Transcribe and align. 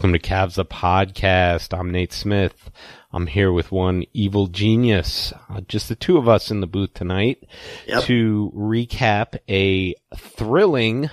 Welcome 0.00 0.18
to 0.18 0.18
Cavs 0.18 0.54
the 0.54 0.64
Podcast. 0.64 1.78
I'm 1.78 1.90
Nate 1.90 2.14
Smith. 2.14 2.70
I'm 3.12 3.26
here 3.26 3.52
with 3.52 3.70
one 3.70 4.04
evil 4.14 4.46
genius. 4.46 5.34
Uh, 5.50 5.60
just 5.60 5.90
the 5.90 5.94
two 5.94 6.16
of 6.16 6.26
us 6.26 6.50
in 6.50 6.60
the 6.60 6.66
booth 6.66 6.94
tonight 6.94 7.44
Yep. 7.86 8.04
to 8.04 8.50
recap 8.56 9.36
a 9.46 9.94
thrilling 10.16 11.10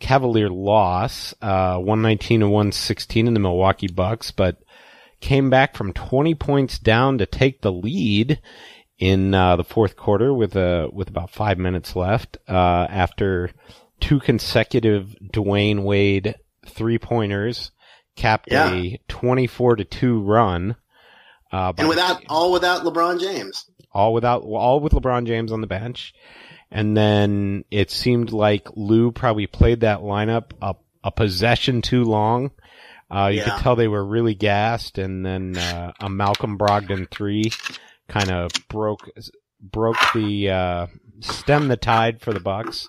Cavalier 0.00 0.50
loss, 0.50 1.32
uh, 1.40 1.78
119 1.78 2.40
to 2.40 2.46
116 2.48 3.26
in 3.26 3.32
the 3.32 3.40
Milwaukee 3.40 3.88
Bucks, 3.88 4.32
but 4.32 4.58
came 5.20 5.48
back 5.48 5.74
from 5.74 5.94
20 5.94 6.34
points 6.34 6.78
down 6.78 7.16
to 7.16 7.24
take 7.24 7.62
the 7.62 7.72
lead 7.72 8.38
in 8.98 9.32
uh, 9.32 9.56
the 9.56 9.64
fourth 9.64 9.96
quarter 9.96 10.34
with 10.34 10.54
uh, 10.54 10.90
with 10.92 11.08
about 11.08 11.30
five 11.30 11.56
minutes 11.56 11.96
left 11.96 12.36
uh, 12.50 12.86
after 12.90 13.50
two 13.98 14.20
consecutive 14.20 15.16
Dwyane 15.22 15.84
Wade 15.84 16.34
three 16.66 16.98
pointers 16.98 17.70
capped 18.16 18.48
Yeah. 18.50 18.70
a 18.72 19.00
24 19.08 19.76
to 19.76 19.84
2 19.84 20.20
run. 20.20 20.76
Uh, 21.52 21.72
and 21.78 21.88
without 21.88 22.22
all 22.28 22.50
without 22.52 22.82
LeBron 22.82 23.20
James. 23.20 23.66
all 23.92 24.12
without 24.12 24.42
all 24.42 24.80
with 24.80 24.92
LeBron 24.92 25.26
James 25.26 25.52
on 25.52 25.60
the 25.60 25.66
bench. 25.66 26.12
And 26.70 26.96
then 26.96 27.64
it 27.70 27.90
seemed 27.92 28.32
like 28.32 28.66
Lue 28.74 29.12
probably 29.12 29.46
played 29.46 29.80
that 29.80 30.00
lineup 30.00 30.50
a, 30.60 30.74
a 31.04 31.12
possession 31.12 31.80
too 31.82 32.02
long. 32.04 32.50
Uh, 33.08 33.28
you 33.32 33.38
Yeah. 33.38 33.44
could 33.50 33.62
tell 33.62 33.76
they 33.76 33.86
were 33.86 34.04
really 34.04 34.34
gassed, 34.34 34.98
and 34.98 35.24
then 35.24 35.56
uh, 35.56 35.92
a 36.00 36.08
Malcolm 36.10 36.58
Brogdon 36.58 37.08
three 37.08 37.52
kind 38.08 38.32
of 38.32 38.50
broke 38.68 39.08
broke 39.60 39.96
the 40.12 40.50
uh, 40.50 40.86
stem 41.20 41.68
the 41.68 41.76
tide 41.76 42.20
for 42.20 42.32
the 42.32 42.40
Bucks. 42.40 42.88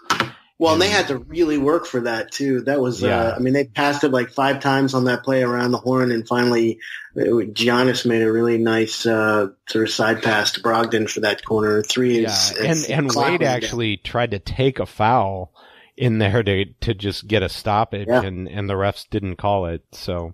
Well, 0.60 0.74
and 0.74 0.82
they 0.82 0.90
had 0.90 1.08
to 1.10 1.20
really 1.20 1.60
work 1.60 1.86
for 1.86 2.02
that 2.02 2.32
too. 2.32 2.62
That 2.62 2.82
was, 2.82 3.02
Yeah. 3.04 3.16
uh, 3.22 3.36
I 3.36 3.40
mean, 3.40 3.54
they 3.54 3.66
passed 3.66 4.04
it 4.04 4.10
like 4.10 4.32
five 4.32 4.60
times 4.60 4.96
on 4.96 5.04
that 5.06 5.24
play 5.24 5.44
around 5.44 5.72
the 5.72 5.78
horn, 5.78 6.12
and 6.12 6.28
finally, 6.28 6.80
it, 7.16 7.54
Giannis 7.54 8.06
made 8.08 8.24
a 8.24 8.32
really 8.32 8.58
nice 8.58 9.06
uh, 9.06 9.50
sort 9.70 9.88
of 9.88 9.92
side 9.94 10.24
pass 10.24 10.54
to 10.54 10.62
Brogdon 10.62 11.08
for 11.10 11.20
that 11.20 11.46
corner 11.46 11.84
three. 11.84 12.22
Yeah, 12.22 12.30
Is, 12.32 12.52
and 12.58 12.66
it's- 12.80 12.90
and 12.90 13.12
Wade 13.14 13.44
actually 13.44 13.98
tried 13.98 14.32
to 14.32 14.40
take 14.40 14.80
a 14.80 14.88
foul 14.88 15.54
in 15.96 16.18
there 16.20 16.42
to 16.44 16.66
to 16.82 16.94
just 16.96 17.28
get 17.28 17.44
a 17.44 17.50
stoppage, 17.50 18.08
Yeah. 18.08 18.24
and 18.24 18.48
and 18.48 18.68
the 18.68 18.74
refs 18.76 19.06
didn't 19.10 19.36
call 19.36 19.68
it. 19.68 19.84
So, 19.92 20.34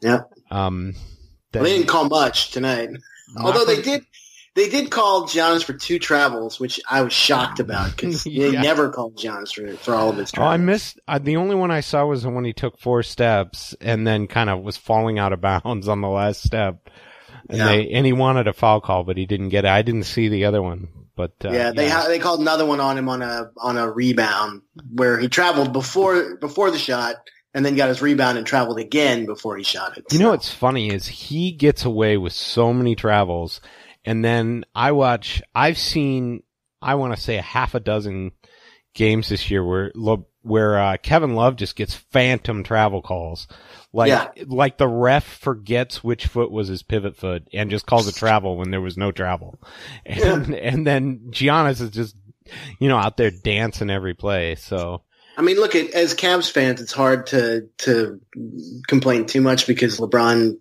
down. 0.00 0.24
um, 0.52 0.94
Yeah, 1.52 1.62
they 1.62 1.70
didn't 1.76 1.88
call 1.88 2.08
much 2.08 2.52
tonight. 2.52 2.90
Although 3.36 3.64
they 3.64 3.82
did, 3.82 4.04
they 4.58 4.68
did 4.68 4.90
call 4.90 5.26
Giannis 5.28 5.62
for 5.64 5.72
two 5.72 5.98
travels, 5.98 6.58
which 6.60 6.80
I 6.90 7.02
was 7.02 7.12
shocked 7.12 7.60
about 7.60 7.90
because 7.96 8.26
Yeah. 8.26 8.50
they 8.50 8.58
never 8.60 8.90
called 8.90 9.16
Giannis 9.16 9.54
for 9.54 9.76
for 9.76 9.94
all 9.94 10.10
of 10.10 10.16
his 10.16 10.32
Oh. 10.36 10.42
I 10.42 10.56
missed. 10.56 10.98
Uh, 11.06 11.18
the 11.18 11.36
only 11.36 11.54
one 11.54 11.70
I 11.70 11.80
saw 11.80 12.04
was 12.06 12.22
the 12.24 12.30
one 12.30 12.44
he 12.44 12.52
took 12.52 12.78
four 12.78 13.02
steps 13.02 13.74
and 13.80 14.06
then 14.06 14.26
kind 14.26 14.50
of 14.50 14.60
was 14.62 14.76
falling 14.76 15.18
out 15.18 15.32
of 15.32 15.40
bounds 15.42 15.88
on 15.88 16.00
the 16.00 16.08
last 16.08 16.42
step. 16.42 16.88
And 17.48 17.58
Yeah. 17.58 17.66
they 17.68 17.88
and 17.90 18.04
he 18.04 18.12
wanted 18.12 18.48
a 18.48 18.52
foul 18.52 18.80
call, 18.80 19.04
but 19.04 19.16
he 19.16 19.24
didn't 19.26 19.48
get 19.50 19.64
it. 19.64 19.70
I 19.70 19.82
didn't 19.82 20.02
see 20.04 20.28
the 20.28 20.44
other 20.46 20.60
one, 20.62 20.88
but 21.16 21.32
uh, 21.44 21.50
yeah, 21.50 21.70
they 21.70 21.88
ha- 21.88 22.06
they 22.08 22.18
called 22.18 22.40
another 22.40 22.66
one 22.66 22.80
on 22.80 22.98
him 22.98 23.08
on 23.08 23.22
a 23.22 23.50
on 23.56 23.76
a 23.78 23.90
rebound 23.90 24.62
where 24.92 25.18
he 25.18 25.28
traveled 25.28 25.72
before 25.72 26.36
before 26.36 26.70
the 26.70 26.78
shot 26.78 27.14
and 27.54 27.64
then 27.64 27.74
got 27.76 27.88
his 27.88 28.02
rebound 28.02 28.36
and 28.36 28.46
traveled 28.46 28.78
again 28.78 29.24
before 29.24 29.56
he 29.56 29.64
shot 29.64 29.96
it. 29.96 30.04
You 30.12 30.18
know 30.18 30.30
what's 30.30 30.52
funny 30.52 30.90
is 30.92 31.06
he 31.06 31.52
gets 31.52 31.84
away 31.86 32.18
with 32.18 32.34
so 32.34 32.74
many 32.74 32.94
travels, 32.94 33.62
and 34.08 34.24
then 34.24 34.64
I 34.74 34.92
watch. 34.92 35.42
I've 35.54 35.76
seen, 35.76 36.42
I 36.80 36.94
want 36.94 37.14
to 37.14 37.20
say, 37.20 37.36
a 37.36 37.42
half 37.42 37.74
a 37.74 37.80
dozen 37.80 38.32
games 38.94 39.28
this 39.28 39.50
year 39.50 39.62
where 39.62 39.92
where 40.40 40.78
uh, 40.78 40.96
Kevin 40.96 41.34
Love 41.34 41.56
just 41.56 41.76
gets 41.76 41.92
phantom 41.92 42.62
travel 42.64 43.02
calls, 43.02 43.48
like 43.92 44.08
Yeah. 44.08 44.28
like 44.46 44.78
the 44.78 44.88
ref 44.88 45.24
forgets 45.24 46.02
which 46.02 46.26
foot 46.26 46.50
was 46.50 46.68
his 46.68 46.82
pivot 46.82 47.16
foot 47.16 47.46
and 47.52 47.68
just 47.70 47.84
calls 47.84 48.08
it 48.08 48.14
travel 48.14 48.56
when 48.56 48.70
there 48.70 48.80
was 48.80 48.96
no 48.96 49.12
travel, 49.12 49.60
and 50.06 50.54
and 50.54 50.86
then 50.86 51.28
Giannis 51.30 51.82
is 51.82 51.90
just 51.90 52.16
you 52.78 52.88
know 52.88 52.96
out 52.96 53.18
there 53.18 53.30
dancing 53.30 53.90
every 53.90 54.14
play. 54.14 54.54
So 54.54 55.02
I 55.36 55.42
mean, 55.42 55.56
look 55.56 55.74
at 55.74 55.90
as 55.90 56.14
Cavs 56.14 56.50
fans, 56.50 56.80
it's 56.80 56.94
hard 56.94 57.26
to 57.26 57.68
to 57.80 58.18
complain 58.86 59.26
too 59.26 59.42
much 59.42 59.66
because 59.66 59.98
LeBron 60.00 60.56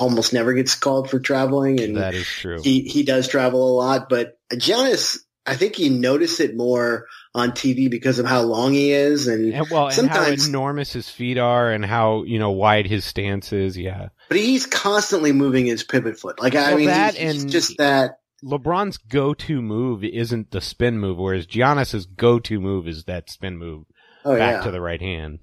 almost 0.00 0.32
never 0.32 0.52
gets 0.54 0.74
called 0.74 1.10
for 1.10 1.20
traveling, 1.20 1.80
and 1.80 1.96
that 1.96 2.14
is 2.14 2.26
true. 2.26 2.60
he 2.62 2.80
he 2.82 3.02
does 3.02 3.28
travel 3.28 3.70
a 3.70 3.74
lot. 3.76 4.08
But 4.08 4.38
Giannis, 4.52 5.18
I 5.46 5.56
think 5.56 5.78
you 5.78 5.90
notice 5.90 6.40
it 6.40 6.56
more 6.56 7.06
on 7.34 7.52
TV 7.52 7.90
because 7.90 8.18
of 8.18 8.26
how 8.26 8.42
long 8.42 8.72
he 8.72 8.92
is, 8.92 9.26
and 9.28 9.52
And 9.52 9.70
well, 9.70 9.88
and 9.88 10.08
how 10.08 10.16
sometimes- 10.16 10.48
enormous 10.48 10.92
his 10.92 11.08
feet 11.08 11.38
are, 11.38 11.70
and 11.70 11.84
how 11.84 12.24
you 12.24 12.38
know 12.38 12.50
wide 12.50 12.86
his 12.86 13.04
stance 13.04 13.52
is. 13.52 13.76
Yeah, 13.76 14.08
but 14.28 14.38
he's 14.38 14.66
constantly 14.66 15.32
moving 15.32 15.66
his 15.66 15.82
pivot 15.84 16.18
foot. 16.18 16.40
Like 16.40 16.54
I 16.54 16.74
mean, 16.74 16.86
that 16.86 17.14
he's, 17.14 17.42
he's 17.42 17.44
just 17.52 17.78
that. 17.78 18.18
LeBron's 18.44 18.96
go-to 18.98 19.62
move 19.62 20.02
isn't 20.02 20.50
the 20.50 20.60
spin 20.60 20.98
move, 20.98 21.16
whereas 21.16 21.46
Giannis's 21.46 22.06
go-to 22.06 22.58
move 22.60 22.88
is 22.88 23.04
that 23.04 23.30
spin 23.30 23.56
move 23.56 23.84
Oh 24.24 24.36
back 24.36 24.54
yeah. 24.56 24.62
to 24.64 24.72
the 24.72 24.80
right 24.80 25.00
hand. 25.00 25.38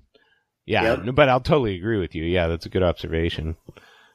Yeah, 0.69 1.03
Yep. 1.03 1.15
but 1.15 1.29
I'll 1.29 1.41
totally 1.41 1.75
agree 1.77 1.97
with 1.99 2.13
you. 2.13 2.23
Yeah, 2.23 2.47
that's 2.47 2.67
a 2.67 2.69
good 2.69 2.83
observation. 2.83 3.55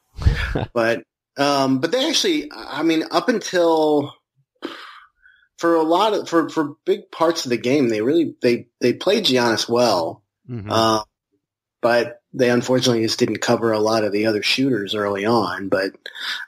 but 0.73 1.03
um, 1.37 1.79
but 1.81 1.91
they 1.91 2.07
actually, 2.07 2.49
I 2.55 2.81
mean, 2.83 3.03
up 3.11 3.27
until 3.27 4.13
for 5.57 5.75
a 5.75 5.83
lot 5.83 6.13
of 6.13 6.29
for 6.29 6.49
for 6.49 6.75
big 6.85 7.11
parts 7.11 7.45
of 7.45 7.49
the 7.49 7.57
game, 7.57 7.89
they 7.89 8.01
really 8.01 8.35
they 8.41 8.67
they 8.79 8.93
played 8.93 9.25
Giannis 9.25 9.67
well, 9.67 10.23
Mhm. 10.49 10.67
uh, 10.69 11.03
but 11.81 12.21
they 12.33 12.49
unfortunately 12.49 13.03
just 13.03 13.19
didn't 13.19 13.39
cover 13.41 13.71
a 13.73 13.79
lot 13.79 14.03
of 14.05 14.11
the 14.13 14.25
other 14.27 14.41
shooters 14.43 14.95
early 14.95 15.25
on. 15.25 15.67
But 15.69 15.91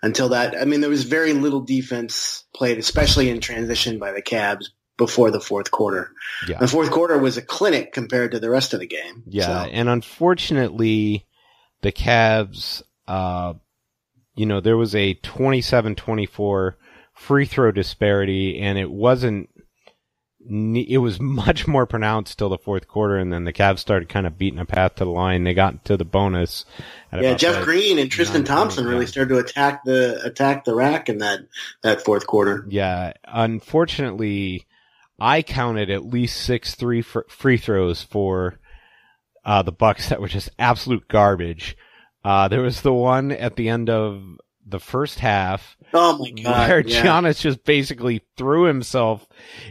until 0.02 0.30
that, 0.30 0.56
I 0.60 0.64
mean, 0.66 0.80
there 0.82 0.90
was 0.90 1.04
very 1.04 1.34
little 1.34 1.62
defense 1.62 2.46
played, 2.56 2.78
especially 2.78 3.30
in 3.30 3.40
transition 3.42 4.00
by 4.00 4.12
the 4.14 4.22
Cavs 4.22 4.68
before 4.98 5.32
the 5.32 5.40
fourth 5.40 5.72
quarter. 5.72 6.12
yeah, 6.48 6.58
The 6.60 6.68
fourth 6.68 6.92
quarter 6.92 7.18
was 7.18 7.38
a 7.38 7.42
clinic 7.42 7.94
compared 7.94 8.32
to 8.32 8.40
the 8.40 8.50
rest 8.50 8.74
of 8.74 8.80
the 8.80 8.88
game. 8.88 9.24
yeah, 9.28 9.46
So, 9.46 9.70
and 9.72 9.90
unfortunately, 9.90 11.26
the 11.82 11.92
Cavs, 11.92 12.82
uh, 13.08 13.54
you 14.36 14.46
know, 14.46 14.60
there 14.60 14.78
was 14.78 14.96
a 14.96 15.16
27-24 15.16 16.74
free 17.14 17.46
throw 17.46 17.72
disparity, 17.72 18.60
and 18.60 18.78
it 18.78 18.92
wasn't 18.92 19.50
it 20.50 21.00
was 21.00 21.20
much 21.20 21.68
more 21.68 21.86
pronounced 21.86 22.38
till 22.38 22.50
the 22.50 22.58
fourth 22.58 22.88
quarter, 22.88 23.18
and 23.18 23.34
then 23.34 23.44
the 23.44 23.54
Cavs 23.54 23.80
started 23.80 24.08
kind 24.10 24.26
of 24.26 24.38
beating 24.38 24.60
a 24.60 24.66
path 24.66 24.96
to 24.96 25.06
the 25.06 25.12
line. 25.12 25.44
They 25.44 25.54
got 25.54 25.84
to 25.86 25.98
the 25.98 26.06
bonus. 26.06 26.66
Yeah, 27.12 27.34
Jeff 27.34 27.64
Green 27.66 28.00
and 28.00 28.10
Tristan 28.12 28.44
Thompson 28.44 28.86
really 28.86 29.08
started 29.08 29.34
to 29.34 29.40
attack 29.40 29.84
the 29.84 30.22
attack 30.24 30.66
the 30.66 30.76
rack 30.76 31.10
in 31.10 31.18
that 31.20 31.40
that 31.84 32.02
fourth 32.04 32.28
quarter. 32.28 32.66
Yeah, 32.70 33.14
unfortunately, 33.26 34.67
I 35.20 35.42
counted 35.42 35.90
at 35.90 36.06
least 36.06 36.42
six 36.42 36.76
three 36.76 37.02
fr- 37.02 37.22
free 37.30 37.58
throws 37.58 38.04
for 38.04 38.60
uh, 39.46 39.62
the 39.64 39.72
Bucks 39.72 40.10
that 40.10 40.22
were 40.22 40.28
just 40.28 40.50
absolute 40.60 41.08
garbage. 41.08 41.76
Uh, 42.24 42.48
there 42.48 42.62
was 42.62 42.82
the 42.82 42.94
one 42.94 43.32
at 43.32 43.56
the 43.56 43.70
end 43.70 43.90
of 43.90 44.22
the 44.70 44.80
first 44.82 45.20
half 45.20 45.78
Oh 45.94 46.18
my 46.18 46.30
god! 46.32 46.70
where 46.70 46.80
yeah. 46.86 47.02
Giannis 47.06 47.40
just 47.40 47.64
basically 47.64 48.22
threw 48.36 48.64
himself 48.66 49.26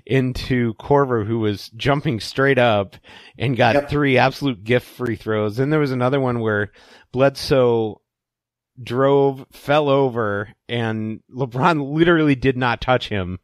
into 0.06 0.72
Korver, 0.75 1.26
who 1.26 1.38
was 1.40 1.69
jumping 1.76 2.19
straight 2.19 2.56
up 2.58 2.96
and 3.38 3.56
got 3.58 3.75
Yep. 3.75 3.90
three 3.90 4.16
absolute 4.16 4.64
gift 4.64 4.87
free 4.88 5.16
throws. 5.16 5.56
Then 5.58 5.69
there 5.69 5.81
was 5.81 5.93
another 5.93 6.19
one 6.19 6.40
where 6.40 6.72
Bledsoe 7.12 8.00
drove, 8.82 9.46
fell 9.52 9.88
over, 9.90 10.48
and 10.69 11.20
LeBron 11.31 11.93
literally 11.94 12.34
did 12.34 12.56
not 12.56 12.81
touch 12.81 13.08
him, 13.10 13.38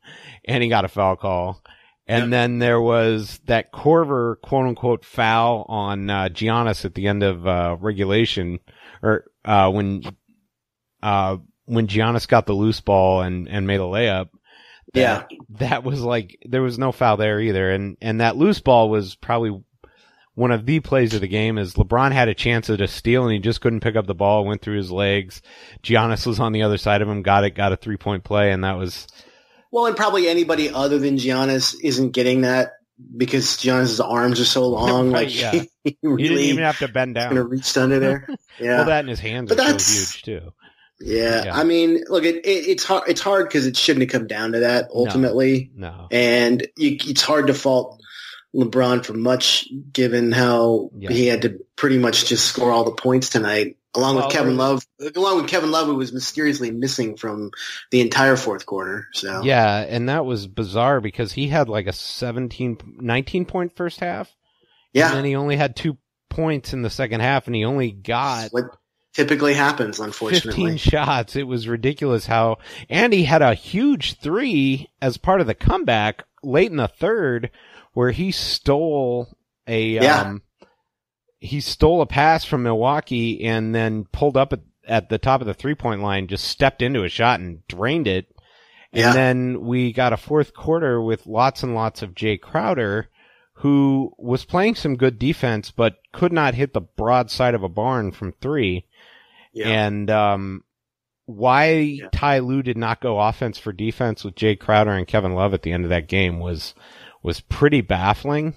and 0.46 0.62
he 0.62 0.68
got 0.70 0.84
a 0.84 0.88
foul 0.88 1.16
call. 1.16 1.62
And 2.06 2.24
Yep. 2.24 2.30
then 2.30 2.58
there 2.58 2.80
was 2.80 3.40
that 3.46 3.72
Korver 3.72 4.40
quote 4.42 4.66
unquote 4.66 5.04
foul 5.04 5.64
on 5.68 6.10
uh, 6.10 6.28
Giannis 6.30 6.84
at 6.84 6.94
the 6.94 7.06
end 7.06 7.22
of 7.22 7.46
uh, 7.46 7.76
regulation, 7.80 8.58
or 9.02 9.24
uh, 9.44 9.70
when 9.70 10.02
uh, 11.02 11.36
when 11.66 11.86
Giannis 11.86 12.28
got 12.28 12.46
the 12.46 12.52
loose 12.52 12.80
ball 12.80 13.22
and, 13.22 13.48
and 13.48 13.66
made 13.66 13.80
a 13.80 13.84
layup. 13.84 14.28
Yeah. 14.94 15.24
That 15.58 15.84
was 15.84 16.02
like, 16.02 16.36
there 16.44 16.60
was 16.60 16.78
no 16.78 16.92
foul 16.92 17.16
there 17.16 17.40
either. 17.40 17.70
And, 17.70 17.96
and 18.02 18.20
that 18.20 18.36
loose 18.36 18.60
ball 18.60 18.90
was 18.90 19.14
probably 19.14 19.62
one 20.34 20.50
of 20.50 20.66
the 20.66 20.80
plays 20.80 21.14
of 21.14 21.20
the 21.20 21.28
game 21.28 21.56
is 21.58 21.74
LeBron 21.74 22.12
had 22.12 22.28
a 22.28 22.34
chance 22.34 22.68
at 22.68 22.80
a 22.80 22.88
steal 22.88 23.24
and 23.24 23.32
he 23.32 23.38
just 23.38 23.60
couldn't 23.60 23.80
pick 23.80 23.96
up 23.96 24.06
the 24.06 24.14
ball, 24.14 24.44
went 24.44 24.60
through 24.60 24.76
his 24.76 24.90
legs. 24.90 25.40
Giannis 25.82 26.26
was 26.26 26.40
on 26.40 26.52
the 26.52 26.62
other 26.62 26.78
side 26.78 27.00
of 27.00 27.08
him, 27.08 27.22
got 27.22 27.44
it, 27.44 27.54
got 27.54 27.72
a 27.72 27.76
three 27.76 27.96
point 27.96 28.24
play. 28.24 28.50
And 28.50 28.64
that 28.64 28.76
was, 28.76 29.06
Well, 29.72 29.86
and 29.86 29.96
probably 29.96 30.28
anybody 30.28 30.70
other 30.70 30.98
than 30.98 31.16
Giannis 31.16 31.74
isn't 31.82 32.10
getting 32.12 32.42
that 32.42 32.74
because 33.16 33.56
Giannis's 33.56 34.00
arms 34.00 34.38
are 34.38 34.44
so 34.44 34.66
long. 34.68 35.10
Right, 35.10 35.26
like 35.26 35.40
yeah. 35.40 35.50
he 35.52 35.70
he 35.84 35.90
didn't 36.02 36.14
really 36.16 36.44
even 36.44 36.62
have 36.64 36.78
to 36.78 36.88
bend 36.88 37.16
gonna 37.16 37.42
reach 37.42 37.76
under 37.76 37.98
there. 37.98 38.28
Yeah. 38.60 38.76
Well, 38.76 38.84
that 38.86 39.00
and 39.00 39.08
his 39.08 39.18
hands 39.18 39.48
But 39.48 39.58
are 39.58 39.62
so 39.62 39.66
that's- 39.66 39.94
huge 40.14 40.22
too. 40.24 40.52
yeah. 41.00 41.44
yeah. 41.46 41.56
I 41.56 41.64
mean, 41.64 42.04
look, 42.06 42.22
it, 42.24 42.36
it, 42.44 42.48
it's 42.68 42.84
hard. 42.84 43.08
It's 43.08 43.20
hard 43.22 43.48
because 43.48 43.66
it 43.66 43.76
shouldn't 43.78 44.02
have 44.02 44.20
come 44.20 44.26
down 44.28 44.52
to 44.52 44.60
that 44.60 44.88
ultimately. 44.94 45.70
No. 45.74 46.06
and 46.12 46.60
you, 46.76 46.98
it's 47.00 47.22
hard 47.22 47.46
to 47.46 47.54
fault 47.54 48.00
LeBron 48.54 49.04
for 49.06 49.14
much, 49.14 49.66
given 49.90 50.30
how 50.32 50.90
Yeah. 50.98 51.10
he 51.10 51.26
had 51.26 51.42
to 51.42 51.60
pretty 51.76 51.96
much 51.98 52.26
just 52.26 52.44
score 52.44 52.70
all 52.70 52.84
the 52.84 52.90
points 52.92 53.30
tonight, 53.30 53.78
along 53.94 54.16
with 54.16 54.30
Kevin 54.30 54.56
Love, 54.56 54.86
along 55.14 55.36
with 55.42 55.48
Kevin 55.48 55.70
Love, 55.70 55.86
who 55.86 55.96
was 55.96 56.12
mysteriously 56.12 56.70
missing 56.70 57.16
from 57.16 57.50
the 57.90 58.00
entire 58.00 58.36
fourth 58.36 58.64
quarter. 58.66 59.08
So 59.12 59.42
Yeah. 59.42 59.80
And 59.88 60.08
that 60.08 60.24
was 60.24 60.46
bizarre 60.46 61.00
because 61.00 61.32
he 61.32 61.48
had 61.48 61.68
like 61.68 61.86
a 61.86 61.92
17, 61.92 62.78
19 62.98 63.44
point 63.44 63.76
first 63.76 64.00
half. 64.00 64.28
And 64.28 65.00
yeah, 65.00 65.14
then 65.14 65.24
he 65.24 65.36
only 65.36 65.56
had 65.56 65.76
two 65.76 65.98
points 66.28 66.72
in 66.72 66.82
the 66.82 66.90
second 66.90 67.20
half 67.20 67.46
and 67.46 67.54
he 67.56 67.64
only 67.64 67.90
got 67.90 68.50
what 68.50 68.64
typically 69.12 69.52
happens, 69.52 70.00
Unfortunately, 70.00 70.70
15 70.72 70.76
shots. 70.78 71.36
It 71.36 71.46
was 71.46 71.68
ridiculous 71.68 72.26
how, 72.26 72.58
and 72.88 73.12
he 73.12 73.24
had 73.24 73.42
a 73.42 73.52
huge 73.54 74.18
three 74.20 74.88
as 75.02 75.18
part 75.18 75.42
of 75.42 75.46
the 75.46 75.54
comeback 75.54 76.24
late 76.42 76.70
in 76.70 76.78
the 76.78 76.88
third 76.88 77.50
where 77.92 78.10
he 78.10 78.32
stole 78.32 79.28
a, 79.66 79.82
Yeah. 79.90 80.20
um, 80.22 80.42
he 81.44 81.60
stole 81.60 82.00
a 82.00 82.06
pass 82.06 82.44
from 82.44 82.62
Milwaukee 82.62 83.44
and 83.44 83.74
then 83.74 84.04
pulled 84.12 84.36
up 84.36 84.52
at, 84.52 84.60
at 84.86 85.08
the 85.08 85.18
top 85.18 85.40
of 85.40 85.46
the 85.48 85.54
three 85.54 85.74
point 85.74 86.00
line, 86.00 86.28
just 86.28 86.44
stepped 86.44 86.82
into 86.82 87.02
a 87.02 87.08
shot 87.08 87.40
and 87.40 87.66
drained 87.66 88.06
it. 88.06 88.26
And 88.92 89.00
Yeah. 89.00 89.12
then 89.12 89.62
we 89.62 89.92
got 89.92 90.12
a 90.12 90.16
fourth 90.16 90.54
quarter 90.54 91.00
with 91.02 91.26
lots 91.26 91.62
and 91.64 91.74
lots 91.74 92.00
of 92.02 92.14
Jae 92.14 92.40
Crowder, 92.40 93.08
who 93.54 94.12
was 94.18 94.44
playing 94.44 94.76
some 94.76 94.96
good 94.96 95.18
defense, 95.18 95.70
but 95.72 95.96
could 96.12 96.32
not 96.32 96.54
hit 96.54 96.74
the 96.74 96.80
broad 96.80 97.30
side 97.30 97.54
of 97.54 97.62
a 97.64 97.68
barn 97.68 98.12
from 98.12 98.32
three. 98.40 98.86
Yeah. 99.52 99.68
And 99.68 100.10
um, 100.10 100.62
why 101.26 101.70
Yeah. 101.72 102.08
Ty 102.12 102.38
Lue 102.40 102.62
did 102.62 102.76
not 102.76 103.00
go 103.00 103.18
offense 103.20 103.58
for 103.58 103.72
defense 103.72 104.22
with 104.24 104.34
Jae 104.36 104.58
Crowder 104.58 104.92
and 104.92 105.06
Kevin 105.08 105.34
Love 105.34 105.54
at 105.54 105.62
the 105.62 105.72
end 105.72 105.84
of 105.84 105.90
that 105.90 106.06
game 106.08 106.38
was 106.38 106.74
was 107.22 107.40
pretty 107.40 107.80
baffling. 107.80 108.54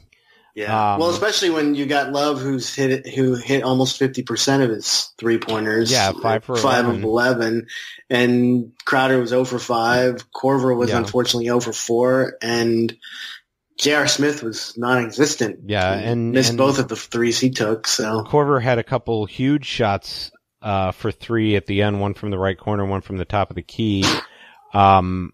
Yeah. 0.55 0.93
Um, 0.93 0.99
well, 1.01 1.09
especially 1.09 1.49
when 1.49 1.75
you 1.75 1.85
got 1.85 2.11
Love, 2.13 2.39
who's 2.39 2.73
hit 2.73 3.05
who 3.07 3.35
hit 3.35 3.63
almost 3.63 3.99
fifty 3.99 4.23
percent 4.23 4.63
of 4.63 4.69
his 4.69 5.13
three 5.17 5.37
pointers. 5.37 5.91
Yeah, 5.91 6.13
five 6.13 6.43
for 6.45 6.55
five 6.55 6.85
11. 6.85 6.95
of 6.95 7.03
eleven, 7.03 7.67
and 8.09 8.71
Crowder 8.85 9.19
was 9.19 9.29
zero 9.31 9.43
for 9.43 9.59
five. 9.59 10.25
Korver 10.31 10.75
was 10.75 10.89
Yeah. 10.91 10.97
unfortunately 10.99 11.45
zero 11.45 11.59
for 11.59 11.73
four, 11.73 12.37
and 12.41 12.95
J.R. 13.77 14.07
Smith 14.07 14.41
was 14.41 14.73
non-existent. 14.77 15.59
Yeah, 15.65 15.91
and- 15.93 16.31
missed 16.31 16.51
and- 16.51 16.57
both 16.57 16.79
of 16.79 16.87
the 16.87 16.95
threes 16.95 17.37
he 17.37 17.49
took. 17.49 17.85
So 17.85 18.23
Korver 18.23 18.61
had 18.61 18.79
a 18.79 18.83
couple 18.83 19.25
huge 19.25 19.65
shots 19.65 20.31
uh, 20.61 20.91
for 20.93 21.11
three 21.11 21.57
at 21.57 21.65
the 21.65 21.81
end, 21.81 21.99
one 21.99 22.13
from 22.13 22.29
the 22.31 22.37
right 22.39 22.57
corner, 22.57 22.85
one 22.85 23.01
from 23.01 23.17
the 23.17 23.25
top 23.25 23.49
of 23.49 23.57
the 23.57 23.61
key. 23.61 24.05
Um, 24.73 25.33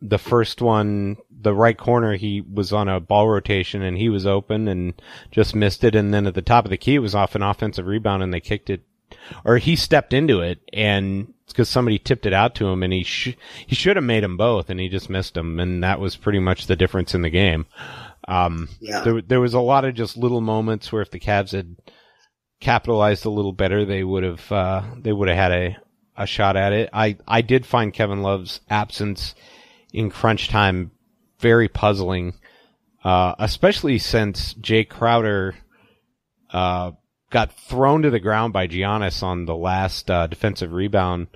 the 0.00 0.18
first 0.18 0.60
one, 0.60 1.16
the 1.30 1.54
right 1.54 1.76
corner, 1.76 2.16
he 2.16 2.40
was 2.40 2.72
on 2.72 2.88
a 2.88 3.00
ball 3.00 3.28
rotation 3.28 3.82
and 3.82 3.96
he 3.96 4.08
was 4.08 4.26
open 4.26 4.68
and 4.68 4.94
just 5.30 5.54
missed 5.54 5.84
it. 5.84 5.94
And 5.94 6.12
then 6.12 6.26
at 6.26 6.34
the 6.34 6.42
top 6.42 6.64
of 6.64 6.70
the 6.70 6.76
key, 6.76 6.96
it 6.96 7.00
was 7.00 7.14
off 7.14 7.34
an 7.34 7.42
offensive 7.42 7.86
rebound 7.86 8.22
and 8.22 8.32
they 8.32 8.40
kicked 8.40 8.70
it, 8.70 8.82
or 9.44 9.58
he 9.58 9.76
stepped 9.76 10.12
into 10.12 10.40
it 10.40 10.60
and 10.72 11.32
it's 11.44 11.52
because 11.52 11.68
somebody 11.68 11.98
tipped 11.98 12.26
it 12.26 12.32
out 12.32 12.54
to 12.56 12.66
him 12.66 12.82
and 12.82 12.92
he 12.92 13.04
sh- 13.04 13.36
he 13.66 13.74
should 13.74 13.96
have 13.96 14.04
made 14.04 14.24
them 14.24 14.36
both 14.36 14.68
and 14.68 14.80
he 14.80 14.88
just 14.88 15.08
missed 15.08 15.34
them 15.34 15.60
and 15.60 15.82
that 15.82 16.00
was 16.00 16.16
pretty 16.16 16.40
much 16.40 16.66
the 16.66 16.76
difference 16.76 17.14
in 17.14 17.22
the 17.22 17.30
game. 17.30 17.66
Um, 18.28 18.68
yeah, 18.80 19.02
there, 19.02 19.22
there 19.22 19.40
was 19.40 19.54
a 19.54 19.60
lot 19.60 19.84
of 19.84 19.94
just 19.94 20.16
little 20.16 20.40
moments 20.40 20.90
where 20.90 21.02
if 21.02 21.10
the 21.10 21.20
Cavs 21.20 21.52
had 21.52 21.76
capitalized 22.60 23.24
a 23.24 23.30
little 23.30 23.52
better, 23.52 23.84
they 23.84 24.02
would 24.02 24.24
have 24.24 24.52
uh, 24.52 24.82
they 24.98 25.12
would 25.12 25.28
have 25.28 25.36
had 25.36 25.52
a, 25.52 25.76
a 26.16 26.26
shot 26.26 26.56
at 26.56 26.72
it. 26.72 26.90
I 26.92 27.16
I 27.28 27.42
did 27.42 27.64
find 27.64 27.94
Kevin 27.94 28.22
Love's 28.22 28.60
absence 28.68 29.34
in 29.92 30.10
crunch 30.10 30.48
time 30.48 30.90
very 31.38 31.68
puzzling, 31.68 32.34
uh, 33.04 33.34
especially 33.38 33.98
since 33.98 34.54
Jae 34.54 34.88
Crowder 34.88 35.54
uh, 36.50 36.92
got 37.30 37.52
thrown 37.52 38.02
to 38.02 38.10
the 38.10 38.20
ground 38.20 38.52
by 38.52 38.66
Giannis 38.66 39.22
on 39.22 39.44
the 39.46 39.56
last 39.56 40.10
uh, 40.10 40.26
defensive 40.26 40.72
rebound 40.72 41.28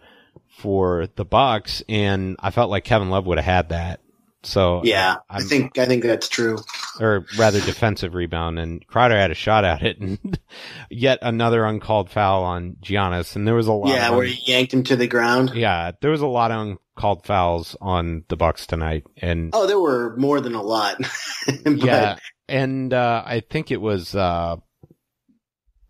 for 0.59 1.07
the 1.17 1.25
Bucks, 1.25 1.83
and 1.89 2.37
I 2.41 2.51
felt 2.51 2.71
like 2.71 2.85
Kevin 2.85 3.11
Love 3.11 3.27
would 3.27 3.39
have 3.39 3.45
had 3.45 3.69
that. 3.71 4.01
So 4.43 4.81
yeah. 4.85 5.17
i 5.29 5.37
I'm- 5.37 5.45
think 5.47 5.77
I 5.79 5.85
think 5.85 6.03
that's 6.03 6.29
true. 6.29 6.57
or 6.99 7.27
rather 7.39 7.61
defensive 7.61 8.15
rebound, 8.15 8.59
and 8.59 8.87
Crowder 8.87 9.17
had 9.17 9.31
a 9.31 9.35
shot 9.35 9.65
at 9.67 9.83
it, 9.83 9.99
and 10.01 10.39
yet 10.91 11.19
another 11.21 11.65
uncalled 11.65 12.11
foul 12.11 12.43
on 12.45 12.77
Giannis, 12.83 13.37
and 13.37 13.47
there 13.47 13.55
was 13.55 13.67
a 13.67 13.73
lot. 13.73 13.91
Yeah, 13.91 14.09
of 14.09 14.17
where 14.17 14.25
he 14.25 14.51
yanked 14.51 14.73
him 14.73 14.83
to 14.85 14.97
the 14.97 15.07
ground. 15.07 15.53
yeah, 15.55 15.93
there 16.01 16.11
was 16.11 16.23
a 16.23 16.27
lot 16.27 16.51
of 16.51 16.79
uncalled 17.01 17.25
fouls 17.25 17.77
on 17.81 18.25
the 18.29 18.37
Bucks 18.37 18.67
tonight, 18.67 19.05
and 19.17 19.51
Oh, 19.55 19.67
there 19.67 19.81
were 19.81 20.15
more 20.17 20.41
than 20.41 20.55
a 20.55 20.63
lot. 20.63 20.99
but, 21.65 21.77
yeah, 21.79 22.19
and 22.49 22.93
uh, 22.93 23.23
I 23.25 23.41
think 23.41 23.71
it 23.71 23.81
was 23.81 24.15
uh, 24.15 24.57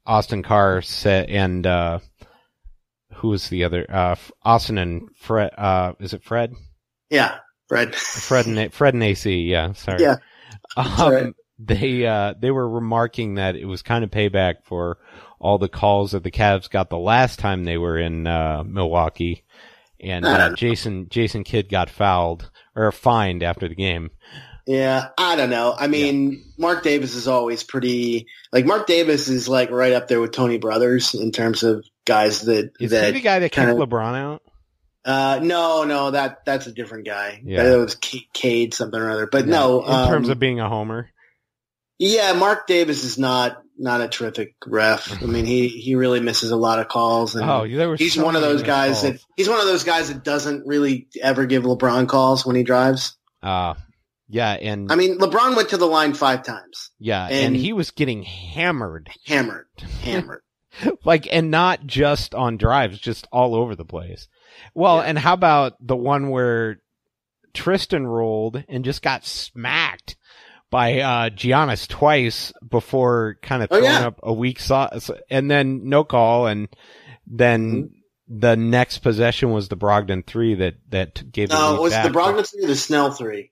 Austin 0.07 0.43
Carr 0.43 0.83
said, 0.83 1.29
and 1.29 1.67
uh, 1.67 1.99
who 3.15 3.29
was 3.29 3.49
the 3.49 3.65
other? 3.65 3.87
Uh, 3.89 4.17
Austin 4.45 4.79
and 4.79 5.09
Fred. 5.17 5.51
Uh, 5.59 5.95
is 5.99 6.15
it 6.15 6.23
Fred? 6.23 6.53
yeah, 7.11 7.39
Fred. 7.69 7.95
Fred 7.95 8.47
and 8.47 8.73
Fred 8.73 8.95
and 8.95 9.03
AC. 9.03 9.43
Yeah, 9.43 9.73
sorry. 9.73 10.03
Yeah. 10.03 10.17
Um, 10.77 11.13
right. 11.13 11.35
They 11.59 12.07
uh, 12.07 12.35
they 12.41 12.51
were 12.51 12.69
remarking 12.69 13.35
that 13.35 13.57
it 13.57 13.67
was 13.67 13.83
kind 13.83 14.05
of 14.05 14.11
payback 14.11 14.65
for 14.65 14.99
all 15.41 15.59
the 15.59 15.69
calls 15.69 16.13
that 16.13 16.23
the 16.23 16.31
Cavs 16.31 16.71
got 16.71 16.91
the 16.91 16.99
last 16.99 17.39
time 17.39 17.65
they 17.65 17.79
were 17.79 17.99
in 17.99 18.27
uh, 18.27 18.63
Milwaukee, 18.65 19.45
and 20.01 20.25
uh. 20.25 20.55
Jason 20.55 21.09
Jason 21.09 21.45
Kidd 21.45 21.69
got 21.69 21.91
fouled 21.91 22.51
or 22.75 22.91
fined 22.93 23.43
after 23.43 23.69
the 23.69 23.75
game. 23.75 24.11
Yeah, 24.67 25.09
I 25.19 25.37
don't 25.37 25.51
know. 25.51 25.75
I 25.77 25.89
mean, 25.89 26.45
Marc 26.57 26.83
Davis 26.85 27.15
is 27.15 27.27
always 27.27 27.65
pretty 27.65 28.27
like 28.53 28.67
Marc 28.67 28.87
Davis 28.87 29.29
is 29.29 29.49
like 29.49 29.71
right 29.71 29.93
up 29.93 30.07
there 30.07 30.21
with 30.21 30.33
Tony 30.33 30.59
Brothers 30.59 31.15
in 31.15 31.33
terms 31.33 31.63
of 31.63 31.85
guys 32.05 32.43
that 32.43 32.73
Is 32.79 32.93
that 32.93 33.07
he 33.07 33.13
the 33.13 33.21
guy 33.21 33.41
that 33.41 33.51
kicked 33.51 33.67
kinda- 33.67 33.75
LeBron 33.87 34.15
out? 34.17 34.43
uh 35.05 35.41
no, 35.43 35.85
no, 35.85 36.11
that 36.11 36.45
that's 36.45 36.67
a 36.67 36.73
different 36.73 37.07
guy. 37.07 37.41
Yeah. 37.45 37.65
That 37.65 37.79
was 37.79 37.97
Cade 38.33 38.75
something 38.75 39.01
or 39.01 39.11
other. 39.11 39.27
But 39.27 39.47
no, 39.47 39.81
in 39.81 40.09
terms 40.09 40.29
um, 40.29 40.33
of 40.33 40.39
being 40.39 40.61
a 40.61 40.69
homer. 40.69 41.11
Yeah, 41.99 42.33
Marc 42.35 42.67
Davis 42.67 43.05
is 43.05 43.19
not 43.19 43.63
not 43.81 44.01
a 44.01 44.09
terrific 44.09 44.55
ref. 44.67 45.23
I 45.23 45.27
mean, 45.27 45.45
he 45.47 45.69
he 45.85 45.95
really 45.95 46.21
misses 46.21 46.51
a 46.51 46.57
lot 46.57 46.79
of 46.79 46.89
calls 46.89 47.35
and 47.35 47.49
Oh, 47.49 47.67
there 47.67 47.89
were 47.89 47.97
he's 47.97 48.15
so 48.15 48.25
one 48.25 48.37
of 48.37 48.43
those 48.43 48.63
guys 48.63 49.03
that 49.03 49.19
he's 49.37 49.49
one 49.49 49.59
of 49.61 49.67
those 49.67 49.85
guys 49.85 50.09
that 50.09 50.23
doesn't 50.23 50.67
really 50.67 51.09
ever 51.23 51.47
give 51.47 51.65
LeBron 51.65 52.09
calls 52.09 52.45
when 52.47 52.57
he 52.57 52.63
drives. 52.63 53.17
Uh, 53.43 53.75
Yeah, 54.29 54.53
and 54.53 54.93
I 54.93 54.95
mean, 54.97 55.19
LeBron 55.19 55.57
went 55.57 55.71
to 55.71 55.77
the 55.77 55.87
line 55.87 56.15
five 56.15 56.45
times, 56.45 56.91
yeah, 57.01 57.25
and, 57.27 57.47
and- 57.47 57.57
he 57.57 57.73
was 57.73 57.91
getting 57.91 58.23
hammered, 58.23 59.11
hammered, 59.27 59.67
hammered. 60.03 60.43
like, 61.05 61.27
and 61.33 61.51
not 61.51 61.85
just 61.87 62.33
on 62.35 62.57
drives, 62.57 62.99
just 63.01 63.27
all 63.33 63.57
over 63.57 63.75
the 63.75 63.85
place. 63.85 64.29
Well, 64.75 64.99
Yeah. 64.99 65.05
and 65.05 65.19
how 65.19 65.33
about 65.35 65.75
the 65.85 65.97
one 65.97 66.31
where 66.31 66.81
Tristan 67.55 68.07
rolled 68.07 68.63
and 68.69 68.85
just 68.85 69.03
got 69.03 69.25
smacked 69.27 70.17
by 70.71 71.01
uh 71.01 71.31
Giannis 71.31 71.87
twice 71.89 72.53
before 72.69 73.37
kind 73.43 73.63
of 73.63 73.69
Oh, 73.71 73.77
throwing 73.81 73.93
yeah. 73.93 74.07
up 74.07 74.21
a 74.23 74.33
weak 74.33 74.59
sauce, 74.61 75.11
and 75.29 75.51
then 75.51 75.89
no 75.89 76.05
call, 76.05 76.47
and 76.47 76.69
then. 77.27 77.71
Mm-hmm. 77.73 77.95
The 78.33 78.55
next 78.55 78.99
possession 78.99 79.51
was 79.51 79.67
the 79.71 79.77
Brogdon 79.77 80.25
three 80.25 80.55
that 80.55 80.75
that 80.91 81.33
gave 81.33 81.49
the 81.49 81.57
No, 81.57 81.75
it 81.75 81.81
was 81.81 81.93
back. 81.93 82.05
the 82.07 82.17
Brogdon 82.17 82.49
three 82.49 82.63
or 82.63 82.69
the 82.69 82.77
Snell 82.77 83.11
three? 83.11 83.51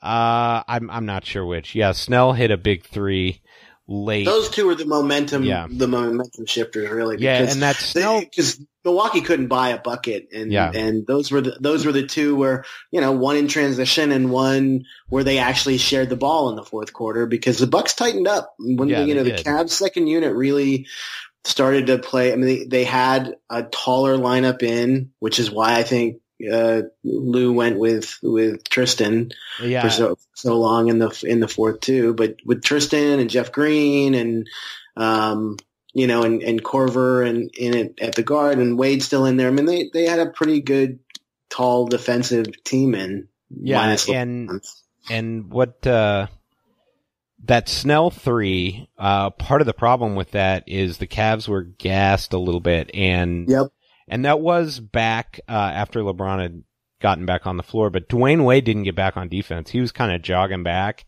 Uh, 0.00 0.62
I'm 0.66 0.88
I'm 0.90 1.04
not 1.04 1.26
sure 1.26 1.44
which. 1.44 1.74
Yeah, 1.74 1.92
Snell 1.92 2.32
hit 2.32 2.50
a 2.50 2.56
big 2.56 2.86
three 2.86 3.42
late. 3.86 4.24
Those 4.24 4.48
two 4.50 4.68
are 4.70 4.74
the 4.74 4.86
momentum, 4.86 5.44
Yeah. 5.44 5.66
the 5.70 5.86
momentum 5.88 6.46
shifters, 6.46 6.90
really. 6.90 7.18
yeah, 7.18 7.38
and 7.42 7.62
that 7.62 7.76
Snell. 7.76 8.20
because 8.20 8.58
Milwaukee 8.84 9.20
couldn't 9.22 9.46
buy 9.48 9.70
a 9.70 9.78
bucket, 9.80 10.28
and 10.32 10.50
Yeah. 10.52 10.70
and 10.74 11.06
those 11.06 11.30
were 11.30 11.40
the 11.40 11.56
those 11.60 11.84
were 11.86 11.92
the 11.92 12.06
two 12.06 12.36
where 12.36 12.64
you 12.90 13.00
know 13.00 13.12
one 13.12 13.36
in 13.36 13.48
transition 13.48 14.12
and 14.12 14.30
one 14.30 14.84
where 15.08 15.24
they 15.24 15.38
actually 15.38 15.78
shared 15.78 16.08
the 16.10 16.16
ball 16.16 16.50
in 16.50 16.56
the 16.56 16.62
fourth 16.64 16.92
quarter 16.92 17.26
because 17.26 17.58
the 17.58 17.66
Bucks 17.66 17.94
tightened 17.94 18.28
up 18.28 18.54
when 18.58 18.88
Yeah, 18.88 19.04
you 19.04 19.14
know 19.14 19.22
they 19.22 19.30
the 19.32 19.36
did. 19.38 19.46
Cavs 19.46 19.70
second 19.70 20.06
unit 20.06 20.34
really 20.34 20.86
started 21.44 21.86
to 21.88 21.98
play. 21.98 22.32
I 22.32 22.36
mean, 22.36 22.46
they, 22.46 22.64
they 22.64 22.84
had 22.84 23.34
a 23.50 23.64
taller 23.64 24.16
lineup 24.16 24.62
in, 24.62 25.10
which 25.18 25.38
is 25.38 25.50
why 25.50 25.76
I 25.76 25.82
think 25.82 26.16
uh, 26.50 26.82
Lue 27.02 27.52
went 27.52 27.78
with 27.78 28.18
with 28.22 28.64
Tristan 28.68 29.32
yeah, 29.62 29.82
for 29.82 29.90
so 29.90 30.18
so 30.34 30.58
long 30.58 30.88
in 30.88 30.98
the 30.98 31.24
in 31.26 31.40
the 31.40 31.48
fourth 31.48 31.80
too. 31.80 32.14
But 32.14 32.36
with 32.44 32.62
Tristan 32.62 33.20
and 33.20 33.30
Jeff 33.30 33.52
Green 33.52 34.14
and 34.14 34.48
um, 34.96 35.56
you 35.92 36.06
know 36.06 36.22
and 36.22 36.42
and 36.42 36.62
Korver 36.62 37.28
and 37.28 37.50
in 37.54 37.74
it 37.76 37.98
at 38.00 38.14
the 38.14 38.22
guard 38.22 38.58
and 38.58 38.78
Wade 38.78 39.02
still 39.02 39.26
in 39.26 39.36
there. 39.36 39.48
I 39.48 39.52
mean 39.52 39.66
they 39.66 39.90
they 39.92 40.06
had 40.06 40.20
a 40.20 40.30
pretty 40.30 40.60
good 40.60 40.98
tall 41.50 41.86
defensive 41.86 42.62
team 42.64 42.94
in. 42.94 43.28
yeah, 43.50 43.78
minus 43.78 44.08
and 44.08 44.62
and 45.10 45.50
what 45.50 45.86
uh, 45.86 46.26
that 47.44 47.68
Snell 47.68 48.10
three. 48.10 48.88
Uh, 48.98 49.30
part 49.30 49.60
of 49.60 49.66
the 49.66 49.74
problem 49.74 50.14
with 50.14 50.32
that 50.32 50.64
is 50.66 50.98
the 50.98 51.06
Cavs 51.06 51.48
were 51.48 51.62
gassed 51.62 52.32
a 52.32 52.38
little 52.38 52.60
bit, 52.60 52.90
and 52.94 53.48
Yep. 53.48 53.68
And 54.08 54.24
that 54.24 54.40
was 54.40 54.80
back 54.80 55.40
uh, 55.48 55.52
after 55.52 56.00
LeBron 56.00 56.40
had 56.40 56.62
gotten 57.00 57.26
back 57.26 57.46
on 57.46 57.56
the 57.56 57.62
floor. 57.62 57.90
But 57.90 58.08
Dwyane 58.08 58.44
Wade 58.44 58.64
didn't 58.64 58.82
get 58.84 58.94
back 58.96 59.16
on 59.16 59.28
defense. 59.28 59.70
He 59.70 59.80
was 59.80 59.92
kind 59.92 60.12
of 60.12 60.22
jogging 60.22 60.62
back. 60.62 61.04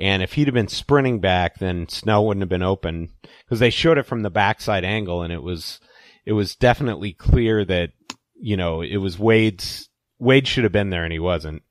And 0.00 0.22
if 0.22 0.32
he'd 0.32 0.46
have 0.48 0.54
been 0.54 0.68
sprinting 0.68 1.20
back, 1.20 1.58
then 1.58 1.88
Snell 1.88 2.26
wouldn't 2.26 2.42
have 2.42 2.48
been 2.48 2.62
open 2.62 3.10
because 3.44 3.60
they 3.60 3.70
showed 3.70 3.98
it 3.98 4.06
from 4.06 4.22
the 4.22 4.30
backside 4.30 4.84
angle, 4.84 5.22
and 5.22 5.32
it 5.32 5.42
was 5.42 5.80
it 6.24 6.32
was 6.32 6.56
definitely 6.56 7.12
clear 7.12 7.62
that 7.64 7.90
you 8.34 8.56
know 8.56 8.80
it 8.80 8.96
was 8.96 9.18
Wade's 9.18 9.90
Wade 10.18 10.48
should 10.48 10.64
have 10.64 10.72
been 10.72 10.88
there, 10.90 11.04
and 11.04 11.12
he 11.12 11.18
wasn't. 11.18 11.62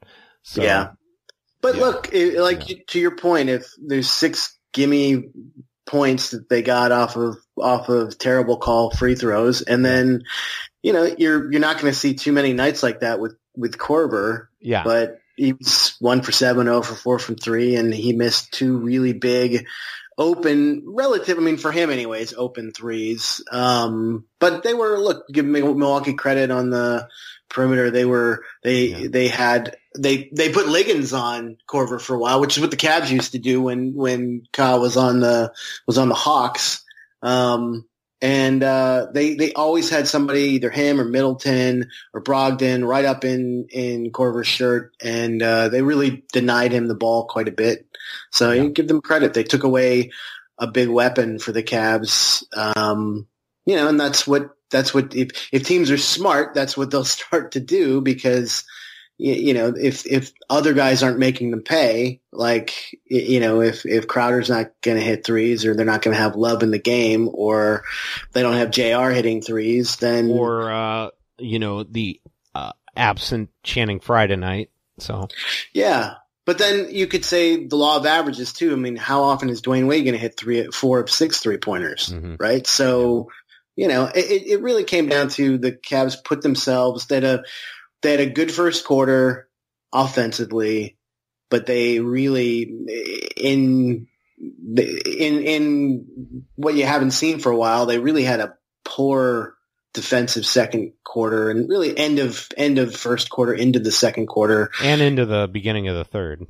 So, 0.44 0.62
Yeah. 0.62 0.92
But 1.62 1.76
Yeah. 1.76 1.82
look, 1.82 2.10
it, 2.14 2.40
like 2.40 2.70
Yeah. 2.70 2.78
to 2.90 3.00
your 3.00 3.16
point, 3.16 3.50
if 3.50 3.66
there's 3.84 4.10
six 4.10 4.56
gimme 4.72 5.24
points 5.92 6.32
that 6.32 6.48
they 6.48 6.62
got 6.62 6.94
off 6.94 7.18
of 7.18 7.38
off 7.60 7.90
of 7.90 8.18
terrible 8.18 8.58
call 8.58 8.92
free 8.92 9.14
throws, 9.14 9.62
and 9.62 9.86
then 9.86 10.24
you 10.82 10.94
know 10.94 11.04
you're 11.04 11.52
you're 11.52 11.62
not 11.62 11.80
going 11.80 11.92
to 11.92 12.00
see 12.00 12.14
too 12.14 12.32
many 12.32 12.54
nights 12.54 12.82
like 12.82 13.02
that 13.02 13.20
with 13.20 13.36
with 13.56 13.78
Korver. 13.78 14.48
yeah, 14.62 14.84
but 14.84 15.20
he 15.36 15.54
was 15.54 15.96
one 16.00 16.22
for 16.22 16.32
seven, 16.32 16.70
oh 16.70 16.82
for 16.82 16.96
four 16.96 17.20
from 17.20 17.36
three, 17.36 17.76
and 17.76 17.94
he 17.94 18.14
missed 18.14 18.54
two 18.54 18.78
really 18.78 19.14
big 19.14 19.66
open, 20.18 20.84
relative. 20.86 21.38
I 21.38 21.42
mean, 21.42 21.58
for 21.58 21.72
him, 21.72 21.90
anyways, 21.90 22.34
open 22.34 22.72
threes. 22.72 23.44
Um, 23.52 24.26
but 24.40 24.64
they 24.64 24.74
were 24.74 24.98
look, 24.98 25.28
give 25.28 25.46
Milwaukee 25.46 26.14
credit 26.14 26.52
on 26.52 26.70
the 26.70 27.10
perimeter. 27.52 27.92
They 27.92 28.06
were 28.06 28.44
they 28.64 28.86
Yeah. 28.88 29.08
they 29.10 29.28
had 29.28 29.76
they 29.98 30.30
they 30.34 30.52
put 30.52 30.68
Liggins 30.68 31.14
on 31.14 31.58
Korver 31.70 32.00
for 32.02 32.16
a 32.16 32.20
while, 32.20 32.40
which 32.42 32.58
is 32.58 32.62
what 32.62 32.72
the 32.72 32.78
Cavs 32.78 33.10
used 33.12 33.34
to 33.34 33.40
do 33.40 33.62
when 33.62 33.94
when 33.94 34.44
Kyle 34.54 34.80
was 34.80 34.98
on 34.98 35.20
the 35.20 35.52
was 35.86 35.98
on 35.98 36.10
the 36.10 36.16
Hawks. 36.16 36.84
Um, 37.22 37.86
and 38.24 38.64
uh, 38.64 39.08
they 39.14 39.34
they 39.34 39.52
always 39.54 39.90
had 39.90 40.08
somebody, 40.08 40.42
either 40.42 40.70
him 40.70 41.00
or 41.02 41.06
Middleton 41.06 41.90
or 42.14 42.22
Brogdon, 42.22 42.88
right 42.88 43.06
up 43.06 43.26
in 43.26 43.68
in 43.72 44.12
Korver's 44.12 44.48
shirt, 44.48 44.94
and 45.04 45.42
uh, 45.42 45.70
they 45.70 45.82
really 45.82 46.24
denied 46.32 46.72
him 46.72 46.88
the 46.88 46.96
ball 46.96 47.26
quite 47.26 47.48
a 47.48 47.52
bit. 47.52 47.88
So 48.32 48.52
Yeah. 48.52 48.64
you 48.64 48.70
give 48.70 48.88
them 48.88 49.02
credit; 49.02 49.34
they 49.34 49.44
took 49.44 49.64
away 49.64 50.12
a 50.60 50.68
big 50.68 50.88
weapon 50.90 51.40
for 51.40 51.52
the 51.52 51.64
Cavs. 51.64 52.44
Um, 52.56 53.28
you 53.66 53.76
know, 53.76 53.88
and 53.88 54.00
that's 54.00 54.28
what 54.28 54.52
that's 54.72 54.94
what 54.94 55.16
if 55.16 55.30
if 55.52 55.66
teams 55.66 55.92
are 55.92 55.98
smart, 55.98 56.54
that's 56.56 56.76
what 56.76 56.90
they'll 56.92 57.04
start 57.20 57.52
to 57.54 57.60
do 57.60 58.02
because 58.02 58.64
you 59.18 59.54
know 59.54 59.68
if 59.80 60.08
if 60.08 60.32
other 60.50 60.74
guys 60.74 61.04
aren't 61.04 61.20
making 61.20 61.52
them 61.52 61.62
pay, 61.62 62.22
like 62.32 62.74
you 63.06 63.40
know 63.40 63.62
if 63.62 63.86
if 63.86 64.08
Crowder's 64.08 64.50
not 64.50 64.72
going 64.82 64.98
to 64.98 65.04
hit 65.04 65.24
threes 65.26 65.64
or 65.66 65.76
they're 65.76 65.86
not 65.86 66.02
going 66.02 66.16
to 66.16 66.22
have 66.22 66.36
love 66.36 66.64
in 66.64 66.72
the 66.72 66.80
game 66.80 67.30
or 67.32 67.84
they 68.34 68.42
don't 68.42 68.56
have 68.58 68.72
J.R. 68.72 69.12
hitting 69.12 69.42
threes, 69.44 69.98
then 69.98 70.32
or 70.32 70.72
uh, 70.72 71.10
you 71.38 71.60
know 71.60 71.84
the 71.84 72.20
uh, 72.56 72.72
absent 72.96 73.50
Channing 73.64 74.00
Frye 74.00 74.28
tonight. 74.28 74.72
So 74.98 75.28
Yeah. 75.74 76.16
But 76.44 76.58
then 76.58 76.88
you 76.90 77.06
could 77.06 77.24
say 77.24 77.68
the 77.68 77.76
law 77.76 77.98
of 77.98 78.06
averages 78.08 78.52
too. 78.52 78.74
I 78.74 78.76
mean, 78.76 78.96
how 78.96 79.22
often 79.22 79.50
is 79.50 79.62
Dwyane 79.62 79.88
Wade 79.88 80.04
going 80.04 80.14
to 80.16 80.20
hit 80.20 80.36
three, 80.38 80.66
four 80.72 81.00
of 81.00 81.10
six 81.10 81.38
three 81.38 81.58
pointers, 81.58 82.10
Mhm. 82.10 82.38
right? 82.40 82.66
So, 82.66 83.30
you 83.76 83.88
know, 83.88 84.06
it, 84.06 84.44
it- 84.48 84.62
really 84.62 84.84
came 84.84 85.08
down 85.08 85.30
to 85.30 85.58
the 85.58 85.72
Cavs 85.72 86.24
put 86.24 86.42
themselves, 86.42 87.06
they 87.08 87.16
had 87.16 87.24
a, 87.24 87.44
they 88.02 88.12
had 88.12 88.20
a 88.20 88.30
good 88.30 88.52
first 88.52 88.86
quarter 88.86 89.48
offensively, 89.94 90.98
but 91.50 91.66
they 91.66 92.00
really 92.00 92.62
in, 93.38 94.08
in, 94.38 95.42
in 95.44 96.46
what 96.56 96.76
you 96.76 96.86
haven't 96.86 97.12
seen 97.12 97.40
for 97.40 97.52
a 97.52 97.58
while, 97.58 97.86
they 97.86 98.00
really 98.00 98.24
had 98.24 98.40
a 98.40 98.56
poor 98.84 99.56
defensive 99.94 100.46
second 100.46 100.94
quarter 101.04 101.50
and 101.50 101.68
really 101.70 101.98
end 101.98 102.20
of, 102.20 102.48
end 102.58 102.78
of 102.78 102.96
first 102.96 103.30
quarter 103.30 103.54
into 103.54 103.80
the 103.80 103.92
second 103.92 104.28
quarter. 104.28 104.72
and 104.82 105.02
into 105.02 105.26
the 105.26 105.50
beginning 105.52 105.88
of 105.90 105.96
the 105.96 106.06
third. 106.06 106.46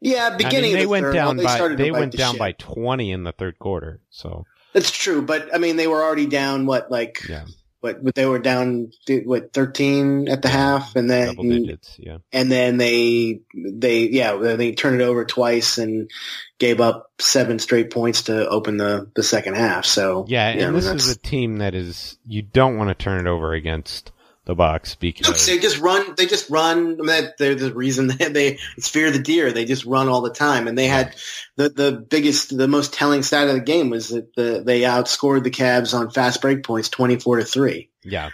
Yeah, 0.00 0.30
I 0.32 0.36
beginning 0.36 0.72
mean, 0.72 0.72
they 0.74 0.78
of 0.80 0.84
the 0.84 0.88
went 0.90 1.04
third, 1.04 1.14
down 1.14 1.36
well, 1.38 1.68
by 1.68 1.74
they 1.76 1.90
went 1.90 2.16
down 2.16 2.36
by 2.36 2.52
twenty 2.52 3.10
in 3.10 3.24
the 3.24 3.32
third 3.32 3.58
quarter. 3.58 4.00
So 4.10 4.44
That's 4.74 4.90
true, 4.90 5.22
but 5.22 5.54
I 5.54 5.58
mean, 5.58 5.76
they 5.76 5.86
were 5.86 6.02
already 6.02 6.26
down. 6.26 6.66
What 6.66 6.90
like 6.90 7.22
yeah, 7.28 7.44
what? 7.80 8.02
what 8.02 8.16
They 8.16 8.26
were 8.26 8.40
down 8.40 8.90
what 9.24 9.52
thirteen 9.52 10.28
at 10.28 10.42
the 10.42 10.48
half, 10.48 10.96
and 10.96 11.08
then 11.08 11.28
double 11.28 11.44
digits. 11.44 11.96
Yeah, 11.96 12.18
and 12.32 12.50
then 12.50 12.76
they 12.76 13.42
they 13.54 14.08
yeah 14.08 14.34
they 14.36 14.72
turned 14.72 15.00
it 15.00 15.04
over 15.04 15.24
twice 15.24 15.78
and 15.78 16.10
gave 16.58 16.80
up 16.80 17.12
seven 17.20 17.60
straight 17.60 17.92
points 17.92 18.24
to 18.24 18.48
open 18.48 18.78
the 18.78 19.10
the 19.14 19.22
second 19.22 19.54
half. 19.54 19.86
So 19.86 20.26
yeah, 20.26 20.48
and 20.48 20.74
this 20.74 20.86
is 20.86 21.08
a 21.08 21.18
team 21.18 21.58
that 21.58 21.76
is 21.76 22.18
you 22.26 22.42
don't 22.42 22.76
want 22.76 22.90
to 22.90 23.00
turn 23.00 23.24
it 23.24 23.30
over 23.30 23.52
against 23.52 24.10
the 24.46 24.54
Bucks 24.54 24.96
Look, 25.00 25.14
because 25.16 25.46
they 25.46 25.58
just 25.58 25.78
run. 25.78 26.14
They 26.16 26.26
just 26.26 26.50
run. 26.50 26.98
I 27.00 27.02
mean, 27.02 27.30
they're 27.38 27.54
the 27.54 27.72
reason 27.72 28.06
that 28.18 28.34
they 28.34 28.58
it's 28.76 28.88
fear 28.88 29.10
the 29.10 29.18
deer. 29.18 29.52
They 29.52 29.64
just 29.64 29.84
run 29.84 30.08
all 30.08 30.20
the 30.20 30.30
time, 30.30 30.68
and 30.68 30.76
they 30.76 30.86
had 30.86 31.14
the 31.56 31.70
the 31.70 31.92
biggest, 31.92 32.56
the 32.56 32.68
most 32.68 32.92
telling 32.92 33.22
stat 33.22 33.48
of 33.48 33.54
the 33.54 33.60
game 33.60 33.90
was 33.90 34.10
that 34.10 34.34
the, 34.34 34.62
they 34.64 34.82
outscored 34.82 35.44
the 35.44 35.50
Cavs 35.50 35.98
on 35.98 36.10
fast 36.10 36.42
break 36.42 36.62
points, 36.62 36.88
twenty 36.88 37.18
four 37.18 37.38
to 37.38 37.44
three. 37.44 37.90
yeah. 38.02 38.30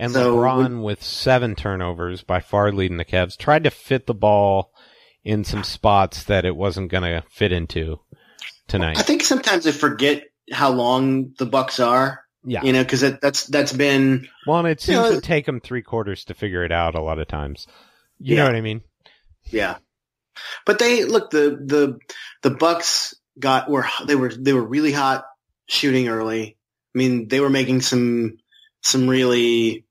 And 0.00 0.12
So, 0.12 0.36
LeBron 0.36 0.84
with 0.84 1.02
seven 1.02 1.56
turnovers, 1.56 2.22
by 2.22 2.38
far 2.38 2.70
leading 2.70 2.98
the 2.98 3.04
Cavs, 3.04 3.36
tried 3.36 3.64
to 3.64 3.70
fit 3.70 4.06
the 4.06 4.14
ball 4.14 4.72
in 5.24 5.42
some 5.42 5.64
spots 5.64 6.22
that 6.24 6.44
it 6.44 6.54
wasn't 6.54 6.92
going 6.92 7.02
to 7.02 7.24
fit 7.28 7.50
into 7.50 7.98
tonight. 8.68 8.96
I 8.96 9.02
think 9.02 9.24
sometimes 9.24 9.66
I 9.66 9.72
forget 9.72 10.22
how 10.52 10.70
long 10.70 11.34
the 11.38 11.46
Bucks 11.46 11.80
are. 11.80 12.20
Yeah. 12.48 12.62
You 12.62 12.72
know, 12.72 12.82
because 12.82 13.00
that's 13.20 13.44
that's 13.46 13.72
been 13.72 14.28
Well, 14.46 14.58
and 14.58 14.68
it 14.68 14.80
seems 14.80 14.98
know, 14.98 15.14
to 15.16 15.20
take 15.20 15.44
them 15.46 15.60
three 15.60 15.82
quarters 15.82 16.24
to 16.26 16.34
figure 16.34 16.64
it 16.64 16.72
out 16.72 16.94
a 16.94 17.02
lot 17.02 17.18
of 17.18 17.28
times. 17.28 17.66
You 18.18 18.34
Yeah. 18.36 18.42
know 18.42 18.48
what 18.48 18.56
I 18.56 18.60
mean? 18.62 18.82
yeah. 19.50 19.76
But 20.64 20.78
they 20.78 21.04
look 21.04 21.30
the 21.30 21.58
the 21.64 21.98
the 22.42 22.50
Bucks 22.50 23.14
got 23.38 23.68
were 23.68 23.86
they 24.06 24.14
were 24.14 24.30
they 24.30 24.52
were 24.52 24.64
really 24.64 24.92
hot 24.92 25.24
shooting 25.66 26.08
early. 26.08 26.56
I 26.94 26.98
mean, 26.98 27.28
they 27.28 27.40
were 27.40 27.50
making 27.50 27.80
some 27.82 28.38
some 28.82 29.08
really 29.08 29.84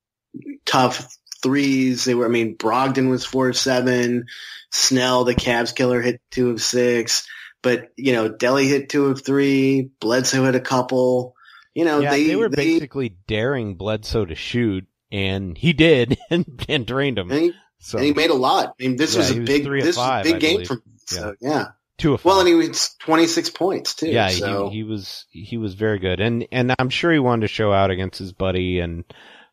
tough 0.66 1.16
threes. 1.44 2.06
They 2.06 2.16
were. 2.16 2.26
I 2.26 2.30
mean, 2.30 2.58
Brogdon 2.58 3.10
was 3.10 3.26
four 3.26 3.50
of 3.50 3.58
seven. 3.58 4.26
Snell, 4.72 5.24
the 5.26 5.36
Cavs 5.36 5.76
killer, 5.76 6.02
hit 6.02 6.22
two 6.32 6.50
of 6.52 6.62
six. 6.62 7.28
But 7.62 7.90
you 7.98 8.14
know, 8.14 8.30
Delly 8.30 8.68
hit 8.68 8.90
two 8.90 9.08
of 9.08 9.24
three. 9.26 9.90
Bledsoe 10.00 10.46
hit 10.46 10.56
a 10.56 10.60
couple. 10.62 11.36
You 11.78 11.86
know, 11.86 12.00
yeah, 12.00 12.10
they 12.12 12.28
they, 12.28 12.36
were 12.36 12.50
they, 12.50 12.56
basically 12.74 13.10
daring 13.28 13.76
Bledsoe 13.76 14.26
to 14.26 14.34
shoot, 14.36 14.86
and 15.12 15.56
he 15.58 15.74
did, 15.74 16.18
and, 16.32 16.66
and 16.68 16.86
drained 16.86 17.20
him. 17.20 17.32
and 17.32 17.42
he- 17.42 17.54
So 17.80 17.98
and 18.00 18.06
he 18.08 18.14
made 18.14 18.32
a 18.32 18.34
lot. 18.34 18.70
I 18.70 18.84
mean, 18.84 18.96
this 18.98 19.14
Yeah, 19.14 19.20
was 19.20 19.32
a 19.32 19.40
was 19.40 19.48
big, 19.48 19.64
this 19.70 19.96
five, 19.96 20.26
was 20.26 20.32
a 20.34 20.36
I 20.36 20.40
big 20.40 20.42
game 20.42 20.54
believe. 20.56 20.68
for 20.68 20.74
him. 20.74 20.82
So 21.06 21.36
yeah. 21.40 21.66
two 22.00 22.14
of 22.16 22.26
Well, 22.26 22.38
five. 22.38 22.48
and 22.48 22.62
he 22.62 22.68
was 22.68 22.96
26 23.02 23.52
points 23.52 23.94
too. 23.96 24.08
yeah, 24.10 24.30
so. 24.30 24.70
he, 24.70 24.78
he 24.78 24.84
was 24.84 25.26
he 25.30 25.58
was 25.58 25.76
very 25.76 26.00
good, 26.00 26.20
and 26.20 26.48
and 26.52 26.74
I'm 26.80 26.90
sure 26.90 27.14
he 27.14 27.20
wanted 27.20 27.42
to 27.42 27.48
show 27.48 27.72
out 27.72 27.92
against 27.92 28.18
his 28.20 28.34
buddy 28.34 28.80
and 28.80 29.06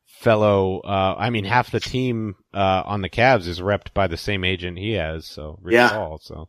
fellow. 0.06 0.80
Uh, 0.80 1.14
I 1.18 1.28
mean, 1.30 1.44
half 1.44 1.70
the 1.70 1.80
team 1.80 2.36
uh, 2.54 2.82
on 2.86 3.02
the 3.02 3.10
Cavs 3.10 3.46
is 3.46 3.60
repped 3.60 3.92
by 3.94 4.06
the 4.06 4.16
same 4.16 4.44
agent 4.44 4.78
he 4.78 4.92
has, 4.92 5.26
so 5.26 5.58
Rich 5.62 5.74
Yeah. 5.74 5.90
Paul. 5.90 6.18
So 6.22 6.48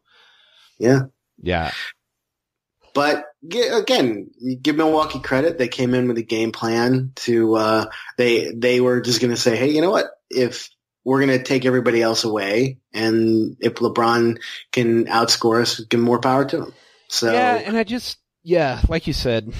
yeah. 0.79 1.00
yeah, 1.41 1.72
But 2.96 3.25
again, 3.44 4.32
give 4.62 4.78
Milwaukee 4.78 5.20
credit. 5.20 5.60
They 5.60 5.68
came 5.68 5.94
in 5.94 6.08
with 6.08 6.18
a 6.18 6.24
game 6.24 6.52
plan 6.52 7.12
to, 7.18 7.56
uh, 7.56 7.86
they, 8.18 8.52
they 8.52 8.82
were 8.82 9.02
just 9.02 9.22
going 9.22 9.36
to 9.36 9.40
say, 9.40 9.56
Hey, 9.56 9.70
you 9.70 9.82
know 9.82 9.92
what? 9.92 10.08
If 10.32 10.70
we're 11.04 11.24
going 11.24 11.38
to 11.38 11.44
take 11.44 11.66
everybody 11.66 12.02
else 12.02 12.24
away 12.24 12.80
and 12.94 13.58
if 13.60 13.75
LeBron 13.75 14.40
can 14.72 15.06
outscore 15.06 15.62
us, 15.62 15.82
give 15.82 16.00
more 16.00 16.20
power 16.20 16.46
to 16.46 16.64
him. 16.64 16.74
So 17.08 17.32
yeah, 17.32 17.56
and 17.56 17.78
I 17.78 17.84
just 17.84 18.18
yeah, 18.44 18.82
like 18.90 19.08
you 19.08 19.14
said, 19.14 19.54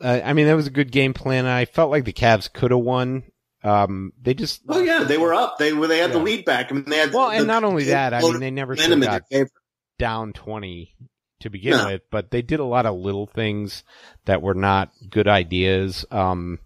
uh, 0.00 0.20
I 0.24 0.34
mean 0.34 0.46
that 0.46 0.54
was 0.54 0.66
a 0.66 0.70
good 0.70 0.92
game 0.92 1.14
plan. 1.14 1.46
I 1.46 1.64
felt 1.64 1.90
like 1.90 2.04
the 2.04 2.12
Cavs 2.12 2.52
could 2.52 2.70
have 2.70 2.80
won. 2.80 3.22
Um, 3.64 4.12
they 4.20 4.34
just 4.34 4.62
Oh 4.68 4.80
yeah, 4.80 5.04
they 5.04 5.18
were 5.18 5.34
up. 5.34 5.58
They 5.58 5.72
were. 5.72 5.86
They 5.86 5.98
had 5.98 6.12
the 6.12 6.18
lead 6.18 6.44
back. 6.44 6.70
I 6.70 6.74
mean, 6.74 6.84
they 6.86 6.98
had 6.98 7.12
well, 7.12 7.30
the, 7.30 7.36
and 7.36 7.46
not 7.46 7.64
only 7.64 7.84
that, 7.84 8.12
I 8.12 8.20
mean 8.20 8.40
they 8.40 8.50
never 8.50 8.76
should 8.76 8.90
momentum 8.90 9.02
have 9.12 9.24
in 9.30 9.38
their 9.38 9.44
got 9.44 9.52
down 9.98 10.32
20 10.34 10.94
to 11.40 11.50
begin 11.50 11.72
No. 11.76 11.86
with, 11.86 12.02
but 12.10 12.30
they 12.30 12.42
did 12.42 12.60
a 12.60 12.64
lot 12.64 12.86
of 12.86 12.96
little 12.96 13.26
things 13.26 13.84
that 14.24 14.42
were 14.42 14.54
not 14.54 14.90
good 15.10 15.28
ideas. 15.28 16.04
Um, 16.10 16.60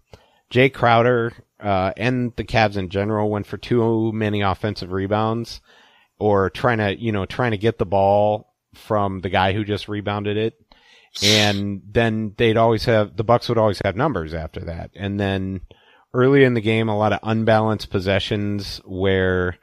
Jae 0.51 0.73
Crowder, 0.73 1.33
uh, 1.59 1.93
and 1.97 2.33
the 2.35 2.43
Cavs 2.43 2.77
in 2.77 2.89
general 2.89 3.29
went 3.29 3.45
for 3.45 3.57
too 3.57 4.11
many 4.11 4.41
offensive 4.41 4.91
rebounds 4.91 5.61
or 6.19 6.49
trying 6.49 6.77
to, 6.79 6.99
you 6.99 7.11
know, 7.11 7.25
trying 7.25 7.51
to 7.51 7.57
get 7.57 7.77
the 7.77 7.85
ball 7.85 8.53
from 8.73 9.21
the 9.21 9.29
guy 9.29 9.53
who 9.53 9.63
just 9.63 9.87
rebounded 9.87 10.37
it. 10.37 10.53
And 11.21 11.81
then 11.91 12.33
they'd 12.37 12.57
always 12.57 12.85
have, 12.85 13.17
the 13.17 13.23
Bucks 13.23 13.49
would 13.49 13.57
always 13.57 13.81
have 13.83 13.97
numbers 13.97 14.33
after 14.33 14.61
that. 14.61 14.91
And 14.95 15.19
then 15.19 15.61
early 16.13 16.45
in 16.45 16.53
the 16.53 16.61
game, 16.61 16.87
a 16.87 16.97
lot 16.97 17.11
of 17.11 17.19
unbalanced 17.23 17.89
possessions 17.89 18.79
where, 18.85 19.57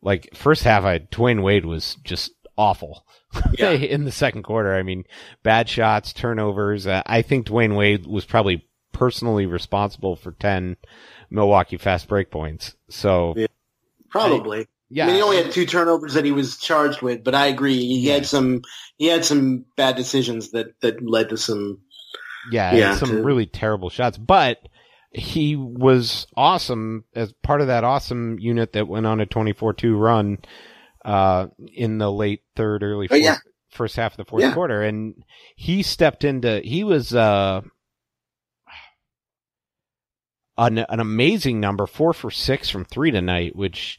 like, 0.00 0.34
first 0.34 0.62
half, 0.64 0.84
I, 0.84 1.00
Dwyane 1.00 1.42
Wade 1.42 1.66
was 1.66 1.96
just 2.04 2.32
awful. 2.56 3.04
Yeah. 3.58 3.70
in 3.70 4.04
the 4.04 4.12
second 4.12 4.42
quarter. 4.42 4.74
I 4.74 4.82
mean, 4.82 5.04
bad 5.42 5.68
shots, 5.68 6.12
turnovers. 6.12 6.86
Uh, 6.86 7.02
I 7.06 7.22
think 7.22 7.46
Dwyane 7.46 7.76
Wade 7.76 8.06
was 8.06 8.24
probably 8.24 8.66
personally 8.92 9.46
responsible 9.46 10.16
for 10.16 10.32
10 10.32 10.76
Milwaukee 11.30 11.76
fast 11.78 12.08
break 12.08 12.30
points. 12.30 12.74
So, 12.88 13.34
Yeah. 13.36 13.46
Probably. 14.10 14.66
yeah. 14.90 15.04
I 15.04 15.06
mean, 15.08 15.16
he 15.16 15.22
only 15.22 15.36
had 15.42 15.50
two 15.52 15.66
turnovers 15.66 16.14
that 16.14 16.24
he 16.24 16.32
was 16.32 16.58
charged 16.58 17.02
with, 17.02 17.24
but 17.24 17.34
I 17.34 17.46
agree. 17.46 17.78
He 17.78 18.06
Yeah. 18.08 18.14
had 18.14 18.26
some. 18.26 18.62
He 18.96 19.06
had 19.06 19.24
some 19.24 19.64
bad 19.76 19.96
decisions 19.96 20.52
that 20.52 20.68
that 20.82 21.02
led 21.04 21.30
to 21.30 21.36
some. 21.36 21.80
yeah, 22.52 22.74
yeah, 22.74 22.94
some 22.96 23.08
to- 23.08 23.22
really 23.22 23.46
terrible 23.46 23.90
shots, 23.90 24.18
but 24.18 24.58
he 25.10 25.56
was 25.56 26.26
awesome 26.36 27.04
as 27.14 27.32
part 27.42 27.60
of 27.60 27.68
that 27.68 27.84
awesome 27.84 28.38
unit 28.38 28.72
that 28.74 28.86
went 28.88 29.06
on 29.06 29.20
a 29.20 29.26
24-2 29.26 29.96
run, 29.98 30.38
uh, 31.04 31.46
in 31.74 31.98
the 31.98 32.10
late 32.10 32.42
third, 32.56 32.82
early 32.82 33.06
Oh, 33.06 33.14
fourth, 33.14 33.22
yeah. 33.22 33.36
first 33.70 33.96
half 33.96 34.12
of 34.12 34.16
the 34.18 34.24
fourth 34.24 34.42
Yeah. 34.42 34.54
quarter. 34.54 34.82
And 34.82 35.14
he 35.56 35.82
stepped 35.82 36.24
into, 36.24 36.60
he 36.60 36.84
was, 36.84 37.14
uh, 37.14 37.60
an, 40.56 40.78
an 40.78 41.00
amazing 41.00 41.60
number, 41.60 41.86
four 41.86 42.12
for 42.12 42.30
six 42.30 42.70
from 42.70 42.84
three 42.84 43.10
tonight, 43.10 43.56
which 43.56 43.98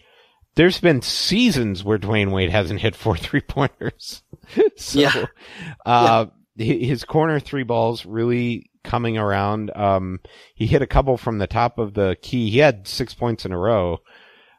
there's 0.56 0.80
been 0.80 1.02
seasons 1.02 1.84
where 1.84 1.98
Dwyane 1.98 2.32
Wade 2.32 2.50
hasn't 2.52 2.80
hit 2.82 2.96
four 2.96 3.18
three 3.18 3.42
pointers. 3.42 4.24
so, 4.78 5.00
Yeah. 5.00 5.26
uh, 5.86 6.26
hi- 6.26 6.32
his 6.58 7.04
corner 7.04 7.40
three 7.40 7.64
balls 7.64 8.06
really 8.06 8.70
coming 8.84 9.18
around. 9.18 9.76
Um, 9.76 10.20
he 10.54 10.68
hit 10.68 10.82
a 10.82 10.88
couple 10.88 11.18
from 11.18 11.40
the 11.40 11.48
top 11.48 11.78
of 11.78 11.94
the 11.96 12.16
key. 12.22 12.50
He 12.52 12.60
had 12.60 12.88
six 12.88 13.14
points 13.14 13.46
in 13.46 13.52
a 13.52 13.58
row, 13.60 14.00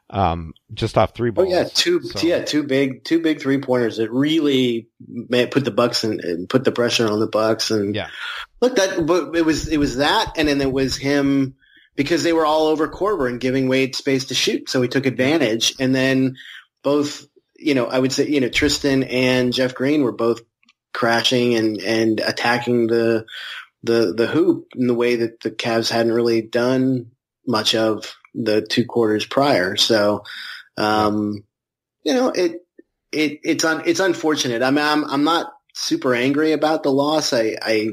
um, 0.09 0.53
just 0.73 0.97
off 0.97 1.13
three 1.13 1.31
balls. 1.31 1.47
Oh 1.47 1.51
yeah, 1.51 1.63
two. 1.73 2.01
So- 2.01 2.25
Yeah, 2.25 2.43
two 2.43 2.63
big, 2.63 3.03
two 3.03 3.19
big 3.21 3.41
three 3.41 3.59
pointers 3.59 3.97
that 3.97 4.11
really 4.11 4.87
put 5.29 5.65
the 5.65 5.71
Bucks 5.71 6.03
in, 6.03 6.19
and 6.21 6.49
put 6.49 6.63
the 6.63 6.71
pressure 6.71 7.07
on 7.07 7.19
the 7.19 7.27
Bucks. 7.27 7.71
And 7.71 7.93
Yeah. 7.95 8.07
look, 8.61 8.75
that 8.77 9.05
but 9.05 9.35
it 9.35 9.45
was 9.45 9.67
it 9.67 9.77
was 9.77 9.97
that, 9.97 10.33
and 10.37 10.47
then 10.47 10.61
it 10.61 10.71
was 10.71 10.95
him 10.95 11.55
because 11.95 12.23
they 12.23 12.33
were 12.33 12.45
all 12.45 12.67
over 12.67 12.87
Korver 12.87 13.27
and 13.29 13.39
giving 13.39 13.67
Wade 13.67 13.95
space 13.95 14.25
to 14.25 14.33
shoot, 14.35 14.69
so 14.69 14.81
he 14.81 14.87
took 14.87 15.05
advantage. 15.05 15.73
And 15.79 15.93
then 15.95 16.35
both, 16.83 17.25
you 17.57 17.73
know, 17.73 17.87
I 17.87 17.99
would 17.99 18.11
say, 18.13 18.27
you 18.27 18.39
know, 18.39 18.49
Tristan 18.49 19.03
and 19.03 19.51
Jeff 19.51 19.73
Green 19.75 20.03
were 20.03 20.11
both 20.13 20.41
crashing 20.93 21.53
and 21.55 21.81
and 21.81 22.19
attacking 22.21 22.87
the 22.87 23.25
the 23.83 24.13
the 24.15 24.27
hoop 24.27 24.67
in 24.75 24.87
the 24.87 24.93
way 24.93 25.17
that 25.17 25.41
the 25.41 25.51
Cavs 25.51 25.89
hadn't 25.91 26.13
really 26.13 26.41
done 26.41 27.11
much 27.45 27.75
of 27.75 28.15
the 28.43 28.61
two 28.61 28.85
quarters 28.85 29.25
prior. 29.25 29.75
So, 29.75 30.23
um, 30.77 31.43
you 32.03 32.13
know, 32.13 32.29
it 32.29 32.65
it 33.11 33.39
it's 33.43 33.65
un, 33.65 33.83
it's 33.85 33.99
unfortunate. 33.99 34.61
I 34.61 34.71
mean, 34.71 34.85
I'm 34.85 35.03
I'm 35.05 35.23
not 35.23 35.51
super 35.73 36.13
angry 36.15 36.53
about 36.53 36.83
the 36.83 36.91
loss. 36.91 37.33
I 37.33 37.55
I 37.61 37.89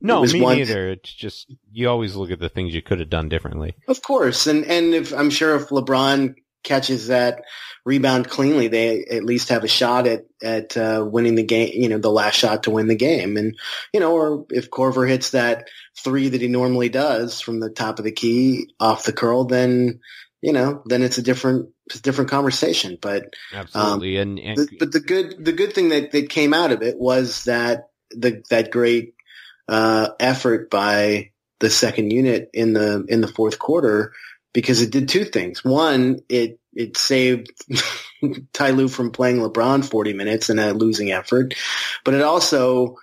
No, 0.00 0.22
me 0.24 0.40
one- 0.40 0.56
neither. 0.58 0.90
It's 0.90 1.12
just 1.12 1.52
you 1.72 1.88
always 1.88 2.14
look 2.16 2.30
at 2.30 2.40
the 2.40 2.48
things 2.48 2.74
you 2.74 2.82
could 2.82 3.00
have 3.00 3.10
done 3.10 3.28
differently. 3.28 3.74
Of 3.88 4.02
course, 4.02 4.46
and 4.46 4.64
and 4.66 4.94
if 4.94 5.12
I'm 5.12 5.30
sure 5.30 5.56
if 5.56 5.68
LeBron 5.68 6.34
catches 6.64 7.06
that 7.06 7.42
rebound 7.84 8.28
cleanly, 8.28 8.68
they 8.68 9.04
at 9.04 9.24
least 9.24 9.48
have 9.48 9.64
a 9.64 9.68
shot 9.68 10.06
at 10.06 10.26
at 10.42 10.76
uh, 10.76 11.06
winning 11.08 11.34
the 11.34 11.42
game. 11.42 11.70
You 11.74 11.88
know, 11.88 11.98
the 11.98 12.10
last 12.10 12.36
shot 12.36 12.64
to 12.64 12.70
win 12.70 12.88
the 12.88 12.96
game, 12.96 13.36
and 13.36 13.56
you 13.92 14.00
know, 14.00 14.12
or 14.12 14.46
if 14.50 14.70
Korver 14.70 15.08
hits 15.08 15.30
that 15.30 15.68
three 16.02 16.28
that 16.28 16.40
he 16.40 16.48
normally 16.48 16.88
does 16.88 17.40
from 17.40 17.60
the 17.60 17.70
top 17.70 17.98
of 17.98 18.04
the 18.04 18.12
key 18.12 18.68
off 18.78 19.04
the 19.04 19.12
curl, 19.12 19.44
then 19.44 20.00
you 20.40 20.52
know, 20.52 20.82
then 20.86 21.02
it's 21.02 21.18
a 21.18 21.22
different 21.22 21.70
it's 21.86 21.96
a 21.96 22.02
different 22.02 22.30
conversation. 22.30 22.98
But 23.00 23.34
Absolutely, 23.52 24.18
and 24.18 24.38
and 24.38 24.58
the, 24.58 24.68
but 24.78 24.92
the 24.92 25.00
good 25.00 25.44
the 25.44 25.52
good 25.52 25.72
thing 25.72 25.88
that, 25.90 26.12
that 26.12 26.30
came 26.30 26.54
out 26.54 26.72
of 26.72 26.82
it 26.82 26.98
was 26.98 27.44
that 27.44 27.90
the 28.10 28.42
that 28.50 28.70
great 28.70 29.14
uh, 29.68 30.10
effort 30.20 30.70
by 30.70 31.30
the 31.60 31.70
second 31.70 32.12
unit 32.12 32.50
in 32.54 32.72
the 32.72 33.04
in 33.08 33.20
the 33.20 33.28
fourth 33.28 33.58
quarter 33.58 34.12
because 34.52 34.82
it 34.82 34.90
did 34.90 35.08
two 35.08 35.24
things. 35.24 35.64
One, 35.64 36.20
it 36.28 36.58
it 36.74 36.96
saved 36.96 37.50
Ty 38.52 38.70
Lue 38.70 38.88
from 38.88 39.10
playing 39.10 39.38
LeBron 39.38 39.84
40 39.84 40.12
minutes 40.12 40.50
in 40.50 40.58
a 40.58 40.72
losing 40.72 41.10
effort, 41.10 41.54
but 42.04 42.14
it 42.14 42.22
also 42.22 42.96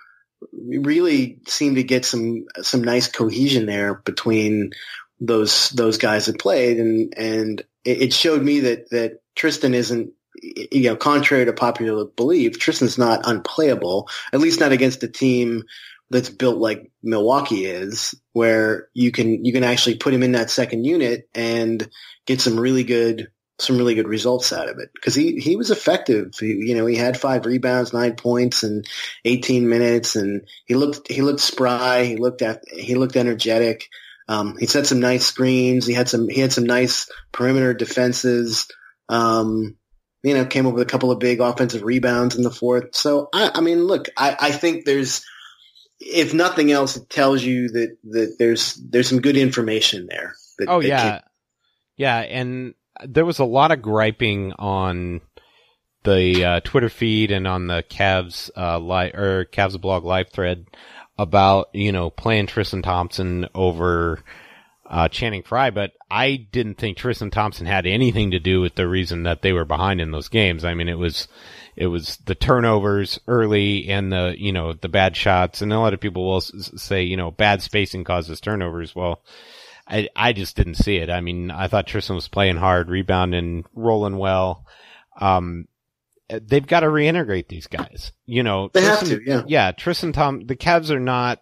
really 0.52 1.38
seemed 1.46 1.76
to 1.76 1.82
get 1.82 2.04
some 2.04 2.46
some 2.62 2.82
nice 2.82 3.08
cohesion 3.08 3.66
there 3.66 3.94
between 3.94 4.72
those 5.20 5.70
those 5.70 5.98
guys 5.98 6.26
that 6.26 6.38
played 6.38 6.78
and 6.78 7.14
and 7.16 7.62
it, 7.84 8.02
it 8.02 8.12
showed 8.12 8.42
me 8.42 8.60
that 8.60 8.90
that 8.90 9.20
Tristan 9.34 9.74
isn't 9.74 10.12
you 10.42 10.82
know 10.82 10.96
contrary 10.96 11.46
to 11.46 11.52
popular 11.52 12.04
belief 12.04 12.58
Tristan's 12.58 12.98
not 12.98 13.20
unplayable 13.24 14.08
at 14.32 14.40
least 14.40 14.60
not 14.60 14.72
against 14.72 15.02
a 15.02 15.08
team 15.08 15.64
that's 16.10 16.30
built 16.30 16.58
like 16.58 16.90
Milwaukee 17.02 17.66
is 17.66 18.14
where 18.32 18.88
you 18.94 19.10
can 19.10 19.44
you 19.44 19.52
can 19.52 19.64
actually 19.64 19.96
put 19.96 20.14
him 20.14 20.22
in 20.22 20.32
that 20.32 20.50
second 20.50 20.84
unit 20.84 21.28
and 21.34 21.88
get 22.26 22.40
some 22.40 22.58
really 22.58 22.84
good 22.84 23.28
some 23.58 23.78
really 23.78 23.94
good 23.94 24.08
results 24.08 24.52
out 24.52 24.68
of 24.68 24.78
it. 24.78 24.90
Because 24.94 25.14
he 25.14 25.38
he 25.40 25.56
was 25.56 25.70
effective. 25.70 26.34
He, 26.38 26.46
you 26.46 26.74
know 26.74 26.86
he 26.86 26.96
had 26.96 27.18
five 27.18 27.46
rebounds 27.46 27.92
nine 27.92 28.14
points 28.14 28.62
in 28.62 28.84
18 29.24 29.68
minutes 29.68 30.16
and 30.16 30.46
he 30.66 30.74
looked 30.74 31.10
he 31.10 31.22
looked 31.22 31.40
spry. 31.40 32.04
He 32.04 32.16
looked 32.16 32.42
at 32.42 32.62
he 32.68 32.94
looked 32.94 33.16
energetic. 33.16 33.88
Um, 34.28 34.56
he 34.58 34.66
set 34.66 34.86
some 34.86 35.00
nice 35.00 35.24
screens. 35.26 35.86
He 35.86 35.94
had 35.94 36.08
some 36.08 36.28
he 36.28 36.40
had 36.40 36.52
some 36.52 36.64
nice 36.64 37.10
perimeter 37.32 37.74
defenses. 37.74 38.68
Um, 39.08 39.76
you 40.22 40.34
know 40.34 40.44
came 40.44 40.66
up 40.66 40.74
with 40.74 40.82
a 40.82 40.90
couple 40.90 41.12
of 41.12 41.20
big 41.20 41.40
offensive 41.40 41.82
rebounds 41.82 42.36
in 42.36 42.42
the 42.42 42.50
fourth. 42.50 42.94
So 42.94 43.28
I, 43.32 43.52
I 43.54 43.60
mean 43.60 43.84
look 43.84 44.08
I, 44.16 44.36
I 44.38 44.50
think 44.52 44.84
there's 44.84 45.24
if 46.00 46.34
nothing 46.34 46.70
else 46.70 46.96
it 46.96 47.08
tells 47.08 47.42
you 47.42 47.68
that 47.68 47.96
that 48.04 48.36
there's 48.38 48.74
there's 48.74 49.08
some 49.08 49.20
good 49.20 49.36
information 49.36 50.06
there 50.08 50.34
that, 50.58 50.68
oh 50.68 50.80
that 50.80 50.88
yeah, 50.88 51.10
can- 51.10 51.22
yeah, 51.96 52.18
and 52.18 52.74
there 53.04 53.24
was 53.26 53.38
a 53.38 53.44
lot 53.44 53.72
of 53.72 53.82
griping 53.82 54.52
on 54.52 55.20
the 56.04 56.44
uh, 56.44 56.60
Twitter 56.60 56.88
feed 56.88 57.30
and 57.30 57.46
on 57.46 57.66
the 57.66 57.82
Cavs 57.88 58.50
uh, 58.56 58.78
li- 58.78 59.12
or 59.12 59.44
Cavs 59.46 59.80
blog 59.80 60.04
live 60.04 60.30
thread 60.30 60.66
about 61.18 61.68
you 61.72 61.92
know 61.92 62.10
playing 62.10 62.46
Tristan 62.46 62.82
Thompson 62.82 63.46
over 63.54 64.22
uh, 64.88 65.08
Channing 65.08 65.42
Frye, 65.42 65.70
but 65.70 65.92
I 66.10 66.36
didn't 66.36 66.78
think 66.78 66.96
Tristan 66.96 67.30
Thompson 67.30 67.66
had 67.66 67.86
anything 67.86 68.30
to 68.30 68.38
do 68.38 68.60
with 68.60 68.76
the 68.76 68.86
reason 68.86 69.24
that 69.24 69.42
they 69.42 69.52
were 69.52 69.64
behind 69.64 70.00
in 70.00 70.12
those 70.12 70.28
games. 70.28 70.64
I 70.64 70.74
mean, 70.74 70.88
it 70.88 70.98
was 70.98 71.26
it 71.76 71.88
was 71.88 72.16
the 72.24 72.34
turnovers 72.34 73.20
early 73.28 73.88
and 73.88 74.10
the 74.12 74.34
you 74.36 74.52
know 74.52 74.72
the 74.72 74.88
bad 74.88 75.14
shots, 75.16 75.60
and 75.62 75.72
a 75.72 75.78
lot 75.78 75.94
of 75.94 76.00
people 76.00 76.26
will 76.26 76.38
s- 76.38 76.72
say 76.76 77.02
you 77.04 77.16
know 77.16 77.30
bad 77.30 77.62
spacing 77.62 78.02
causes 78.04 78.40
turnovers. 78.40 78.94
Well, 78.96 79.22
I 79.86 80.08
I 80.16 80.32
just 80.32 80.56
didn't 80.56 80.76
see 80.76 80.96
it. 80.96 81.10
I 81.10 81.20
mean, 81.20 81.50
I 81.50 81.68
thought 81.68 81.86
Tristan 81.86 82.16
was 82.16 82.28
playing 82.28 82.56
hard, 82.56 82.88
rebounding, 82.88 83.64
rolling 83.74 84.16
well. 84.16 84.64
Um, 85.20 85.68
they've 86.28 86.66
got 86.66 86.80
to 86.80 86.86
reintegrate 86.86 87.48
these 87.48 87.66
guys. 87.66 88.12
You 88.24 88.42
know, 88.42 88.70
They 88.72 88.80
Tristan, 88.80 89.08
have 89.10 89.18
to, 89.18 89.24
yeah. 89.26 89.42
Yeah, 89.46 89.72
Tristan 89.72 90.12
Tom. 90.12 90.46
The 90.46 90.56
Cavs 90.56 90.90
are 90.90 90.98
not. 91.00 91.40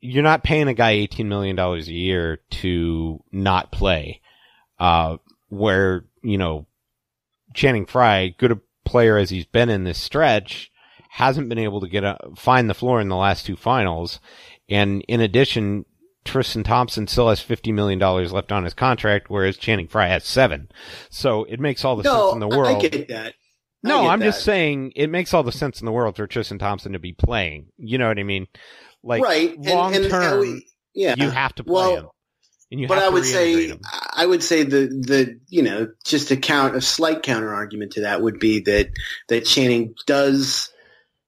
You're 0.00 0.22
not 0.22 0.44
paying 0.44 0.68
a 0.68 0.74
guy 0.74 0.90
eighteen 0.90 1.28
million 1.30 1.56
dollars 1.56 1.88
a 1.88 1.92
year 1.94 2.40
to 2.50 3.22
not 3.32 3.72
play. 3.72 4.20
Uh, 4.78 5.16
where 5.48 6.04
you 6.22 6.36
know, 6.36 6.66
Channing 7.54 7.86
Frye, 7.86 8.34
good 8.36 8.60
player 8.84 9.16
as 9.16 9.30
he's 9.30 9.46
been 9.46 9.68
in 9.68 9.84
this 9.84 9.98
stretch, 9.98 10.70
hasn't 11.10 11.48
been 11.48 11.58
able 11.58 11.80
to 11.80 11.88
get 11.88 12.04
a, 12.04 12.18
find 12.36 12.68
the 12.68 12.74
floor 12.74 13.00
in 13.00 13.08
the 13.08 13.16
last 13.16 13.46
two 13.46 13.56
finals, 13.56 14.20
and 14.68 15.04
in 15.08 15.20
addition, 15.20 15.84
Tristan 16.24 16.64
Thompson 16.64 17.06
still 17.06 17.28
has 17.28 17.40
fifty 17.40 17.70
million 17.70 17.98
dollars 17.98 18.32
left 18.32 18.50
on 18.50 18.64
his 18.64 18.74
contract, 18.74 19.28
whereas 19.28 19.56
Channing 19.56 19.88
Frye 19.88 20.08
has 20.08 20.24
seven. 20.24 20.70
So 21.10 21.44
it 21.44 21.60
makes 21.60 21.84
all 21.84 21.96
the 21.96 22.02
no, 22.02 22.28
sense 22.30 22.34
in 22.34 22.40
the 22.40 22.48
world. 22.48 22.78
I 22.84 22.88
get 22.88 23.08
that. 23.08 23.34
I 23.84 23.88
No, 23.88 24.02
get 24.02 24.10
I'm 24.10 24.20
that. 24.20 24.24
just 24.26 24.42
saying 24.44 24.92
it 24.96 25.10
makes 25.10 25.34
all 25.34 25.42
the 25.42 25.52
sense 25.52 25.80
in 25.80 25.84
the 25.86 25.92
world 25.92 26.16
for 26.16 26.26
Tristan 26.26 26.58
Thompson 26.58 26.92
to 26.92 26.98
be 26.98 27.12
playing. 27.12 27.66
You 27.76 27.98
know 27.98 28.08
what 28.08 28.18
I 28.18 28.22
mean? 28.22 28.46
Like 29.02 29.22
right. 29.22 29.54
long 29.58 29.94
and, 29.94 30.06
uh, 30.06 30.08
term, 30.08 30.40
we- 30.40 30.66
yeah. 30.94 31.14
you 31.18 31.28
have 31.28 31.54
to 31.56 31.64
play 31.64 31.74
well, 31.74 31.96
him. 31.96 32.06
But 32.88 32.98
I 32.98 33.08
would 33.08 33.24
say, 33.24 33.68
him. 33.68 33.80
I 34.12 34.26
would 34.26 34.42
say 34.42 34.62
the 34.62 34.86
the 34.86 35.40
you 35.48 35.62
know 35.62 35.88
just 36.04 36.30
a 36.30 36.36
count 36.36 36.76
a 36.76 36.80
slight 36.80 37.22
counter 37.22 37.52
argument 37.52 37.92
to 37.92 38.02
that 38.02 38.22
would 38.22 38.38
be 38.38 38.60
that 38.60 38.90
that 39.28 39.44
Channing 39.44 39.94
does 40.06 40.72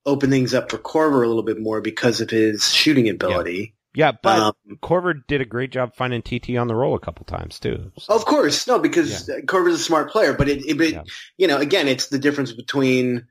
open 0.04 0.30
things 0.30 0.54
up 0.54 0.70
for 0.70 0.78
Korver 0.78 1.24
a 1.24 1.26
little 1.26 1.42
bit 1.42 1.60
more 1.60 1.80
because 1.80 2.20
of 2.20 2.30
his 2.30 2.72
shooting 2.72 3.08
ability. 3.08 3.74
Yeah, 3.94 4.12
but 4.22 4.38
Um, 4.38 4.52
Korver 4.82 5.26
did 5.26 5.40
a 5.40 5.46
great 5.46 5.72
job 5.72 5.96
finding 5.96 6.20
TT 6.20 6.56
on 6.58 6.68
the 6.68 6.74
roll 6.74 6.94
a 6.94 7.00
couple 7.00 7.24
times 7.24 7.58
too. 7.58 7.92
So, 7.98 8.14
Of 8.14 8.26
course, 8.26 8.66
no, 8.66 8.78
because 8.78 9.26
Korver's 9.46 9.74
a 9.74 9.78
smart 9.78 10.10
player, 10.12 10.34
but 10.34 10.50
it, 10.50 10.66
it, 10.66 10.76
but, 10.76 10.90
Yeah. 10.90 11.02
you 11.38 11.46
know, 11.48 11.56
again, 11.56 11.88
it's 11.88 12.08
the 12.08 12.18
difference 12.18 12.52
between 12.52 13.26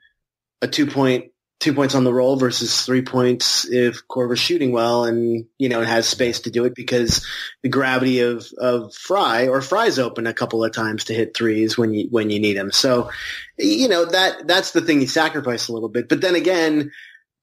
a 0.63 0.67
two 0.67 0.87
point, 0.87 1.25
two 1.65 1.73
points 1.73 1.95
on 1.95 2.03
the 2.03 2.13
roll 2.13 2.35
versus 2.35 2.85
three 2.85 3.01
points 3.01 3.67
if 3.67 4.07
Korver's 4.07 4.39
shooting 4.39 4.71
well 4.71 5.05
and, 5.05 5.47
you 5.57 5.67
know, 5.67 5.81
it 5.81 5.87
has 5.87 6.07
space 6.07 6.41
to 6.41 6.51
do 6.51 6.65
it 6.65 6.75
because 6.75 7.25
the 7.63 7.69
gravity 7.69 8.19
of, 8.19 8.45
of 8.59 8.93
Frye 8.93 9.47
or 9.47 9.63
Frye's 9.63 9.97
open 9.97 10.27
a 10.27 10.33
couple 10.33 10.63
of 10.63 10.71
times 10.71 11.05
to 11.05 11.15
hit 11.15 11.35
threes 11.35 11.75
when 11.75 11.95
you, 11.95 12.07
when 12.11 12.29
you 12.29 12.39
need 12.39 12.55
him. 12.55 12.71
So, 12.71 13.09
you 13.57 13.87
know, 13.87 14.05
that, 14.05 14.45
that's 14.45 14.73
the 14.73 14.81
thing 14.81 14.99
he 14.99 15.07
sacrificed 15.07 15.67
a 15.67 15.73
little 15.73 15.89
bit. 15.89 16.07
But 16.07 16.21
then 16.21 16.35
again, 16.35 16.91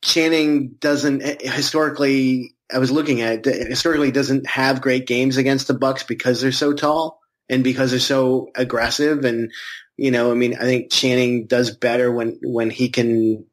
Channing 0.02 0.76
doesn't 0.78 1.20
eh, 1.20 1.38
historically, 1.40 2.54
I 2.72 2.78
was 2.78 2.92
looking 2.92 3.22
at 3.22 3.44
it, 3.44 3.66
historically 3.68 4.12
doesn't 4.12 4.46
have 4.46 4.82
great 4.82 5.08
games 5.08 5.37
against 5.37 5.66
the 5.66 5.74
Bucks 5.74 6.04
because 6.04 6.40
they're 6.40 6.52
so 6.52 6.72
tall 6.72 7.20
and 7.48 7.64
because 7.64 7.90
they're 7.90 7.98
so 7.98 8.50
aggressive. 8.54 9.24
And, 9.24 9.50
you 9.96 10.12
know, 10.12 10.30
I 10.30 10.35
mean, 10.35 10.54
I 10.54 10.62
think 10.62 10.92
Channing 10.92 11.46
does 11.46 11.76
better 11.76 12.12
when, 12.12 12.38
when 12.44 12.70
he 12.70 12.88
can, 12.88 13.46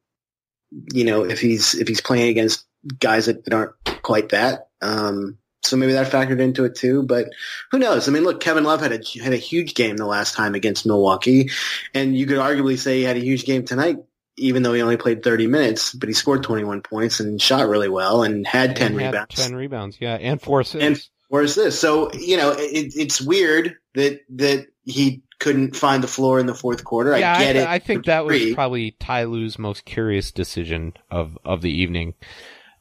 you 0.71 1.03
know, 1.03 1.23
if 1.23 1.39
he's, 1.39 1.75
if 1.75 1.87
he's 1.87 2.01
playing 2.01 2.29
against 2.29 2.65
guys 2.99 3.25
that, 3.25 3.51
aren't 3.53 3.73
quite 4.01 4.29
that. 4.29 4.69
Um, 4.81 5.37
so 5.61 5.75
maybe 5.75 5.93
that 5.93 6.11
factored 6.11 6.39
into 6.39 6.63
it 6.63 6.75
too, 6.75 7.03
but 7.03 7.27
who 7.71 7.79
knows? 7.79 8.07
I 8.07 8.11
mean, 8.11 8.23
look, 8.23 8.39
Kevin 8.39 8.63
Love 8.63 8.81
had 8.81 8.93
a, 8.93 9.19
had 9.21 9.33
a 9.33 9.37
huge 9.37 9.75
game 9.75 9.97
the 9.97 10.05
last 10.05 10.35
time 10.35 10.55
against 10.55 10.85
Milwaukee 10.85 11.49
and 11.93 12.17
you 12.17 12.25
could 12.25 12.37
arguably 12.37 12.77
say 12.77 12.99
he 12.99 13.03
had 13.03 13.17
a 13.17 13.21
huge 13.21 13.45
game 13.45 13.65
tonight 13.65 13.97
even 14.37 14.63
though 14.63 14.73
he 14.73 14.81
only 14.81 14.95
played 14.97 15.21
30 15.21 15.47
minutes, 15.47 15.93
but 15.93 16.07
he 16.07 16.13
scored 16.13 16.43
21 16.43 16.81
points 16.81 17.19
and 17.19 17.41
shot 17.41 17.67
really 17.67 17.89
well 17.89 18.23
and 18.23 18.47
had 18.47 18.75
10 18.75 18.93
and 18.93 19.01
had 19.01 19.13
rebounds. 19.13 19.35
ten 19.35 19.53
rebounds, 19.55 19.97
yeah, 19.99 20.15
and 20.15 20.41
four 20.41 20.61
assists. 20.61 20.85
And- 20.85 21.09
Whereas 21.29 21.53
this, 21.53 21.79
so 21.79 22.11
you 22.13 22.37
know, 22.37 22.53
it, 22.57 22.93
it's 22.95 23.21
weird 23.21 23.75
that 23.93 24.21
that 24.29 24.65
he 24.85 25.21
couldn't 25.39 25.75
find 25.75 26.03
the 26.03 26.07
floor 26.07 26.39
in 26.39 26.45
the 26.45 26.55
fourth 26.55 26.83
quarter. 26.83 27.17
yeah, 27.17 27.35
I 27.35 27.39
get 27.39 27.55
I, 27.55 27.59
it. 27.59 27.67
I 27.67 27.79
think 27.79 28.05
that 28.05 28.25
was 28.25 28.53
probably 28.53 28.91
Ty 28.91 29.23
Lue's 29.25 29.57
most 29.57 29.85
curious 29.85 30.31
decision 30.31 30.93
of 31.09 31.37
of 31.45 31.61
the 31.61 31.71
evening. 31.71 32.13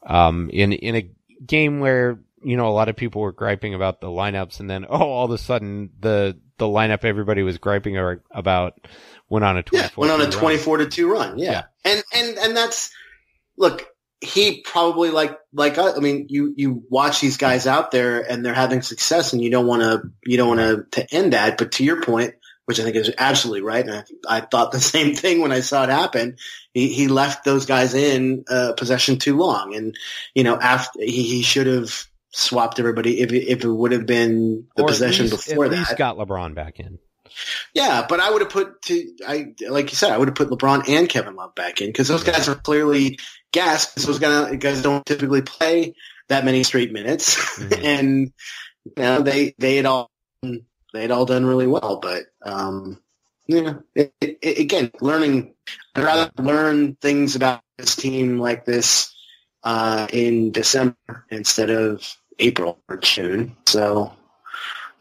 Um, 0.07 0.51
in 0.53 0.73
in 0.73 0.97
a 0.97 1.11
game 1.47 1.81
where 1.81 2.19
you 2.43 2.57
know 2.57 2.69
a 2.69 2.71
lot 2.71 2.89
of 2.89 2.97
people 2.97 3.23
were 3.23 3.33
griping 3.33 3.75
about 3.75 4.01
the 4.01 4.09
lineups, 4.09 4.61
and 4.61 4.69
then 4.69 4.85
oh, 4.89 4.97
all 4.97 5.25
of 5.25 5.31
a 5.31 5.39
sudden 5.39 5.91
the 6.01 6.39
the 6.59 6.67
lineup 6.67 7.05
everybody 7.05 7.43
was 7.43 7.59
griping 7.59 7.97
about 8.31 8.87
went 9.29 9.45
on 9.45 9.57
a 9.57 9.63
twenty 9.63 9.85
yeah, 9.85 9.91
went 9.97 10.13
on 10.13 10.21
a 10.21 10.31
24 10.31 10.79
to 10.79 10.87
two 10.87 11.11
run. 11.11 11.39
Yeah. 11.39 11.51
Yeah. 11.53 11.63
and 11.85 12.05
and 12.15 12.39
and 12.39 12.57
that's 12.57 12.91
look. 13.57 13.87
He 14.21 14.63
probably 14.63 15.11
like 15.11 15.39
like 15.53 15.79
us- 15.79 15.97
I 15.97 16.01
mean, 16.01 16.27
you 16.29 16.53
you 16.57 16.83
watch 16.91 17.21
these 17.21 17.37
guys 17.37 17.69
out 17.69 17.93
there 17.93 18.21
and 18.21 18.45
they're 18.45 18.53
having 18.53 18.83
success, 18.83 19.33
and 19.33 19.41
you 19.41 19.49
don't 19.49 19.67
want 19.69 19.83
to 19.83 20.03
you 20.25 20.37
don't 20.37 20.57
want 20.57 20.91
to 20.91 21.01
to 21.01 21.15
end 21.15 21.35
that. 21.35 21.57
But 21.57 21.71
to 21.73 21.85
your 21.85 22.03
point, 22.03 22.35
which 22.69 22.79
I 22.79 22.83
think 22.83 22.97
is 22.97 23.11
absolutely 23.17 23.63
right, 23.63 23.83
and 23.87 24.05
I, 24.29 24.37
I 24.37 24.41
thought 24.43 24.73
the 24.73 24.81
same 24.95 25.15
thing 25.15 25.41
when 25.41 25.53
I 25.53 25.61
saw 25.61 25.85
it 25.85 25.89
happen. 25.91 26.37
He, 26.75 26.89
he 26.93 27.09
left 27.09 27.45
those 27.45 27.65
guys 27.65 27.95
in 27.95 28.45
uh, 28.51 28.75
possession 28.77 29.19
too 29.19 29.37
long, 29.39 29.75
and 29.75 29.97
you 30.35 30.45
know 30.45 30.57
after 30.61 31.01
he, 31.01 31.23
he 31.23 31.43
should 31.43 31.67
have 31.67 32.05
swapped 32.31 32.79
everybody 32.79 33.21
if 33.21 33.33
it, 33.33 33.47
if 33.51 33.65
it 33.65 33.69
would 33.73 33.93
have 33.93 34.05
been 34.05 34.67
the 34.77 34.83
Or 34.83 34.89
possession 34.89 35.31
least- 35.31 35.49
before 35.49 35.65
at 35.65 35.71
that. 35.71 35.79
least 35.79 35.97
got 35.97 36.19
LeBron 36.19 36.55
back 36.55 36.79
in. 36.79 36.99
Yeah, 37.73 38.05
but 38.09 38.21
I 38.21 38.31
would 38.31 38.43
have 38.43 38.51
put 38.51 38.83
to 38.83 39.13
I 39.27 39.55
like 39.69 39.91
you 39.91 39.97
said 39.97 40.13
I 40.13 40.19
would 40.19 40.29
have 40.29 40.35
put 40.35 40.49
LeBron 40.51 40.89
and 40.89 41.09
Kevin 41.09 41.37
Love 41.37 41.55
back 41.55 41.81
in 41.81 41.89
because 41.89 42.09
those 42.09 42.25
guys 42.25 42.49
are 42.49 42.55
clearly 42.55 43.19
gassed. 43.53 43.95
'cause 43.95 44.05
Those 44.05 44.19
guys, 44.19 44.57
guys 44.59 44.83
don't 44.83 45.05
typically 45.07 45.41
play 45.43 45.95
that 46.29 46.45
many 46.45 46.65
straight 46.65 46.93
minutes, 46.93 47.37
Mhm. 47.59 47.85
and 47.85 48.33
you 48.85 48.93
know 49.03 49.23
they 49.23 49.55
they 49.59 49.77
had 49.77 49.87
all 49.87 50.11
they 50.95 51.03
had 51.03 51.11
all 51.13 51.27
done 51.27 51.47
really 51.47 51.67
well. 51.69 52.01
But 52.03 52.25
um, 52.43 53.01
yeah, 53.47 53.75
it, 53.95 54.15
it- 54.21 54.59
again, 54.59 54.93
learning. 55.01 55.55
I'd 55.97 56.05
rather 56.05 56.31
learn 56.39 56.97
things 56.97 57.37
about 57.37 57.63
this 57.79 57.97
team 57.97 58.39
like 58.41 58.65
this 58.67 59.15
uh, 59.65 60.09
in 60.13 60.53
December 60.53 60.97
instead 61.31 61.71
of 61.71 62.05
April 62.39 62.81
or 62.89 62.99
June. 62.99 63.57
So 63.69 64.13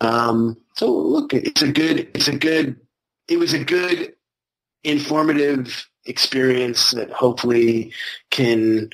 um, 0.01 0.57
so 0.75 0.91
look, 0.91 1.33
it's 1.33 1.61
a 1.61 1.71
good, 1.71 1.99
it's 2.13 2.27
a 2.27 2.37
good, 2.37 2.79
it 3.27 3.37
was 3.37 3.53
a 3.53 3.63
good, 3.63 4.13
informative 4.85 5.87
experience 6.05 6.91
that 6.93 7.11
hopefully 7.11 7.93
can, 8.31 8.91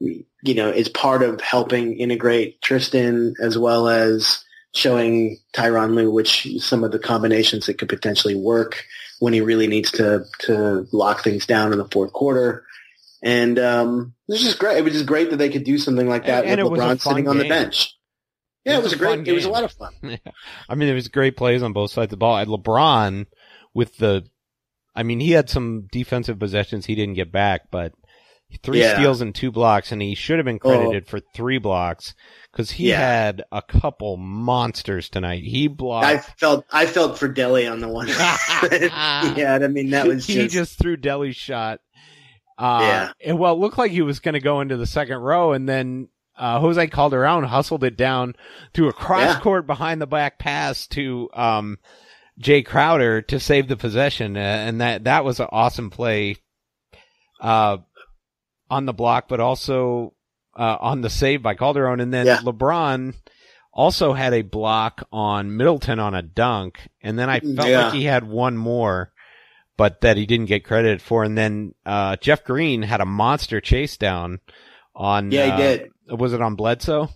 you 0.00 0.54
know, 0.54 0.70
is 0.70 0.88
part 0.90 1.22
of 1.22 1.40
helping 1.40 1.98
integrate 2.00 2.62
Tristan 2.62 3.34
as 3.42 3.58
well 3.58 3.88
as 3.88 4.44
showing 4.74 5.38
Tyronn 5.54 5.94
Lue, 5.94 6.10
which 6.10 6.46
some 6.60 6.84
of 6.84 6.92
the 6.92 6.98
combinations 6.98 7.66
that 7.66 7.78
could 7.78 7.88
potentially 7.88 8.34
work 8.34 8.84
when 9.18 9.32
he 9.32 9.40
really 9.40 9.66
needs 9.66 9.90
to, 9.92 10.24
to 10.40 10.86
lock 10.92 11.22
things 11.24 11.46
down 11.46 11.72
in 11.72 11.78
the 11.78 11.88
fourth 11.88 12.12
quarter. 12.12 12.64
And 13.22 13.58
um, 13.58 14.14
it 14.28 14.32
was 14.32 14.42
just 14.42 14.58
great. 14.58 14.78
It 14.78 14.84
was 14.84 14.94
just 14.94 15.06
great 15.06 15.30
that 15.30 15.36
they 15.36 15.50
could 15.50 15.64
do 15.64 15.76
something 15.78 16.08
like 16.08 16.26
that 16.26 16.44
And- 16.46 16.62
with 16.62 16.80
it 16.80 16.82
LeBron 16.82 17.00
sitting 17.00 17.28
on 17.28 17.38
the 17.38 17.48
bench. 17.48 17.94
Yeah, 18.64 18.76
it 18.76 18.82
was, 18.82 18.92
a 18.92 18.98
fun 18.98 19.24
great. 19.24 19.28
It 19.28 19.32
was 19.32 19.46
a 19.46 19.50
lot 19.50 19.64
of 19.64 19.72
fun. 19.72 19.94
I 20.68 20.74
mean, 20.74 20.86
there 20.86 20.94
was 20.94 21.08
great 21.08 21.34
plays 21.36 21.62
on 21.62 21.72
both 21.72 21.90
sides 21.92 22.04
of 22.06 22.10
the 22.10 22.16
ball. 22.18 22.36
And 22.36 22.50
LeBron 22.50 23.26
with 23.72 23.96
the, 23.96 24.24
I 24.94 25.02
mean, 25.02 25.18
he 25.18 25.30
had 25.30 25.48
some 25.48 25.88
defensive 25.90 26.38
possessions 26.38 26.84
he 26.84 26.94
didn't 26.94 27.14
get 27.14 27.32
back, 27.32 27.70
but 27.70 27.92
three 28.62 28.80
Yeah. 28.80 28.92
Oh. 28.92 28.94
steals 28.96 29.20
and 29.22 29.34
two 29.34 29.50
blocks, 29.50 29.92
and 29.92 30.02
he 30.02 30.14
should 30.14 30.38
have 30.38 30.44
been 30.44 30.58
credited 30.58 31.06
for 31.06 31.20
three 31.34 31.58
blocks 31.58 32.14
because 32.52 32.70
he 32.72 32.90
Yeah. 32.90 32.98
had 32.98 33.42
a 33.52 33.62
couple 33.62 34.16
monsters 34.16 35.08
tonight. 35.08 35.42
He 35.44 35.68
blocked. 35.68 36.06
I 36.06 36.18
felt 36.18 36.64
I 36.70 36.86
felt 36.86 37.18
for 37.18 37.28
Delly 37.32 37.70
on 37.70 37.80
the 37.80 37.88
one. 37.88 38.08
yeah, 39.38 39.58
I 39.62 39.68
mean 39.68 39.90
that 39.90 40.06
was 40.06 40.26
he 40.26 40.34
just, 40.34 40.54
just, 40.54 40.78
threw 40.78 40.96
Delly's 40.96 41.36
shot. 41.36 41.80
Uh, 42.58 42.78
Yeah. 42.82 43.12
And 43.24 43.38
well, 43.38 43.54
it 43.54 43.58
looked 43.58 43.78
like 43.78 43.90
he 43.92 44.02
was 44.02 44.20
going 44.20 44.34
to 44.34 44.40
go 44.40 44.60
into 44.60 44.76
the 44.76 44.86
second 44.86 45.18
row, 45.18 45.52
and 45.52 45.68
then 45.68 46.08
uh, 46.36 46.58
Jose 46.60 46.86
Calderon 46.88 47.44
hustled 47.44 47.84
it 47.84 47.96
down 47.96 48.34
to 48.74 48.88
a 48.88 48.92
cross 48.92 49.34
Yeah. 49.34 49.40
court 49.40 49.66
behind 49.66 50.00
the 50.00 50.06
back 50.06 50.38
pass 50.38 50.86
to 50.88 51.28
um, 51.34 51.78
Jae 52.40 52.64
Crowder 52.64 53.22
to 53.22 53.38
save 53.38 53.68
the 53.68 53.76
possession, 53.76 54.36
uh, 54.36 54.40
and 54.40 54.80
that 54.80 55.04
that 55.04 55.24
was 55.24 55.38
an 55.40 55.48
awesome 55.52 55.90
play 55.90 56.36
uh, 57.40 57.78
on 58.70 58.86
the 58.86 58.92
block, 58.92 59.28
but 59.28 59.40
also 59.40 60.14
uh, 60.56 60.76
on 60.80 61.00
the 61.02 61.10
save 61.10 61.42
by 61.42 61.54
Calderon, 61.54 62.00
and 62.00 62.12
then 62.12 62.26
Yeah. 62.26 62.38
LeBron. 62.38 63.14
Also 63.72 64.12
had 64.14 64.34
a 64.34 64.42
block 64.42 65.06
on 65.12 65.56
Middleton 65.56 66.00
on 66.00 66.12
a 66.14 66.22
dunk, 66.22 66.80
and 67.02 67.16
then 67.18 67.30
I 67.30 67.38
felt 67.38 67.68
Yeah. 67.68 67.84
like 67.84 67.94
he 67.94 68.04
had 68.04 68.24
one 68.28 68.56
more 68.56 69.12
but 69.76 70.02
that 70.02 70.18
he 70.18 70.26
didn't 70.26 70.44
get 70.46 70.62
credited 70.62 71.00
for. 71.00 71.24
And 71.24 71.38
then 71.38 71.74
uh, 71.86 72.16
Jeff 72.16 72.44
Green 72.44 72.82
had 72.82 73.00
a 73.00 73.06
monster 73.06 73.62
chase 73.62 73.96
down 73.96 74.40
on. 74.94 75.30
yeah, 75.30 75.46
he 75.46 75.50
uh, 75.52 75.56
did. 75.56 75.90
Was 76.18 76.34
it 76.34 76.42
on 76.42 76.54
Bledsoe? 76.54 77.08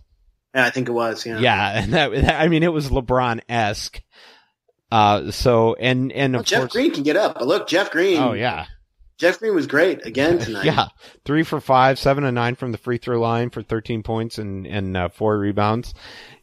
Yeah, 0.55 0.65
I 0.65 0.71
think 0.71 0.89
it 0.89 0.93
was. 0.93 1.27
Yeah, 1.27 1.41
Yeah, 1.41 1.71
and 1.83 1.93
that 1.93 2.41
I 2.41 2.49
mean 2.49 2.63
it 2.63 2.73
was 2.73 2.89
LeBron 2.89 3.41
esque. 3.51 4.01
Uh, 4.91 5.31
so 5.31 5.75
and 5.75 6.11
and 6.13 6.35
Well, 6.35 6.43
Jeff 6.43 6.61
course, 6.61 6.73
Green 6.73 6.93
can 6.95 7.03
get 7.03 7.17
up, 7.17 7.35
but 7.35 7.47
look, 7.47 7.67
Jeff 7.69 7.91
Green. 7.91 8.23
oh 8.23 8.33
yeah, 8.33 8.67
Jeff 9.19 9.39
Green 9.39 9.55
was 9.55 9.67
great 9.67 10.05
again 10.07 10.39
tonight. 10.41 10.65
yeah, 10.65 10.89
three 11.25 11.43
for 11.43 11.61
five, 11.61 11.99
seven 11.99 12.25
and 12.25 12.35
nine 12.35 12.55
from 12.55 12.73
the 12.73 12.79
free 12.79 12.99
throw 12.99 13.21
line 13.21 13.51
for 13.51 13.63
thirteen 13.63 14.03
points 14.03 14.39
and 14.39 14.67
and 14.67 14.97
uh, 14.97 15.09
four 15.09 15.39
rebounds. 15.39 15.95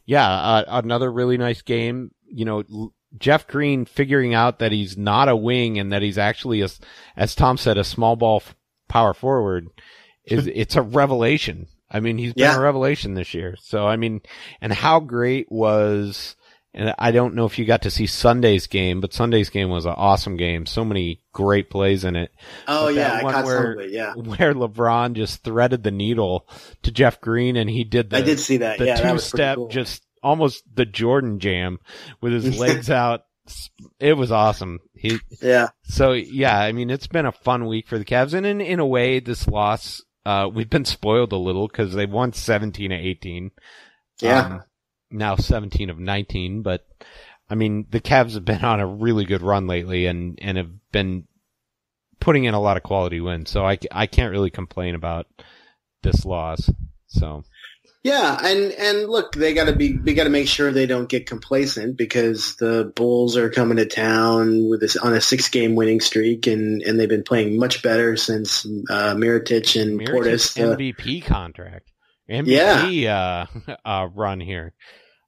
yeah, 0.06 0.28
uh, 0.28 0.64
another 0.68 1.10
really 1.12 1.36
nice 1.38 1.62
game. 1.62 2.10
You 2.26 2.44
know, 2.44 2.62
L- 2.72 2.94
Jeff 3.18 3.46
Green 3.46 3.84
figuring 3.84 4.32
out 4.34 4.58
that 4.60 4.72
he's 4.72 4.96
not 4.96 5.28
a 5.28 5.36
wing 5.36 5.78
and 5.78 5.92
that 5.92 6.00
he's 6.02 6.16
actually 6.18 6.62
a, 6.62 6.68
as 7.16 7.34
Tom 7.34 7.58
said, 7.58 7.76
a 7.76 7.84
small 7.84 8.16
ball 8.16 8.36
f- 8.44 8.54
power 8.88 9.12
forward 9.12 9.68
is 10.24 10.46
it's 10.54 10.76
a 10.76 10.82
revelation. 10.82 11.66
I 11.90 12.00
mean, 12.00 12.16
he's 12.16 12.32
been 12.32 12.44
Yeah. 12.44 12.56
a 12.56 12.60
revelation 12.60 13.12
this 13.12 13.34
year. 13.34 13.54
So 13.60 13.86
I 13.86 13.96
mean, 13.96 14.22
and 14.62 14.72
how 14.72 14.98
great 15.00 15.52
was 15.52 16.36
and 16.74 16.94
I 16.98 17.10
don't 17.10 17.34
know 17.34 17.44
if 17.44 17.58
you 17.58 17.64
got 17.66 17.82
to 17.82 17.90
see 17.90 18.06
Sunday's 18.06 18.66
game, 18.66 19.00
but 19.00 19.12
Sunday's 19.12 19.50
game 19.50 19.68
was 19.68 19.84
an 19.84 19.94
awesome 19.96 20.36
game. 20.36 20.64
So 20.66 20.84
many 20.84 21.20
great 21.32 21.68
plays 21.68 22.04
in 22.04 22.16
it. 22.16 22.32
Oh 22.66 22.86
But 22.86 22.94
yeah, 22.94 23.14
I 23.14 23.20
caught 23.22 23.44
some 23.44 23.44
where-. 23.44 23.80
Yeah, 23.82 24.14
Where 24.14 24.54
LeBron 24.54 25.14
just 25.14 25.42
threaded 25.44 25.82
the 25.82 25.90
needle 25.90 26.48
to 26.82 26.90
Jeff 26.90 27.20
Green 27.20 27.56
and 27.56 27.68
he 27.68 27.84
did 27.84 28.10
the, 28.10 28.16
I 28.16 28.22
did 28.22 28.40
see 28.40 28.58
that. 28.58 28.78
the 28.78 28.86
yeah, 28.86 28.96
that 28.96 29.02
two 29.06 29.12
was 29.12 29.28
pretty 29.30 29.42
step, 29.42 29.56
cool. 29.56 29.68
just 29.68 30.02
almost 30.22 30.62
the 30.74 30.86
Jordan 30.86 31.40
jam 31.40 31.78
with 32.20 32.32
his 32.32 32.58
legs 32.58 32.88
out. 32.90 33.24
It 33.98 34.14
was 34.14 34.30
awesome. 34.32 34.78
He, 34.94 35.18
yeah. 35.42 35.70
so 35.82 36.12
yeah, 36.12 36.58
I 36.58 36.72
mean, 36.72 36.90
it's 36.90 37.08
been 37.08 37.26
a 37.26 37.32
fun 37.32 37.66
week 37.66 37.88
for 37.88 37.98
the 37.98 38.04
Cavs, 38.04 38.34
and 38.34 38.46
in 38.46 38.60
in 38.60 38.78
a 38.78 38.86
way, 38.86 39.18
this 39.18 39.48
loss, 39.48 40.00
uh, 40.24 40.48
we've 40.52 40.70
been 40.70 40.84
spoiled 40.84 41.32
a 41.32 41.36
little 41.36 41.66
because 41.66 41.92
they 41.92 42.06
won 42.06 42.32
seventeen 42.32 42.90
to 42.90 42.96
eighteen. 42.96 43.50
Yeah. 44.20 44.46
Um, 44.46 44.62
now 45.12 45.36
seventeen 45.36 45.90
of 45.90 45.98
nineteen, 45.98 46.62
but 46.62 46.86
I 47.52 47.54
mean, 47.54 47.86
the 47.90 48.00
Cavs 48.00 48.34
have 48.34 48.44
been 48.46 48.64
on 48.64 48.80
a 48.80 48.86
really 48.86 49.24
good 49.24 49.42
run 49.42 49.66
lately, 49.66 50.06
and 50.06 50.38
and 50.40 50.56
have 50.56 50.70
been 50.90 51.26
putting 52.18 52.44
in 52.44 52.54
a 52.54 52.60
lot 52.60 52.76
of 52.76 52.82
quality 52.82 53.20
wins. 53.20 53.50
So 53.50 53.64
I 53.64 53.78
I 53.90 54.06
can't 54.06 54.30
really 54.30 54.50
complain 54.50 54.94
about 54.94 55.26
this 56.02 56.24
loss. 56.24 56.70
So 57.08 57.44
Yeah, 58.02 58.38
and 58.42 58.72
and 58.72 59.08
look, 59.08 59.34
they 59.34 59.54
got 59.54 59.66
to 59.66 59.76
be 59.76 59.92
they 59.92 60.14
got 60.14 60.24
to 60.24 60.30
make 60.30 60.48
sure 60.48 60.72
they 60.72 60.86
don't 60.86 61.08
get 61.08 61.26
complacent 61.26 61.98
because 61.98 62.56
the 62.56 62.90
Bulls 62.96 63.36
are 63.36 63.50
coming 63.50 63.76
to 63.76 63.86
town 63.86 64.70
with 64.70 64.80
this 64.80 64.96
on 64.96 65.12
a 65.12 65.20
six 65.20 65.48
game 65.48 65.74
winning 65.74 66.00
streak, 66.00 66.46
and 66.46 66.80
and 66.82 66.98
they've 66.98 67.08
been 67.08 67.22
playing 67.22 67.58
much 67.58 67.82
better 67.82 68.16
since 68.16 68.64
uh, 68.88 69.14
Mirotic 69.14 69.80
and 69.80 70.00
Mirotic 70.00 70.08
Portis. 70.08 70.58
uh, 70.58 70.76
MVP 70.76 71.24
contract, 71.24 71.90
MVP 72.30 73.06
uh, 73.06 73.46
uh, 73.84 74.08
run 74.14 74.40
here. 74.40 74.72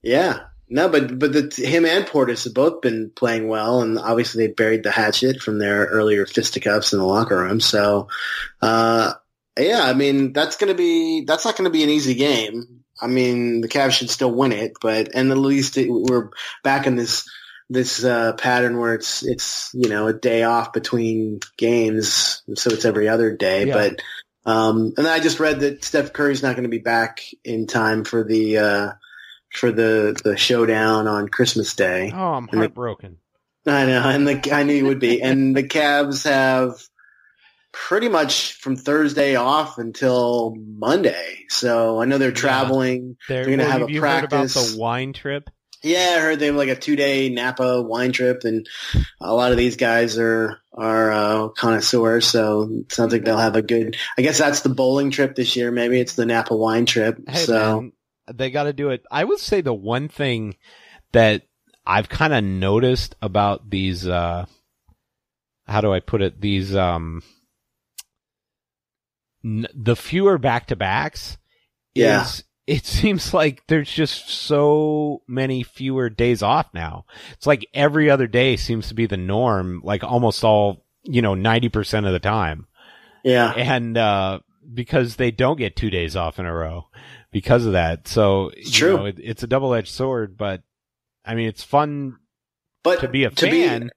Yeah, 0.05 0.41
no, 0.69 0.89
but 0.89 1.19
but 1.19 1.33
the, 1.33 1.65
him 1.65 1.85
and 1.85 2.07
Portis 2.07 2.45
have 2.45 2.55
both 2.55 2.81
been 2.81 3.11
playing 3.11 3.49
well, 3.49 3.83
and 3.83 3.99
obviously 3.99 4.47
they 4.47 4.53
buried 4.53 4.83
the 4.83 4.91
hatchet 4.91 5.43
from 5.43 5.59
their 5.59 5.87
earlier 5.87 6.27
fisticuffs 6.27 6.93
in 6.93 6.99
the 6.99 7.05
locker 7.05 7.39
room. 7.39 7.61
So, 7.61 8.09
uh, 8.63 9.13
yeah, 9.59 9.83
I 9.83 9.93
mean 9.93 10.33
that's 10.33 10.57
gonna 10.57 10.75
be 10.75 11.25
that's 11.27 11.45
not 11.45 11.57
gonna 11.57 11.71
be 11.71 11.83
an 11.83 11.91
easy 11.91 12.15
game. 12.15 12.85
I 13.01 13.07
mean 13.09 13.61
the 13.61 13.69
Cavs 13.69 13.93
should 13.93 14.11
still 14.11 14.33
win 14.33 14.53
it, 14.53 14.73
but 14.81 15.15
and 15.15 15.31
at 15.31 15.39
least 15.39 15.77
it, 15.77 15.89
we're 15.91 16.31
back 16.63 16.87
in 16.87 16.97
this 16.97 17.29
this 17.69 18.05
uh, 18.05 18.33
pattern 18.35 18.79
where 18.79 18.95
it's 18.95 19.23
it's 19.23 19.71
you 19.75 19.89
know 19.89 20.07
a 20.07 20.13
day 20.13 20.45
off 20.45 20.73
between 20.73 21.41
games, 21.57 22.43
so 22.55 22.71
it's 22.71 22.85
every 22.85 23.09
other 23.09 23.37
day. 23.37 23.67
Yeah. 23.67 23.75
But 23.75 24.03
um, 24.51 24.93
and 24.97 25.07
I 25.07 25.21
just 25.21 25.41
read 25.41 25.61
that 25.61 25.85
Steph 25.85 26.13
Curry's 26.13 26.43
not 26.43 26.57
going 26.57 26.65
to 26.65 26.69
be 26.69 26.79
back 26.79 27.23
in 27.45 27.67
time 27.67 28.05
for 28.05 28.25
the 28.25 28.59
uh, 28.59 28.93
for 29.55 29.73
the 29.73 30.19
the 30.25 30.37
showdown 30.37 31.07
on 31.07 31.29
Christmas 31.29 31.75
Day. 31.75 32.11
Oh, 32.15 32.19
I'm 32.35 32.45
And 32.45 32.53
the- 32.53 32.57
heartbroken. 32.59 33.19
I 33.67 33.87
know, 33.87 34.03
and 34.09 34.29
the 34.29 34.53
I 34.53 34.63
knew 34.63 34.75
you 34.75 34.87
would 34.87 35.01
be. 35.01 35.23
and 35.23 35.57
the 35.57 35.63
Cavs 35.63 36.25
have 36.25 36.83
pretty 37.73 38.09
much 38.09 38.53
from 38.55 38.77
Thursday 38.77 39.37
off 39.37 39.79
until 39.79 40.55
Monday. 40.57 41.39
So 41.49 42.01
I 42.01 42.05
know 42.05 42.19
they're 42.19 42.31
traveling. 42.33 43.17
They're, 43.29 43.45
They're 43.45 43.57
gonna 43.57 43.63
well, 43.65 43.73
have 43.73 43.81
have 43.83 43.89
a 43.89 43.93
you 43.93 44.01
heard 44.03 44.25
about 44.25 44.31
practice. 44.31 44.75
the 44.75 44.79
wine 44.81 45.13
trip? 45.13 45.49
Yeah, 45.83 46.15
I 46.17 46.21
heard 46.21 46.39
they 46.39 46.47
have 46.47 46.55
like 46.57 46.69
a 46.71 46.77
two 46.77 46.97
day 46.97 47.29
Napa 47.29 47.83
wine 47.83 48.13
trip, 48.13 48.45
and 48.45 48.67
a 49.21 49.35
lot 49.35 49.51
of 49.53 49.59
these 49.59 49.77
guys 49.77 50.19
are 50.19 50.59
are 50.73 51.13
uh, 51.13 51.49
connoisseurs. 51.49 52.27
So 52.27 52.69
it 52.71 52.93
sounds 52.93 53.13
like 53.13 53.25
they'll 53.25 53.37
have 53.39 53.57
a 53.57 53.63
good. 53.63 53.97
I 54.17 54.23
guess 54.23 54.39
that's 54.39 54.61
the 54.61 54.69
bowling 54.71 55.11
trip 55.11 55.35
this 55.35 55.57
year. 55.57 55.71
Maybe 55.71 56.01
it's 56.01 56.15
the 56.15 56.25
Napa 56.27 56.55
wine 56.57 56.87
trip. 56.87 57.19
Hey, 57.29 57.45
so 57.45 57.81
man, 57.83 57.93
they 58.33 58.51
got 58.51 58.65
to 58.65 58.73
do 58.73 58.91
it. 58.91 59.05
I 59.11 59.25
would 59.25 59.39
say 59.41 59.61
the 59.61 59.75
one 59.75 60.09
thing 60.09 60.57
that 61.13 61.43
I've 61.87 62.09
kind 62.09 62.33
of 62.33 62.43
noticed 62.45 63.15
about 63.21 63.71
these, 63.71 64.07
uh, 64.07 64.47
how 65.67 65.81
do 65.81 65.93
I 65.93 66.01
put 66.01 66.23
it? 66.23 66.41
These, 66.41 66.75
um, 66.75 67.23
n- 69.45 69.67
the 69.75 69.97
fewer 69.97 70.39
back 70.39 70.67
to 70.69 70.77
backs 70.77 71.39
Yeah. 71.95 72.23
is, 72.23 72.45
it 72.67 72.85
seems 72.87 73.35
like 73.35 73.67
there's 73.67 73.91
just 73.91 74.29
so 74.31 75.23
many 75.29 75.63
fewer 75.63 76.09
days 76.09 76.43
off 76.43 76.67
now. 76.73 77.05
It's 77.33 77.47
like 77.47 77.67
every 77.75 78.11
other 78.11 78.27
day 78.27 78.57
seems 78.57 78.89
to 78.89 78.95
be 78.95 79.07
the 79.07 79.17
norm, 79.17 79.81
like 79.85 80.03
almost 80.03 80.43
all, 80.45 80.85
you 81.03 81.21
know, 81.23 81.35
90% 81.35 82.07
of 82.07 82.13
the 82.13 82.19
time 82.21 82.67
yeah, 83.23 83.53
and 83.53 83.97
uh, 83.97 84.41
because 84.73 85.17
they 85.17 85.31
don't 85.31 85.59
get 85.59 85.77
two 85.77 85.91
days 85.91 86.15
off 86.17 86.39
in 86.39 86.45
a 86.47 86.55
row 86.55 86.87
because 87.35 87.67
of 87.67 87.73
that. 87.73 88.09
So 88.09 88.53
true. 88.73 88.97
know, 88.97 89.05
it, 89.07 89.19
it's 89.23 89.43
a 89.43 89.47
double 89.47 89.75
edged 89.75 89.93
sword, 89.93 90.39
but 90.39 90.63
I 91.25 91.35
mean, 91.35 91.49
it's 91.49 91.63
fun 91.65 92.17
but 92.83 93.01
to 93.01 93.09
be 93.09 93.25
a 93.25 93.31
fan, 93.31 93.91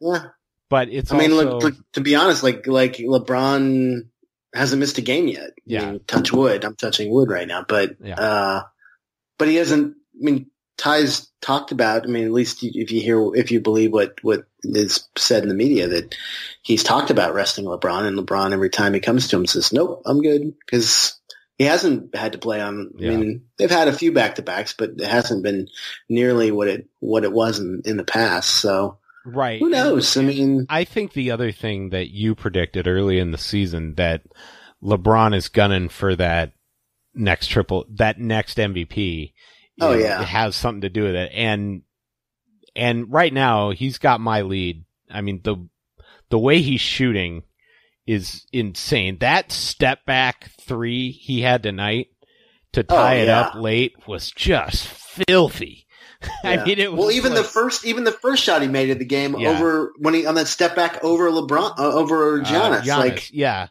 Be, 0.00 0.06
yeah. 0.06 0.26
but 0.70 0.88
it's 0.88 1.12
I 1.12 1.18
mean, 1.18 1.32
also 1.32 1.50
look, 1.50 1.62
look, 1.64 1.74
to 1.94 2.00
be 2.00 2.14
honest, 2.14 2.42
like 2.42 2.66
like 2.66 2.96
LeBron 2.96 4.02
hasn't 4.54 4.80
missed 4.80 4.98
a 4.98 5.02
game 5.02 5.26
yet. 5.28 5.50
I 5.50 5.52
Yeah. 5.66 5.90
mean, 5.90 6.00
touch 6.06 6.32
wood. 6.32 6.64
I'm 6.64 6.76
touching 6.76 7.10
wood 7.10 7.28
right 7.28 7.48
now, 7.48 7.64
but 7.68 7.96
Yeah. 8.02 8.14
uh, 8.20 8.62
but 9.36 9.48
he 9.48 9.56
hasn't. 9.56 9.96
I 10.14 10.24
mean, 10.24 10.50
Ty's 10.78 11.28
talked 11.42 11.72
about. 11.72 12.04
I 12.04 12.06
mean, 12.06 12.24
at 12.26 12.32
least 12.32 12.62
if 12.62 12.90
you 12.92 13.00
hear, 13.00 13.34
if 13.34 13.50
you 13.50 13.60
believe 13.60 13.92
what 13.92 14.22
what 14.22 14.44
is 14.62 15.08
said 15.16 15.42
in 15.42 15.48
the 15.48 15.54
media, 15.54 15.88
that 15.88 16.14
he's 16.62 16.84
talked 16.84 17.10
about 17.10 17.34
resting 17.34 17.64
LeBron, 17.64 18.06
and 18.06 18.16
LeBron 18.18 18.52
every 18.52 18.70
time 18.70 18.94
he 18.94 19.00
comes 19.00 19.28
to 19.28 19.36
him 19.36 19.46
says, 19.46 19.72
"Nope, 19.72 20.02
I'm 20.06 20.20
good," 20.22 20.54
because 20.64 21.18
he 21.58 21.64
hasn't 21.64 22.14
had 22.14 22.32
to 22.32 22.38
play 22.38 22.60
on. 22.60 22.92
Yeah. 22.96 23.12
I 23.12 23.16
mean, 23.16 23.42
they've 23.56 23.70
had 23.70 23.88
a 23.88 23.92
few 23.92 24.12
back 24.12 24.34
to 24.34 24.42
backs, 24.42 24.74
but 24.74 24.90
it 24.98 25.08
hasn't 25.08 25.42
been 25.42 25.68
nearly 26.08 26.50
what 26.50 26.68
it 26.68 26.88
what 27.00 27.24
it 27.24 27.32
was 27.32 27.58
in, 27.58 27.82
in 27.84 27.96
the 27.96 28.04
past. 28.04 28.50
So 28.50 28.98
right. 29.24 29.58
who 29.58 29.70
knows? 29.70 30.16
I 30.16 30.22
mean. 30.22 30.66
I 30.68 30.84
think 30.84 31.12
the 31.12 31.30
other 31.30 31.52
thing 31.52 31.90
that 31.90 32.10
you 32.10 32.34
predicted 32.34 32.86
early 32.86 33.18
in 33.18 33.30
the 33.30 33.38
season 33.38 33.94
that 33.94 34.22
LeBron 34.82 35.34
is 35.34 35.48
gunning 35.48 35.88
for 35.88 36.14
that 36.16 36.52
next 37.14 37.46
triple, 37.48 37.86
that 37.94 38.20
next 38.20 38.58
MVP. 38.58 39.32
Oh, 39.80 39.92
know, 39.92 39.98
yeah. 39.98 40.22
has 40.22 40.56
something 40.56 40.82
to 40.82 40.88
do 40.88 41.04
with 41.04 41.14
it, 41.14 41.30
and 41.34 41.82
and 42.74 43.12
right 43.12 43.32
now 43.32 43.70
he's 43.70 43.98
got 43.98 44.20
my 44.20 44.42
lead. 44.42 44.84
I 45.10 45.20
mean 45.20 45.40
the 45.42 45.56
the 46.30 46.38
way 46.38 46.60
he's 46.60 46.80
shooting 46.80 47.42
is 48.06 48.46
insane. 48.52 49.18
That 49.20 49.50
step 49.52 50.04
back 50.06 50.50
three 50.60 51.10
he 51.10 51.40
had 51.42 51.62
tonight 51.62 52.08
to 52.72 52.82
tie 52.82 53.14
it 53.14 53.22
Oh, 53.24 53.26
yeah. 53.26 53.40
up 53.40 53.54
late 53.56 53.94
was 54.06 54.30
just 54.30 54.86
filthy. 54.86 55.86
I 56.44 56.64
mean, 56.64 56.78
it 56.78 56.90
was 56.92 56.98
well, 56.98 57.10
even 57.10 57.34
the 57.34 57.44
first, 57.44 57.84
even 57.84 58.04
the 58.04 58.12
first 58.12 58.42
shot 58.42 58.62
he 58.62 58.68
made 58.68 58.90
of 58.90 58.98
the 58.98 59.04
game 59.04 59.36
Yeah. 59.38 59.50
over 59.50 59.92
when 59.98 60.14
he 60.14 60.26
on 60.26 60.34
that 60.36 60.46
step 60.46 60.74
back 60.74 61.02
over 61.04 61.30
LeBron, 61.30 61.78
uh, 61.78 61.92
over 61.92 62.40
Uh, 62.40 62.44
Giannis. 62.44 62.80
Giannis, 62.82 62.98
Like, 62.98 63.30
yeah. 63.32 63.68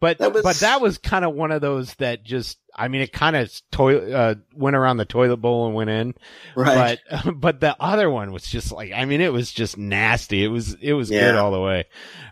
But 0.00 0.18
That 0.18 0.32
was- 0.32 0.42
but 0.42 0.56
that 0.56 0.80
was 0.80 0.98
kind 0.98 1.24
of 1.24 1.32
one 1.34 1.52
of 1.52 1.60
those 1.60 1.94
that 1.94 2.24
just 2.24 2.58
I 2.74 2.88
mean 2.88 3.00
it 3.02 3.12
kind 3.12 3.36
of 3.36 3.52
toilet 3.70 4.12
uh, 4.12 4.34
went 4.54 4.76
around 4.76 4.96
the 4.96 5.04
toilet 5.04 5.38
bowl 5.38 5.66
and 5.66 5.74
went 5.74 5.90
in. 5.90 6.14
right? 6.56 6.98
But 7.10 7.40
but 7.40 7.60
the 7.60 7.76
other 7.80 8.08
one 8.10 8.32
was 8.32 8.46
just 8.46 8.72
like 8.72 8.92
I 8.92 9.04
mean 9.04 9.20
it 9.20 9.32
was 9.32 9.52
just 9.52 9.76
nasty. 9.76 10.44
It 10.44 10.48
was 10.48 10.74
it 10.74 10.92
was 10.92 11.10
good 11.10 11.34
all 11.34 11.52
the 11.52 11.60
way. 11.60 11.84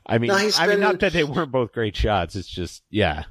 I 0.07 0.19
mean 0.19 0.29
No, 0.29 0.51
I 0.59 0.67
mean 0.67 0.81
not 0.81 1.01
that 1.01 1.13
they 1.13 1.25
weren't 1.25 1.53
both 1.53 1.73
great 1.73 1.97
shots. 1.97 2.37
It's 2.37 2.49
just 2.49 2.83
yeah 2.91 3.25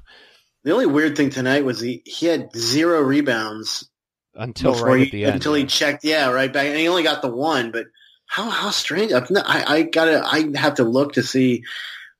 the 0.64 0.72
only 0.72 0.86
weird 0.86 1.16
thing 1.16 1.30
tonight 1.30 1.64
was 1.64 1.80
he 1.80 2.02
he 2.04 2.26
had 2.26 2.50
zero 2.54 3.00
rebounds 3.00 3.88
until 4.34 4.74
right 4.74 4.98
he, 5.00 5.04
at 5.06 5.12
the 5.12 5.24
end. 5.24 5.34
until 5.34 5.54
he 5.54 5.64
checked. 5.64 6.04
Yeah, 6.04 6.30
right 6.30 6.52
back, 6.52 6.66
and 6.66 6.76
he 6.76 6.88
only 6.88 7.02
got 7.02 7.22
the 7.22 7.34
one. 7.34 7.70
But 7.70 7.86
how 8.26 8.48
how 8.50 8.70
strange! 8.70 9.12
Not- 9.12 9.46
I 9.46 9.64
I 9.66 9.82
gotta 9.82 10.22
I 10.24 10.50
have 10.58 10.74
to 10.76 10.84
look 10.84 11.14
to 11.14 11.22
see 11.22 11.64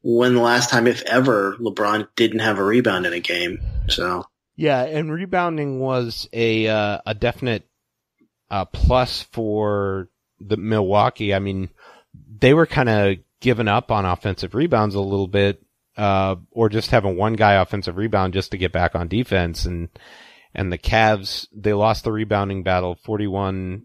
when 0.02 0.34
the 0.34 0.40
last 0.40 0.70
time, 0.70 0.86
if 0.86 1.02
ever, 1.02 1.56
LeBron 1.60 2.08
didn't 2.16 2.40
have 2.40 2.58
a 2.58 2.64
rebound 2.64 3.06
in 3.06 3.12
a 3.12 3.20
game. 3.20 3.60
So 3.88 4.24
Yeah, 4.60 4.82
and 4.82 5.10
rebounding 5.10 5.80
was 5.80 6.28
a 6.34 6.68
uh, 6.68 6.98
a 7.06 7.14
definite 7.14 7.66
uh, 8.50 8.66
plus 8.66 9.22
for 9.22 10.10
the 10.38 10.58
Milwaukee. 10.58 11.32
I 11.32 11.38
mean, 11.38 11.70
they 12.12 12.52
were 12.52 12.66
kind 12.66 12.90
of 12.90 13.16
giving 13.40 13.68
up 13.68 13.90
on 13.90 14.04
offensive 14.04 14.54
rebounds 14.54 14.94
a 14.94 15.00
little 15.00 15.28
bit, 15.28 15.64
uh, 15.96 16.36
or 16.50 16.68
just 16.68 16.90
having 16.90 17.16
one 17.16 17.32
guy 17.32 17.54
offensive 17.54 17.96
rebound 17.96 18.34
just 18.34 18.50
to 18.50 18.58
get 18.58 18.70
back 18.70 18.94
on 18.94 19.08
defense. 19.08 19.64
And 19.64 19.88
and 20.54 20.70
the 20.70 20.76
Cavs 20.76 21.46
they 21.56 21.72
lost 21.72 22.04
the 22.04 22.12
rebounding 22.12 22.62
battle 22.62 22.98
41-37 23.02 23.80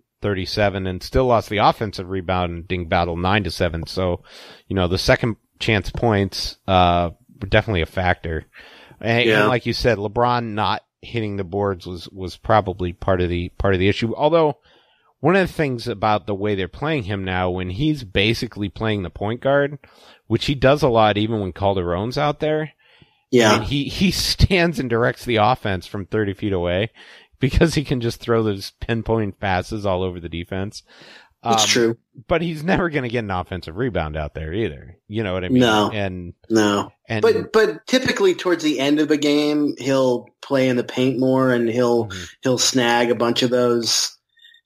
and 0.89 1.01
still 1.01 1.27
lost 1.27 1.47
the 1.47 1.59
offensive 1.59 2.09
rebounding 2.09 2.89
battle 2.89 3.15
nine 3.15 3.45
to 3.45 3.49
seven. 3.49 3.87
So, 3.87 4.23
you 4.67 4.75
know, 4.75 4.89
the 4.89 4.97
second 4.97 5.37
chance 5.57 5.89
points 5.89 6.57
uh, 6.67 7.11
were 7.39 7.47
definitely 7.47 7.81
a 7.81 7.85
factor. 7.85 8.45
And, 9.01 9.25
Yeah. 9.25 9.39
and 9.41 9.47
like 9.49 9.65
you 9.65 9.73
said, 9.73 9.97
LeBron 9.97 10.53
not 10.53 10.83
hitting 11.01 11.37
the 11.37 11.43
boards 11.43 11.85
was 11.85 12.09
was 12.09 12.35
probably 12.37 12.91
part 12.93 13.21
of 13.21 13.29
the 13.29 13.49
part 13.57 13.73
of 13.73 13.79
the 13.79 13.89
issue. 13.89 14.13
Although 14.15 14.57
one 15.19 15.35
of 15.35 15.47
the 15.47 15.53
things 15.53 15.87
about 15.87 16.27
the 16.27 16.35
way 16.35 16.55
they're 16.55 16.67
playing 16.67 17.03
him 17.03 17.23
now, 17.23 17.49
when 17.49 17.69
he's 17.71 18.03
basically 18.03 18.69
playing 18.69 19.03
the 19.03 19.09
point 19.09 19.41
guard, 19.41 19.79
which 20.27 20.45
he 20.45 20.55
does 20.55 20.81
a 20.83 20.87
lot, 20.89 21.17
even 21.17 21.39
when 21.39 21.53
Calderon's 21.53 22.17
out 22.17 22.39
there. 22.39 22.73
Yeah, 23.31 23.55
and 23.55 23.63
he 23.65 23.85
he 23.85 24.11
stands 24.11 24.79
and 24.79 24.89
directs 24.89 25.25
the 25.25 25.37
offense 25.37 25.87
from 25.87 26.05
thirty 26.05 26.33
feet 26.33 26.53
away 26.53 26.91
because 27.39 27.73
he 27.73 27.83
can 27.83 27.99
just 28.01 28.19
throw 28.19 28.41
those 28.43 28.71
pinpoint 28.79 29.39
passes 29.39 29.85
all 29.85 30.03
over 30.03 30.19
the 30.19 30.29
defense. 30.29 30.83
It's 31.45 31.63
Um, 31.63 31.69
true. 31.69 31.97
but 32.27 32.41
he's 32.41 32.63
never 32.63 32.89
going 32.89 33.03
to 33.03 33.09
get 33.09 33.19
an 33.23 33.31
offensive 33.31 33.75
rebound 33.77 34.17
out 34.17 34.33
there 34.33 34.53
either. 34.53 34.97
You 35.07 35.23
know 35.23 35.33
what 35.33 35.43
I 35.45 35.49
mean? 35.49 35.59
No. 35.61 35.91
And 35.93 36.33
No, 36.49 36.91
and 37.07 37.21
but 37.21 37.51
but 37.53 37.85
typically 37.87 38.33
towards 38.33 38.63
the 38.63 38.79
end 38.79 38.99
of 38.99 39.07
the 39.07 39.17
game, 39.17 39.75
he'll 39.77 40.27
play 40.41 40.67
in 40.69 40.75
the 40.77 40.83
paint 40.83 41.19
more, 41.19 41.51
and 41.53 41.69
he'll 41.69 42.07
Mhm. 42.07 42.27
he'll 42.41 42.57
snag 42.57 43.11
a 43.11 43.15
bunch 43.15 43.43
of 43.43 43.49
those. 43.51 44.11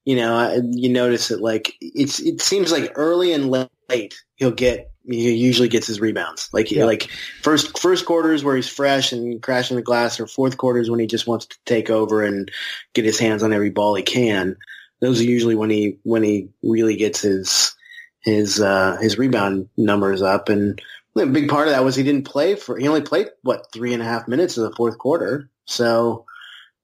You 0.06 0.16
know, 0.16 0.62
you 0.72 0.90
notice 0.90 1.28
that 1.28 1.42
like 1.42 1.74
it's 1.82 2.20
it 2.20 2.42
seems 2.42 2.72
like 2.72 2.92
early 2.96 3.34
and 3.34 3.52
late 3.90 4.16
he'll 4.38 4.52
get 4.52 4.90
he 5.08 5.32
usually 5.34 5.68
gets 5.68 5.88
his 5.88 6.00
rebounds. 6.00 6.50
Like 6.54 6.70
Yeah. 6.72 6.86
like 6.86 7.10
first 7.42 7.78
first 7.80 8.06
quarters 8.06 8.44
where 8.44 8.56
he's 8.56 8.70
fresh 8.70 9.12
and 9.12 9.42
crashing 9.42 9.76
the 9.76 9.82
glass, 9.84 10.20
or 10.20 10.28
fourth 10.28 10.58
quarters 10.58 10.90
when 10.90 11.00
he 11.00 11.08
just 11.08 11.28
wants 11.28 11.48
to 11.48 11.58
take 11.66 11.90
over 11.90 12.24
and 12.24 12.50
get 12.94 13.06
his 13.06 13.20
hands 13.20 13.42
on 13.44 13.52
every 13.52 13.70
ball 13.72 13.96
he 13.96 14.04
can. 14.04 14.56
Those 15.02 15.20
are 15.22 15.26
usually 15.26 15.56
when 15.56 15.70
he 15.70 15.98
when 16.04 16.24
he 16.24 16.50
really 16.62 16.96
gets 16.96 17.22
his 17.22 17.76
his 18.22 18.60
uh, 18.60 18.98
his 19.00 19.18
rebound 19.18 19.70
numbers 19.78 20.22
up. 20.22 20.50
And 20.50 20.82
a 21.18 21.26
big 21.26 21.50
part 21.50 21.68
of 21.68 21.74
that 21.74 21.84
was 21.84 21.96
he 21.96 22.04
didn't 22.04 22.26
play 22.26 22.56
for 22.56 22.78
he 22.78 22.88
only 22.88 23.02
played 23.02 23.30
what 23.42 23.72
three 23.72 23.94
and 23.94 24.02
a 24.02 24.06
half 24.06 24.28
minutes 24.28 24.58
in 24.58 24.64
the 24.64 24.76
fourth 24.76 24.98
quarter. 24.98 25.50
So 25.66 26.26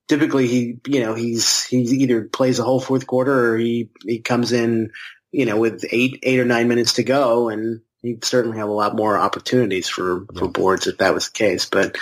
typically 0.07 0.47
he 0.47 0.79
you 0.87 1.01
know 1.01 1.13
he's 1.13 1.63
he's 1.65 1.93
either 1.93 2.23
plays 2.23 2.57
the 2.57 2.63
whole 2.63 2.79
fourth 2.79 3.07
quarter 3.07 3.53
or 3.53 3.57
he 3.57 3.89
he 4.03 4.19
comes 4.19 4.51
in 4.51 4.91
you 5.31 5.45
know 5.45 5.57
with 5.57 5.83
eight 5.91 6.19
eight 6.23 6.39
or 6.39 6.45
nine 6.45 6.67
minutes 6.67 6.93
to 6.93 7.03
go. 7.03 7.49
And 7.49 7.81
he'd 8.01 8.25
certainly 8.25 8.57
have 8.57 8.69
a 8.69 8.73
lot 8.73 8.95
more 8.95 9.17
opportunities 9.17 9.89
for 9.89 10.25
for 10.37 10.47
boards 10.47 10.87
if 10.87 10.97
that 10.99 11.13
was 11.13 11.27
the 11.29 11.33
case. 11.33 11.65
But 11.65 11.97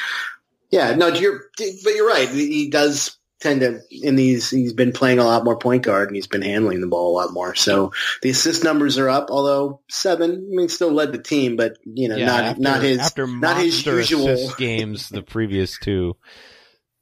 yeah 0.69 0.95
no 0.95 1.07
you're 1.07 1.41
but 1.57 1.95
you're 1.95 2.07
right. 2.07 2.29
He 2.29 2.69
does 2.69 3.17
tend 3.43 3.59
to 3.59 3.81
in 3.91 4.15
these 4.15 4.49
he's 4.49 4.71
been 4.71 4.93
playing 4.93 5.19
a 5.19 5.23
lot 5.25 5.43
more 5.43 5.57
point 5.57 5.83
guard 5.83 6.07
and 6.07 6.15
he's 6.15 6.27
been 6.27 6.41
handling 6.41 6.79
the 6.79 6.87
ball 6.87 7.11
a 7.11 7.15
lot 7.19 7.33
more 7.33 7.53
so 7.53 7.91
the 8.21 8.29
assist 8.29 8.63
numbers 8.63 8.97
are 8.97 9.09
up 9.09 9.27
although 9.29 9.81
seven 9.89 10.31
i 10.31 10.55
mean 10.55 10.69
still 10.69 10.91
led 10.91 11.11
the 11.11 11.17
team 11.17 11.57
but 11.57 11.77
you 11.83 12.07
know 12.07 12.15
yeah, 12.15 12.25
not 12.25 12.43
after, 12.43 12.61
not 12.61 12.81
his 12.81 12.99
after 12.99 13.27
not 13.27 13.57
his 13.57 13.85
usual 13.85 14.49
games 14.57 15.09
the 15.09 15.21
previous 15.21 15.77
two. 15.77 16.15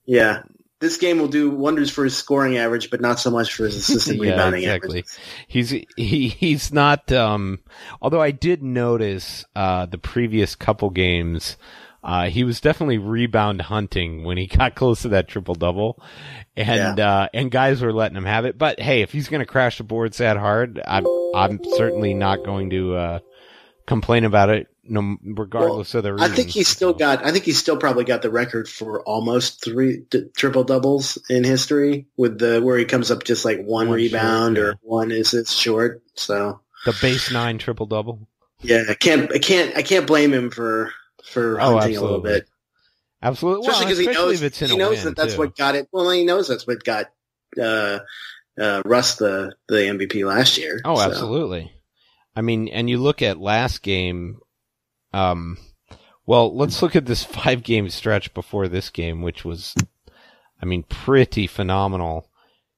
yeah 0.06 0.42
this 0.80 0.98
game 0.98 1.20
will 1.20 1.28
do 1.28 1.52
wonders 1.52 1.92
for 1.92 2.04
his 2.04 2.18
scoring 2.18 2.58
average 2.58 2.90
but 2.90 3.02
not 3.02 3.20
so 3.20 3.30
much 3.30 3.54
for 3.54 3.66
his 3.66 3.76
assistant 3.76 4.18
yeah, 4.24 4.32
rebounding 4.32 4.64
exactly. 4.64 5.00
average 5.00 5.06
He's 5.48 5.70
he 5.70 6.30
he's 6.30 6.74
not. 6.74 7.12
Um, 7.12 7.60
although 8.02 8.20
I 8.20 8.32
did 8.32 8.64
notice 8.64 9.46
uh, 9.56 9.86
the 9.86 10.00
previous 10.00 10.56
couple 10.56 10.90
games, 10.90 11.56
uh, 12.04 12.30
he 12.30 12.44
was 12.44 12.60
definitely 12.60 12.98
rebound 12.98 13.62
hunting 13.62 14.24
when 14.24 14.38
he 14.38 14.48
got 14.58 14.76
close 14.76 15.04
to 15.04 15.10
that 15.10 15.28
triple 15.28 15.56
double, 15.56 16.02
and 16.56 17.00
uh, 17.00 17.30
and 17.34 17.52
guys 17.52 17.82
were 17.82 17.94
letting 17.94 18.18
him 18.18 18.26
have 18.26 18.46
it. 18.46 18.58
But 18.58 18.80
hey, 18.80 19.02
if 19.02 19.12
he's 19.12 19.30
going 19.30 19.42
to 19.42 19.46
crash 19.46 19.78
the 19.78 19.84
boards 19.84 20.18
that 20.18 20.38
hard, 20.38 20.82
I'm 20.86 21.06
I'm 21.36 21.60
certainly 21.76 22.14
not 22.14 22.44
going 22.44 22.70
to 22.72 22.96
uh, 22.96 23.20
complain 23.86 24.26
about 24.26 24.50
it, 24.50 24.68
no 24.84 25.18
regardless 25.24 25.94
of 25.94 26.04
the 26.04 26.18
I 26.20 26.30
think 26.30 26.50
he's 26.50 26.68
still 26.68 26.94
got. 26.94 27.24
I 27.26 27.32
think 27.32 27.46
he's 27.46 27.60
still 27.60 27.78
probably 27.78 28.04
got 28.04 28.22
the 28.22 28.32
record 28.32 28.68
for 28.68 29.02
almost 29.04 29.64
three 29.64 30.04
triple 30.36 30.64
doubles 30.64 31.18
in 31.30 31.44
history, 31.44 32.08
with 32.18 32.40
the 32.40 32.62
where 32.62 32.78
he 32.78 32.86
comes 32.86 33.12
up 33.12 33.24
just 33.24 33.46
like 33.46 33.60
one, 33.60 33.90
One 33.90 33.96
rebound 33.96 34.58
short, 34.58 34.68
or 34.68 34.80
one 34.82 35.12
is 35.12 35.34
assist 35.34 35.58
short. 35.58 36.02
So 36.16 36.62
the 36.86 36.98
base 37.00 37.32
nine 37.32 37.60
triple 37.60 37.86
double. 37.86 38.28
yeah, 38.62 38.86
I 38.90 38.96
can't. 38.96 39.32
I 39.32 39.38
can't. 39.38 39.78
I 39.78 39.84
can't 39.84 40.08
blame 40.08 40.34
him 40.34 40.50
for 40.50 40.92
for 41.24 41.60
Oh, 41.60 41.78
hunting 41.78 41.98
a 41.98 42.02
little 42.02 42.20
bit, 42.20 42.48
Absolutely, 43.24 43.68
especially 43.68 43.86
well, 43.86 43.94
because 43.94 44.00
he 44.00 44.14
knows 44.14 44.42
if 44.42 44.44
it's 44.48 44.62
in 44.62 44.70
he 44.72 44.78
knows 44.78 45.04
that 45.04 45.16
that's 45.16 45.34
too. 45.34 45.40
what 45.40 45.56
got 45.56 45.76
it. 45.76 45.88
Well, 45.92 46.10
he 46.10 46.26
knows 46.26 46.48
that's 46.48 46.66
what 46.66 46.84
got 46.84 47.08
uh, 47.62 48.00
uh, 48.60 48.82
Russ 48.86 49.16
the 49.16 49.56
the 49.68 49.76
MVP 49.76 50.26
last 50.26 50.58
year. 50.58 50.82
Oh, 50.84 50.96
so. 50.96 51.02
absolutely. 51.04 51.72
I 52.36 52.42
mean, 52.42 52.68
and 52.70 52.90
you 52.90 52.98
look 52.98 53.22
at 53.22 53.40
last 53.40 53.84
game. 53.84 54.40
Um, 55.14 55.58
well, 56.26 56.56
let's 56.56 56.82
look 56.82 56.96
at 56.96 57.06
this 57.06 57.24
five 57.26 57.64
game 57.64 57.90
stretch 57.90 58.34
before 58.34 58.68
this 58.68 58.90
game, 58.90 59.22
which 59.22 59.44
was, 59.46 59.76
I 60.62 60.66
mean, 60.66 60.84
pretty 60.84 61.46
phenomenal. 61.46 62.30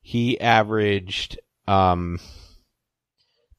He 0.01 0.39
averaged 0.39 1.39
um, 1.67 2.19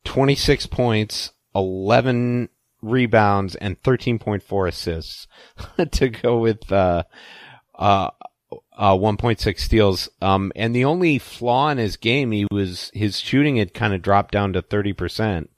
26 0.04 0.66
points, 0.66 1.30
11 1.54 2.48
rebounds, 2.84 3.54
and 3.56 3.80
13.4 3.82 4.68
assists 4.68 5.26
to 5.92 6.08
go 6.08 6.38
with 6.38 6.70
uh, 6.70 7.04
uh, 7.74 8.10
uh, 8.76 8.94
1.6 8.94 9.58
steals. 9.58 10.08
Um, 10.20 10.52
and 10.56 10.74
the 10.74 10.84
only 10.84 11.18
flaw 11.18 11.70
in 11.70 11.78
his 11.78 11.96
game, 11.96 12.32
he 12.32 12.46
was 12.50 12.90
his 12.94 13.18
shooting 13.18 13.56
had 13.56 13.74
kind 13.74 13.94
of 13.94 14.02
dropped 14.02 14.32
down 14.32 14.52
to 14.52 14.62
30% 14.62 15.48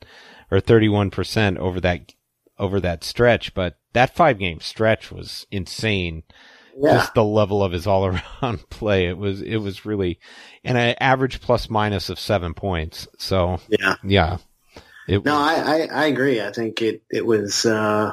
or 0.51 0.61
31% 0.61 1.59
over 1.59 1.81
that 1.81 2.13
over 2.59 2.81
that 2.81 3.05
stretch. 3.05 3.55
But 3.55 3.79
that 3.93 4.15
five 4.15 4.39
game 4.39 4.61
stretch 4.61 5.11
was 5.11 5.47
insane. 5.51 6.23
Yeah. 6.79 6.93
Just 6.95 7.15
the 7.15 7.25
level 7.25 7.63
of 7.63 7.73
his 7.73 7.87
all 7.87 8.07
around 8.43 8.69
play. 8.69 9.07
It 9.07 9.17
was 9.17 9.41
it 9.41 9.57
was 9.57 9.87
really, 9.87 10.19
and 10.63 10.77
an 10.77 10.95
average 11.01 11.41
plus 11.41 11.71
minus 11.71 12.11
of 12.11 12.19
seven 12.19 12.53
points. 12.53 13.09
So 13.19 13.61
yeah. 13.69 13.97
yeah, 14.05 14.37
it 15.09 15.25
No, 15.25 15.35
was, 15.35 15.59
I, 15.59 15.63
I, 15.63 16.03
I 16.03 16.07
agree. 16.07 16.41
I 16.41 16.53
think 16.53 16.83
it, 16.83 17.03
it 17.11 17.25
was, 17.25 17.65
uh, 17.67 18.13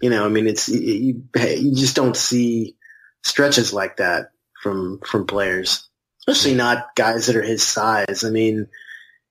you 0.00 0.10
know, 0.10 0.24
I 0.24 0.28
mean, 0.28 0.46
it's, 0.46 0.68
you, 0.68 1.22
you 1.34 1.74
just 1.74 1.96
don't 1.96 2.16
see 2.16 2.76
stretches 3.22 3.72
like 3.72 3.96
that 3.96 4.30
from, 4.62 5.00
from 5.04 5.26
players, 5.26 5.88
especially 6.26 6.54
not 6.54 6.94
guys 6.94 7.26
that 7.26 7.36
are 7.36 7.42
his 7.42 7.62
size. 7.62 8.24
I 8.24 8.30
mean, 8.30 8.68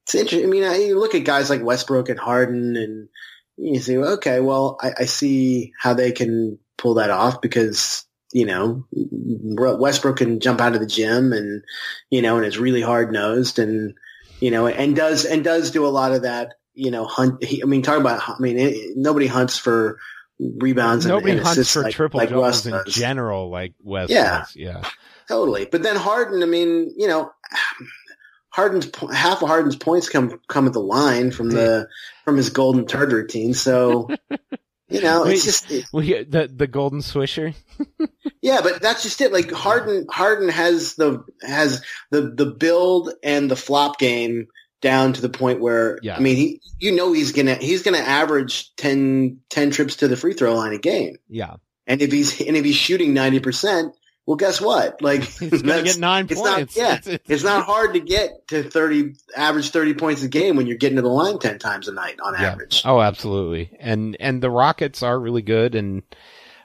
it's 0.05 0.15
interesting. 0.15 0.47
I 0.47 0.49
mean, 0.49 0.63
I, 0.63 0.77
you 0.77 0.99
look 0.99 1.15
at 1.15 1.23
guys 1.25 1.49
like 1.49 1.63
Westbrook 1.63 2.09
and 2.09 2.19
Harden 2.19 2.75
and 2.75 3.09
you 3.57 3.79
say, 3.79 3.97
well, 3.97 4.13
okay, 4.13 4.39
well, 4.39 4.77
I, 4.81 4.91
I 4.99 5.05
see 5.05 5.73
how 5.79 5.93
they 5.93 6.11
can 6.11 6.59
pull 6.77 6.95
that 6.95 7.09
off 7.09 7.41
because, 7.41 8.05
you 8.31 8.45
know, 8.45 8.85
Westbrook 8.91 10.17
can 10.17 10.39
jump 10.39 10.61
out 10.61 10.75
of 10.75 10.79
the 10.79 10.85
gym 10.85 11.33
and, 11.33 11.63
you 12.09 12.21
know, 12.21 12.37
and 12.37 12.45
is 12.45 12.57
really 12.57 12.81
hard 12.81 13.11
nosed 13.11 13.57
and, 13.57 13.95
you 14.39 14.51
know, 14.51 14.67
and 14.67 14.95
does, 14.95 15.25
and 15.25 15.43
does 15.43 15.71
do 15.71 15.85
a 15.85 15.89
lot 15.89 16.11
of 16.11 16.21
that, 16.21 16.53
you 16.77 16.91
know, 16.91 17.05
hunt. 17.05 17.43
He, 17.43 17.61
I 17.61 17.65
mean, 17.65 17.81
talk 17.81 17.99
about, 17.99 18.21
I 18.27 18.35
mean, 18.39 18.57
it, 18.57 18.95
nobody 18.95 19.27
hunts 19.27 19.57
for 19.57 19.99
rebounds 20.39 21.05
nobody 21.05 21.31
and 21.33 21.41
hunts 21.41 21.73
for 21.73 21.81
like, 21.81 21.93
triple 21.95 22.19
like 22.19 22.29
doubles 22.29 22.65
in 22.67 22.71
does. 22.73 22.93
general 22.93 23.49
like 23.49 23.73
West 23.81 24.11
Yeah. 24.11 24.39
does. 24.39 24.55
Yeah. 24.55 24.83
Totally. 25.27 25.65
But 25.65 25.81
then 25.83 25.95
Harden, 25.95 26.43
I 26.43 26.45
mean, 26.45 26.93
you 26.95 27.07
know, 27.07 27.31
Harden's 28.49 28.89
half 29.13 29.41
of 29.41 29.47
Harden's 29.49 29.75
points 29.75 30.09
come 30.09 30.39
come 30.47 30.67
at 30.67 30.73
the 30.73 30.79
line 30.79 31.31
from 31.31 31.49
the 31.49 31.87
from 32.23 32.37
his 32.37 32.49
golden 32.49 32.85
turd 32.87 33.11
routine. 33.11 33.53
So, 33.53 34.09
you 34.89 35.01
know, 35.01 35.23
Wait. 35.23 35.33
it's 35.33 35.43
just 35.43 35.69
it, 35.71 35.85
We, 35.93 36.23
the 36.23 36.49
the 36.51 36.67
golden 36.67 36.99
swisher. 36.99 37.53
yeah, 38.41 38.61
but 38.63 38.81
that's 38.81 39.03
just 39.03 39.21
it. 39.21 39.31
Like 39.33 39.51
Harden, 39.51 40.07
Harden 40.09 40.49
has 40.49 40.95
the 40.95 41.23
has 41.41 41.83
the 42.09 42.31
the 42.33 42.45
build 42.47 43.11
and 43.21 43.51
the 43.51 43.55
flop 43.55 43.99
game 43.99 44.47
down 44.81 45.13
to 45.13 45.21
the 45.21 45.29
point 45.29 45.59
where 45.59 45.99
Yeah. 46.03 46.15
I 46.17 46.19
mean, 46.19 46.35
he 46.35 46.61
you 46.79 46.91
know 46.91 47.11
he's 47.13 47.31
gonna 47.31 47.55
he's 47.55 47.83
gonna 47.83 47.97
average 47.97 48.75
10, 48.75 49.39
10 49.49 49.71
trips 49.71 49.97
to 49.97 50.07
the 50.07 50.15
free 50.17 50.33
throw 50.33 50.53
line 50.55 50.73
a 50.73 50.77
game, 50.77 51.17
Yeah. 51.29 51.55
and 51.87 52.01
if 52.01 52.11
he's 52.11 52.39
and 52.41 52.55
if 52.55 52.63
he's 52.65 52.75
shooting 52.75 53.13
ninety 53.13 53.39
percent, 53.39 53.93
well, 54.27 54.35
guess 54.35 54.59
what? 54.61 55.01
Like 55.01 55.23
He's 55.39 55.61
gonna 55.61 55.83
get 55.83 55.97
nine 55.97 56.27
it's 56.29 56.41
not- 56.41 56.55
points. 56.57 56.75
yeah, 56.77 56.95
It's- 56.95 57.07
it's- 57.07 57.29
it's 57.29 57.43
not 57.43 57.65
hard 57.65 57.93
to 57.93 57.99
get 58.01 58.47
to 58.49 58.61
30 58.63 59.15
average 59.35 59.69
30 59.71 59.93
points 59.95 60.21
a 60.21 60.27
game 60.27 60.55
when 60.57 60.67
you're 60.67 60.77
getting 60.77 60.97
to 60.97 61.01
the 61.01 61.07
line 61.09 61.39
10 61.39 61.59
times 61.59 61.87
a 61.87 61.93
night 61.93 62.19
on 62.23 62.33
Yeah. 62.33 62.51
average 62.51 62.81
Oh, 62.85 62.99
absolutely. 63.01 63.71
And 63.79 64.15
and 64.19 64.41
the 64.43 64.49
Rockets 64.51 65.01
are 65.01 65.17
really 65.19 65.41
good 65.43 65.73
and 65.75 66.03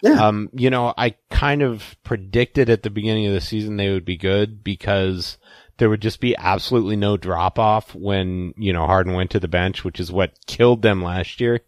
Yeah. 0.03 0.27
um 0.27 0.51
you 0.53 0.69
know, 0.71 0.93
I 0.99 1.15
kind 1.31 1.63
of 1.63 1.97
predicted 2.03 2.69
at 2.69 2.83
the 2.83 2.91
beginning 2.91 3.27
of 3.29 3.33
the 3.33 3.41
season 3.41 3.77
they 3.77 3.91
would 3.91 4.05
be 4.05 4.17
good 4.17 4.63
because 4.65 5.39
there 5.83 5.91
would 5.91 6.01
just 6.01 6.21
be 6.21 6.37
absolutely 6.37 6.95
no 6.95 7.17
drop 7.17 7.59
off 7.59 7.93
when, 7.93 8.55
you 8.57 8.73
know, 8.73 8.87
Harden 8.87 9.15
went 9.15 9.33
to 9.33 9.41
the 9.41 9.49
bench, 9.49 9.83
which 9.83 9.99
is 9.99 10.13
what 10.13 10.39
killed 10.47 10.81
them 10.83 11.03
last 11.03 11.41
year. 11.41 11.59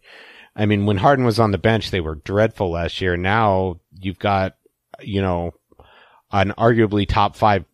I 0.55 0.65
mean, 0.65 0.85
when 0.85 0.95
Harden 0.95 1.25
was 1.25 1.37
on 1.37 1.51
the 1.51 1.57
bench, 1.57 1.91
they 1.91 1.99
were 1.99 2.15
dreadful 2.15 2.71
last 2.71 3.01
year. 3.01 3.17
Now 3.17 3.81
you've 3.99 4.17
got, 4.19 4.55
you 5.01 5.21
know, 5.21 5.51
an 6.31 6.53
arguably 6.57 7.05
top 7.05 7.35
five 7.35 7.65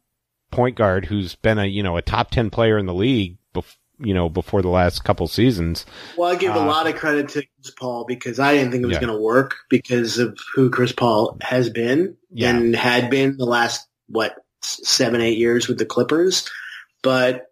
point 0.50 0.76
guard 0.76 1.06
who's 1.06 1.36
been 1.36 1.60
a, 1.60 1.66
you 1.68 1.84
know, 1.84 1.96
a 1.96 2.02
top 2.02 2.32
10 2.32 2.50
player 2.50 2.80
in 2.80 2.88
the 2.88 2.94
league, 2.96 3.38
bef- 3.54 3.76
you 4.00 4.16
know, 4.16 4.28
before 4.28 4.64
the 4.64 4.68
last 4.68 5.04
couple 5.04 5.28
seasons. 5.28 5.86
well 6.18 6.32
i 6.32 6.36
give 6.36 6.56
a 6.56 6.60
Uh, 6.60 6.66
lot 6.66 6.88
of 6.88 6.96
credit 6.96 7.30
to 7.30 7.44
chris 7.62 7.72
paul 7.80 8.04
because 8.08 8.40
i 8.40 8.52
didn't 8.56 8.72
think 8.72 8.84
it 8.84 8.88
was 8.88 8.96
Yeah. 8.96 9.02
going 9.06 9.14
to 9.16 9.22
work 9.22 9.58
because 9.70 10.18
of 10.18 10.36
who 10.56 10.72
chris 10.72 10.92
paul 10.92 11.38
has 11.42 11.70
been 11.70 12.18
Yeah. 12.32 12.50
and 12.50 12.76
had 12.76 13.12
been 13.12 13.38
the 13.38 13.46
last 13.46 13.88
what 14.08 14.34
seven, 14.62 15.22
eight 15.22 15.38
years 15.38 15.68
with 15.68 15.78
the 15.78 15.86
Clippers, 15.86 16.50
but 17.04 17.48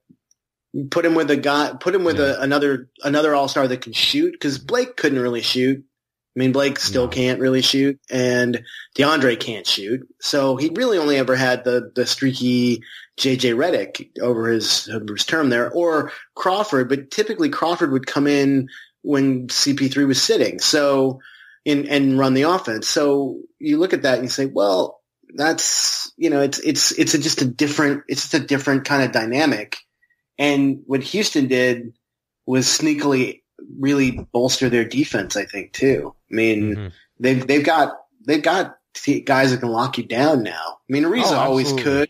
put 0.92 1.06
him 1.06 1.16
with 1.16 1.32
a 1.32 1.38
guy, 1.38 1.74
put 1.80 1.96
him 1.96 2.04
with 2.04 2.20
Yeah. 2.20 2.36
a, 2.38 2.42
another 2.42 2.90
another 3.04 3.34
All 3.36 3.48
Star 3.48 3.68
that 3.68 3.82
can 3.82 3.94
shoot 3.94 4.32
because 4.34 4.58
Blake 4.60 4.96
couldn't 4.96 5.20
really 5.20 5.42
shoot. 5.42 5.84
I 6.36 6.40
mean, 6.40 6.52
Blake 6.52 6.80
still 6.80 7.06
No. 7.06 7.10
can't 7.12 7.40
really 7.40 7.62
shoot, 7.64 8.00
and 8.10 8.64
DeAndre 8.96 9.40
can't 9.40 9.66
shoot. 9.66 10.02
So 10.22 10.56
he 10.58 10.70
really 10.76 10.98
only 10.98 11.18
ever 11.18 11.36
had 11.36 11.64
the 11.64 11.92
the 11.96 12.06
streaky 12.06 12.82
JJ 13.20 13.56
Redick 13.56 14.10
over 14.22 14.48
his, 14.48 14.88
over 14.88 15.14
his 15.14 15.26
term 15.26 15.50
there, 15.50 15.70
or 15.72 16.12
Crawford. 16.36 16.88
But 16.88 17.12
typically 17.12 17.50
Crawford 17.50 17.92
would 17.92 18.06
come 18.08 18.28
in 18.28 18.70
when 19.02 19.48
CP3 19.48 20.08
was 20.08 20.22
sitting, 20.22 20.60
so 20.60 21.20
in 21.66 21.88
and 21.88 22.18
run 22.20 22.36
the 22.36 22.44
offense. 22.44 22.88
So 22.88 23.40
you 23.60 23.78
look 23.78 23.92
at 23.94 24.04
that 24.04 24.16
and 24.16 24.24
you 24.26 24.30
say, 24.30 24.46
well, 24.46 24.99
that's 25.36 26.12
you 26.18 26.30
know, 26.30 26.42
it's 26.42 26.60
it's 26.60 26.92
it's 26.92 27.14
a, 27.14 27.20
just 27.20 27.42
a 27.42 27.46
different 27.46 28.04
it's 28.08 28.24
just 28.30 28.34
a 28.34 28.46
different 28.46 28.86
kind 28.86 29.04
of 29.04 29.12
dynamic. 29.12 29.78
And 30.38 30.84
what 30.86 31.04
Houston 31.04 31.48
did 31.48 31.94
was 32.46 32.66
sneakily 32.66 33.42
really 33.78 34.12
bolster 34.32 34.70
their 34.70 34.86
defense. 34.86 35.36
I 35.36 35.46
think 35.46 35.74
too. 35.74 36.16
I 36.32 36.34
mean, 36.36 36.76
Mhm. 36.76 36.92
they've 37.20 37.46
they've 37.46 37.64
got 37.66 37.94
they've 38.26 38.42
got 38.42 38.76
guys 39.26 39.52
that 39.52 39.60
can 39.60 39.70
lock 39.70 39.98
you 39.98 40.04
down 40.06 40.44
now. 40.44 40.80
I 40.90 40.92
mean, 40.94 41.04
Ariza 41.04 41.32
Oh, 41.34 41.36
always 41.36 41.72
could. 41.74 42.10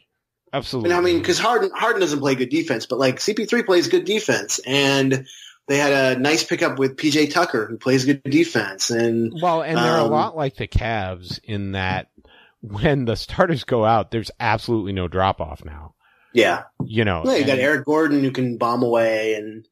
Absolutely. 0.51 0.89
mean, 0.89 0.97
I 0.97 1.01
mean, 1.01 1.19
because 1.19 1.37
Harden 1.39 1.69
Harden 1.73 1.99
doesn't 2.01 2.19
play 2.19 2.35
good 2.35 2.49
defense, 2.49 2.85
but 2.85 2.97
like 2.99 3.17
CP3 3.19 3.63
plays 3.65 3.87
good 3.87 4.05
defense, 4.05 4.59
and 4.65 5.25
they 5.67 5.77
had 5.77 6.17
a 6.17 6.19
nice 6.19 6.43
pickup 6.43 6.79
with 6.79 6.95
PJ 6.97 7.31
Tucker 7.31 7.67
who 7.67 7.77
plays 7.77 8.05
good 8.05 8.23
defense, 8.23 8.89
and 8.89 9.31
Well, 9.41 9.61
and 9.61 9.77
they're 9.77 9.97
a 9.97 10.05
Um, 10.05 10.11
lot 10.11 10.35
like 10.35 10.55
the 10.55 10.67
Cavs 10.67 11.39
in 11.43 11.73
that 11.73 12.07
when 12.61 13.05
the 13.05 13.15
starters 13.15 13.63
go 13.63 13.85
out, 13.85 14.11
there's 14.11 14.31
absolutely 14.39 14.93
no 14.93 15.07
drop 15.07 15.39
off 15.41 15.63
now. 15.63 15.95
yeah, 16.33 16.63
You 16.83 17.05
know, 17.05 17.23
well, 17.25 17.37
you 17.37 17.45
got 17.45 17.59
Eric 17.59 17.85
Gordon 17.85 18.23
who 18.23 18.31
can 18.31 18.57
bomb 18.57 18.83
away, 18.83 19.35
and 19.35 19.67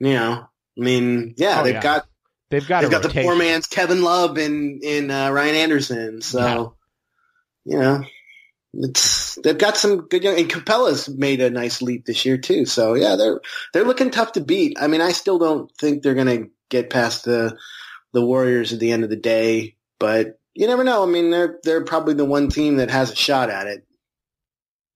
you 0.00 0.12
know, 0.14 0.46
I 0.78 0.80
mean, 0.82 1.34
yeah, 1.36 1.60
Oh, 1.60 1.64
they've 1.64 1.74
yeah. 1.74 1.82
got 1.82 2.06
they've 2.50 2.66
got 2.66 2.82
they've 2.82 2.90
got 2.90 3.02
the 3.02 3.08
poor 3.22 3.36
man's 3.36 3.66
Kevin 3.66 4.02
Love 4.02 4.38
in 4.38 4.80
in 4.82 5.10
uh, 5.10 5.30
Ryan 5.30 5.54
Anderson, 5.56 6.22
so 6.22 6.74
you 7.64 7.78
know. 7.78 8.02
It's 8.78 9.36
they've 9.36 9.56
got 9.56 9.78
some 9.78 10.02
good 10.08 10.22
young 10.22 10.38
and 10.38 10.50
Capela's 10.50 11.08
made 11.08 11.40
a 11.40 11.48
nice 11.48 11.80
leap 11.80 12.04
this 12.04 12.26
year 12.26 12.36
too. 12.36 12.66
So 12.66 12.92
yeah, 12.92 13.16
they're 13.16 13.40
they're 13.72 13.84
looking 13.86 14.10
tough 14.10 14.32
to 14.32 14.42
beat. 14.42 14.76
I 14.78 14.86
mean, 14.86 15.00
I 15.00 15.12
still 15.12 15.38
don't 15.38 15.72
think 15.80 16.02
they're 16.02 16.12
gonna 16.14 16.48
get 16.68 16.90
past 16.90 17.24
the 17.24 17.56
the 18.12 18.22
Warriors 18.24 18.74
at 18.74 18.80
the 18.80 18.92
end 18.92 19.02
of 19.02 19.08
the 19.08 19.16
day, 19.16 19.76
but 19.98 20.38
you 20.56 20.66
never 20.66 20.82
know. 20.84 21.02
I 21.02 21.06
mean, 21.06 21.30
they're 21.30 21.58
they're 21.62 21.84
probably 21.84 22.14
the 22.14 22.24
one 22.24 22.48
team 22.48 22.76
that 22.76 22.90
has 22.90 23.12
a 23.12 23.16
shot 23.16 23.50
at 23.50 23.66
it. 23.66 23.86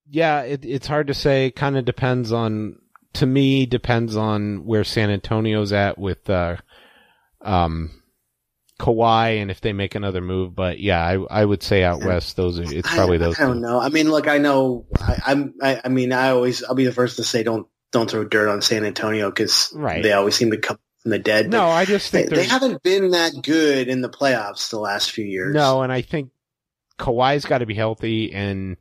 Yeah, 0.08 0.42
it, 0.42 0.64
it's 0.64 0.86
hard 0.86 1.06
to 1.08 1.14
say. 1.14 1.50
Kind 1.50 1.76
of 1.76 1.84
depends 1.84 2.32
on. 2.32 2.76
To 3.14 3.26
me, 3.26 3.66
depends 3.66 4.16
on 4.16 4.64
where 4.64 4.84
San 4.84 5.10
Antonio's 5.10 5.72
at 5.72 5.98
with 5.98 6.30
uh, 6.30 6.56
um, 7.40 7.90
Kawhi 8.78 9.42
and 9.42 9.50
if 9.50 9.60
they 9.60 9.72
make 9.72 9.94
another 9.96 10.20
move. 10.20 10.54
But 10.54 10.78
yeah, 10.78 11.04
I 11.04 11.40
I 11.42 11.44
would 11.44 11.62
say 11.62 11.82
out 11.82 12.04
west, 12.04 12.36
those 12.36 12.58
are. 12.60 12.72
It's 12.72 12.88
probably 12.88 13.16
I, 13.16 13.18
those. 13.18 13.38
I 13.38 13.44
don't 13.46 13.56
two. 13.56 13.60
know. 13.62 13.80
I 13.80 13.88
mean, 13.88 14.10
look, 14.10 14.28
I 14.28 14.38
know. 14.38 14.86
I, 15.00 15.18
I'm. 15.26 15.54
I, 15.60 15.80
I 15.84 15.88
mean, 15.88 16.12
I 16.12 16.30
always. 16.30 16.62
I'll 16.62 16.74
be 16.74 16.86
the 16.86 16.92
first 16.92 17.16
to 17.16 17.24
say 17.24 17.42
don't 17.42 17.66
don't 17.92 18.08
throw 18.10 18.24
dirt 18.24 18.48
on 18.48 18.62
San 18.62 18.84
Antonio 18.84 19.28
because 19.30 19.72
Right. 19.74 20.02
they 20.02 20.12
always 20.12 20.36
seem 20.36 20.52
to 20.52 20.58
come 20.58 20.78
from 21.02 21.10
the 21.12 21.18
dead. 21.18 21.50
No, 21.50 21.66
I 21.68 21.84
just 21.84 22.12
they, 22.12 22.20
think 22.20 22.30
they 22.30 22.36
there's 22.36 22.50
haven't 22.50 22.82
been 22.82 23.10
that 23.10 23.32
good 23.42 23.88
in 23.88 24.00
the 24.02 24.08
playoffs 24.10 24.70
the 24.70 24.78
last 24.78 25.10
few 25.12 25.24
years. 25.24 25.54
no, 25.54 25.82
and 25.82 25.92
I 25.92 26.02
think 26.02 26.30
Kawhi's 26.98 27.44
got 27.44 27.58
to 27.58 27.66
be 27.66 27.74
healthy, 27.74 28.32
and 28.32 28.76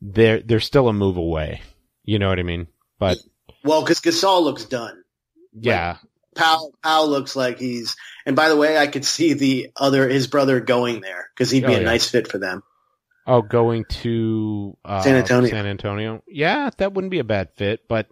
they're 0.00 0.40
they're 0.40 0.60
still 0.60 0.88
a 0.88 0.92
move 0.92 1.16
away. 1.16 1.62
You 2.04 2.18
know 2.18 2.28
what 2.28 2.38
I 2.38 2.42
mean? 2.42 2.66
But 2.98 3.18
Well, 3.64 3.82
because 3.82 4.00
Gasol 4.00 4.42
looks 4.42 4.64
done. 4.64 5.02
yeah, 5.52 5.98
Powell, 6.34 6.72
Powell 6.82 7.08
looks 7.08 7.36
like 7.36 7.58
he's. 7.58 7.96
And 8.24 8.34
by 8.36 8.48
the 8.50 8.56
way, 8.56 8.76
I 8.78 8.86
could 8.86 9.04
see 9.04 9.32
the 9.34 9.70
other 9.76 10.08
his 10.08 10.26
brother 10.26 10.60
going 10.60 11.00
there 11.00 11.28
because 11.34 11.50
he'd 11.50 11.66
be 11.66 11.72
Oh, 11.74 11.76
a 11.76 11.80
yeah. 11.80 11.84
nice 11.84 12.08
fit 12.08 12.28
for 12.28 12.38
them. 12.38 12.62
Oh, 13.26 13.42
going 13.42 13.84
to 14.02 14.76
uh, 14.86 15.02
San 15.02 15.16
Antonio. 15.16 15.50
San 15.50 15.66
Antonio. 15.66 16.22
Yeah, 16.26 16.70
that 16.78 16.94
wouldn't 16.94 17.10
be 17.10 17.18
a 17.18 17.24
bad 17.24 17.50
fit, 17.56 17.80
but 17.88 18.06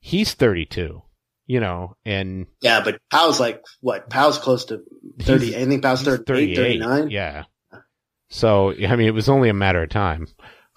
he's 0.00 0.34
32, 0.34 1.00
you 1.50 1.58
know, 1.58 1.96
and 2.04 2.46
Yeah, 2.60 2.80
but 2.84 3.00
Powell's 3.10 3.40
like 3.40 3.60
what? 3.80 4.08
Powell's 4.08 4.38
close 4.38 4.66
to 4.66 4.82
thirty. 5.20 5.56
I 5.56 5.64
think 5.66 5.82
Powell's 5.82 6.04
he's 6.06 6.18
38, 6.20 6.54
39. 6.56 7.10
Yeah. 7.10 7.44
So, 8.28 8.70
I 8.72 8.94
mean, 8.94 9.08
it 9.08 9.14
was 9.14 9.28
only 9.28 9.48
a 9.48 9.54
matter 9.54 9.82
of 9.82 9.90
time. 9.90 10.28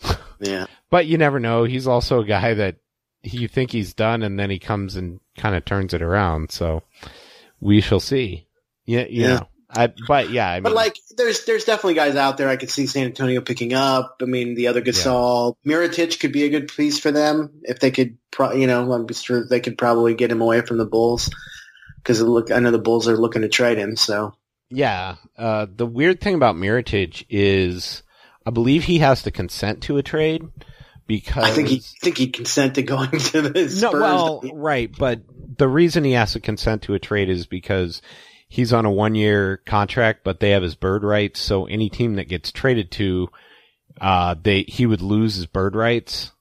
Yeah. 0.39 0.65
But 0.89 1.05
you 1.05 1.17
never 1.17 1.39
know. 1.39 1.63
He's 1.63 1.87
also 1.87 2.19
a 2.19 2.25
guy 2.25 2.53
that 2.55 2.75
you 3.21 3.47
think 3.47 3.71
he's 3.71 3.93
done 3.93 4.23
and 4.23 4.37
then 4.37 4.49
he 4.49 4.59
comes 4.59 4.97
and 4.97 5.21
kind 5.37 5.55
of 5.55 5.63
turns 5.63 5.93
it 5.93 6.01
around. 6.01 6.51
So 6.51 6.83
we 7.61 7.79
shall 7.79 8.01
see. 8.01 8.47
Yeah, 8.85 9.05
you 9.07 9.21
Yeah. 9.21 9.27
know. 9.35 9.47
I, 9.75 9.93
but 10.07 10.29
yeah, 10.29 10.49
I 10.49 10.55
mean, 10.55 10.63
But 10.63 10.73
like, 10.73 10.97
there's 11.17 11.45
there's 11.45 11.65
definitely 11.65 11.95
guys 11.95 12.15
out 12.15 12.37
there 12.37 12.49
I 12.49 12.57
could 12.57 12.69
see 12.69 12.85
San 12.85 13.05
Antonio 13.05 13.41
picking 13.41 13.73
up. 13.73 14.17
I 14.21 14.25
mean, 14.25 14.55
the 14.55 14.67
other 14.67 14.81
Gasol, 14.81 15.55
Mirotic 15.65 16.19
could 16.19 16.31
be 16.31 16.43
a 16.43 16.49
good 16.49 16.67
piece 16.67 16.99
for 16.99 17.11
them 17.11 17.61
if 17.63 17.79
they 17.79 17.91
could. 17.91 18.17
Pro- 18.31 18.53
you 18.53 18.67
know, 18.67 18.91
I'm 18.91 19.07
sure 19.13 19.47
they 19.47 19.59
could 19.59 19.77
probably 19.77 20.15
get 20.15 20.31
him 20.31 20.41
away 20.41 20.61
from 20.61 20.77
the 20.77 20.85
Bulls 20.85 21.29
because 21.97 22.21
look, 22.21 22.51
I 22.51 22.59
know 22.59 22.71
the 22.71 22.79
Bulls 22.79 23.07
are 23.07 23.17
looking 23.17 23.43
to 23.43 23.49
trade 23.49 23.77
him. 23.77 23.95
So 23.95 24.35
Yeah. 24.69 25.15
Uh, 25.37 25.67
the 25.73 25.85
weird 25.85 26.19
thing 26.21 26.35
about 26.35 26.55
Mirotic 26.55 27.25
is 27.29 28.03
I 28.45 28.51
believe 28.51 28.83
he 28.83 28.99
has 28.99 29.23
to 29.23 29.31
consent 29.31 29.83
to 29.83 29.97
a 29.97 30.03
trade 30.03 30.43
because 31.07 31.43
I 31.43 31.51
think 31.51 31.67
he 31.69 31.77
I 31.77 31.99
think 32.01 32.17
he'd 32.17 32.33
consent 32.33 32.75
to 32.75 32.83
going 32.83 33.11
to 33.19 33.41
the 33.41 33.69
Spurs. 33.69 33.81
no, 33.81 33.91
well, 33.91 34.41
right, 34.53 34.91
but 34.97 35.21
the 35.57 35.67
reason 35.67 36.03
he 36.03 36.13
has 36.13 36.33
to 36.33 36.39
consent 36.39 36.83
to 36.83 36.93
a 36.93 36.99
trade 36.99 37.29
is 37.29 37.45
because 37.45 38.01
he's 38.53 38.71
on 38.71 38.85
a 38.85 38.91
one 38.91 39.15
year 39.15 39.57
contract, 39.65 40.23
but 40.23 40.39
they 40.39 40.51
have 40.51 40.61
his 40.61 40.75
bird 40.75 41.03
rights. 41.03 41.39
So 41.39 41.65
any 41.65 41.89
team 41.89 42.17
that 42.17 42.29
gets 42.29 42.51
traded 42.51 42.91
to, 42.91 43.29
uh, 43.99 44.35
they, 44.39 44.61
he 44.61 44.85
would 44.85 45.01
lose 45.01 45.33
his 45.33 45.47
bird 45.47 45.75
rights. 45.75 46.31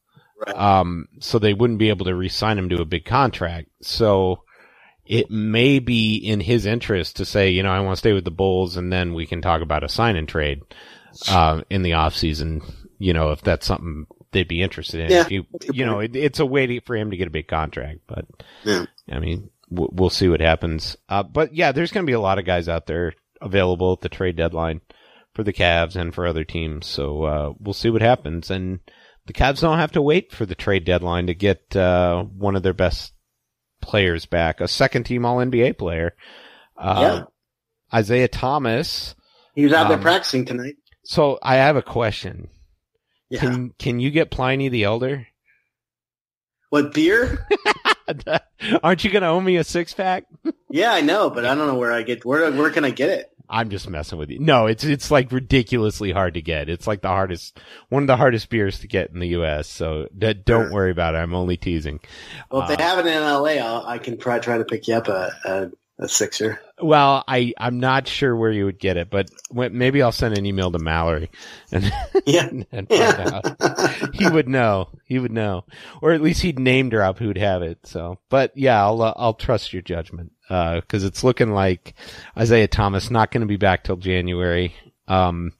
Right. 0.46 0.54
Um, 0.54 1.08
so 1.20 1.38
they 1.38 1.54
wouldn't 1.54 1.78
be 1.78 1.88
able 1.88 2.04
to 2.04 2.14
re-sign 2.14 2.58
him 2.58 2.68
to 2.68 2.82
a 2.82 2.84
big 2.84 3.06
contract. 3.06 3.70
So 3.80 4.42
it 5.06 5.30
may 5.30 5.78
be 5.78 6.16
in 6.16 6.40
his 6.40 6.66
interest 6.66 7.16
to 7.16 7.24
say, 7.24 7.48
you 7.48 7.62
know, 7.62 7.72
I 7.72 7.80
want 7.80 7.96
to 7.96 8.00
stay 8.00 8.12
with 8.12 8.26
the 8.26 8.30
Bulls 8.30 8.76
and 8.76 8.92
then 8.92 9.14
we 9.14 9.24
can 9.24 9.40
talk 9.40 9.62
about 9.62 9.82
a 9.82 9.88
sign 9.88 10.16
and 10.16 10.28
trade, 10.28 10.60
uh, 11.30 11.62
in 11.70 11.80
the 11.80 11.94
off 11.94 12.14
season, 12.14 12.60
you 12.98 13.14
know, 13.14 13.30
if 13.30 13.40
that's 13.40 13.66
something 13.66 14.06
they'd 14.32 14.48
be 14.48 14.60
interested 14.60 15.00
in. 15.00 15.10
Yeah, 15.10 15.28
you, 15.30 15.46
you 15.72 15.86
know, 15.86 16.00
it, 16.00 16.14
it's 16.14 16.40
a 16.40 16.46
way 16.46 16.66
to, 16.66 16.80
for 16.82 16.94
him 16.94 17.10
to 17.10 17.16
get 17.16 17.28
a 17.28 17.30
big 17.30 17.48
contract, 17.48 18.00
but 18.06 18.26
Yeah. 18.64 18.84
I 19.10 19.18
mean, 19.18 19.48
we'll, 19.72 19.90
we'll 19.92 20.10
see 20.10 20.28
what 20.28 20.40
happens. 20.40 20.96
Uh, 21.08 21.22
but 21.22 21.54
yeah, 21.54 21.72
there's 21.72 21.92
going 21.92 22.04
to 22.04 22.10
be 22.10 22.14
a 22.14 22.20
lot 22.20 22.38
of 22.38 22.44
guys 22.44 22.68
out 22.68 22.86
there 22.86 23.14
available 23.40 23.92
at 23.92 24.00
the 24.00 24.08
trade 24.08 24.36
deadline 24.36 24.80
for 25.34 25.42
the 25.42 25.52
Cavs 25.52 25.96
and 25.96 26.14
for 26.14 26.26
other 26.26 26.44
teams. 26.44 26.86
So, 26.86 27.22
uh, 27.24 27.52
we'll 27.58 27.72
see 27.72 27.90
what 27.90 28.02
happens. 28.02 28.50
And 28.50 28.80
the 29.26 29.32
Cavs 29.32 29.60
don't 29.60 29.78
have 29.78 29.92
to 29.92 30.02
wait 30.02 30.32
for 30.32 30.46
the 30.46 30.54
trade 30.54 30.84
deadline 30.84 31.26
to 31.26 31.34
get, 31.34 31.74
uh, 31.74 32.22
one 32.22 32.56
of 32.56 32.62
their 32.62 32.74
best 32.74 33.12
players 33.80 34.26
back, 34.26 34.60
a 34.60 34.68
second 34.68 35.04
team 35.04 35.24
all 35.24 35.38
NBA 35.38 35.78
player. 35.78 36.14
Uh, 36.76 37.24
Isaiah 37.92 38.28
Thomas. 38.28 39.14
he 39.54 39.64
was 39.64 39.72
out 39.72 39.88
there 39.88 39.98
um, 39.98 40.02
practicing 40.02 40.44
tonight. 40.44 40.76
So 41.04 41.38
I 41.42 41.56
have 41.56 41.76
a 41.76 41.82
question. 41.82 42.48
Yeah. 43.28 43.40
Can, 43.40 43.70
can 43.78 44.00
you 44.00 44.10
get 44.10 44.30
Pliny 44.30 44.68
the 44.68 44.84
Elder? 44.84 45.26
what 46.72 46.94
beer? 46.94 47.46
Aren't 48.82 49.04
you 49.04 49.10
going 49.10 49.22
to 49.22 49.28
owe 49.28 49.40
me 49.40 49.56
a 49.56 49.64
six 49.64 49.92
pack? 49.94 50.24
yeah, 50.70 50.92
I 50.92 51.00
know, 51.00 51.30
but 51.30 51.44
I 51.44 51.54
don't 51.54 51.66
know 51.66 51.74
where 51.76 51.92
I 51.92 52.02
get 52.02 52.24
where 52.24 52.50
where 52.52 52.70
can 52.70 52.84
I 52.84 52.90
get 52.90 53.10
it? 53.10 53.28
I'm 53.50 53.68
just 53.68 53.88
messing 53.90 54.18
with 54.18 54.30
you. 54.30 54.38
No, 54.38 54.66
it's 54.66 54.82
it's 54.84 55.10
like 55.10 55.30
ridiculously 55.30 56.10
hard 56.12 56.34
to 56.34 56.42
get. 56.42 56.70
It's 56.70 56.86
like 56.86 57.02
the 57.02 57.08
hardest, 57.08 57.60
one 57.90 58.02
of 58.02 58.06
the 58.06 58.16
hardest 58.16 58.48
beers 58.48 58.78
to 58.80 58.86
get 58.88 59.10
in 59.10 59.18
the 59.18 59.28
U.S. 59.28 59.68
So 59.68 60.08
d- 60.16 60.32
don't 60.32 60.66
Sure. 60.68 60.72
worry 60.72 60.90
about 60.90 61.14
it. 61.14 61.18
I'm 61.18 61.34
only 61.34 61.58
teasing. 61.58 62.00
Well, 62.50 62.62
if 62.62 62.70
Uh, 62.70 62.76
they 62.76 62.82
have 62.82 62.98
it 62.98 63.06
in 63.06 63.20
LA, 63.22 63.62
I'll, 63.62 63.84
I 63.86 63.98
can 63.98 64.16
try 64.16 64.38
try 64.38 64.56
to 64.56 64.64
pick 64.64 64.88
you 64.88 64.94
up 64.94 65.08
a 65.08 65.32
a, 65.44 65.70
a 65.98 66.08
sixer. 66.08 66.60
Well, 66.82 67.22
I 67.28 67.52
I'm 67.58 67.78
not 67.78 68.08
sure 68.08 68.34
where 68.34 68.50
you 68.50 68.64
would 68.64 68.78
get 68.80 68.96
it, 68.96 69.08
but 69.10 69.30
maybe 69.52 70.02
I'll 70.02 70.10
send 70.12 70.36
an 70.36 70.46
email 70.46 70.72
to 70.72 70.78
Mallory 70.78 71.30
and, 71.72 71.92
Yeah. 72.26 72.48
and 72.72 72.88
find 72.88 72.90
Yeah. 72.90 73.40
out. 73.60 74.14
He 74.14 74.28
would 74.28 74.48
know. 74.48 74.88
He 75.04 75.18
would 75.18 75.30
know, 75.32 75.64
or 76.00 76.12
at 76.12 76.22
least 76.22 76.42
he'd 76.42 76.58
name 76.58 76.88
drop 76.88 77.18
who'd 77.18 77.38
have 77.38 77.62
it. 77.62 77.78
So, 77.84 78.18
but 78.30 78.52
yeah, 78.56 78.82
I'll 78.82 79.00
uh, 79.02 79.14
I'll 79.16 79.34
trust 79.34 79.72
your 79.72 79.82
judgment 79.82 80.32
because 80.48 81.04
it's 81.04 81.22
looking 81.24 81.50
like 81.52 81.94
Isaiah 82.36 82.68
Thomas 82.68 83.10
not 83.10 83.30
going 83.30 83.42
to 83.42 83.46
be 83.46 83.56
back 83.56 83.84
till 83.84 83.96
January. 83.96 84.74
Um, 85.08 85.52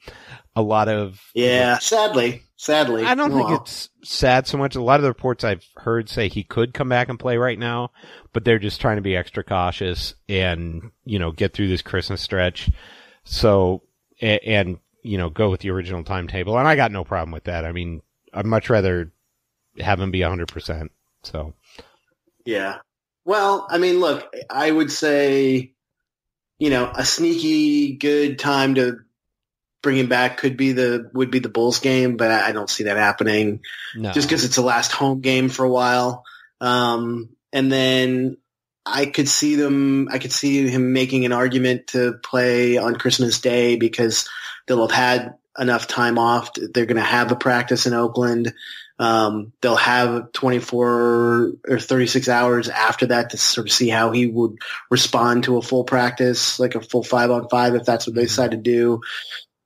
a 0.57 0.63
lot 0.63 0.89
of 0.89 1.21
yeah, 1.35 1.79
sadly, 1.79 2.43
sadly. 2.63 3.03
I 3.03 3.17
don't 3.17 3.33
think 3.33 3.51
it's 3.51 3.91
sad 4.05 4.47
so 4.47 4.57
much. 4.57 4.77
A 4.77 4.83
lot 4.83 5.01
of 5.01 5.03
the 5.03 5.09
reports 5.09 5.43
I've 5.43 5.67
heard 5.77 6.09
say 6.09 6.29
he 6.29 6.45
could 6.45 6.73
come 6.73 6.89
back 6.89 7.09
and 7.09 7.19
play 7.19 7.37
right 7.37 7.59
now, 7.59 7.91
but 8.33 8.45
they're 8.45 8.61
just 8.61 8.81
trying 8.81 8.97
to 8.97 9.03
be 9.03 9.17
extra 9.17 9.43
cautious 9.43 10.15
and, 10.29 10.93
you 11.05 11.19
know, 11.19 11.33
get 11.33 11.53
through 11.53 11.67
this 11.67 11.83
Christmas 11.83 12.23
stretch. 12.23 12.71
So, 13.25 13.83
and, 14.21 14.79
you 15.03 15.19
know, 15.19 15.29
go 15.29 15.51
with 15.51 15.61
the 15.61 15.71
original 15.71 16.05
timetable. 16.05 16.57
And 16.57 16.69
I 16.69 16.77
got 16.77 16.93
no 16.93 17.03
problem 17.03 17.33
with 17.33 17.45
that. 17.45 17.65
I 17.65 17.73
mean, 17.73 18.01
I'd 18.33 18.47
much 18.47 18.71
rather 18.71 19.13
have 19.81 20.01
him 20.01 20.13
be 20.13 20.21
100%. 20.21 20.89
So, 21.25 21.55
Yeah. 22.45 22.79
Well, 23.25 23.67
I 23.69 23.79
mean, 23.79 24.01
look, 24.01 24.33
I 24.51 24.71
would 24.71 24.91
say, 24.91 25.73
you 26.59 26.71
know, 26.71 26.93
a 26.95 27.05
sneaky 27.05 27.95
good 27.95 28.39
time 28.39 28.77
to 28.77 28.99
bring 29.83 29.99
him 29.99 30.09
back 30.09 30.39
could 30.39 30.57
be 30.57 30.73
the 30.73 31.11
would 31.13 31.31
be 31.31 31.41
the 31.41 31.49
Bulls 31.49 31.81
game, 31.81 32.17
but 32.17 32.31
I 32.31 32.53
don't 32.53 32.71
see 32.71 32.85
that 32.85 32.97
happening 32.97 33.61
no. 33.97 34.13
just 34.13 34.29
because 34.29 34.45
it's 34.45 34.57
the 34.57 34.63
last 34.63 34.93
home 34.93 35.21
game 35.21 35.49
for 35.49 35.65
a 35.65 35.71
while. 35.71 36.25
Um, 36.61 37.31
and 37.53 37.71
then 37.71 38.37
I 38.87 39.07
could 39.07 39.29
see 39.29 39.57
them. 39.57 40.09
I 40.11 40.19
could 40.19 40.33
see 40.33 40.69
him 40.69 40.93
making 40.93 41.25
an 41.25 41.33
argument 41.33 41.89
to 41.89 42.15
play 42.25 42.79
on 42.79 42.97
Christmas 42.97 43.41
Day 43.41 43.77
because 43.77 44.29
they'll 44.67 44.87
have 44.87 44.97
had 44.97 45.35
enough 45.59 45.87
time 45.87 46.19
off. 46.19 46.51
They're 46.55 46.87
going 46.87 46.97
to 46.97 47.03
have 47.03 47.31
a 47.31 47.37
practice 47.37 47.87
in 47.87 47.93
Oakland. 47.93 48.55
Um, 48.99 49.53
they'll 49.61 49.75
have 49.75 50.33
24 50.33 51.53
or 51.69 51.79
36 51.79 52.29
hours 52.29 52.69
after 52.69 53.07
that 53.07 53.31
to 53.31 53.37
sort 53.37 53.67
of 53.67 53.73
see 53.73 53.89
how 53.89 54.13
he 54.13 54.27
would 54.27 54.59
respond 54.91 55.45
to 55.45 55.57
a 55.57 55.63
full 55.63 55.85
practice, 55.85 56.61
like 56.61 56.75
a 56.75 56.81
full 56.81 57.03
five 57.03 57.31
on 57.31 57.49
five, 57.49 57.75
if 57.75 57.85
that's 57.85 58.07
what 58.07 58.15
they 58.15 58.23
decide 58.23 58.53
to 58.53 58.57
do. 58.57 59.01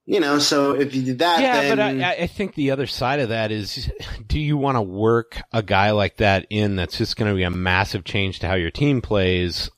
You 0.08 0.20
know, 0.20 0.38
so 0.38 0.72
if 0.72 0.94
you 0.94 1.02
did 1.02 1.18
that, 1.18 1.40
yeah, 1.40 1.62
then, 1.62 1.98
but 1.98 2.04
I, 2.04 2.12
I 2.22 2.26
think 2.28 2.54
the 2.54 2.70
other 2.70 2.86
side 2.86 3.18
of 3.18 3.30
that 3.30 3.50
is, 3.50 3.90
do 4.26 4.38
you 4.38 4.56
want 4.56 4.76
to 4.76 4.82
work 4.82 5.42
a 5.52 5.64
guy 5.64 5.90
like 5.90 6.18
that 6.18 6.46
in 6.48 6.76
that's 6.76 6.96
just 6.96 7.16
going 7.16 7.30
to 7.30 7.36
be 7.36 7.42
a 7.42 7.50
massive 7.50 8.04
change 8.04 8.38
to 8.38 8.46
how 8.46 8.54
your 8.54 8.70
team 8.70 9.02
plays 9.02 9.68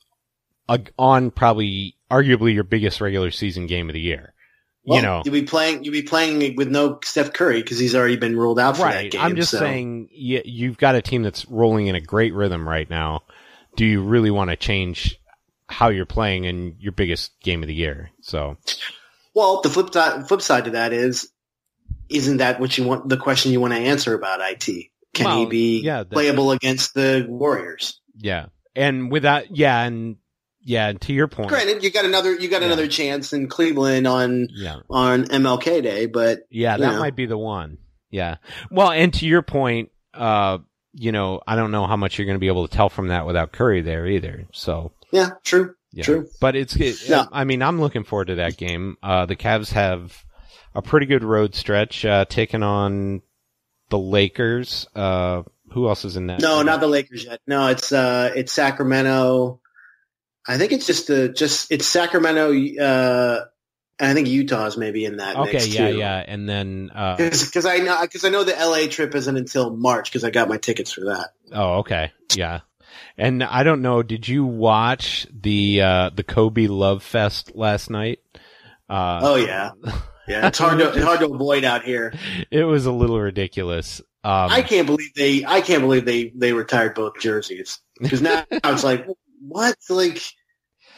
uh, 0.67 0.77
on 0.99 1.31
probably 1.31 1.95
arguably 2.11 2.53
your 2.53 2.63
biggest 2.63 3.01
regular 3.01 3.31
season 3.31 3.65
game 3.65 3.89
of 3.89 3.93
the 3.93 3.99
year? 3.99 4.35
well, 4.89 4.97
you 4.97 5.05
know, 5.05 5.21
you'll 5.23 5.33
be 5.33 5.43
playing, 5.43 5.83
you'll 5.83 5.93
be 5.93 6.01
playing 6.01 6.55
with 6.55 6.69
no 6.69 6.99
Steph 7.03 7.33
Curry 7.33 7.61
because 7.61 7.77
he's 7.77 7.95
already 7.95 8.15
been 8.15 8.35
ruled 8.35 8.59
out 8.59 8.75
for 8.75 8.83
that 8.83 8.95
right. 8.95 9.11
game. 9.11 9.21
I'm 9.21 9.35
just 9.35 9.51
so. 9.51 9.59
saying, 9.59 10.09
you, 10.11 10.41
you've 10.43 10.77
got 10.77 10.95
a 10.95 11.01
team 11.01 11.21
that's 11.21 11.45
rolling 11.45 11.87
in 11.87 11.95
a 11.95 12.01
great 12.01 12.33
rhythm 12.33 12.67
right 12.67 12.89
now. 12.89 13.21
Do 13.75 13.85
you 13.85 14.01
really 14.01 14.31
want 14.31 14.49
to 14.49 14.55
change 14.55 15.19
how 15.67 15.89
you're 15.89 16.07
playing 16.07 16.45
in 16.45 16.75
your 16.79 16.91
biggest 16.91 17.39
game 17.41 17.61
of 17.61 17.67
the 17.67 17.75
year? 17.75 18.09
So, 18.21 18.57
Well, 19.39 19.61
the 19.61 19.69
flip 19.69 19.93
side, 19.93 20.27
flip 20.27 20.41
side 20.41 20.65
to 20.65 20.71
that 20.71 20.91
is, 20.91 21.31
isn't 22.09 22.37
that 22.37 22.59
what 22.59 22.77
you 22.77 22.83
want? 22.83 23.07
The 23.07 23.15
question 23.15 23.53
you 23.53 23.61
want 23.61 23.73
to 23.73 23.79
answer 23.79 24.13
about 24.13 24.41
it? 24.41 24.87
Can 25.13 25.37
he 25.37 25.45
be 25.45 25.79
yeah, 25.81 26.03
playable 26.03 26.51
against 26.51 26.93
the 26.93 27.25
Warriors? 27.27 28.01
yeah. 28.17 28.47
And 28.75 29.09
without, 29.11 29.55
yeah, 29.55 29.81
and 29.81 30.17
yeah, 30.61 30.89
and 30.89 30.99
to 31.01 31.13
your 31.13 31.27
point, 31.27 31.49
Granted, 31.49 31.83
you 31.83 31.89
got 31.89 32.03
another, 32.03 32.35
you 32.35 32.49
got 32.49 32.61
Yeah. 32.61 32.67
another 32.67 32.87
chance 32.87 33.31
in 33.31 33.47
Cleveland 33.47 34.07
on 34.07 34.49
yeah. 34.53 34.77
on 34.89 35.23
MLK 35.25 35.81
Day, 35.83 36.05
but 36.05 36.41
Yeah, 36.49 36.75
that 36.75 36.93
know. 36.93 36.99
might 36.99 37.15
be 37.15 37.25
the 37.25 37.37
one. 37.37 37.77
Yeah. 38.11 38.35
Well, 38.69 38.91
and 38.91 39.13
to 39.15 39.25
your 39.25 39.41
point, 39.41 39.89
uh, 40.13 40.57
you 40.93 41.11
know, 41.13 41.41
I 41.47 41.55
don't 41.55 41.71
know 41.71 41.87
how 41.87 41.95
much 41.95 42.17
you're 42.17 42.25
going 42.25 42.35
to 42.35 42.39
be 42.39 42.47
able 42.47 42.67
to 42.67 42.75
tell 42.75 42.89
from 42.89 43.07
that 43.07 43.25
without 43.25 43.51
Curry 43.53 43.81
there 43.81 44.05
either. 44.05 44.47
So, 44.51 44.91
yeah, 45.11 45.31
true, 45.43 45.75
yeah. 45.91 46.03
true. 46.03 46.29
But 46.39 46.55
it's, 46.55 46.75
it, 46.75 47.07
Yeah. 47.07 47.25
I 47.31 47.43
mean, 47.43 47.61
I'm 47.61 47.79
looking 47.79 48.03
forward 48.03 48.27
to 48.27 48.35
that 48.35 48.57
game. 48.57 48.97
Uh, 49.01 49.25
the 49.25 49.35
Cavs 49.35 49.71
have 49.73 50.23
a 50.75 50.81
pretty 50.81 51.05
good 51.05 51.23
road 51.23 51.55
stretch, 51.55 52.05
uh, 52.05 52.25
taking 52.25 52.63
on 52.63 53.21
the 53.89 53.99
Lakers. 53.99 54.87
Uh, 54.95 55.43
who 55.71 55.87
else 55.87 56.05
is 56.05 56.15
in 56.15 56.27
that? 56.27 56.41
No, 56.41 56.61
not 56.61 56.79
the 56.79 56.87
Lakers 56.87 57.25
yet. 57.25 57.41
No, 57.45 57.67
it's 57.67 57.91
uh, 57.91 58.31
it's 58.35 58.51
Sacramento. 58.51 59.61
I 60.47 60.57
think 60.57 60.71
it's 60.71 60.87
just 60.87 61.07
the 61.07 61.29
just 61.29 61.71
it's 61.71 61.85
Sacramento. 61.85 62.51
Uh, 62.51 63.45
and 63.99 64.09
I 64.09 64.13
think 64.13 64.29
Utah's 64.29 64.77
maybe 64.77 65.05
in 65.05 65.17
that. 65.17 65.35
Okay, 65.35 65.53
mix 65.53 65.67
yeah, 65.67 65.91
too. 65.91 65.97
yeah. 65.97 66.23
And 66.25 66.47
then, 66.47 66.89
uh, 66.95 67.17
Because 67.17 67.65
I 67.65 67.77
know 67.79 67.97
because 68.01 68.23
I 68.23 68.29
know 68.29 68.43
the 68.43 68.53
LA 68.53 68.87
trip 68.87 69.13
isn't 69.13 69.35
until 69.37 69.75
March 69.75 70.09
because 70.09 70.23
I 70.23 70.29
got 70.29 70.47
my 70.47 70.57
tickets 70.57 70.91
for 70.91 71.01
that. 71.05 71.33
oh, 71.51 71.79
okay. 71.79 72.11
Yeah. 72.33 72.61
And 73.19 73.43
I 73.43 73.63
don't 73.63 73.81
know, 73.81 74.01
did 74.01 74.27
you 74.27 74.45
watch 74.45 75.27
the, 75.31 75.81
uh, 75.81 76.09
the 76.15 76.23
Kobe 76.23 76.67
Love 76.67 77.03
Fest 77.03 77.51
last 77.55 77.89
night? 77.89 78.19
Uh, 78.89 79.19
Oh 79.21 79.35
yeah, 79.35 79.71
yeah. 80.27 80.47
It's 80.47 80.57
hard 80.57 80.79
to 80.79 80.89
it's 80.89 81.03
hard 81.03 81.19
to 81.19 81.31
avoid 81.31 81.63
out 81.63 81.83
here. 81.83 82.11
It 82.49 82.63
was 82.63 82.87
a 82.87 82.91
little 82.91 83.19
ridiculous. 83.19 83.99
Um, 84.23 84.49
I 84.49 84.63
can't 84.63 84.87
believe 84.87 85.13
they 85.15 85.45
I 85.45 85.61
can't 85.61 85.81
believe 85.81 86.05
they 86.05 86.31
they 86.35 86.53
retired 86.53 86.95
both 86.95 87.19
jerseys 87.19 87.79
because 87.99 88.21
now 88.21 88.45
it's 88.49 88.83
like 88.83 89.05
what 89.41 89.75
like 89.89 90.21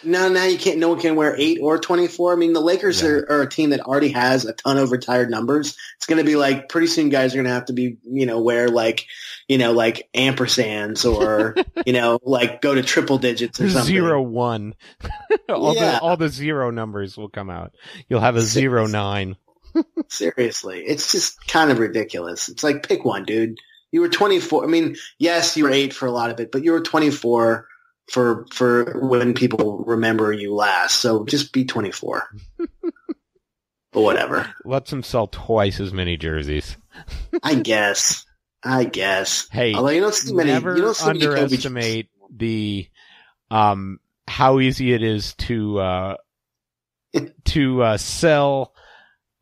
no 0.03 0.29
now 0.29 0.45
you 0.45 0.57
can't 0.57 0.77
no 0.79 0.89
one 0.89 0.99
can 0.99 1.15
wear 1.15 1.35
eight 1.37 1.59
or 1.61 1.77
twenty 1.79 2.07
four. 2.07 2.33
I 2.33 2.35
mean 2.35 2.53
the 2.53 2.59
Lakers 2.61 3.01
Yeah. 3.01 3.09
are, 3.09 3.31
are 3.31 3.41
a 3.41 3.49
team 3.49 3.69
that 3.71 3.81
already 3.81 4.09
has 4.09 4.45
a 4.45 4.53
ton 4.53 4.77
of 4.77 4.91
retired 4.91 5.29
numbers. 5.29 5.77
It's 5.97 6.05
going 6.05 6.17
to 6.19 6.23
be 6.23 6.35
like 6.35 6.69
pretty 6.69 6.87
soon 6.87 7.09
guys 7.09 7.33
are 7.33 7.37
going 7.37 7.45
to 7.45 7.51
have 7.53 7.65
to 7.65 7.73
be 7.73 7.97
you 8.03 8.25
know 8.25 8.41
wear 8.41 8.67
like 8.69 9.05
you 9.47 9.57
know 9.57 9.71
like 9.73 10.09
ampersands 10.13 11.05
or 11.11 11.55
you 11.85 11.93
know 11.93 12.19
like 12.23 12.61
go 12.61 12.73
to 12.75 12.83
triple 12.83 13.17
digits 13.17 13.59
or 13.61 13.69
something. 13.69 13.87
zero 13.93 14.21
one. 14.21 14.73
all 15.49 15.75
Yeah. 15.75 15.91
the 15.93 15.99
all 16.01 16.17
the 16.17 16.29
zero 16.29 16.71
numbers 16.71 17.17
will 17.17 17.29
come 17.29 17.49
out. 17.49 17.73
You'll 18.09 18.21
have 18.21 18.35
a 18.35 18.41
zero 18.41 18.87
nine. 18.87 19.35
Seriously, 20.09 20.83
it's 20.85 21.11
just 21.11 21.47
kind 21.47 21.71
of 21.71 21.79
ridiculous. 21.79 22.49
It's 22.49 22.63
like 22.63 22.87
pick 22.87 23.05
one, 23.05 23.23
dude. 23.23 23.57
You 23.91 24.01
were 24.01 24.09
24. 24.09 24.63
I 24.63 24.67
mean, 24.67 24.95
yes, 25.17 25.57
you 25.57 25.65
were 25.65 25.69
eight 25.69 25.93
for 25.93 26.05
a 26.05 26.11
lot 26.11 26.29
of 26.31 26.39
it, 26.39 26.51
but 26.51 26.63
you 26.63 26.71
were 26.71 26.79
24 26.81 27.67
for 28.09 28.45
for 28.51 28.99
when 29.07 29.33
people 29.33 29.83
remember 29.85 30.31
you 30.33 30.53
last. 30.53 30.99
So 31.01 31.25
just 31.25 31.53
be 31.53 31.65
24. 31.65 32.27
but 33.91 34.01
whatever. 34.01 34.53
Let's 34.65 34.89
them 34.89 35.03
sell 35.03 35.27
twice 35.27 35.79
as 35.79 35.93
many 35.93 36.17
jerseys. 36.17 36.77
I 37.43 37.55
guess. 37.55 38.25
I 38.63 38.83
guess. 38.83 39.47
Hey, 39.49 39.73
Although 39.73 39.89
you 39.89 40.01
don't 40.01 40.13
see 40.13 40.33
many. 40.33 40.51
never 40.51 40.75
you 40.75 40.83
don't 40.83 40.95
see 40.95 41.05
many 41.07 41.25
underestimate 41.25 42.09
the 42.35 42.87
um 43.49 43.99
how 44.27 44.59
easy 44.59 44.93
it 44.93 45.03
is 45.03 45.33
to 45.35 45.79
uh 45.79 46.15
to 47.45 47.83
uh 47.83 47.97
sell 47.97 48.73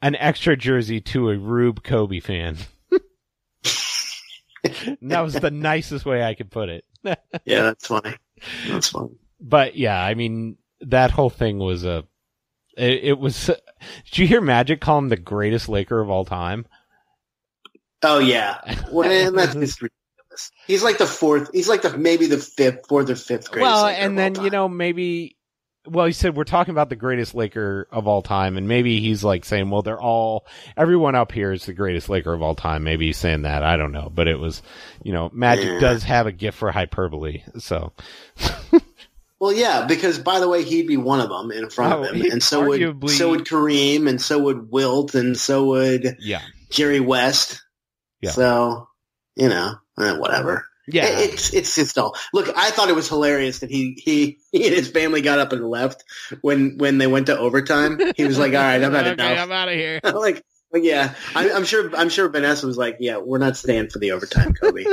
an 0.02 0.16
extra 0.16 0.56
jersey 0.56 1.02
to 1.02 1.30
a 1.30 1.38
Rube 1.38 1.84
Kobe 1.84 2.20
fan. 2.20 2.58
that 5.02 5.22
was 5.22 5.34
the 5.34 5.52
nicest 5.52 6.06
way 6.06 6.24
I 6.24 6.34
could 6.34 6.50
put 6.50 6.70
it. 6.70 6.86
Yeah, 7.04 7.64
that's 7.64 7.88
funny. 7.88 8.16
That's 8.68 8.90
funny. 8.90 9.12
but 9.40 9.76
yeah, 9.76 10.02
I 10.02 10.14
mean 10.14 10.58
that 10.82 11.12
whole 11.12 11.30
thing 11.30 11.60
was 11.60 11.84
a. 11.84 12.06
It, 12.78 13.04
it 13.04 13.20
was. 13.20 13.48
Did 14.06 14.18
you 14.18 14.28
hear 14.28 14.42
Magic 14.42 14.82
call 14.82 14.98
him 14.98 15.10
the 15.10 15.18
greatest 15.18 15.70
Laker 15.70 16.00
of 16.00 16.10
all 16.10 16.26
time? 16.26 16.66
Oh 18.04 18.20
yeah. 18.20 18.60
Well, 18.92 19.10
man, 19.10 19.36
that's 19.36 19.54
just 19.56 19.82
ridiculous. 19.82 20.52
He's 20.68 20.84
like 20.84 20.98
the 20.98 21.06
fourth. 21.06 21.50
He's 21.54 21.68
like 21.68 21.82
the 21.82 21.98
maybe 21.98 22.28
the 22.28 22.38
fifth, 22.38 22.88
fourth 22.88 23.10
or 23.10 23.16
fifth 23.16 23.52
greatest. 23.52 23.72
well, 23.72 23.84
Laker 23.86 24.02
and 24.02 24.18
then 24.18 24.36
you 24.36 24.50
know 24.50 24.70
maybe. 24.70 25.36
Well, 25.88 26.06
he 26.06 26.12
said 26.12 26.36
we're 26.36 26.44
talking 26.44 26.72
about 26.74 26.90
the 26.90 26.96
greatest 26.96 27.34
Laker 27.34 27.88
of 27.92 28.08
all 28.08 28.22
time, 28.22 28.58
and 28.58 28.68
maybe 28.68 29.00
he's 29.00 29.24
like 29.24 29.46
saying, 29.46 29.70
"Well, 29.70 29.82
they're 29.82 30.00
all 30.00 30.46
everyone 30.76 31.16
up 31.16 31.32
here 31.32 31.52
is 31.54 31.66
the 31.66 31.74
greatest 31.74 32.10
Laker 32.10 32.34
of 32.34 32.42
all 32.42 32.54
time." 32.54 32.84
Maybe 32.84 33.08
he's 33.08 33.18
saying 33.18 33.44
that. 33.44 33.64
I 33.64 33.78
don't 33.78 33.94
know, 33.94 34.12
but 34.14 34.28
it 34.28 34.38
was, 34.38 34.62
you 35.04 35.14
know, 35.14 35.30
Magic 35.34 35.80
does 35.80 36.04
have 36.04 36.28
a 36.28 36.32
gift 36.34 36.58
for 36.58 36.72
hyperbole, 36.72 37.44
so 37.58 37.94
Well, 39.40 39.54
yeah, 39.54 39.86
because 39.88 40.20
by 40.20 40.42
the 40.42 40.50
way, 40.50 40.64
he'd 40.64 40.86
be 40.88 40.98
one 40.98 41.22
of 41.22 41.30
them 41.30 41.50
in 41.52 41.70
front 41.70 41.94
Oh, 41.94 42.04
of 42.04 42.14
him, 42.14 42.30
and 42.30 42.44
so 42.44 42.64
arguably- 42.64 43.04
would 43.04 43.12
so 43.12 43.30
would 43.30 43.46
Kareem, 43.46 44.10
and 44.10 44.22
so 44.22 44.38
would 44.40 44.70
Wilt, 44.70 45.16
and 45.16 45.38
so 45.38 45.66
would 45.68 46.18
yeah, 46.20 46.42
Jerry 46.70 47.00
West. 47.00 47.64
Yeah. 48.20 48.32
So 48.32 48.90
you 49.38 49.48
know, 49.48 49.76
eh, 49.98 50.18
whatever. 50.18 50.66
Yeah. 50.94 51.20
It's 51.20 51.54
it's 51.54 51.76
just 51.76 51.98
all. 51.98 52.16
Look, 52.34 52.50
I 52.56 52.72
thought 52.72 52.90
it 52.90 52.96
was 52.96 53.08
hilarious 53.10 53.60
that 53.60 53.70
he 53.70 53.94
he 54.04 54.40
he 54.52 54.68
and 54.68 54.76
his 54.76 54.90
family 54.90 55.22
got 55.22 55.40
up 55.40 55.54
and 55.54 55.68
left 55.70 56.04
when 56.42 56.78
when 56.78 56.98
they 56.98 57.08
went 57.08 57.28
to 57.28 57.38
overtime. 57.38 58.00
He 58.16 58.26
was 58.26 58.38
like, 58.38 58.54
"All 58.54 58.60
right, 58.60 58.82
I've 58.82 58.94
had 58.94 59.08
okay, 59.20 59.32
enough." 59.32 59.44
I'm 59.44 59.52
out 59.52 59.68
of 59.68 59.76
here. 59.76 60.00
like, 60.04 60.44
like, 60.72 60.84
yeah, 60.84 61.16
I, 61.36 61.52
I'm 61.52 61.66
sure. 61.66 61.96
I'm 61.96 62.10
sure 62.10 62.30
Vanessa 62.30 62.68
was 62.68 62.78
like, 62.78 62.98
"Yeah, 63.00 63.18
we're 63.18 63.38
not 63.40 63.58
staying 63.58 63.90
for 63.90 64.00
the 64.00 64.12
overtime, 64.12 64.54
Kobe." 64.54 64.86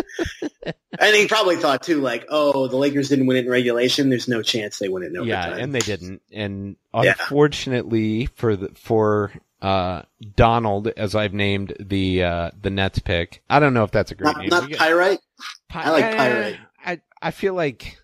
and 0.99 1.14
he 1.14 1.26
probably 1.28 1.57
thought 1.57 1.82
too, 1.82 2.01
like, 2.01 2.26
"Oh, 2.30 2.66
the 2.68 2.76
Lakers 2.76 3.09
didn't 3.09 3.26
win 3.26 3.36
it 3.36 3.44
in 3.44 3.51
regulation. 3.51 4.09
There's 4.09 4.28
no 4.28 4.42
chance 4.42 4.78
they 4.78 4.88
win 4.88 5.03
it 5.03 5.07
in 5.07 5.16
overtime." 5.18 5.51
Yeah, 5.59 5.62
and 5.62 5.74
they 5.74 5.80
didn't. 5.80 6.22
And 6.32 6.76
Yeah. 6.94 7.14
unfortunately 7.18 8.26
for 8.36 8.57
the 8.57 8.68
for 8.74 9.32
uh 9.62 10.02
Donald, 10.34 10.88
as 10.88 11.14
I've 11.14 11.32
named 11.32 11.74
the 11.80 12.22
uh 12.22 12.50
the 12.61 12.70
Nets 12.70 12.98
pick, 12.98 13.42
I 13.48 13.61
don't 13.61 13.74
know 13.74 13.84
if 13.84 13.90
that's 13.90 14.11
a 14.11 14.14
great 14.14 14.34
not, 14.34 14.38
name. 14.38 14.48
not 14.50 14.70
pyrite, 14.70 15.20
Pi- 15.68 15.82
I 15.82 15.90
like 15.90 16.04
eh, 16.04 16.16
Pyrite. 16.16 16.59
I 16.84 17.00
I 17.20 17.30
feel 17.30 17.54
like 17.54 17.98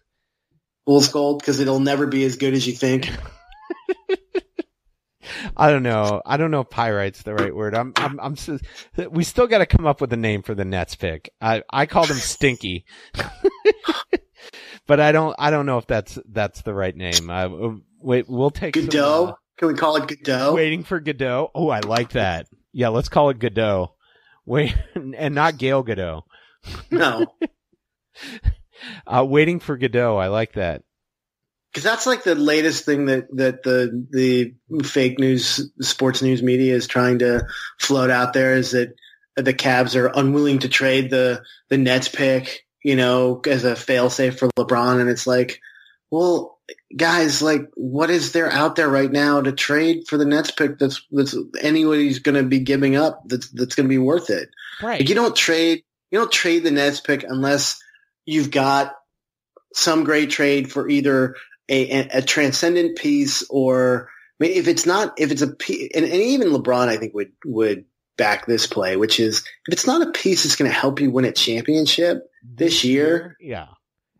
fool's 0.86 1.08
gold, 1.08 1.40
because 1.40 1.60
it'll 1.60 1.80
never 1.80 2.06
be 2.06 2.24
as 2.24 2.36
good 2.36 2.54
as 2.54 2.66
you 2.66 2.72
think. 2.72 3.10
I 5.56 5.70
don't 5.70 5.82
know. 5.82 6.22
I 6.24 6.36
don't 6.36 6.50
know 6.50 6.60
if 6.60 6.70
pyrite's 6.70 7.22
the 7.22 7.34
right 7.34 7.54
word. 7.54 7.74
I'm 7.74 7.92
I'm 7.96 8.18
I'm. 8.20 8.36
We 9.10 9.24
still 9.24 9.46
got 9.46 9.58
to 9.58 9.66
come 9.66 9.86
up 9.86 10.00
with 10.00 10.12
a 10.12 10.16
name 10.16 10.42
for 10.42 10.54
the 10.54 10.64
Nets 10.64 10.94
pick. 10.94 11.32
I 11.40 11.62
I 11.70 11.86
called 11.86 12.10
him 12.10 12.16
Stinky. 12.16 12.84
But 14.86 15.00
I 15.00 15.12
don't, 15.12 15.34
I 15.38 15.50
don't 15.50 15.66
know 15.66 15.78
if 15.78 15.86
that's, 15.86 16.18
that's 16.28 16.62
the 16.62 16.74
right 16.74 16.94
name. 16.94 17.30
I, 17.30 17.48
wait, 18.00 18.28
we'll 18.28 18.50
take 18.50 18.76
some, 18.76 18.88
uh, 18.88 19.32
Can 19.58 19.68
we 19.68 19.74
call 19.74 19.96
it 19.96 20.08
Godot? 20.08 20.54
Waiting 20.54 20.82
for 20.84 20.98
Godot. 21.00 21.50
Oh, 21.54 21.68
I 21.68 21.80
like 21.80 22.10
that. 22.12 22.48
Yeah, 22.72 22.88
let's 22.88 23.08
call 23.08 23.30
it 23.30 23.38
Godot. 23.38 23.94
Wait, 24.46 24.74
and 24.94 25.34
not 25.34 25.58
Gal 25.58 25.84
Gadot. 25.84 26.22
No, 26.90 27.26
Uh, 29.06 29.24
waiting 29.28 29.60
for 29.60 29.76
Godot. 29.76 30.16
I 30.16 30.26
like 30.26 30.54
that. 30.54 30.82
because 31.70 31.84
that's 31.84 32.06
like 32.06 32.24
the 32.24 32.34
latest 32.34 32.84
thing 32.84 33.06
that 33.06 33.28
that 33.36 33.62
the 33.62 34.06
the 34.10 34.54
fake 34.84 35.18
news, 35.20 35.70
sports 35.80 36.20
news 36.22 36.42
media 36.42 36.74
is 36.74 36.86
trying 36.88 37.20
to 37.20 37.46
float 37.78 38.10
out 38.10 38.32
there 38.32 38.54
is 38.54 38.72
that 38.72 38.94
the 39.36 39.54
Cavs 39.54 39.94
are 39.96 40.10
unwilling 40.14 40.58
to 40.60 40.68
trade 40.68 41.10
the 41.10 41.42
the 41.68 41.78
Nets 41.78 42.08
pick, 42.08 42.66
you 42.82 42.96
know, 42.96 43.40
as 43.46 43.64
a 43.64 43.74
failsafe 43.74 44.38
for 44.38 44.48
LeBron, 44.58 45.00
and 45.00 45.08
it's 45.08 45.26
like, 45.26 45.60
well, 46.10 46.58
guys, 46.96 47.42
like, 47.42 47.68
what 47.74 48.10
is 48.10 48.32
there 48.32 48.50
out 48.50 48.76
there 48.76 48.88
right 48.88 49.10
now 49.10 49.40
to 49.40 49.52
trade 49.52 50.04
for 50.08 50.16
the 50.16 50.24
Nets 50.24 50.50
pick 50.50 50.78
that's 50.78 51.06
that's 51.10 51.34
anybody's 51.60 52.18
going 52.18 52.34
to 52.36 52.42
be 52.42 52.60
giving 52.60 52.96
up 52.96 53.22
that's 53.26 53.50
that's 53.50 53.74
going 53.74 53.86
to 53.86 53.92
be 53.92 53.98
worth 53.98 54.30
it? 54.30 54.48
Right. 54.82 55.00
Like 55.00 55.08
you 55.08 55.14
don't 55.14 55.36
trade 55.36 55.82
you 56.10 56.18
don't 56.18 56.32
trade 56.32 56.64
the 56.64 56.70
Nets 56.70 57.00
pick 57.00 57.24
unless 57.26 57.80
you've 58.26 58.50
got 58.50 58.94
some 59.74 60.04
great 60.04 60.30
trade 60.30 60.70
for 60.70 60.88
either 60.88 61.34
a, 61.68 61.90
a, 61.90 62.08
a 62.18 62.22
transcendent 62.22 62.98
piece 62.98 63.44
or 63.48 64.08
I 64.40 64.44
mean, 64.44 64.52
if 64.52 64.68
it's 64.68 64.86
not 64.86 65.14
if 65.18 65.30
it's 65.30 65.42
a 65.42 65.46
and, 65.94 66.04
and 66.04 66.12
even 66.14 66.48
LeBron 66.48 66.88
I 66.88 66.96
think 66.96 67.14
would 67.14 67.32
would 67.44 67.84
back 68.18 68.46
this 68.46 68.66
play, 68.66 68.96
which 68.96 69.18
is 69.18 69.38
if 69.66 69.72
it's 69.72 69.86
not 69.86 70.06
a 70.06 70.10
piece 70.10 70.42
that's 70.42 70.56
going 70.56 70.70
to 70.70 70.76
help 70.76 71.00
you 71.00 71.10
win 71.10 71.24
a 71.24 71.32
championship 71.32 72.28
this 72.44 72.84
year, 72.84 73.36
Yeah. 73.40 73.68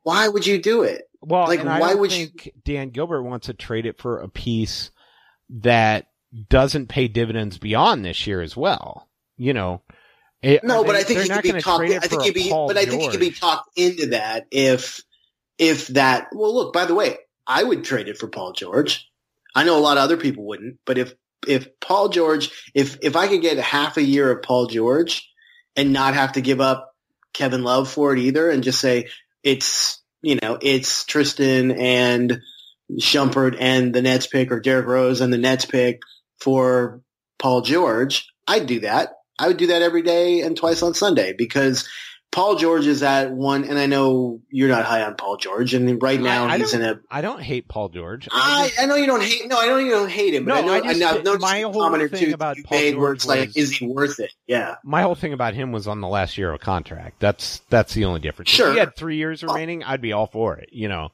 why 0.03 0.27
would 0.29 0.47
you 0.47 0.61
do 0.63 0.83
it? 0.83 1.03
Well, 1.23 1.47
Like, 1.47 1.65
why 1.65 1.79
don't 1.91 2.01
would 2.01 2.13
you- 2.13 2.27
think 2.27 2.53
Dan 2.65 2.91
Gilbert 2.91 3.23
wants 3.23 3.47
to 3.47 3.55
trade 3.55 3.87
it 3.87 3.99
for 3.99 4.19
a 4.21 4.29
piece 4.29 4.91
that 5.51 6.07
doesn't 6.49 6.89
pay 6.89 7.09
dividends 7.09 7.59
beyond 7.59 8.05
this 8.05 8.27
year 8.27 8.41
as 8.41 8.57
well. 8.57 9.09
You 9.37 9.53
know. 9.53 9.83
It- 10.43 10.65
No, 10.65 10.81
are 10.81 10.85
but 10.85 10.93
they- 10.93 10.99
I 10.99 11.03
think 11.05 11.21
he 11.23 11.29
could 11.29 11.43
be 11.55 11.61
talked. 11.63 11.85
I 11.85 11.99
think 12.01 12.23
he'd 12.23 12.35
be, 12.35 12.49
Paul 12.51 12.67
but 12.69 12.77
I 12.77 12.85
think 12.87 13.03
he 13.03 13.09
could 13.09 13.21
be 13.21 13.31
talked 13.31 13.71
into 13.79 14.07
that 14.07 14.47
if 14.51 15.03
if 15.59 15.87
that. 15.89 16.29
Well, 16.33 16.53
look. 16.55 16.73
By 16.73 16.87
the 16.87 16.95
way, 16.95 17.19
I 17.47 17.63
would 17.63 17.85
trade 17.85 18.09
it 18.09 18.19
for 18.19 18.27
Paul 18.27 18.53
George. 18.53 19.09
I 19.55 19.63
know 19.65 19.77
a 19.77 19.81
lot 19.81 19.99
of 19.99 20.03
other 20.03 20.17
people 20.17 20.45
wouldn't, 20.45 20.79
but 20.85 20.99
if 20.99 21.15
if 21.47 21.79
Paul 21.81 22.09
George, 22.09 22.51
if 22.75 22.99
if 23.03 23.15
I 23.15 23.29
could 23.29 23.43
get 23.43 23.59
half 23.59 23.97
a 23.97 24.03
year 24.03 24.31
of 24.33 24.43
Paul 24.43 24.67
George 24.67 25.31
and 25.77 25.93
not 25.93 26.15
have 26.15 26.33
to 26.33 26.41
give 26.41 26.61
up 26.61 26.97
Kevin 27.33 27.63
Love 27.63 27.89
for 27.91 28.13
it 28.13 28.19
either, 28.19 28.51
and 28.51 28.65
just 28.65 28.81
say 28.81 29.09
it's 29.45 30.02
you 30.23 30.39
know 30.43 30.59
it's 30.61 31.05
Tristan 31.05 31.73
and 31.73 32.41
Shumpert 32.99 33.57
and 33.59 33.95
the 33.95 34.03
Nets 34.03 34.27
pick 34.27 34.51
or 34.51 34.61
Derrick 34.61 34.87
Rose 34.87 35.21
and 35.21 35.33
the 35.33 35.39
Nets 35.39 35.65
pick 35.65 36.01
for 36.41 37.01
Paul 37.39 37.63
George, 37.63 38.29
I'd 38.47 38.67
do 38.67 38.81
that. 38.81 39.15
I 39.39 39.49
would 39.49 39.57
do 39.57 39.69
that 39.69 39.83
every 39.83 40.03
day 40.03 40.43
and 40.43 40.57
twice 40.57 40.83
on 40.83 40.95
Sunday 40.95 41.35
because 41.37 41.89
Paul 42.33 42.57
George 42.57 42.87
is 42.87 43.03
at 43.03 43.31
one, 43.31 43.65
and 43.65 43.79
I 43.79 43.85
know 43.87 44.41
you're 44.49 44.71
not 44.71 44.85
high 44.87 45.03
on 45.03 45.17
Paul 45.17 45.37
George, 45.37 45.75
and 45.75 46.03
right 46.03 46.19
now 46.19 46.47
I, 46.47 46.55
I 46.55 46.59
he's 46.59 46.73
in 46.73 46.81
a. 46.83 46.99
I 47.11 47.21
don't 47.21 47.43
hate 47.43 47.69
Paul 47.69 47.91
George. 47.91 48.27
I, 48.33 48.69
just- 48.69 48.81
I 48.81 48.87
know 48.87 48.95
you 48.97 49.07
don't 49.07 49.23
hate. 49.23 49.47
No, 49.49 49.61
I 49.61 49.67
know 49.67 49.77
you 49.77 49.91
don't 49.91 50.09
hate 50.11 50.33
him. 50.35 50.47
But 50.47 50.55
No, 50.55 50.61
I 50.61 50.63
know. 50.65 50.73
I 50.73 50.77
I 50.79 50.81
just- 50.95 51.01
know 51.01 51.09
I've 51.11 51.25
noticed 51.25 51.43
my 51.43 51.61
whole 51.61 51.91
thing 52.09 52.29
two 52.29 52.33
about 52.35 52.57
Paul 52.65 52.79
made 52.79 52.97
where 52.97 53.09
George 53.11 53.17
it's 53.19 53.27
like, 53.27 53.57
is 53.57 53.71
he 53.77 53.87
worth 53.87 54.19
it? 54.19 54.33
Yeah. 54.47 54.77
my 54.83 55.03
whole 55.03 55.15
thing 55.15 55.35
about 55.35 55.53
him 55.55 55.73
was 55.73 55.87
on 55.87 56.01
the 56.01 56.09
last 56.09 56.39
year 56.39 56.51
of 56.53 56.61
contract. 56.61 57.21
That's 57.21 57.61
that's 57.69 57.93
the 57.93 58.07
only 58.07 58.21
difference. 58.21 58.51
Sure. 58.51 58.69
If 58.69 58.73
he 58.75 58.81
had 58.81 58.97
three 58.97 59.17
years 59.19 59.43
remaining, 59.45 59.85
I'd 59.85 60.01
be 60.01 60.13
all 60.15 60.27
for 60.27 60.57
it. 60.57 60.71
You 60.73 60.89
know. 60.89 61.11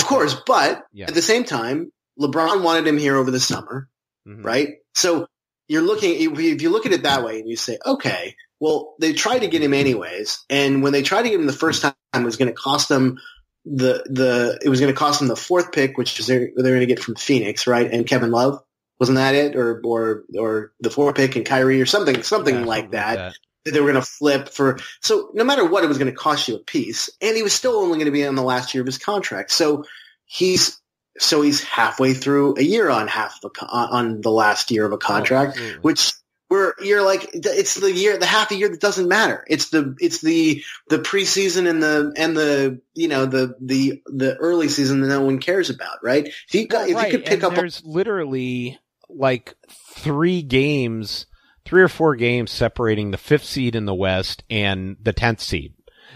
Of 0.00 0.06
course, 0.06 0.34
but 0.46 0.82
Yeah. 0.92 1.06
at 1.06 1.14
the 1.14 1.22
same 1.22 1.44
time, 1.44 1.92
LeBron 2.18 2.62
wanted 2.64 2.86
him 2.86 2.98
here 2.98 3.16
over 3.16 3.30
the 3.30 3.40
summer. 3.40 3.88
Mhm. 4.28 4.44
right? 4.44 4.68
So 4.94 5.26
you're 5.68 5.80
looking, 5.82 6.14
if 6.20 6.60
you 6.62 6.68
look 6.70 6.84
at 6.84 6.92
it 6.92 7.04
that 7.04 7.24
way 7.24 7.38
and 7.40 7.48
you 7.48 7.56
say, 7.56 7.78
okay, 7.86 8.34
well, 8.60 8.94
they 9.00 9.12
tried 9.12 9.40
to 9.40 9.48
get 9.48 9.62
him 9.62 9.74
anyways. 9.74 10.44
And 10.48 10.82
when 10.82 10.92
they 10.92 11.02
tried 11.02 11.22
to 11.22 11.30
get 11.30 11.40
him 11.40 11.46
the 11.46 11.52
first 11.52 11.82
time, 11.82 11.94
it 12.14 12.22
was 12.22 12.36
going 12.36 12.48
to 12.48 12.54
cost 12.54 12.88
them 12.88 13.18
the, 13.64 14.04
the, 14.06 14.58
it 14.64 14.68
was 14.68 14.80
going 14.80 14.92
to 14.92 14.98
cost 14.98 15.18
them 15.18 15.28
the 15.28 15.36
fourth 15.36 15.72
pick, 15.72 15.98
which 15.98 16.18
is 16.20 16.26
they're, 16.26 16.50
they're 16.54 16.74
going 16.74 16.80
to 16.80 16.86
get 16.86 17.00
from 17.00 17.14
Phoenix, 17.14 17.66
right? 17.66 17.90
And 17.90 18.06
Kevin 18.06 18.30
Love. 18.30 18.62
Wasn't 18.98 19.16
that 19.16 19.34
it? 19.34 19.56
Or, 19.56 19.80
or, 19.82 20.24
or 20.38 20.72
the 20.80 20.90
fourth 20.90 21.16
pick 21.16 21.34
and 21.34 21.46
Kyrie 21.46 21.80
or 21.80 21.86
something, 21.86 22.22
something 22.22 22.54
Yeah, 22.54 22.64
like 22.66 22.84
something 22.84 23.00
that 23.00 23.34
that 23.64 23.72
they 23.72 23.80
were 23.80 23.92
going 23.92 24.02
to 24.02 24.08
flip 24.08 24.48
for. 24.48 24.78
So 25.00 25.30
no 25.34 25.44
matter 25.44 25.64
what, 25.64 25.84
it 25.84 25.88
was 25.88 25.98
going 25.98 26.10
to 26.10 26.16
cost 26.16 26.48
you 26.48 26.56
a 26.56 26.60
piece, 26.60 27.10
and 27.20 27.36
he 27.36 27.42
was 27.42 27.52
still 27.52 27.76
only 27.76 27.98
going 27.98 28.06
to 28.06 28.10
be 28.10 28.26
on 28.26 28.34
the 28.34 28.42
last 28.42 28.74
year 28.74 28.82
of 28.82 28.86
his 28.86 28.98
contract. 28.98 29.50
So 29.50 29.84
he's 30.24 30.80
so 31.18 31.42
he's 31.42 31.62
halfway 31.62 32.14
through 32.14 32.56
a 32.56 32.62
year 32.62 32.88
on 32.88 33.08
half 33.08 33.40
the 33.40 33.50
co- 33.50 33.66
on 33.66 34.20
the 34.20 34.30
last 34.30 34.70
year 34.70 34.86
of 34.86 34.92
a 34.92 34.98
contract, 34.98 35.52
Absolutely. 35.52 35.80
which 35.80 36.12
where 36.50 36.74
you're 36.80 37.02
like 37.02 37.30
it's 37.32 37.76
the 37.76 37.92
year 37.92 38.18
the 38.18 38.26
half 38.26 38.50
a 38.50 38.56
year 38.56 38.68
that 38.68 38.80
doesn't 38.80 39.06
matter. 39.06 39.44
It's 39.46 39.70
the 39.70 39.94
it's 40.00 40.20
the 40.20 40.64
the 40.88 40.98
preseason 40.98 41.70
and 41.70 41.80
the 41.80 42.12
and 42.16 42.36
the 42.36 42.80
you 42.92 43.06
know 43.06 43.24
the 43.24 43.54
the 43.60 44.02
the 44.06 44.34
early 44.34 44.68
season 44.68 45.00
that 45.00 45.06
no 45.06 45.20
one 45.20 45.38
cares 45.38 45.70
about, 45.70 45.98
right? 46.02 46.26
If 46.26 46.52
you 46.52 46.66
got 46.66 46.88
if 46.88 46.96
right, 46.96 47.12
you 47.12 47.18
could 47.18 47.24
pick 47.24 47.34
and 47.34 47.44
up 47.44 47.54
there's 47.54 47.84
literally 47.84 48.80
like 49.08 49.54
three 49.70 50.42
games, 50.42 51.26
three 51.64 51.82
or 51.82 51.88
four 51.88 52.16
games 52.16 52.50
separating 52.50 53.12
the 53.12 53.16
fifth 53.16 53.44
seed 53.44 53.76
in 53.76 53.84
the 53.84 53.94
West 53.94 54.42
and 54.50 54.96
the 55.00 55.12
tenth 55.12 55.40
seed. 55.40 55.74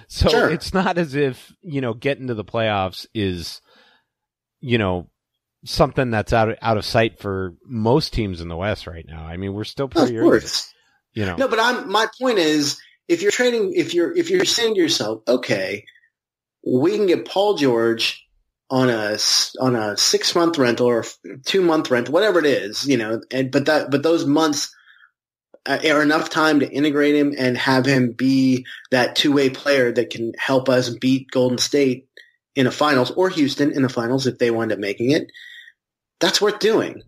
So 0.09 0.31
Sure. 0.31 0.51
it's 0.51 0.75
not 0.75 0.99
as 0.99 1.15
if 1.15 1.53
you 1.63 1.81
know 1.81 1.95
getting 1.95 2.27
to 2.27 2.35
the 2.35 2.45
playoffs 2.45 3.07
is, 3.15 3.61
you 4.61 4.79
know, 4.79 5.09
something 5.65 6.11
that's 6.11 6.33
out 6.33 6.51
of, 6.51 6.57
out 6.63 6.77
of 6.77 6.85
sight 6.85 7.19
for 7.19 7.55
most 7.67 8.13
teams 8.13 8.41
in 8.41 8.49
the 8.49 8.57
West 8.57 8.87
right 8.87 9.05
now. 9.07 9.25
I 9.25 9.37
mean, 9.37 9.55
we're 9.55 9.65
still 9.65 9.87
of 9.87 9.93
pretty 9.93 10.19
early. 10.19 10.29
course. 10.29 10.73
You 11.13 11.27
know, 11.27 11.37
No, 11.37 11.49
but 11.49 11.61
I'm 11.61 11.91
my 11.91 12.09
point 12.21 12.39
is 12.39 12.81
if 13.09 13.23
you're 13.23 13.31
trading 13.31 13.73
if 13.75 13.95
you're 13.95 14.15
if 14.17 14.31
you're 14.31 14.45
saying 14.45 14.75
to 14.75 14.81
yourself, 14.81 15.23
okay, 15.29 15.85
we 16.67 16.97
can 16.97 17.07
get 17.07 17.27
Paul 17.27 17.55
George 17.55 18.27
on 18.71 18.91
a 18.91 19.17
on 19.61 19.77
a 19.77 19.97
six 19.97 20.35
month 20.35 20.59
rental 20.59 20.87
or 20.87 21.05
two 21.45 21.63
month 21.63 21.91
rental, 21.91 22.13
whatever 22.13 22.39
it 22.39 22.47
is, 22.47 22.87
you 22.87 22.97
know, 22.97 23.21
and 23.31 23.51
but 23.51 23.67
that 23.67 23.91
but 23.91 24.03
those 24.03 24.27
months 24.27 24.75
uh, 25.67 25.79
are 25.89 26.03
enough 26.03 26.31
time 26.31 26.61
to 26.61 26.71
integrate 26.71 27.15
him 27.15 27.35
and 27.39 27.57
have 27.57 27.87
him 27.87 28.13
be 28.13 28.67
that 28.91 29.17
two 29.17 29.33
way 29.33 29.51
player 29.51 29.93
that 29.93 30.11
can 30.11 30.33
help 30.39 30.69
us 30.69 30.89
beat 30.89 31.31
Golden 31.31 31.59
State 31.59 32.09
in 32.57 32.67
a 32.67 32.71
finals 32.71 33.11
or 33.11 33.29
Houston 33.31 33.73
in 33.73 33.83
the 33.83 33.89
finals 33.89 34.27
if 34.27 34.39
they 34.39 34.51
wind 34.51 34.73
up 34.73 34.79
making 34.79 35.11
it. 35.11 35.31
That's 36.21 36.41
worth 36.41 36.59
doing 36.59 37.03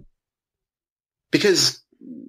because 1.31 1.83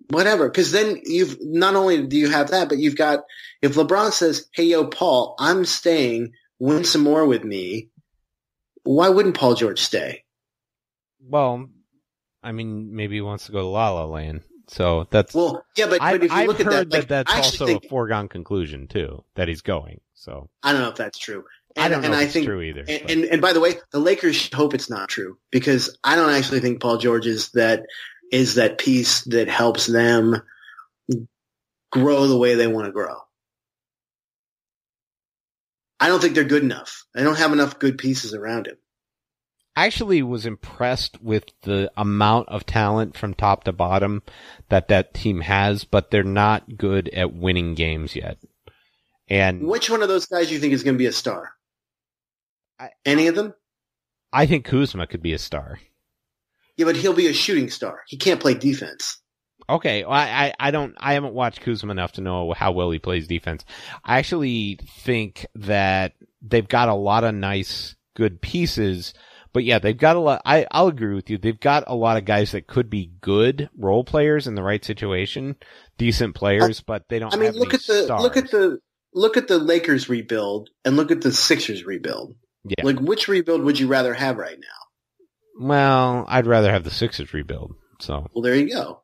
whatever. 0.09 0.49
Because 0.49 0.71
then 0.71 1.01
you've 1.03 1.37
not 1.41 1.75
only 1.75 2.05
do 2.07 2.17
you 2.17 2.29
have 2.29 2.51
that, 2.51 2.69
but 2.69 2.77
you've 2.77 2.95
got 2.95 3.23
if 3.61 3.75
LeBron 3.75 4.11
says, 4.11 4.47
"Hey, 4.53 4.65
yo, 4.65 4.85
Paul, 4.85 5.35
I'm 5.39 5.65
staying. 5.65 6.33
Win 6.59 6.83
some 6.83 7.01
more 7.01 7.25
with 7.25 7.43
me." 7.43 7.89
Why 8.83 9.09
wouldn't 9.09 9.35
Paul 9.35 9.55
George 9.55 9.81
stay? 9.81 10.23
well, 11.29 11.67
I 12.43 12.51
mean, 12.51 12.95
maybe 12.95 13.15
he 13.15 13.21
wants 13.21 13.47
to 13.47 13.51
go 13.51 13.59
to 13.59 13.67
La 13.67 13.91
La 13.91 14.05
Land. 14.05 14.41
So 14.69 15.07
that's 15.09 15.33
Well, 15.33 15.65
yeah, 15.75 15.87
but, 15.87 16.01
I've, 16.01 16.19
but 16.19 16.25
if 16.25 16.31
you 16.31 16.37
I've 16.37 16.47
look 16.47 16.59
at 16.59 16.65
heard 16.65 16.89
that, 16.91 16.97
like, 16.97 17.07
that's 17.07 17.33
also 17.33 17.65
think 17.65 17.85
a 17.85 17.87
foregone 17.87 18.27
conclusion 18.27 18.87
too 18.87 19.23
that 19.35 19.47
he's 19.47 19.61
going. 19.61 20.01
So 20.13 20.49
I 20.63 20.73
don't 20.73 20.81
know 20.81 20.89
if 20.89 20.95
that's 20.95 21.17
true. 21.17 21.45
And, 21.77 21.85
I 21.85 21.89
don't 21.89 22.01
know 22.01 22.05
and 22.07 22.13
if 22.15 22.19
I 22.19 22.23
it's 22.23 22.33
think, 22.33 22.45
true 22.45 22.61
either. 22.61 22.83
And, 22.87 23.09
and 23.09 23.25
and 23.25 23.41
by 23.41 23.53
the 23.53 23.59
way, 23.59 23.75
the 23.91 23.99
Lakers 23.99 24.51
hope 24.53 24.73
it's 24.73 24.89
not 24.89 25.09
true 25.09 25.37
because 25.51 25.97
I 26.03 26.15
don't 26.15 26.31
actually 26.31 26.59
think 26.59 26.81
Paul 26.81 26.97
George 26.97 27.27
is 27.27 27.49
that 27.51 27.85
is 28.31 28.55
that 28.55 28.77
piece 28.77 29.21
that 29.25 29.47
helps 29.47 29.85
them 29.85 30.41
grow 31.91 32.27
the 32.27 32.37
way 32.37 32.55
they 32.55 32.67
want 32.67 32.85
to 32.87 32.91
grow. 32.91 33.15
I 35.99 36.07
don't 36.09 36.19
think 36.21 36.35
they're 36.35 36.43
good 36.43 36.63
enough. 36.63 37.05
I 37.15 37.23
don't 37.23 37.37
have 37.37 37.53
enough 37.53 37.79
good 37.79 37.97
pieces 37.97 38.33
around 38.33 38.67
him. 38.67 38.77
I 39.75 39.85
actually 39.85 40.23
was 40.23 40.45
impressed 40.47 41.21
with 41.21 41.45
the 41.61 41.91
amount 41.95 42.49
of 42.49 42.65
talent 42.65 43.15
from 43.15 43.35
top 43.35 43.63
to 43.65 43.71
bottom 43.71 44.23
that 44.69 44.87
that 44.87 45.13
team 45.13 45.41
has, 45.41 45.83
but 45.83 46.09
they're 46.09 46.23
not 46.23 46.77
good 46.77 47.09
at 47.09 47.33
winning 47.33 47.75
games 47.75 48.15
yet. 48.15 48.39
And 49.27 49.67
Which 49.67 49.89
one 49.89 50.01
of 50.01 50.07
those 50.07 50.25
guys 50.25 50.47
do 50.47 50.55
you 50.55 50.59
think 50.59 50.73
is 50.73 50.83
going 50.83 50.95
to 50.95 50.99
be 50.99 51.05
a 51.05 51.11
star? 51.11 51.51
I- 52.79 52.89
Any 53.05 53.27
of 53.27 53.35
them? 53.35 53.53
I 54.33 54.45
think 54.45 54.65
Kuzma 54.65 55.07
could 55.07 55.21
be 55.21 55.33
a 55.33 55.39
star. 55.39 55.79
Yeah, 56.75 56.85
but 56.85 56.95
he'll 56.97 57.13
be 57.13 57.27
a 57.27 57.33
shooting 57.33 57.69
star. 57.69 58.01
He 58.07 58.17
can't 58.17 58.39
play 58.39 58.53
defense. 58.53 59.19
Okay, 59.69 60.03
well, 60.03 60.13
I, 60.13 60.53
I, 60.59 60.67
I 60.67 60.71
don't, 60.71 60.95
I 60.99 61.13
haven't 61.13 61.33
watched 61.33 61.61
Kuzma 61.61 61.91
enough 61.91 62.13
to 62.13 62.21
know 62.21 62.53
how 62.53 62.71
well 62.71 62.91
he 62.91 62.99
plays 62.99 63.27
defense. 63.27 63.65
I 64.05 64.19
actually 64.19 64.79
think 64.99 65.45
that 65.55 66.13
they've 66.41 66.67
got 66.67 66.87
a 66.89 66.93
lot 66.93 67.23
of 67.23 67.33
nice, 67.33 67.95
good 68.15 68.41
pieces, 68.41 69.13
but 69.53 69.63
yeah, 69.63 69.79
they've 69.79 69.97
got 69.97 70.15
a 70.15 70.19
lot, 70.19 70.41
I, 70.45 70.67
I'll 70.71 70.87
agree 70.87 71.15
with 71.15 71.29
you. 71.29 71.37
They've 71.37 71.59
got 71.59 71.85
a 71.87 71.95
lot 71.95 72.17
of 72.17 72.25
guys 72.25 72.51
that 72.51 72.67
could 72.67 72.89
be 72.89 73.11
good 73.19 73.69
role 73.77 74.03
players 74.03 74.45
in 74.47 74.55
the 74.55 74.63
right 74.63 74.85
situation, 74.85 75.55
decent 75.97 76.35
players, 76.35 76.79
but 76.81 77.09
they 77.09 77.17
don't 77.19 77.33
I 77.33 77.37
mean, 77.37 77.47
have 77.47 77.55
look 77.55 77.69
any 77.73 77.75
at 77.79 77.85
the 77.87 78.03
stars. 78.03 78.21
look 78.21 78.37
at 78.37 78.51
the 78.51 78.79
look 79.13 79.35
at 79.35 79.47
the 79.47 79.57
Lakers 79.57 80.07
rebuild 80.07 80.69
and 80.85 80.95
look 80.95 81.11
at 81.11 81.21
the 81.21 81.31
Sixers 81.33 81.85
rebuild. 81.85 82.35
Yeah. 82.69 82.85
Like, 82.85 82.99
which 82.99 83.27
rebuild 83.27 83.61
would 83.61 83.79
you 83.79 83.87
rather 83.87 84.13
have 84.13 84.37
right 84.37 84.57
now? 84.59 85.65
Well, 85.67 86.25
I'd 86.27 86.47
rather 86.47 86.71
have 86.71 86.83
the 86.83 86.91
Sixers 86.91 87.33
rebuild. 87.33 87.75
So 87.99 88.27
Well, 88.33 88.43
there 88.43 88.55
you 88.55 88.69
go. 88.69 89.01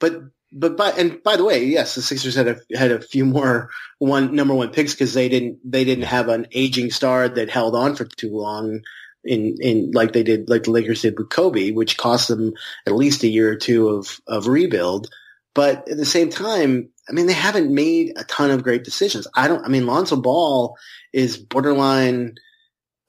But 0.00 0.22
but 0.52 0.76
by 0.76 0.90
and 0.90 1.22
by 1.22 1.36
the 1.36 1.44
way, 1.44 1.64
yes, 1.64 1.94
the 1.94 2.02
Sixers 2.02 2.34
had 2.34 2.48
a 2.48 2.60
had 2.76 2.90
a 2.90 3.00
few 3.00 3.24
more 3.24 3.70
one 3.98 4.34
number 4.34 4.54
one 4.54 4.70
picks 4.70 4.92
because 4.92 5.14
they 5.14 5.28
didn't 5.28 5.58
they 5.64 5.84
didn't 5.84 6.04
have 6.04 6.28
an 6.28 6.46
aging 6.52 6.90
star 6.90 7.28
that 7.28 7.50
held 7.50 7.74
on 7.74 7.94
for 7.94 8.04
too 8.04 8.30
long 8.30 8.80
in 9.24 9.56
in 9.60 9.90
like 9.92 10.12
they 10.12 10.22
did 10.22 10.48
like 10.48 10.64
the 10.64 10.70
Lakers 10.70 11.02
did 11.02 11.18
with 11.18 11.30
Kobe, 11.30 11.70
which 11.70 11.96
cost 11.96 12.28
them 12.28 12.54
at 12.86 12.94
least 12.94 13.22
a 13.22 13.28
year 13.28 13.50
or 13.52 13.56
two 13.56 13.88
of 13.88 14.20
of 14.26 14.46
rebuild. 14.46 15.08
But 15.54 15.88
at 15.88 15.98
the 15.98 16.06
same 16.06 16.30
time, 16.30 16.88
I 17.08 17.12
mean, 17.12 17.26
they 17.26 17.34
haven't 17.34 17.72
made 17.72 18.14
a 18.16 18.24
ton 18.24 18.50
of 18.50 18.62
great 18.62 18.84
decisions. 18.84 19.26
I 19.34 19.48
don't. 19.48 19.64
I 19.64 19.68
mean, 19.68 19.86
Lonzo 19.86 20.16
Ball 20.16 20.76
is 21.12 21.36
borderline 21.36 22.36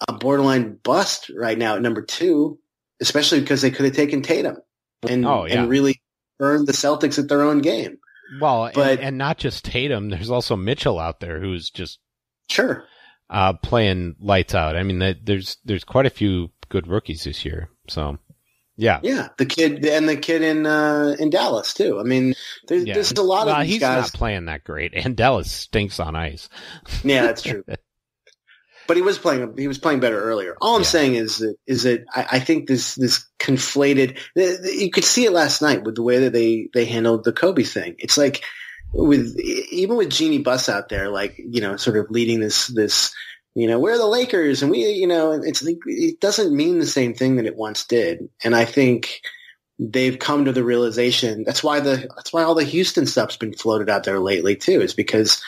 a 0.07 0.13
borderline 0.13 0.77
bust 0.83 1.29
right 1.35 1.57
now 1.57 1.75
at 1.75 1.81
number 1.81 2.01
two, 2.01 2.59
especially 3.01 3.39
because 3.41 3.61
they 3.61 3.71
could 3.71 3.85
have 3.85 3.95
taken 3.95 4.21
Tatum 4.21 4.57
and 5.07 5.25
Oh, 5.25 5.45
yeah. 5.45 5.61
and 5.61 5.69
really 5.69 6.01
earned 6.39 6.67
the 6.67 6.73
Celtics 6.73 7.19
at 7.19 7.27
their 7.29 7.41
own 7.41 7.59
game. 7.59 7.97
Well, 8.41 8.71
But- 8.73 8.91
and, 8.93 8.99
and 9.01 9.17
not 9.17 9.37
just 9.37 9.65
Tatum. 9.65 10.09
There's 10.09 10.29
also 10.31 10.55
Mitchell 10.55 10.99
out 10.99 11.19
there 11.19 11.39
who's 11.39 11.69
just 11.69 11.99
Sure. 12.49 12.85
uh, 13.29 13.53
playing 13.53 14.15
lights 14.19 14.55
out. 14.55 14.75
I 14.75 14.83
mean, 14.83 14.99
that- 14.99 15.25
there's 15.25 15.57
there's 15.65 15.83
quite 15.83 16.05
a 16.05 16.09
few 16.11 16.51
good 16.69 16.87
rookies 16.87 17.23
this 17.25 17.45
year. 17.45 17.69
So, 17.87 18.17
yeah, 18.75 18.99
Yeah, 19.03 19.27
the 19.37 19.45
kid 19.45 19.85
and 19.85 20.09
the 20.09 20.17
kid 20.17 20.41
in 20.41 20.65
uh, 20.65 21.15
in 21.19 21.29
Dallas 21.29 21.73
too. 21.73 21.99
I 21.99 22.03
mean, 22.03 22.33
there's, 22.67 22.85
yeah. 22.85 22.95
there's 22.95 23.11
a 23.11 23.21
lot 23.21 23.45
well, 23.45 23.55
of 23.57 23.61
these 23.63 23.73
he's 23.73 23.79
guys. 23.81 24.03
not 24.05 24.13
playing 24.13 24.45
that 24.45 24.63
great, 24.63 24.93
and 24.95 25.15
Dallas 25.15 25.51
stinks 25.51 25.99
on 25.99 26.15
ice. 26.15 26.49
Yeah, 27.03 27.23
that's 27.23 27.43
true. 27.43 27.63
but 28.87 28.97
he 28.97 29.03
was 29.03 29.17
playing. 29.17 29.55
He 29.57 29.67
was 29.67 29.77
playing 29.77 29.99
better 29.99 30.19
earlier. 30.21 30.55
All 30.61 30.75
I'm 30.75 30.81
Yeah. 30.81 30.87
saying 30.87 31.15
is 31.15 31.37
that 31.37 31.55
is 31.67 31.83
that 31.83 32.05
I, 32.13 32.27
I 32.33 32.39
think 32.39 32.67
this 32.67 32.95
this 32.95 33.25
conflated. 33.39 34.17
You 34.35 34.91
could 34.91 35.05
see 35.05 35.25
it 35.25 35.31
last 35.31 35.61
night 35.61 35.83
with 35.83 35.95
the 35.95 36.03
way 36.03 36.19
that 36.19 36.33
they 36.33 36.69
they 36.73 36.85
handled 36.85 37.23
the 37.23 37.33
Kobe 37.33 37.63
thing. 37.63 37.95
It's 37.99 38.17
like 38.17 38.43
with 38.93 39.37
even 39.39 39.97
with 39.97 40.09
Jeanie 40.09 40.39
Buss 40.39 40.69
out 40.69 40.89
there, 40.89 41.09
like 41.09 41.35
you 41.37 41.61
know, 41.61 41.77
sort 41.77 41.97
of 41.97 42.09
leading 42.09 42.39
this 42.39 42.67
this. 42.67 43.13
You 43.55 43.67
know, 43.67 43.79
we're 43.79 43.99
the 43.99 44.07
Lakers, 44.07 44.63
and 44.63 44.71
we, 44.71 44.79
you 44.79 45.05
know, 45.05 45.31
it's 45.31 45.63
it 45.63 46.19
doesn't 46.19 46.55
mean 46.55 46.79
the 46.79 46.87
same 46.87 47.13
thing 47.13 47.35
that 47.35 47.45
it 47.45 47.55
once 47.55 47.85
did. 47.85 48.27
And 48.43 48.55
I 48.55 48.65
think 48.65 49.21
they've 49.79 50.17
come 50.17 50.45
to 50.45 50.51
the 50.51 50.63
realization 50.63 51.43
that's 51.43 51.63
why 51.63 51.79
the 51.79 52.07
that's 52.15 52.33
why 52.33 52.43
all 52.43 52.55
the 52.55 52.63
Houston 52.63 53.05
stuff's 53.05 53.37
been 53.37 53.53
floated 53.53 53.89
out 53.91 54.05
there 54.05 54.19
lately 54.19 54.55
too. 54.55 54.81
Is 54.81 54.95
because 54.95 55.39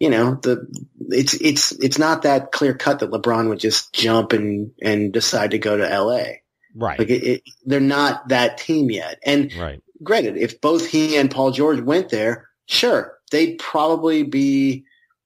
you 0.00 0.08
know 0.08 0.34
the 0.42 0.66
it's 1.10 1.34
it's 1.34 1.72
it's 1.72 1.98
not 1.98 2.22
that 2.22 2.50
clear 2.50 2.74
cut 2.74 2.98
that 3.00 3.10
LeBron 3.10 3.48
would 3.48 3.60
just 3.60 3.92
jump 3.92 4.32
and 4.32 4.72
and 4.82 5.12
decide 5.12 5.52
to 5.52 5.58
go 5.58 5.76
to 5.76 5.88
L.A. 5.88 6.42
Right, 6.74 6.98
Like 6.98 7.10
it, 7.10 7.22
it, 7.22 7.42
they're 7.64 7.80
not 7.80 8.28
that 8.28 8.58
team 8.58 8.90
yet. 8.90 9.18
And 9.24 9.52
right. 9.54 9.82
granted, 10.02 10.36
if 10.36 10.60
both 10.60 10.86
he 10.86 11.16
and 11.16 11.30
Paul 11.30 11.50
George 11.50 11.80
went 11.80 12.08
there, 12.08 12.48
sure, 12.66 13.18
they'd 13.30 13.58
probably 13.58 14.22
be 14.22 14.84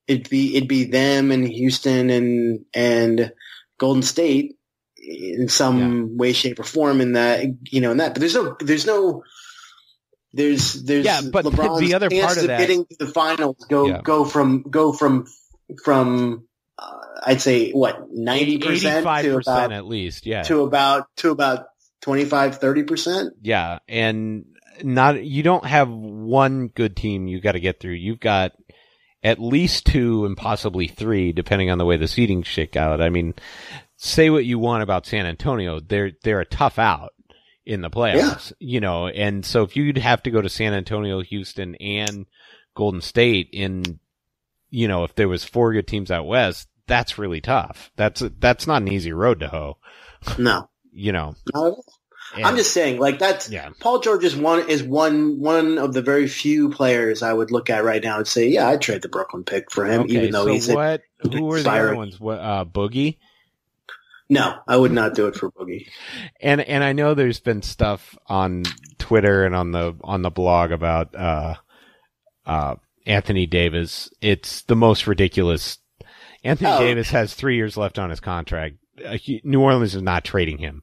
it'd 0.08 0.28
be 0.28 0.56
it'd 0.56 0.68
be 0.68 0.84
them 0.84 1.30
and 1.30 1.46
Houston 1.46 2.10
and 2.10 2.64
and 2.74 3.32
Golden 3.78 4.02
State 4.02 4.56
in 4.96 5.48
some 5.48 6.16
way, 6.16 6.32
shape, 6.32 6.58
or 6.58 6.64
form 6.64 7.00
in 7.00 7.12
that 7.12 7.44
you 7.70 7.80
know 7.80 7.92
in 7.92 7.98
that. 7.98 8.14
But 8.14 8.20
there's 8.20 8.34
no 8.34 8.56
there's 8.60 8.86
no 8.86 9.22
there's 10.34 10.82
there's 10.84 11.04
Yeah, 11.04 11.20
but 11.32 11.44
the- 11.44 11.50
LeBron's 11.50 11.80
the 11.80 11.94
other 11.94 12.10
part 12.10 12.36
of 12.36 12.46
that- 12.48 12.58
getting 12.58 12.84
to 12.86 12.96
the 12.98 13.06
finals 13.06 13.56
go 13.68 13.86
Yeah. 13.86 14.00
go 14.02 14.24
from 14.24 14.62
go 14.62 14.92
from 14.92 15.26
from 15.82 16.46
uh, 16.78 16.92
I'd 17.24 17.40
say 17.40 17.70
what 17.72 18.08
ninety 18.12 18.58
percent 18.58 19.04
to 19.06 19.36
about 19.38 19.72
at 19.72 19.86
least. 19.86 20.26
Yeah, 20.26 20.42
to 20.44 20.62
about 20.62 21.06
to 21.18 21.30
about 21.30 21.66
25 22.02 22.58
30 22.58 22.82
percent. 22.82 23.34
yeah, 23.40 23.78
and 23.88 24.44
not 24.82 25.24
you 25.24 25.42
don't 25.42 25.64
have 25.64 25.88
one 25.88 26.68
good 26.68 26.96
team 26.96 27.28
you 27.28 27.40
got 27.40 27.52
to 27.52 27.60
get 27.60 27.80
through. 27.80 27.92
You've 27.94 28.20
got 28.20 28.52
at 29.22 29.38
least 29.40 29.86
two 29.86 30.26
and 30.26 30.36
possibly 30.36 30.86
three, 30.88 31.32
depending 31.32 31.70
on 31.70 31.78
the 31.78 31.84
way 31.86 31.96
the 31.96 32.08
seeding 32.08 32.42
shake 32.42 32.76
out. 32.76 33.00
I 33.00 33.08
mean, 33.08 33.32
say 33.96 34.28
what 34.28 34.44
you 34.44 34.58
want 34.58 34.82
about 34.82 35.06
San 35.06 35.24
Antonio, 35.26 35.80
they're 35.80 36.12
they're 36.24 36.40
a 36.40 36.44
tough 36.44 36.78
out 36.78 37.12
in 37.66 37.80
the 37.80 37.90
playoffs, 37.90 38.52
you 38.58 38.80
know. 38.80 39.08
And 39.08 39.44
so 39.44 39.62
if 39.62 39.76
you'd 39.76 39.98
have 39.98 40.22
to 40.24 40.30
go 40.30 40.40
to 40.40 40.48
San 40.48 40.74
Antonio, 40.74 41.20
Houston, 41.22 41.74
and 41.76 42.26
Golden 42.74 43.00
State 43.00 43.48
in, 43.52 43.98
you 44.70 44.88
know, 44.88 45.04
if 45.04 45.14
there 45.14 45.28
was 45.28 45.44
four 45.44 45.72
good 45.72 45.86
teams 45.86 46.10
out 46.10 46.26
west, 46.26 46.68
that's 46.86 47.18
really 47.18 47.40
tough. 47.40 47.90
That's 47.96 48.22
that's 48.38 48.66
not 48.66 48.82
an 48.82 48.88
easy 48.88 49.12
road 49.12 49.40
to 49.40 49.48
hoe, 49.48 49.78
No, 50.38 50.68
you 50.92 51.12
know. 51.12 51.34
all. 51.54 51.84
I'm 52.36 52.56
just 52.56 52.72
saying, 52.72 52.98
like 52.98 53.20
that's 53.20 53.48
yeah. 53.48 53.70
Paul 53.78 54.00
George 54.00 54.24
is 54.24 54.34
one 54.34 54.68
is 54.68 54.82
one 54.82 55.38
one 55.38 55.78
of 55.78 55.92
the 55.92 56.02
very 56.02 56.26
few 56.26 56.68
players 56.70 57.22
I 57.22 57.32
would 57.32 57.52
look 57.52 57.70
at 57.70 57.84
right 57.84 58.02
now 58.02 58.18
and 58.18 58.26
say, 58.26 58.48
yeah, 58.48 58.68
I'd 58.68 58.80
trade 58.80 59.02
the 59.02 59.08
Brooklyn 59.08 59.44
pick 59.44 59.70
for 59.70 59.84
him, 59.84 60.02
Okay, 60.02 60.16
even 60.16 60.30
though 60.32 60.46
so 60.46 60.52
he's 60.52 60.68
a, 60.68 60.74
what? 60.74 61.02
Who 61.20 61.44
were 61.44 61.62
the 61.62 61.70
other 61.70 61.94
ones? 61.94 62.18
What? 62.18 62.40
Uh, 62.40 62.64
Boogie. 62.64 63.18
No, 64.28 64.56
I 64.66 64.76
would 64.76 64.92
not 64.92 65.14
do 65.14 65.26
it 65.26 65.34
for 65.36 65.50
Boogie. 65.52 65.88
And 66.40 66.60
and 66.60 66.82
I 66.84 66.92
know 66.92 67.14
there's 67.14 67.40
been 67.40 67.62
stuff 67.62 68.16
on 68.26 68.64
Twitter 68.98 69.44
and 69.44 69.54
on 69.54 69.70
the 69.72 69.94
on 70.02 70.22
the 70.22 70.30
blog 70.30 70.72
about 70.72 71.14
uh 71.14 71.54
uh 72.46 72.74
Anthony 73.06 73.46
Davis. 73.46 74.10
It's 74.20 74.62
the 74.62 74.76
most 74.76 75.06
ridiculous. 75.06 75.78
Anthony 76.42 76.70
Oh. 76.70 76.78
Davis 76.78 77.10
has 77.10 77.34
three 77.34 77.56
years 77.56 77.76
left 77.76 77.98
on 77.98 78.10
his 78.10 78.20
contract. 78.20 78.76
Uh, 79.04 79.16
he, 79.16 79.40
New 79.44 79.60
Orleans 79.60 79.94
is 79.94 80.02
not 80.02 80.24
trading 80.24 80.58
him 80.58 80.82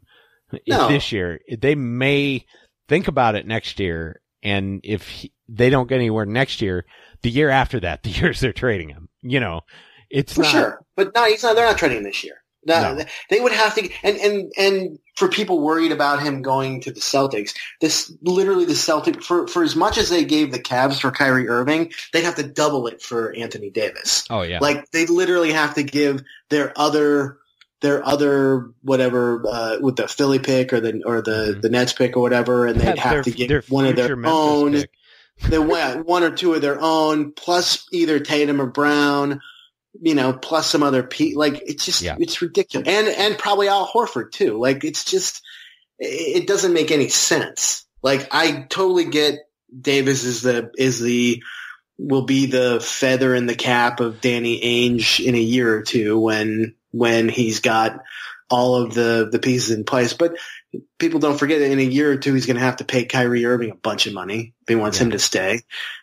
No. 0.67 0.87
this 0.87 1.11
year. 1.11 1.39
They 1.59 1.75
may 1.75 2.45
think 2.87 3.07
about 3.07 3.35
it 3.35 3.45
next 3.47 3.79
year, 3.79 4.21
and 4.43 4.81
if 4.83 5.07
he, 5.07 5.31
they 5.47 5.69
don't 5.69 5.87
get 5.87 5.95
anywhere 5.95 6.25
next 6.25 6.61
year, 6.61 6.85
the 7.21 7.29
year 7.29 7.49
after 7.49 7.79
that, 7.81 8.03
the 8.03 8.09
years 8.09 8.39
they're 8.39 8.53
trading 8.53 8.89
him. 8.89 9.07
You 9.21 9.39
know, 9.39 9.61
it's 10.09 10.33
For 10.33 10.41
not. 10.41 10.51
sure, 10.51 10.85
but 10.95 11.13
no, 11.13 11.25
he's 11.25 11.43
not. 11.43 11.55
They're 11.55 11.65
not 11.67 11.77
trading 11.77 11.99
him 11.99 12.03
this 12.05 12.23
year. 12.23 12.40
No, 12.65 12.93
No. 12.95 13.03
They 13.29 13.39
would 13.39 13.51
have 13.53 13.73
to, 13.75 13.89
and 14.03 14.17
and 14.17 14.51
and 14.57 14.99
for 15.15 15.27
people 15.27 15.59
worried 15.61 15.91
about 15.91 16.21
him 16.21 16.41
going 16.41 16.81
to 16.81 16.91
the 16.91 16.99
Celtics, 16.99 17.53
this 17.79 18.11
literally 18.21 18.65
the 18.65 18.75
Celtic 18.75 19.23
for 19.23 19.47
for 19.47 19.63
as 19.63 19.75
much 19.75 19.97
as 19.97 20.09
they 20.09 20.23
gave 20.25 20.51
the 20.51 20.59
Cavs 20.59 20.99
for 21.01 21.11
Kyrie 21.11 21.49
Irving, 21.49 21.91
they'd 22.13 22.23
have 22.23 22.35
to 22.35 22.43
double 22.43 22.87
it 22.87 23.01
for 23.01 23.33
Anthony 23.35 23.69
Davis. 23.71 24.25
Oh 24.29 24.43
yeah. 24.43 24.59
Like 24.61 24.89
they 24.91 25.05
literally 25.07 25.51
have 25.53 25.73
to 25.75 25.83
give 25.83 26.21
their 26.49 26.71
other 26.75 27.37
their 27.81 28.05
other 28.07 28.69
whatever 28.83 29.43
uh, 29.49 29.77
with 29.81 29.95
the 29.95 30.07
Philly 30.07 30.37
pick 30.37 30.71
or 30.71 30.79
the 30.79 31.01
or 31.03 31.21
the 31.23 31.55
Mhm. 31.57 31.61
the 31.63 31.69
Nets 31.69 31.93
pick 31.93 32.15
or 32.15 32.21
whatever, 32.21 32.67
and 32.67 32.79
they'd 32.79 32.99
have 32.99 33.11
Their- 33.13 33.23
to 33.23 33.31
give 33.31 33.69
one 33.71 33.87
of 33.87 33.95
their 33.95 34.15
Memphis 34.15 34.31
own, 34.31 34.71
pick. 34.73 34.89
the 35.49 35.61
one 35.63 36.03
one 36.05 36.23
or 36.23 36.29
two 36.29 36.53
of 36.53 36.61
their 36.61 36.79
own, 36.79 37.31
plus 37.31 37.87
either 37.91 38.19
Tatum 38.19 38.61
or 38.61 38.67
Brown, 38.67 39.41
you 39.99 40.15
know, 40.15 40.33
plus 40.33 40.67
some 40.69 40.83
other 40.83 41.03
pe 41.03 41.33
Like 41.35 41.61
it's 41.65 41.85
just 41.85 42.01
Yeah. 42.01 42.15
it's 42.19 42.41
ridiculous, 42.41 42.87
and 42.87 43.07
and 43.07 43.37
probably 43.37 43.67
Al 43.67 43.87
Horford 43.87 44.31
too. 44.31 44.59
Like 44.59 44.83
it's 44.83 45.03
just 45.03 45.41
it 45.99 46.43
it 46.43 46.47
doesn't 46.47 46.73
make 46.73 46.91
any 46.91 47.09
sense. 47.09 47.85
Like 48.03 48.27
I 48.31 48.65
totally 48.69 49.05
get 49.05 49.39
Davis 49.79 50.23
is 50.23 50.41
the 50.41 50.71
is 50.77 50.99
the 50.99 51.41
will 51.97 52.23
be 52.25 52.47
the 52.47 52.79
feather 52.81 53.35
in 53.35 53.45
the 53.45 53.55
cap 53.55 53.99
of 53.99 54.21
Danny 54.21 54.59
Ainge 54.59 55.23
in 55.23 55.35
a 55.35 55.39
year 55.39 55.75
or 55.75 55.83
two 55.83 56.19
when 56.19 56.75
when 56.91 57.29
he's 57.29 57.59
got 57.59 57.99
all 58.49 58.75
of 58.75 58.93
the 58.93 59.29
the 59.31 59.39
pieces 59.39 59.71
in 59.71 59.83
place. 59.83 60.13
But 60.13 60.37
people 60.97 61.19
don't 61.19 61.37
forget 61.37 61.59
that 61.59 61.71
in 61.71 61.79
a 61.79 61.83
year 61.83 62.11
or 62.11 62.17
two 62.17 62.33
he's 62.33 62.45
going 62.45 62.57
to 62.57 62.63
have 62.63 62.77
to 62.77 62.85
pay 62.85 63.05
Kyrie 63.05 63.45
Irving 63.45 63.71
a 63.71 63.75
bunch 63.75 64.07
of 64.07 64.13
money 64.13 64.53
if 64.61 64.67
he 64.67 64.75
wants 64.75 64.97
Yeah. 64.99 65.05
him 65.05 65.11
to 65.11 65.19
stay, 65.19 65.61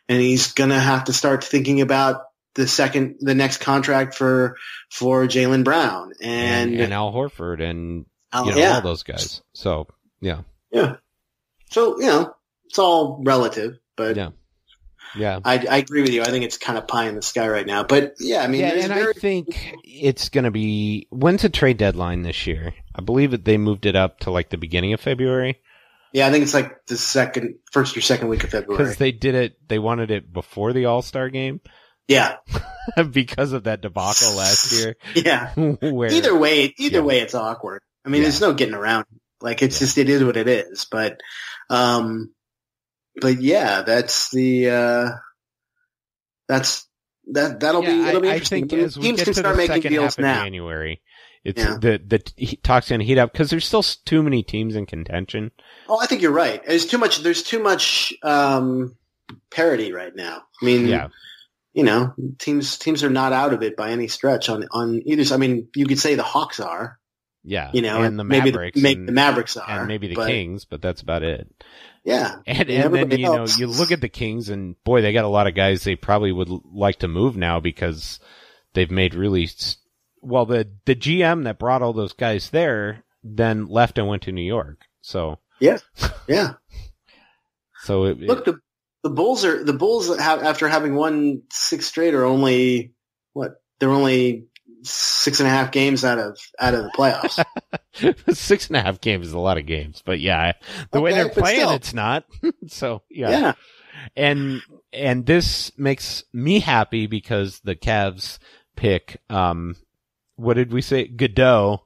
and 0.09 0.21
he's 0.21 0.53
going 0.53 0.71
to 0.71 0.79
have 0.79 1.05
to 1.05 1.13
start 1.13 1.43
thinking 1.43 1.81
about 1.81 2.23
the 2.55 2.67
second 2.67 3.17
the 3.21 3.35
next 3.35 3.59
contract 3.59 4.15
for 4.15 4.57
for 4.91 5.27
Jaylen 5.27 5.65
Brown 5.65 6.13
and, 6.21 6.73
and, 6.73 6.81
and 6.81 6.95
Al 6.95 7.13
Horford 7.13 7.63
and 7.63 8.07
Al- 8.33 8.47
you 8.47 8.53
know 8.53 8.59
yeah 8.59 8.75
all 8.77 8.81
those 8.81 9.03
guys. 9.03 9.43
So 9.53 9.89
yeah, 10.21 10.43
yeah. 10.71 10.97
So 11.71 12.01
you 12.01 12.07
know 12.07 12.35
it's 12.67 12.79
all 12.79 13.23
relative, 13.25 13.79
but. 13.97 14.17
yeah, 14.17 14.31
yeah. 15.17 15.41
I, 15.45 15.65
I 15.71 15.77
agree 15.79 16.03
with 16.03 16.11
you. 16.11 16.23
I 16.23 16.27
think 16.27 16.45
it's 16.45 16.59
kind 16.59 16.77
of 16.77 16.87
pie 16.87 17.09
in 17.09 17.15
the 17.15 17.23
sky 17.23 17.49
right 17.49 17.67
now. 17.67 17.83
But 17.85 18.15
yeah, 18.19 18.43
I 18.43 18.49
mean, 18.49 18.61
yeah, 18.61 18.69
and 18.69 18.93
very, 18.93 19.15
I 19.17 19.19
think 19.19 19.77
it's 19.85 20.29
going 20.29 20.45
to 20.45 20.51
be 20.51 21.07
when's 21.11 21.43
the 21.43 21.49
trade 21.49 21.79
deadline 21.79 22.23
this 22.23 22.47
year? 22.47 22.75
I 22.95 23.01
believe 23.01 23.31
that 23.31 23.45
they 23.45 23.57
moved 23.57 23.87
it 23.87 23.97
up 23.97 24.21
to 24.21 24.31
like 24.31 24.51
the 24.51 24.59
beginning 24.59 24.93
of 24.93 25.01
February 25.01 25.61
yeah, 26.13 26.27
I 26.27 26.31
think 26.31 26.43
it's 26.43 26.55
like 26.55 26.87
the 26.87 26.97
second, 26.97 27.57
first 27.71 27.97
or 27.97 28.01
second 28.01 28.29
week 28.29 28.45
of 28.45 28.51
February. 28.51 28.83
because 28.83 28.97
they 28.97 29.13
did 29.13 29.35
it. 29.35 29.69
They 29.69 29.79
wanted 29.79 30.11
it 30.11 30.33
before 30.33 30.73
the 30.73 30.87
All 30.87 31.03
Star 31.03 31.29
game 31.29 31.61
yeah, 32.09 32.37
because 33.11 33.53
of 33.53 33.65
that 33.65 33.81
debacle 33.83 34.35
last 34.35 34.73
year. 34.73 34.97
yeah. 35.15 35.53
Where 35.55 36.11
Either 36.13 36.37
way, 36.37 36.75
either 36.79 36.99
Yeah. 36.99 37.05
way, 37.05 37.21
it's 37.21 37.35
awkward. 37.35 37.83
I 38.05 38.09
mean, 38.09 38.23
Yeah. 38.23 38.29
there's 38.29 38.41
no 38.41 38.55
getting 38.55 38.75
around. 38.75 39.05
Like 39.41 39.63
it's 39.63 39.77
Yeah. 39.81 39.87
just 39.87 39.99
it 39.99 40.09
is 40.09 40.25
what 40.25 40.37
it 40.37 40.49
is. 40.49 40.87
But, 40.91 41.21
um, 41.71 42.33
but 43.21 43.41
yeah, 43.41 43.83
that's 43.83 44.31
the 44.31 44.71
uh, 44.71 45.09
that's 46.49 46.87
that 47.33 47.61
that'll 47.61 47.83
be 47.83 47.89
it'll 48.09 48.21
be 48.21 48.29
I, 48.29 48.33
I 48.33 48.35
interesting. 48.35 48.69
think 48.69 48.83
as 48.83 48.97
we 48.97 49.03
Teams 49.05 49.19
get 49.19 49.25
can 49.27 49.35
to 49.35 49.41
start 49.41 49.55
the 49.57 49.59
making 49.63 49.77
second 49.77 49.93
deals 49.93 50.05
half 50.05 50.19
of 50.19 50.23
now. 50.23 50.43
January, 50.45 51.03
it's 51.45 51.63
Yeah. 51.63 51.77
the 51.81 52.01
the 52.05 52.23
he- 52.37 52.57
talks 52.57 52.89
going 52.89 53.01
to 53.01 53.05
heat 53.05 53.19
up 53.19 53.33
because 53.33 53.51
there's 53.51 53.67
still 53.67 53.83
too 53.83 54.23
many 54.23 54.43
teams 54.43 54.75
in 54.77 54.87
contention. 54.87 55.51
Oh, 55.89 55.99
I 56.01 56.07
think 56.07 56.23
you're 56.23 56.33
right. 56.33 56.65
There's 56.67 56.87
too 56.87 56.99
much. 56.99 57.19
There's 57.23 57.43
too 57.43 57.63
much. 57.63 58.15
Um, 58.23 58.97
parity 59.51 59.93
right 59.93 60.15
now. 60.17 60.43
I 60.63 60.65
mean, 60.65 60.87
Yeah. 60.87 61.09
You 61.73 61.85
know, 61.85 62.15
teams 62.39 62.79
teams 62.79 63.05
are 63.05 63.11
not 63.11 63.33
out 63.33 63.53
of 63.53 63.63
it 63.63 63.77
by 63.77 63.91
any 63.91 64.09
stretch 64.09 64.49
on 64.49 64.67
on 64.73 65.03
either. 65.07 65.25
side. 65.25 65.35
I 65.35 65.39
mean, 65.39 65.69
you 65.75 65.87
could 65.87 65.99
say 65.99 66.15
the 66.15 66.23
Hawks 66.23 66.61
are, 66.61 66.99
Yeah. 67.45 67.71
you 67.73 67.83
know, 67.83 68.03
and 68.03 68.19
the 68.19 68.25
maybe 68.25 68.51
Mavericks. 68.51 68.77
the, 68.77 68.83
maybe 68.83 69.01
and, 69.01 69.09
the 69.09 69.13
Mavericks 69.13 69.57
are, 69.57 69.81
and 69.81 69.89
maybe 69.89 70.09
the 70.09 70.15
but, 70.15 70.29
Kings, 70.29 70.65
but 70.65 70.83
that's 70.83 71.03
about 71.03 71.23
it. 71.23 71.49
Yeah, 72.05 72.37
And, 72.47 72.71
And 72.71 72.95
and 72.95 73.13
then, 73.13 73.19
you 73.19 73.27
know, 73.27 73.47
you 73.59 73.67
look 73.67 73.93
at 73.93 74.01
the 74.01 74.09
Kings 74.09 74.49
and 74.49 74.83
boy, 74.85 75.03
they 75.03 75.13
got 75.13 75.25
a 75.25 75.29
lot 75.29 75.47
of 75.47 75.55
guys 75.55 75.85
they 75.85 75.95
probably 75.97 76.33
would 76.33 76.49
like 76.49 77.01
to 77.01 77.09
move 77.09 77.37
now 77.37 77.61
because 77.61 78.19
they've 78.75 78.91
made 78.91 79.15
really, 79.15 79.49
well, 80.23 80.47
the, 80.47 80.69
the 80.87 80.95
GM 80.95 81.45
that 81.45 81.59
brought 81.59 81.83
all 81.83 81.93
those 81.93 82.13
guys 82.15 82.51
there 82.51 83.05
then 83.23 83.67
left 83.67 83.99
and 83.99 84.09
went 84.09 84.23
to 84.23 84.33
New 84.33 84.43
York. 84.43 84.81
So, 85.03 85.39
yeah, 85.61 85.79
yeah. 86.29 86.55
so 87.83 88.05
it, 88.05 88.21
Look, 88.21 88.45
the 88.45 88.61
the 89.03 89.11
Bulls 89.11 89.45
are 89.45 89.63
the 89.63 89.73
Bulls 89.73 90.17
have 90.19 90.43
after 90.43 90.69
having 90.69 90.95
won 90.95 91.43
six 91.51 91.87
straight 91.87 92.15
are 92.15 92.25
only 92.25 92.93
what 93.33 93.61
they're 93.79 93.91
only 93.91 94.47
six 94.83 95.41
and 95.41 95.47
a 95.47 95.51
half 95.51 95.73
games 95.73 96.05
out 96.05 96.19
of 96.19 96.39
out 96.59 96.75
of 96.75 96.85
the 96.85 96.91
playoffs. 96.91 97.45
six 98.35 98.69
and 98.69 98.77
a 98.77 98.83
half 98.83 99.01
games 99.01 99.29
is 99.29 99.33
a 99.33 99.39
lot 99.39 99.59
of 99.59 99.67
games, 99.67 100.03
but 100.05 100.21
yeah, 100.21 100.53
the 100.93 101.01
way 101.01 101.13
they're 101.13 101.29
playing, 101.29 101.61
still. 101.61 101.71
it's 101.73 101.95
not. 101.95 102.25
so 102.69 103.03
yeah. 103.11 103.31
yeah. 103.31 103.53
and 104.17 104.63
and 104.93 105.27
this 105.27 105.77
makes 105.77 106.25
me 106.33 106.61
happy 106.61 107.07
because 107.07 107.61
the 107.61 107.77
Cavs 107.77 108.39
pick 108.77 109.21
um 109.29 109.75
what 110.37 110.55
did 110.55 110.73
we 110.73 110.81
say 110.81 111.09
Godot 111.09 111.85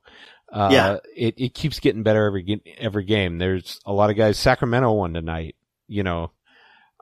uh 0.53 0.69
Yeah. 0.71 0.99
it 1.17 1.35
it 1.39 1.55
keeps 1.55 1.81
getting 1.81 2.03
better 2.03 2.27
every 2.27 2.61
every 2.77 3.05
game 3.05 3.39
there's 3.39 3.81
a 3.87 3.93
lot 3.95 4.11
of 4.11 4.17
guys 4.17 4.39
Sacramento 4.39 4.93
won 4.93 5.15
tonight 5.15 5.57
you 5.89 6.03
know 6.03 6.31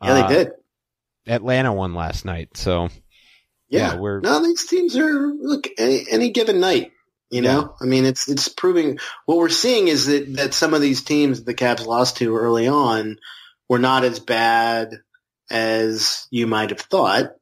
Yeah, 0.03 0.13
Uh, 0.13 0.29
they 0.29 0.35
did. 0.35 0.53
Atlanta 1.27 1.73
won 1.73 1.95
last 1.95 2.25
night 2.25 2.57
so 2.57 2.89
Yeah, 3.69 3.93
yeah, 3.93 3.97
we're- 3.97 4.21
no. 4.23 4.43
These 4.43 4.67
teams 4.67 4.97
are 4.97 5.29
look 5.29 5.69
any, 5.79 6.05
any 6.11 6.31
given 6.31 6.61
night. 6.61 6.93
You 7.31 7.43
know, 7.43 7.77
I 7.81 7.85
mean, 7.85 8.05
it's 8.07 8.29
it's 8.29 8.49
proving 8.49 8.99
what 9.27 9.39
we're 9.39 9.49
seeing 9.51 9.87
is 9.87 10.07
that 10.07 10.35
that 10.37 10.53
some 10.55 10.75
of 10.75 10.81
these 10.81 11.03
teams 11.05 11.45
the 11.45 11.55
Cavs 11.55 11.87
lost 11.87 12.17
to 12.17 12.37
early 12.37 12.67
on 12.67 13.19
were 13.69 13.79
not 13.79 14.03
as 14.03 14.19
bad 14.19 14.97
as 15.49 16.27
you 16.33 16.49
might 16.49 16.71
have 16.71 16.81
thought, 16.81 17.35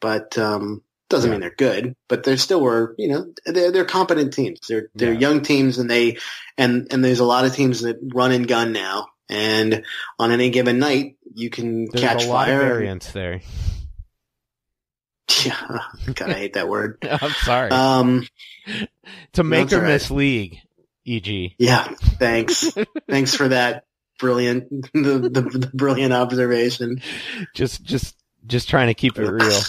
but 0.00 0.36
um, 0.36 0.82
doesn't 1.08 1.28
Yeah. 1.30 1.32
mean 1.34 1.40
they're 1.42 1.54
good. 1.56 1.94
But 2.08 2.24
they 2.24 2.36
still 2.36 2.60
were, 2.60 2.96
you 2.98 3.06
know, 3.08 3.32
they're 3.44 3.70
they're 3.70 3.84
competent 3.84 4.32
teams. 4.34 4.58
They're 4.68 4.88
they're 4.96 5.12
Yeah. 5.12 5.20
young 5.20 5.42
teams, 5.42 5.78
and 5.78 5.88
they 5.88 6.18
and 6.58 6.88
and 6.90 7.04
there's 7.04 7.20
a 7.20 7.24
lot 7.24 7.44
of 7.44 7.54
teams 7.54 7.82
that 7.82 7.98
run 8.14 8.32
and 8.32 8.48
gun 8.48 8.72
now. 8.72 9.06
And 9.28 9.84
on 10.18 10.30
any 10.30 10.50
given 10.50 10.78
night, 10.78 11.16
you 11.34 11.50
can 11.50 11.86
there's 11.86 12.00
catch 12.02 12.24
a 12.24 12.28
lot 12.28 12.46
fire. 12.46 12.60
of 12.60 12.68
variance 12.68 13.10
there 13.12 13.40
Yeah, 15.44 15.78
God, 16.14 16.30
I 16.30 16.34
hate 16.34 16.52
that 16.54 16.68
word. 16.68 16.98
I'm 17.10 17.30
sorry 17.30 17.70
Um, 17.70 18.26
to 19.32 19.44
make 19.44 19.72
or 19.72 19.80
right. 19.80 19.88
miss 19.88 20.10
league 20.10 20.58
eg 21.06 21.54
yeah, 21.58 21.84
thanks, 22.18 22.70
thanks 23.08 23.34
for 23.34 23.48
that 23.48 23.84
brilliant, 24.18 24.68
the, 24.92 25.18
the, 25.32 25.40
the 25.58 25.70
brilliant 25.74 26.12
observation. 26.12 27.00
just 27.54 27.82
just 27.84 28.16
just 28.46 28.68
trying 28.68 28.88
to 28.88 28.94
keep 28.94 29.18
it 29.18 29.28
real. 29.28 29.60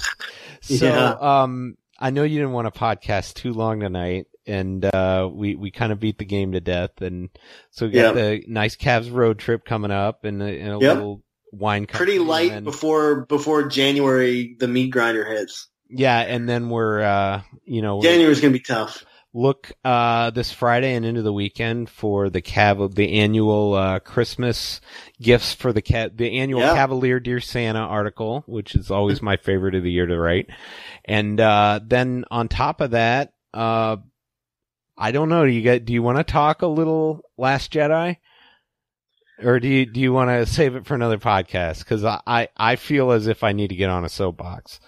So 0.61 0.85
Yeah. 0.85 1.41
um 1.41 1.77
I 1.99 2.11
know 2.11 2.23
you 2.23 2.37
didn't 2.39 2.53
want 2.53 2.71
to 2.71 2.79
podcast 2.79 3.33
too 3.35 3.53
long 3.53 3.79
tonight 3.79 4.27
and 4.47 4.83
uh 4.85 5.29
we 5.31 5.55
we 5.55 5.69
kind 5.71 5.91
of 5.91 5.99
beat 5.99 6.17
the 6.17 6.25
game 6.25 6.53
to 6.53 6.59
death 6.61 7.01
and 7.01 7.29
so 7.71 7.85
we 7.85 7.91
got 7.91 8.15
Yep. 8.15 8.15
the 8.15 8.43
nice 8.47 8.75
Cavs 8.75 9.11
road 9.11 9.39
trip 9.39 9.65
coming 9.65 9.91
up 9.91 10.23
and 10.23 10.41
a, 10.41 10.45
and 10.45 10.73
a 10.73 10.79
Yep. 10.79 10.95
little 10.95 11.21
wine 11.51 11.85
Pretty 11.85 12.19
light 12.19 12.51
and 12.51 12.65
before 12.65 13.25
before 13.25 13.67
January, 13.67 14.55
the 14.59 14.67
meat 14.67 14.89
grinder 14.89 15.25
hits. 15.25 15.67
yeah 15.89 16.19
and 16.19 16.47
then 16.47 16.69
we're 16.69 17.01
uh 17.01 17.41
you 17.65 17.81
know 17.81 18.01
January's 18.01 18.41
gonna 18.41 18.53
be 18.53 18.59
tough. 18.59 19.05
look 19.33 19.71
uh 19.85 20.29
this 20.31 20.51
Friday 20.51 20.93
and 20.95 21.05
into 21.05 21.21
the 21.21 21.31
weekend 21.33 21.89
for 21.89 22.29
the 22.29 22.41
Cav 22.41 22.93
the 22.95 23.19
annual 23.19 23.73
uh 23.73 23.99
Christmas 23.99 24.81
gifts 25.21 25.53
for 25.53 25.71
the 25.73 25.81
cat 25.81 26.17
the 26.17 26.39
annual 26.39 26.61
Yeah. 26.61 26.73
Cavalier 26.73 27.19
Dear 27.19 27.39
Santa 27.39 27.79
article, 27.79 28.43
which 28.47 28.75
is 28.75 28.91
always 28.91 29.21
my 29.21 29.37
favorite 29.37 29.75
of 29.75 29.83
the 29.83 29.91
year 29.91 30.05
to 30.05 30.17
write. 30.17 30.47
And 31.05 31.39
uh 31.39 31.79
then 31.85 32.25
on 32.29 32.47
top 32.49 32.81
of 32.81 32.91
that, 32.91 33.33
uh 33.53 33.97
I 34.97 35.11
don't 35.11 35.29
know, 35.29 35.45
do 35.45 35.51
you 35.51 35.61
get 35.61 35.85
do 35.85 35.93
you 35.93 36.01
want 36.01 36.17
to 36.17 36.23
talk 36.23 36.61
a 36.61 36.67
little 36.67 37.21
Last 37.37 37.71
Jedi? 37.71 38.17
Or 39.43 39.59
do 39.59 39.67
you 39.67 39.85
do 39.85 39.99
you 39.99 40.11
want 40.11 40.29
to 40.29 40.45
save 40.51 40.75
it 40.75 40.85
for 40.87 40.95
another 40.95 41.19
podcast? 41.19 41.79
Because 41.79 42.03
I, 42.03 42.19
I 42.25 42.47
I 42.57 42.75
feel 42.75 43.11
as 43.11 43.27
if 43.27 43.43
I 43.43 43.51
need 43.51 43.69
to 43.69 43.75
get 43.75 43.89
on 43.89 44.03
a 44.03 44.09
soapbox. 44.09 44.79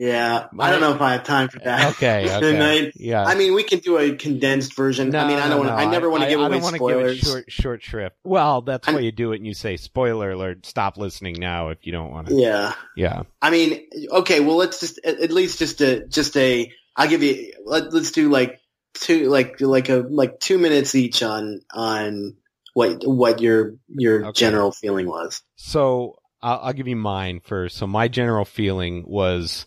Yeah, 0.00 0.46
I 0.58 0.70
don't 0.70 0.80
know 0.80 0.94
if 0.94 1.02
I 1.02 1.12
have 1.12 1.24
time 1.24 1.50
for 1.50 1.58
that. 1.58 1.90
Okay, 1.96 2.34
okay. 2.36 2.90
Yeah. 2.94 3.22
I 3.22 3.34
mean, 3.34 3.52
we 3.52 3.62
can 3.62 3.80
do 3.80 3.98
a 3.98 4.16
condensed 4.16 4.74
version. 4.74 5.14
I 5.14 5.28
mean, 5.28 5.36
I 5.36 5.46
don't 5.50 5.58
want. 5.58 5.68
no, 5.68 5.76
I 5.76 5.90
never 5.90 6.08
want 6.08 6.22
to 6.22 6.28
give 6.30 6.40
I 6.40 6.46
away 6.46 6.58
spoilers. 6.58 7.20
Give 7.20 7.22
it 7.22 7.26
short, 7.26 7.52
short 7.52 7.82
shrift. 7.82 8.16
Well, 8.24 8.62
that's 8.62 8.88
I'm- 8.88 8.94
why 8.94 9.02
you 9.02 9.12
do 9.12 9.32
it, 9.32 9.36
and 9.36 9.46
you 9.46 9.52
say 9.52 9.76
spoiler 9.76 10.30
alert. 10.30 10.64
Stop 10.64 10.96
listening 10.96 11.36
now 11.38 11.68
if 11.68 11.78
you 11.82 11.92
don't 11.92 12.10
want 12.10 12.28
to. 12.28 12.34
Yeah. 12.34 12.72
Yeah, 12.96 13.24
I 13.42 13.50
mean, 13.50 13.88
okay. 14.10 14.40
Well, 14.40 14.56
let's 14.56 14.80
just 14.80 15.00
at 15.04 15.20
at 15.20 15.32
least 15.32 15.58
just 15.58 15.82
a 15.82 16.06
just 16.06 16.34
a. 16.38 16.72
I'll 16.96 17.08
give 17.08 17.22
you. 17.22 17.52
Let, 17.66 17.92
let's 17.92 18.10
do 18.10 18.30
like 18.30 18.58
two 18.94 19.28
like 19.28 19.60
like 19.60 19.88
a 19.88 20.04
like 20.08 20.40
two 20.40 20.58
minutes 20.58 20.94
each 20.94 21.22
on 21.22 21.60
on 21.72 22.36
what 22.74 23.02
what 23.04 23.40
your 23.40 23.74
your 23.88 24.26
Okay. 24.26 24.32
general 24.38 24.72
feeling 24.72 25.06
was. 25.06 25.42
So 25.56 26.16
I'll, 26.42 26.60
I'll 26.62 26.72
give 26.72 26.88
you 26.88 26.96
mine 26.96 27.40
first. 27.40 27.76
So 27.76 27.86
my 27.86 28.08
general 28.08 28.44
feeling 28.44 29.04
was 29.06 29.66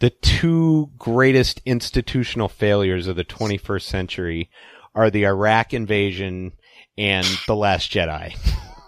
the 0.00 0.10
two 0.10 0.90
greatest 0.98 1.60
institutional 1.64 2.48
failures 2.48 3.06
of 3.08 3.16
the 3.16 3.24
21st 3.24 3.82
century 3.82 4.50
are 4.94 5.10
the 5.10 5.24
Iraq 5.26 5.74
invasion 5.74 6.52
and 6.98 7.26
the 7.46 7.56
Last 7.56 7.90
Jedi. 7.90 8.34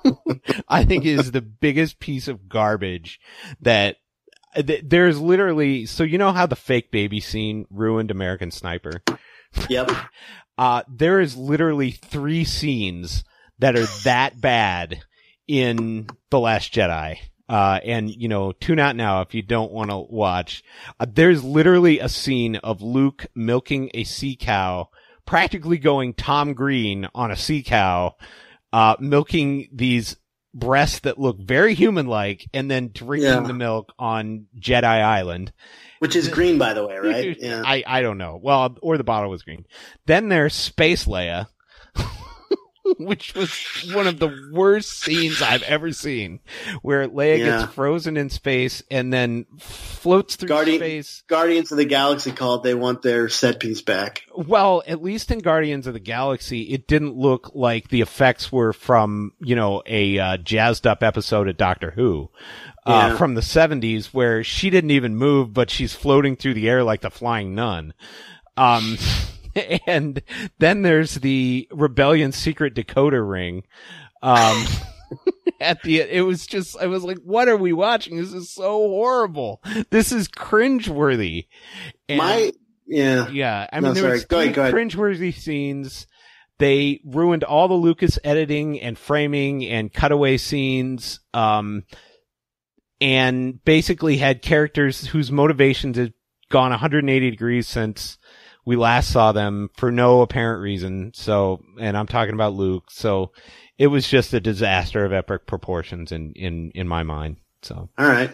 I 0.68 0.84
think 0.84 1.04
it 1.04 1.18
is 1.18 1.32
the 1.32 1.42
biggest 1.42 1.98
piece 1.98 2.28
of 2.28 2.48
garbage 2.48 3.20
that 3.60 3.96
th- 3.96 3.96
there's 4.56 5.20
literally 5.20 5.86
so 5.86 6.04
you 6.04 6.18
know 6.18 6.32
how 6.32 6.46
the 6.46 6.56
fake 6.56 6.90
baby 6.90 7.20
scene 7.20 7.66
ruined 7.70 8.10
American 8.10 8.50
Sniper. 8.50 9.02
Yep. 9.68 9.90
Uh, 10.58 10.82
there 10.88 11.20
is 11.20 11.36
literally 11.36 11.92
three 11.92 12.44
scenes 12.44 13.22
that 13.60 13.76
are 13.76 13.86
that 14.02 14.40
bad 14.40 15.00
in 15.46 16.08
The 16.30 16.40
Last 16.40 16.74
Jedi. 16.74 17.18
Uh, 17.48 17.80
and 17.84 18.10
you 18.10 18.28
know, 18.28 18.52
tune 18.52 18.78
out 18.78 18.96
now 18.96 19.22
if 19.22 19.34
you 19.34 19.40
don't 19.40 19.72
want 19.72 19.90
to 19.90 19.98
watch. 19.98 20.62
Uh, 21.00 21.06
there's 21.08 21.42
literally 21.42 22.00
a 22.00 22.08
scene 22.08 22.56
of 22.56 22.82
Luke 22.82 23.26
milking 23.34 23.90
a 23.94 24.04
sea 24.04 24.36
cow, 24.36 24.88
practically 25.24 25.78
going 25.78 26.12
Tom 26.12 26.52
Green 26.52 27.08
on 27.14 27.30
a 27.30 27.36
sea 27.36 27.62
cow, 27.62 28.16
uh, 28.72 28.96
milking 29.00 29.68
these 29.72 30.16
breasts 30.58 31.00
that 31.00 31.18
look 31.18 31.38
very 31.38 31.74
human-like 31.74 32.48
and 32.52 32.70
then 32.70 32.90
drinking 32.92 33.28
Yeah. 33.28 33.40
the 33.40 33.52
milk 33.54 33.92
on 33.98 34.46
Jedi 34.58 34.84
Island. 34.84 35.52
Which 36.00 36.14
is 36.16 36.28
green, 36.28 36.58
by 36.58 36.74
the 36.74 36.86
way, 36.86 36.96
right? 37.02 37.36
Yeah. 37.38 37.62
I, 37.64 37.82
I 37.86 38.02
don't 38.02 38.18
know. 38.18 38.38
Well, 38.42 38.76
or 38.82 38.96
the 38.98 39.04
bottle 39.04 39.30
was 39.30 39.42
green. 39.42 39.66
Then 40.06 40.28
there's 40.28 40.54
Space 40.54 41.06
Leia, 41.06 41.46
which 42.98 43.34
was 43.34 43.50
one 43.92 44.06
of 44.06 44.18
the 44.18 44.48
worst 44.52 45.00
scenes 45.00 45.42
I've 45.42 45.62
ever 45.64 45.92
seen, 45.92 46.40
where 46.82 47.06
Leia 47.08 47.38
Yeah. 47.38 47.60
gets 47.60 47.72
frozen 47.74 48.16
in 48.16 48.30
space 48.30 48.82
and 48.90 49.12
then 49.12 49.46
floats 49.58 50.36
through 50.36 50.48
Guardian- 50.48 50.78
space. 50.78 51.22
Guardians 51.28 51.70
of 51.72 51.78
the 51.78 51.84
Galaxy 51.84 52.32
called. 52.32 52.62
They 52.62 52.74
want 52.74 53.02
their 53.02 53.28
set 53.28 53.60
piece 53.60 53.82
back. 53.82 54.22
Well, 54.34 54.82
at 54.86 55.02
least 55.02 55.30
in 55.30 55.38
Guardians 55.40 55.86
of 55.86 55.94
the 55.94 56.00
Galaxy, 56.00 56.62
it 56.62 56.86
didn't 56.88 57.16
look 57.16 57.50
like 57.54 57.88
the 57.88 58.00
effects 58.00 58.50
were 58.52 58.72
from, 58.72 59.32
you 59.40 59.54
know, 59.56 59.82
a 59.86 60.18
uh, 60.18 60.36
jazzed 60.38 60.86
up 60.86 61.02
episode 61.02 61.48
of 61.48 61.56
Doctor 61.56 61.90
Who. 61.92 62.30
Uh, 62.86 63.08
Yeah. 63.10 63.16
from 63.18 63.34
the 63.34 63.42
70s 63.42 64.06
where 64.14 64.42
she 64.42 64.70
didn't 64.70 64.92
even 64.92 65.14
move, 65.14 65.52
but 65.52 65.68
she's 65.70 65.92
floating 65.94 66.36
through 66.36 66.54
the 66.54 66.68
air 66.70 66.82
like 66.82 67.02
the 67.02 67.10
flying 67.10 67.54
nun. 67.54 67.92
Um, 68.56 68.96
and 69.86 70.22
then 70.58 70.82
there's 70.82 71.16
the 71.16 71.68
Rebellion 71.70 72.32
secret 72.32 72.74
decoder 72.74 73.28
ring. 73.28 73.64
Um, 74.22 74.64
at 75.60 75.82
the, 75.82 76.00
it 76.00 76.22
was 76.24 76.46
just, 76.46 76.76
I 76.78 76.86
was 76.86 77.04
like, 77.04 77.18
what 77.18 77.48
are 77.48 77.56
we 77.56 77.72
watching? 77.72 78.16
This 78.16 78.32
is 78.32 78.50
so 78.50 78.70
horrible. 78.88 79.62
This 79.90 80.12
is 80.12 80.28
cringeworthy. 80.28 81.46
And- 82.08 82.18
My 82.18 82.52
yeah. 82.86 83.28
yeah, 83.28 83.66
I 83.72 83.80
No, 83.80 83.88
mean, 83.88 83.94
there 83.94 84.02
sorry. 84.04 84.12
was 84.14 84.24
Go 84.24 84.38
ahead, 84.38 84.48
three 84.48 84.54
go 84.54 84.62
ahead. 84.62 84.74
cringeworthy 84.74 85.34
scenes. 85.34 86.06
They 86.58 87.00
ruined 87.04 87.44
all 87.44 87.68
the 87.68 87.74
Lucas 87.74 88.18
editing 88.24 88.80
and 88.80 88.98
framing 88.98 89.64
and 89.64 89.92
cutaway 89.92 90.38
scenes, 90.38 91.20
um, 91.32 91.84
and 93.00 93.62
basically 93.64 94.16
had 94.16 94.42
characters 94.42 95.06
whose 95.06 95.30
motivations 95.30 95.96
had 95.96 96.14
gone 96.50 96.70
180 96.70 97.30
degrees 97.30 97.68
since 97.68 98.18
we 98.68 98.76
last 98.76 99.10
saw 99.10 99.32
them 99.32 99.70
for 99.78 99.90
no 99.90 100.20
apparent 100.20 100.60
reason. 100.60 101.10
So, 101.14 101.64
and 101.80 101.96
I'm 101.96 102.06
talking 102.06 102.34
about 102.34 102.52
Luke. 102.52 102.90
So, 102.90 103.32
it 103.78 103.86
was 103.86 104.06
just 104.06 104.34
a 104.34 104.40
disaster 104.40 105.06
of 105.06 105.12
epic 105.14 105.46
proportions 105.46 106.12
in 106.12 106.32
in 106.34 106.70
in 106.74 106.86
my 106.86 107.02
mind. 107.02 107.36
So 107.62 107.88
All 107.96 108.06
right. 108.06 108.30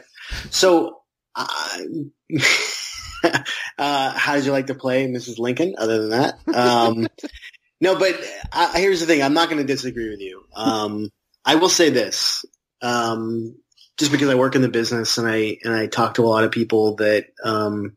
So, 0.50 1.02
uh, 1.36 1.78
uh, 3.78 4.10
how 4.18 4.34
did 4.34 4.44
you 4.44 4.50
like 4.50 4.66
to 4.66 4.74
play 4.74 5.06
Mrs. 5.06 5.38
Lincoln? 5.38 5.76
Other 5.78 6.00
than 6.00 6.10
that, 6.10 6.34
um, 6.52 7.06
no. 7.80 7.96
But 7.96 8.20
uh, 8.52 8.72
here's 8.74 8.98
the 8.98 9.06
thing: 9.06 9.22
I'm 9.22 9.34
not 9.34 9.48
going 9.48 9.64
to 9.64 9.72
disagree 9.72 10.10
with 10.10 10.20
you. 10.20 10.44
Um, 10.56 11.10
I 11.44 11.54
will 11.54 11.68
say 11.68 11.90
this: 11.90 12.44
um, 12.82 13.54
just 13.98 14.10
because 14.10 14.28
I 14.30 14.34
work 14.34 14.56
in 14.56 14.62
the 14.62 14.68
business 14.68 15.16
and 15.16 15.28
I 15.28 15.58
and 15.62 15.72
I 15.72 15.86
talk 15.86 16.14
to 16.14 16.24
a 16.24 16.26
lot 16.26 16.42
of 16.42 16.50
people 16.50 16.96
that 16.96 17.26
um, 17.44 17.96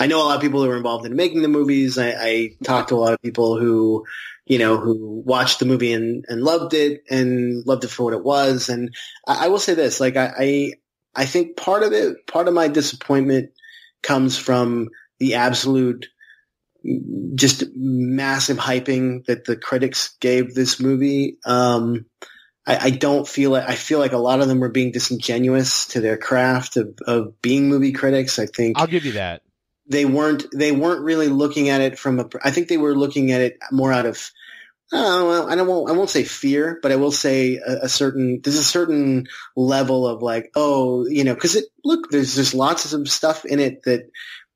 I 0.00 0.06
know 0.06 0.22
a 0.22 0.24
lot 0.24 0.36
of 0.36 0.42
people 0.42 0.62
who 0.62 0.68
were 0.68 0.76
involved 0.76 1.06
in 1.06 1.14
making 1.14 1.42
the 1.42 1.48
movies. 1.48 1.98
I, 1.98 2.10
I 2.10 2.50
talk 2.64 2.88
to 2.88 2.96
a 2.96 2.96
lot 2.96 3.12
of 3.12 3.22
people 3.22 3.58
who 3.58 4.04
you 4.50 4.58
know, 4.58 4.78
who 4.78 5.22
watched 5.24 5.60
the 5.60 5.64
movie 5.64 5.92
and, 5.92 6.24
and 6.26 6.42
loved 6.42 6.74
it 6.74 7.04
and 7.08 7.64
loved 7.68 7.84
it 7.84 7.90
for 7.90 8.02
what 8.02 8.14
it 8.14 8.24
was. 8.24 8.68
And 8.68 8.92
I, 9.24 9.44
I 9.44 9.48
will 9.48 9.60
say 9.60 9.74
this, 9.74 10.00
like 10.00 10.16
I, 10.16 10.32
I, 10.36 10.72
I 11.14 11.26
think 11.26 11.56
part 11.56 11.84
of 11.84 11.92
it, 11.92 12.26
part 12.26 12.48
of 12.48 12.54
my 12.54 12.66
disappointment 12.66 13.50
comes 14.02 14.36
from 14.36 14.88
the 15.20 15.34
absolute 15.34 16.08
just 17.36 17.62
massive 17.76 18.56
hyping 18.56 19.24
that 19.26 19.44
the 19.44 19.54
critics 19.54 20.16
gave 20.20 20.52
this 20.52 20.80
movie. 20.80 21.38
Um, 21.44 22.06
I, 22.66 22.86
I, 22.86 22.90
don't 22.90 23.28
feel 23.28 23.50
like 23.50 23.68
I 23.68 23.76
feel 23.76 24.00
like 24.00 24.12
a 24.12 24.18
lot 24.18 24.40
of 24.40 24.48
them 24.48 24.58
were 24.58 24.70
being 24.70 24.90
disingenuous 24.90 25.86
to 25.88 26.00
their 26.00 26.16
craft 26.16 26.76
of, 26.76 26.98
of 27.06 27.40
being 27.40 27.68
movie 27.68 27.92
critics. 27.92 28.40
I 28.40 28.46
think 28.46 28.78
I'll 28.78 28.86
give 28.88 29.04
you 29.04 29.12
that 29.12 29.42
they 29.90 30.04
weren't 30.04 30.46
they 30.52 30.72
weren't 30.72 31.02
really 31.02 31.28
looking 31.28 31.68
at 31.68 31.80
it 31.80 31.98
from 31.98 32.20
a. 32.20 32.28
I 32.42 32.50
think 32.50 32.68
they 32.68 32.78
were 32.78 32.94
looking 32.94 33.32
at 33.32 33.40
it 33.40 33.58
more 33.70 33.92
out 33.92 34.06
of 34.06 34.30
Oh, 34.92 35.46
I 35.46 35.54
don't. 35.54 35.88
I 35.88 35.92
won't 35.92 36.10
say 36.10 36.24
fear, 36.24 36.80
but 36.82 36.90
I 36.90 36.96
will 36.96 37.12
say 37.12 37.56
a, 37.58 37.82
a, 37.82 37.88
certain. 37.88 38.40
There's 38.42 38.56
a 38.56 38.64
certain 38.64 39.28
level 39.54 40.06
of 40.06 40.20
like, 40.20 40.50
oh, 40.56 41.06
you 41.06 41.22
know, 41.22 41.34
because 41.34 41.54
it 41.54 41.66
look. 41.84 42.10
There's 42.10 42.34
just 42.34 42.54
lots 42.54 42.92
of 42.92 43.08
stuff 43.08 43.44
in 43.44 43.60
it 43.60 43.84
that 43.84 44.10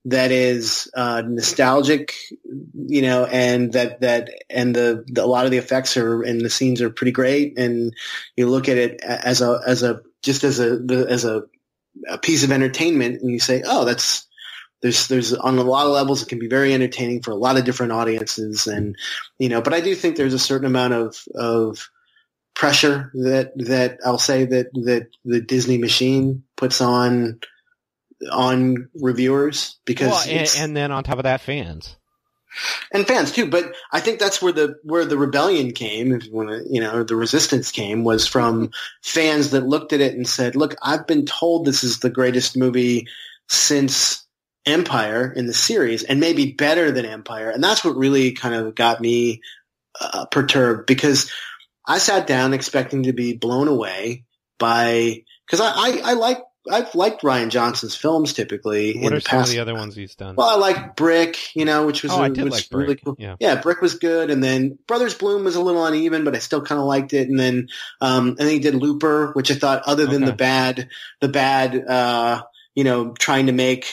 that 0.07 0.33
is 0.33 0.91
uh, 0.97 1.23
nostalgic, 1.25 2.15
you 2.75 3.03
know, 3.03 3.27
and 3.27 3.75
that 3.75 4.01
that 4.01 4.31
and 4.51 4.75
the, 4.75 5.05
the, 5.07 5.23
a 5.23 5.27
lot 5.27 5.45
of 5.45 5.53
the 5.53 5.59
effects 5.59 5.97
are 5.97 6.23
and 6.23 6.41
the 6.41 6.51
scenes 6.51 6.83
are 6.83 6.91
pretty 6.91 7.13
great, 7.13 7.57
and 7.57 7.95
you 8.37 8.51
look 8.51 8.69
at 8.69 8.77
it 8.77 9.03
as 9.03 9.41
a 9.41 9.61
as 9.65 9.85
a 9.85 10.01
just 10.23 10.43
as 10.43 10.59
a 10.59 10.81
as 11.09 11.25
a, 11.25 11.45
a 12.09 12.19
piece 12.19 12.43
of 12.43 12.51
entertainment, 12.51 13.23
and 13.23 13.31
you 13.31 13.39
say, 13.39 13.63
oh, 13.65 13.85
that's 13.85 14.27
there's 14.85 15.09
there's 15.09 15.33
on 15.33 15.57
a 15.57 15.63
lot 15.63 15.87
of 15.87 15.93
levels 15.93 16.23
it 16.23 16.29
can 16.29 16.39
be 16.39 16.47
very 16.47 16.75
entertaining 16.75 17.23
for 17.23 17.31
a 17.31 17.37
lot 17.37 17.57
of 17.57 17.65
different 17.65 17.91
audiences 17.91 18.67
and 18.67 18.97
you 19.39 19.49
know 19.49 19.63
but 19.63 19.73
I 19.73 19.81
do 19.81 19.95
think 19.95 20.17
there's 20.17 20.35
a 20.35 20.39
certain 20.39 20.67
amount 20.67 20.93
of 20.93 21.25
of 21.35 21.89
pressure 22.53 23.11
that 23.15 23.53
that 23.57 23.99
I'll 24.05 24.19
say 24.19 24.45
that 24.45 24.67
that 24.75 25.09
the 25.25 25.41
Disney 25.41 25.79
machine 25.79 26.45
puts 26.55 26.83
on 26.83 27.41
on 28.31 28.91
reviewers 28.95 29.77
because 29.87 30.11
well, 30.11 30.25
and, 30.29 30.55
and 30.59 30.77
then 30.77 30.93
on 30.93 31.03
top 31.03 31.17
of 31.17 31.25
that 31.25 31.41
fans 31.41 31.97
and 32.93 33.07
fans 33.07 33.33
too. 33.33 33.49
But 33.49 33.75
I 33.91 34.01
think 34.01 34.19
that's 34.19 34.43
where 34.43 34.53
the 34.53 34.77
where 34.83 35.07
the 35.07 35.17
rebellion 35.17 35.73
came, 35.73 36.13
if 36.13 36.27
you 36.27 36.33
want 36.33 36.51
to, 36.51 36.63
you 36.71 36.83
know, 36.83 37.05
the 37.05 37.17
resistance 37.17 37.73
came 37.73 38.05
was 38.05 38.27
from 38.27 38.71
fans 39.03 39.51
that 39.53 39.67
looked 39.67 39.95
at 39.95 40.03
it 40.03 40.15
and 40.15 40.29
said, 40.29 40.57
"Look, 40.57 40.77
I've 40.83 41.07
been 41.07 41.25
told 41.25 41.65
this 41.65 41.83
is 41.83 42.01
the 42.01 42.11
greatest 42.11 42.55
movie 42.55 43.09
since 43.49 44.24
Empire 44.67 45.33
in 45.35 45.47
the 45.47 45.53
series 45.55 46.03
and 46.05 46.21
maybe 46.21 46.53
better 46.53 46.91
than 46.91 47.05
Empire. 47.05 47.51
And 47.51 47.63
that's 47.63 47.85
what 47.85 47.97
really 47.97 48.33
kind 48.33 48.55
of 48.55 48.75
got 48.75 49.01
me 49.01 49.41
uh, 50.01 50.27
perturbed 50.27 50.87
because 50.87 51.31
I 51.87 51.99
sat 51.99 52.27
down 52.27 52.55
expecting 52.55 53.05
to 53.05 53.13
be 53.13 53.37
blown 53.37 53.69
away 53.69 54.25
by, 54.59 55.23
cause 55.51 55.61
I, 55.61 55.69
I, 55.71 56.01
I 56.05 56.13
like, 56.15 56.39
I've 56.71 56.95
liked 56.95 57.21
Rian 57.23 57.51
Johnson's 57.51 57.95
films 57.95 58.33
typically. 58.33 58.95
What 58.95 59.09
in 59.09 59.13
are 59.13 59.17
the 59.17 59.21
some 59.21 59.39
past. 59.41 59.51
of 59.51 59.55
the 59.55 59.61
other 59.61 59.75
ones 59.75 59.95
he's 59.95 60.15
done? 60.15 60.35
Well, 60.35 60.49
I 60.49 60.55
like 60.55 60.97
Brick, 60.97 61.55
you 61.55 61.67
know, 61.67 61.85
which 61.85 62.03
was, 62.03 62.11
Oh, 62.13 62.21
a, 62.21 62.23
I 62.23 62.29
did 62.31 62.45
which 62.45 62.53
like 62.55 62.63
was 62.63 62.73
really 62.73 62.87
Brick, 62.95 63.05
cool. 63.05 63.17
yeah. 63.19 63.37
yeah, 63.39 63.61
Brick 63.61 63.83
was 63.83 63.97
good. 63.97 64.31
And 64.31 64.43
then 64.43 64.79
Brothers 64.89 65.13
Bloom 65.15 65.45
was 65.45 65.57
a 65.57 65.61
little 65.61 65.85
uneven, 65.85 66.25
but 66.25 66.35
I 66.35 66.39
still 66.39 66.63
kind 66.63 66.81
of 66.81 66.87
liked 66.87 67.13
it. 67.13 67.29
And 67.29 67.39
then, 67.39 67.69
um, 68.01 68.29
and 68.29 68.39
then 68.39 68.49
he 68.49 68.61
did 68.61 68.75
Looper, 68.77 69.33
which 69.35 69.51
I 69.51 69.57
thought 69.57 69.83
other 69.85 70.07
than 70.07 70.23
Okay. 70.23 70.31
the 70.31 70.37
bad, 70.37 70.89
the 71.21 71.29
bad, 71.29 71.85
uh, 71.87 72.43
you 72.75 72.85
know, 72.85 73.13
trying 73.13 73.47
to 73.47 73.53
make 73.53 73.87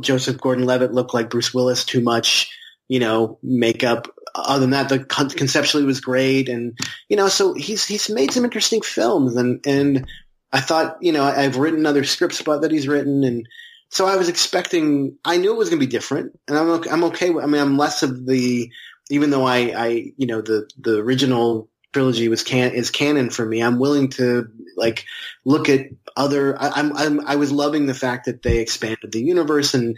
Joseph 0.00 0.38
Gordon-Levitt 0.38 0.92
look 0.92 1.12
like 1.12 1.30
Bruce 1.30 1.52
Willis 1.52 1.84
too 1.84 2.00
much, 2.00 2.50
you 2.88 3.00
know, 3.00 3.38
makeup. 3.42 4.08
Other 4.34 4.60
than 4.60 4.70
that, 4.70 4.88
the 4.88 5.04
con- 5.04 5.30
conceptually 5.30 5.84
was 5.84 6.00
great, 6.00 6.48
and 6.48 6.78
you 7.08 7.16
know, 7.16 7.28
so 7.28 7.54
he's 7.54 7.84
he's 7.84 8.08
made 8.08 8.30
some 8.30 8.44
interesting 8.44 8.80
films, 8.80 9.34
and 9.34 9.60
and 9.66 10.06
I 10.52 10.60
thought, 10.60 10.98
you 11.00 11.12
know, 11.12 11.24
I've 11.24 11.56
written 11.56 11.86
other 11.86 12.04
scripts 12.04 12.40
about 12.40 12.62
that 12.62 12.70
he's 12.70 12.86
written, 12.86 13.24
and 13.24 13.48
so 13.88 14.06
I 14.06 14.16
was 14.16 14.28
expecting. 14.28 15.16
I 15.24 15.36
knew 15.36 15.52
it 15.52 15.58
was 15.58 15.68
going 15.68 15.80
to 15.80 15.86
be 15.86 15.90
different, 15.90 16.38
and 16.46 16.56
I'm 16.56 16.68
okay, 16.70 16.90
I'm 16.90 17.04
okay. 17.04 17.30
With, 17.30 17.42
I 17.42 17.48
mean, 17.48 17.60
I'm 17.60 17.76
less 17.76 18.04
of 18.04 18.24
the, 18.24 18.70
even 19.10 19.30
though 19.30 19.44
I 19.44 19.72
I 19.76 20.12
you 20.16 20.28
know 20.28 20.40
the 20.40 20.70
the 20.78 20.98
original 20.98 21.68
trilogy 21.92 22.28
was 22.28 22.42
can 22.42 22.72
is 22.72 22.90
canon 22.90 23.30
for 23.30 23.44
me. 23.44 23.62
I'm 23.62 23.78
willing 23.78 24.10
to 24.10 24.48
like 24.76 25.06
look 25.44 25.68
at 25.68 25.86
other. 26.16 26.60
I, 26.60 26.70
I'm, 26.70 26.96
I'm 26.96 27.26
I 27.26 27.36
was 27.36 27.52
loving 27.52 27.86
the 27.86 27.94
fact 27.94 28.26
that 28.26 28.42
they 28.42 28.58
expanded 28.58 29.12
the 29.12 29.22
universe 29.22 29.74
and 29.74 29.96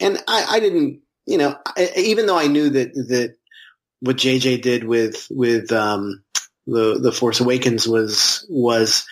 and 0.00 0.18
I, 0.26 0.46
I 0.50 0.60
didn't 0.60 1.00
you 1.26 1.38
know 1.38 1.56
I, 1.66 1.90
even 1.96 2.26
though 2.26 2.38
I 2.38 2.46
knew 2.46 2.70
that 2.70 2.94
that 2.94 3.36
what 4.00 4.16
JJ 4.16 4.62
did 4.62 4.84
with 4.84 5.26
with 5.30 5.72
um, 5.72 6.22
the 6.66 6.98
the 7.00 7.12
Force 7.12 7.40
Awakens 7.40 7.86
was 7.86 8.46
was 8.48 9.06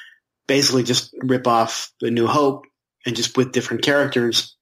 basically 0.46 0.82
just 0.82 1.14
rip 1.22 1.46
off 1.46 1.92
the 2.00 2.10
New 2.10 2.26
Hope 2.26 2.66
and 3.06 3.16
just 3.16 3.36
with 3.36 3.52
different 3.52 3.82
characters. 3.82 4.56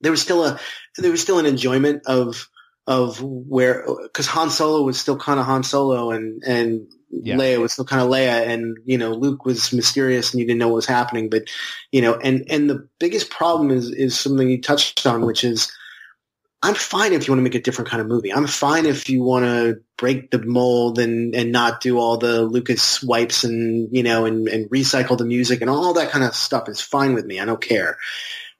There 0.00 0.10
was 0.10 0.22
still 0.22 0.44
a 0.44 0.60
there 0.98 1.10
was 1.10 1.22
still 1.22 1.38
an 1.38 1.46
enjoyment 1.46 2.02
of 2.06 2.48
of 2.86 3.22
where 3.22 3.86
because 4.02 4.26
Han 4.26 4.50
Solo 4.50 4.82
was 4.82 4.98
still 4.98 5.16
kind 5.16 5.38
of 5.38 5.46
Han 5.46 5.62
Solo 5.62 6.10
and 6.10 6.42
and 6.46 6.88
Yeah. 7.10 7.36
Leia 7.36 7.60
was 7.60 7.72
still 7.72 7.84
kind 7.84 8.02
of 8.02 8.08
Leia 8.08 8.46
and 8.46 8.78
you 8.84 8.96
know 8.96 9.12
Luke 9.12 9.44
was 9.44 9.72
mysterious 9.72 10.32
and 10.32 10.40
you 10.40 10.46
didn't 10.46 10.60
know 10.60 10.68
what 10.68 10.76
was 10.76 10.86
happening 10.86 11.28
but 11.28 11.42
you 11.90 12.02
know 12.02 12.14
and 12.14 12.44
and 12.48 12.70
the 12.70 12.88
biggest 13.00 13.30
problem 13.30 13.70
is 13.70 13.90
is 13.90 14.18
something 14.18 14.48
you 14.48 14.60
touched 14.60 15.04
on 15.06 15.26
which 15.26 15.42
is 15.42 15.72
I'm 16.62 16.74
fine 16.74 17.14
if 17.14 17.26
you 17.26 17.32
want 17.32 17.38
to 17.38 17.44
make 17.44 17.54
a 17.54 17.62
different 17.62 17.90
kind 17.90 18.02
of 18.02 18.06
movie. 18.06 18.34
I'm 18.34 18.46
fine 18.46 18.84
if 18.84 19.08
you 19.08 19.22
want 19.22 19.46
to 19.46 19.80
break 19.96 20.30
the 20.30 20.42
mold 20.42 20.98
and, 20.98 21.34
and 21.34 21.52
not 21.52 21.80
do 21.80 21.98
all 21.98 22.18
the 22.18 22.42
Lucas 22.42 23.02
wipes 23.02 23.44
and, 23.44 23.88
you 23.96 24.02
know, 24.02 24.26
and, 24.26 24.46
and 24.46 24.68
recycle 24.68 25.16
the 25.16 25.24
music 25.24 25.62
and 25.62 25.70
all 25.70 25.94
that 25.94 26.10
kind 26.10 26.22
of 26.22 26.34
stuff 26.34 26.68
is 26.68 26.80
fine 26.80 27.14
with 27.14 27.24
me. 27.24 27.40
I 27.40 27.46
don't 27.46 27.62
care. 27.62 27.96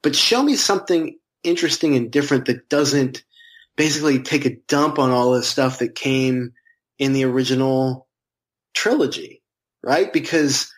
But 0.01 0.15
show 0.15 0.41
me 0.41 0.55
something 0.55 1.15
interesting 1.43 1.95
and 1.95 2.11
different 2.11 2.45
that 2.45 2.69
doesn't 2.69 3.23
basically 3.75 4.23
take 4.23 4.45
a 4.45 4.55
dump 4.67 4.97
on 4.97 5.11
all 5.11 5.31
the 5.33 5.43
stuff 5.43 5.79
that 5.79 5.93
came 5.93 6.53
in 6.97 7.13
the 7.13 7.25
original 7.25 8.07
trilogy, 8.73 9.41
right? 9.83 10.11
Because, 10.11 10.73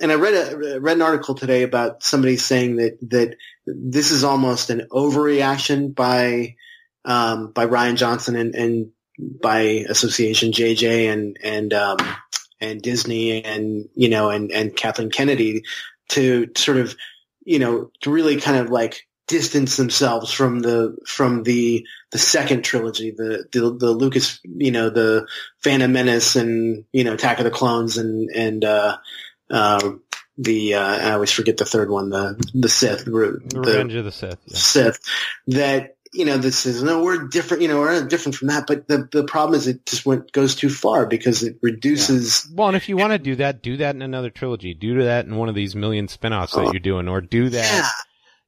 and 0.00 0.12
I 0.12 0.16
read 0.16 0.34
a 0.34 0.80
read 0.80 0.96
an 0.96 1.02
article 1.02 1.34
today 1.34 1.62
about 1.62 2.02
somebody 2.02 2.36
saying 2.36 2.76
that 2.76 2.98
that 3.10 3.36
this 3.66 4.10
is 4.10 4.24
almost 4.24 4.70
an 4.70 4.86
overreaction 4.90 5.94
by 5.94 6.56
um, 7.04 7.52
by 7.52 7.66
Rian 7.66 7.96
Johnson 7.96 8.36
and, 8.36 8.54
and 8.54 8.90
by 9.18 9.60
association 9.88 10.52
JJ 10.52 11.12
and 11.12 11.38
and 11.42 11.72
um, 11.72 11.96
and 12.60 12.82
Disney 12.82 13.42
and 13.42 13.88
you 13.94 14.08
know 14.08 14.30
and 14.30 14.52
and 14.52 14.76
Kathleen 14.76 15.10
Kennedy 15.10 15.62
to 16.10 16.48
sort 16.56 16.78
of 16.78 16.94
you 17.44 17.58
know 17.58 17.90
to 18.02 18.10
really 18.10 18.40
kind 18.40 18.58
of 18.58 18.70
like 18.70 19.06
distance 19.26 19.76
themselves 19.76 20.30
from 20.30 20.60
the 20.60 20.96
from 21.06 21.42
the 21.42 21.86
the 22.16 22.22
second 22.22 22.62
trilogy 22.62 23.10
the 23.10 23.44
the, 23.52 23.60
the 23.78 23.90
Lucas 23.90 24.40
you 24.44 24.70
know 24.70 24.88
the 24.88 25.26
Phantom 25.62 25.92
Menace 25.92 26.34
and 26.34 26.84
you 26.92 27.04
know 27.04 27.12
Attack 27.12 27.38
of 27.38 27.44
the 27.44 27.50
Clones 27.50 27.98
and 27.98 28.30
and 28.30 28.64
uh, 28.64 28.96
uh, 29.50 29.90
the 30.38 30.74
uh, 30.74 30.80
I 31.08 31.12
always 31.12 31.30
forget 31.30 31.58
the 31.58 31.66
third 31.66 31.90
one 31.90 32.08
the 32.08 32.42
the 32.54 32.68
Sith 32.70 33.04
the, 33.04 33.10
The 33.10 33.60
Revenge 33.60 33.94
of 33.94 34.04
the 34.06 34.12
Sith. 34.12 34.38
yeah. 34.46 34.56
Sith 34.56 34.98
that 35.48 35.96
you 36.14 36.24
know 36.24 36.38
this 36.38 36.64
is 36.64 36.82
no 36.82 37.02
we're 37.04 37.28
different 37.28 37.62
you 37.62 37.68
know 37.68 37.80
we're 37.80 38.06
different 38.06 38.34
from 38.36 38.48
that 38.48 38.66
but 38.66 38.88
the 38.88 39.06
the 39.12 39.24
problem 39.24 39.54
is 39.58 39.66
it 39.66 39.84
just 39.84 40.06
went 40.06 40.32
goes 40.32 40.54
too 40.54 40.70
far 40.70 41.04
because 41.04 41.42
it 41.42 41.58
reduces 41.60 42.48
Well, 42.54 42.68
and 42.68 42.76
if 42.78 42.88
you 42.88 42.96
want 42.96 43.12
to 43.12 43.18
do 43.18 43.36
that, 43.36 43.62
do 43.62 43.76
that 43.76 43.94
in 43.94 44.00
another 44.00 44.30
trilogy. 44.30 44.72
Do 44.72 45.02
that 45.04 45.26
in 45.26 45.36
one 45.36 45.50
of 45.50 45.54
these 45.54 45.76
million 45.76 46.08
spin-offs 46.08 46.54
that 46.54 46.72
you're 46.72 46.80
doing, 46.80 47.08
or 47.08 47.20
do 47.20 47.50
that. 47.50 47.72
yeah 47.74 47.90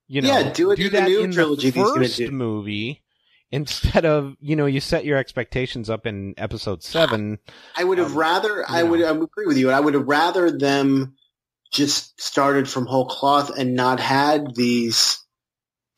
You 0.06 0.22
know, 0.22 0.28
Yeah, 0.38 0.52
do 0.52 0.70
it 0.70 0.78
in 0.78 0.90
the 0.92 1.00
new 1.02 1.20
in 1.24 1.32
trilogy 1.32 1.68
the 1.70 1.80
that 1.82 1.86
he's 2.00 2.16
first 2.16 2.16
do. 2.16 2.30
movie 2.30 3.02
instead 3.50 4.04
of 4.04 4.34
you 4.40 4.56
know 4.56 4.66
you 4.66 4.80
set 4.80 5.04
your 5.04 5.16
expectations 5.18 5.88
up 5.90 6.06
in 6.06 6.34
episode 6.36 6.82
seven. 6.82 7.38
I 7.76 7.84
would 7.84 7.98
have 7.98 8.12
Um, 8.12 8.18
rather 8.18 8.64
I 8.68 8.82
you 8.82 8.86
would. 8.90 9.02
I 9.02 9.10
agree 9.10 9.46
with 9.46 9.56
you 9.56 9.70
I 9.70 9.80
would 9.80 9.94
have 9.94 10.06
rather 10.06 10.50
them 10.50 11.14
just 11.72 12.20
started 12.20 12.68
from 12.68 12.86
whole 12.86 13.06
cloth 13.06 13.50
and 13.58 13.74
not 13.74 14.00
had 14.00 14.54
these 14.54 15.18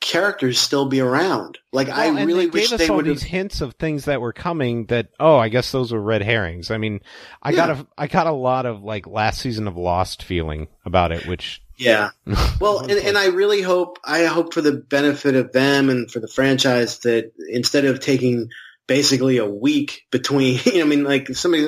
characters 0.01 0.59
still 0.59 0.87
be 0.87 1.01
around. 1.01 1.59
Like 1.73 1.89
Well, 1.89 2.01
I 2.01 2.25
really 2.25 2.47
they 2.47 2.51
wish 2.51 2.71
gave 2.71 2.79
they 2.79 2.91
would 2.91 3.05
these 3.05 3.23
have. 3.23 3.31
hints 3.31 3.61
of 3.61 3.75
things 3.75 4.07
that 4.07 4.21
were 4.21 4.33
coming. 4.33 4.87
That 4.87 5.09
oh, 5.21 5.37
I 5.37 5.49
guess 5.49 5.71
those 5.73 5.93
were 5.93 6.01
red 6.01 6.23
herrings. 6.23 6.71
I 6.71 6.79
mean, 6.79 7.01
I 7.43 7.53
got 7.53 7.71
a 7.71 7.87
I 7.99 8.07
got 8.07 8.27
a 8.27 8.33
lot 8.33 8.65
of 8.67 8.83
like 8.83 9.07
last 9.07 9.41
season 9.41 9.69
of 9.69 9.77
Lost 9.77 10.23
feeling 10.23 10.69
about 10.85 11.13
it, 11.13 11.27
which 11.27 11.63
Yeah. 11.81 12.11
Well, 12.61 12.81
and, 12.81 12.91
and 12.91 13.17
I 13.17 13.29
really 13.29 13.63
hope 13.63 13.99
I 14.05 14.25
hope 14.25 14.53
for 14.53 14.61
the 14.61 14.73
benefit 14.73 15.35
of 15.35 15.51
them 15.51 15.89
and 15.89 16.11
for 16.11 16.21
the 16.21 16.29
franchise 16.29 16.99
that 17.01 17.33
instead 17.49 17.87
of 17.87 18.01
taking 18.01 18.51
basically 18.87 19.39
a 19.39 19.47
week 19.47 20.03
between, 20.11 20.61
you 20.67 20.75
know, 20.75 20.85
I 20.85 20.89
mean, 20.89 21.05
like 21.05 21.29
somebody, 21.29 21.65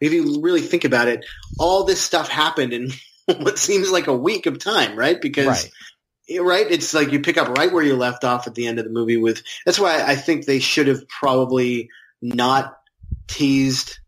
if 0.00 0.12
you 0.12 0.40
really 0.40 0.62
think 0.62 0.84
about 0.84 1.08
it, 1.08 1.26
all 1.58 1.84
this 1.84 2.00
stuff 2.00 2.28
happened 2.28 2.72
in 2.72 2.92
what 3.40 3.58
seems 3.58 3.90
like 3.90 4.06
a 4.06 4.16
week 4.16 4.46
of 4.46 4.58
time, 4.58 4.96
right? 4.96 5.20
Because 5.20 5.70
right, 6.28 6.40
right? 6.40 6.66
It's 6.70 6.94
like 6.94 7.12
you 7.12 7.20
pick 7.20 7.36
up 7.36 7.58
right 7.58 7.70
where 7.70 7.84
you 7.84 7.94
left 7.94 8.24
off 8.24 8.46
at 8.46 8.54
the 8.54 8.66
end 8.66 8.78
of 8.78 8.86
the 8.86 8.90
movie 8.90 9.18
with, 9.18 9.42
that's 9.66 9.78
why 9.78 10.02
I 10.02 10.16
think 10.16 10.46
they 10.46 10.60
should 10.60 10.86
have 10.86 11.06
probably 11.08 11.90
not 12.22 12.78
teased 13.26 13.98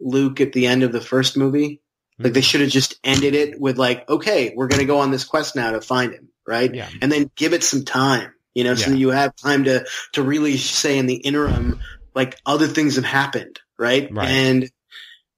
Luke 0.00 0.40
at 0.40 0.54
the 0.54 0.66
end 0.66 0.84
of 0.84 0.92
the 0.92 1.02
first 1.02 1.36
movie. 1.36 1.82
Like 2.24 2.32
they 2.32 2.40
should 2.40 2.60
have 2.60 2.70
just 2.70 2.98
ended 3.02 3.34
it 3.34 3.60
with 3.60 3.78
like, 3.78 4.08
okay, 4.08 4.52
we're 4.54 4.68
going 4.68 4.80
to 4.80 4.86
go 4.86 5.00
on 5.00 5.10
this 5.10 5.24
quest 5.24 5.56
now 5.56 5.70
to 5.72 5.80
find 5.80 6.12
him, 6.12 6.28
right? 6.46 6.74
yeah, 6.74 6.88
And 7.00 7.10
then 7.10 7.30
give 7.34 7.52
it 7.52 7.64
some 7.64 7.84
time, 7.84 8.32
you 8.54 8.64
know, 8.64 8.74
so 8.74 8.90
that 8.90 8.96
you 8.98 9.10
have 9.10 9.34
time 9.36 9.64
to, 9.64 9.86
to 10.12 10.22
really 10.22 10.56
say 10.56 10.98
in 10.98 11.06
the 11.06 11.14
interim, 11.14 11.80
like 12.14 12.36
other 12.44 12.66
things 12.66 12.96
have 12.96 13.04
happened, 13.04 13.60
right? 13.78 14.08
Right. 14.12 14.28
And 14.28 14.70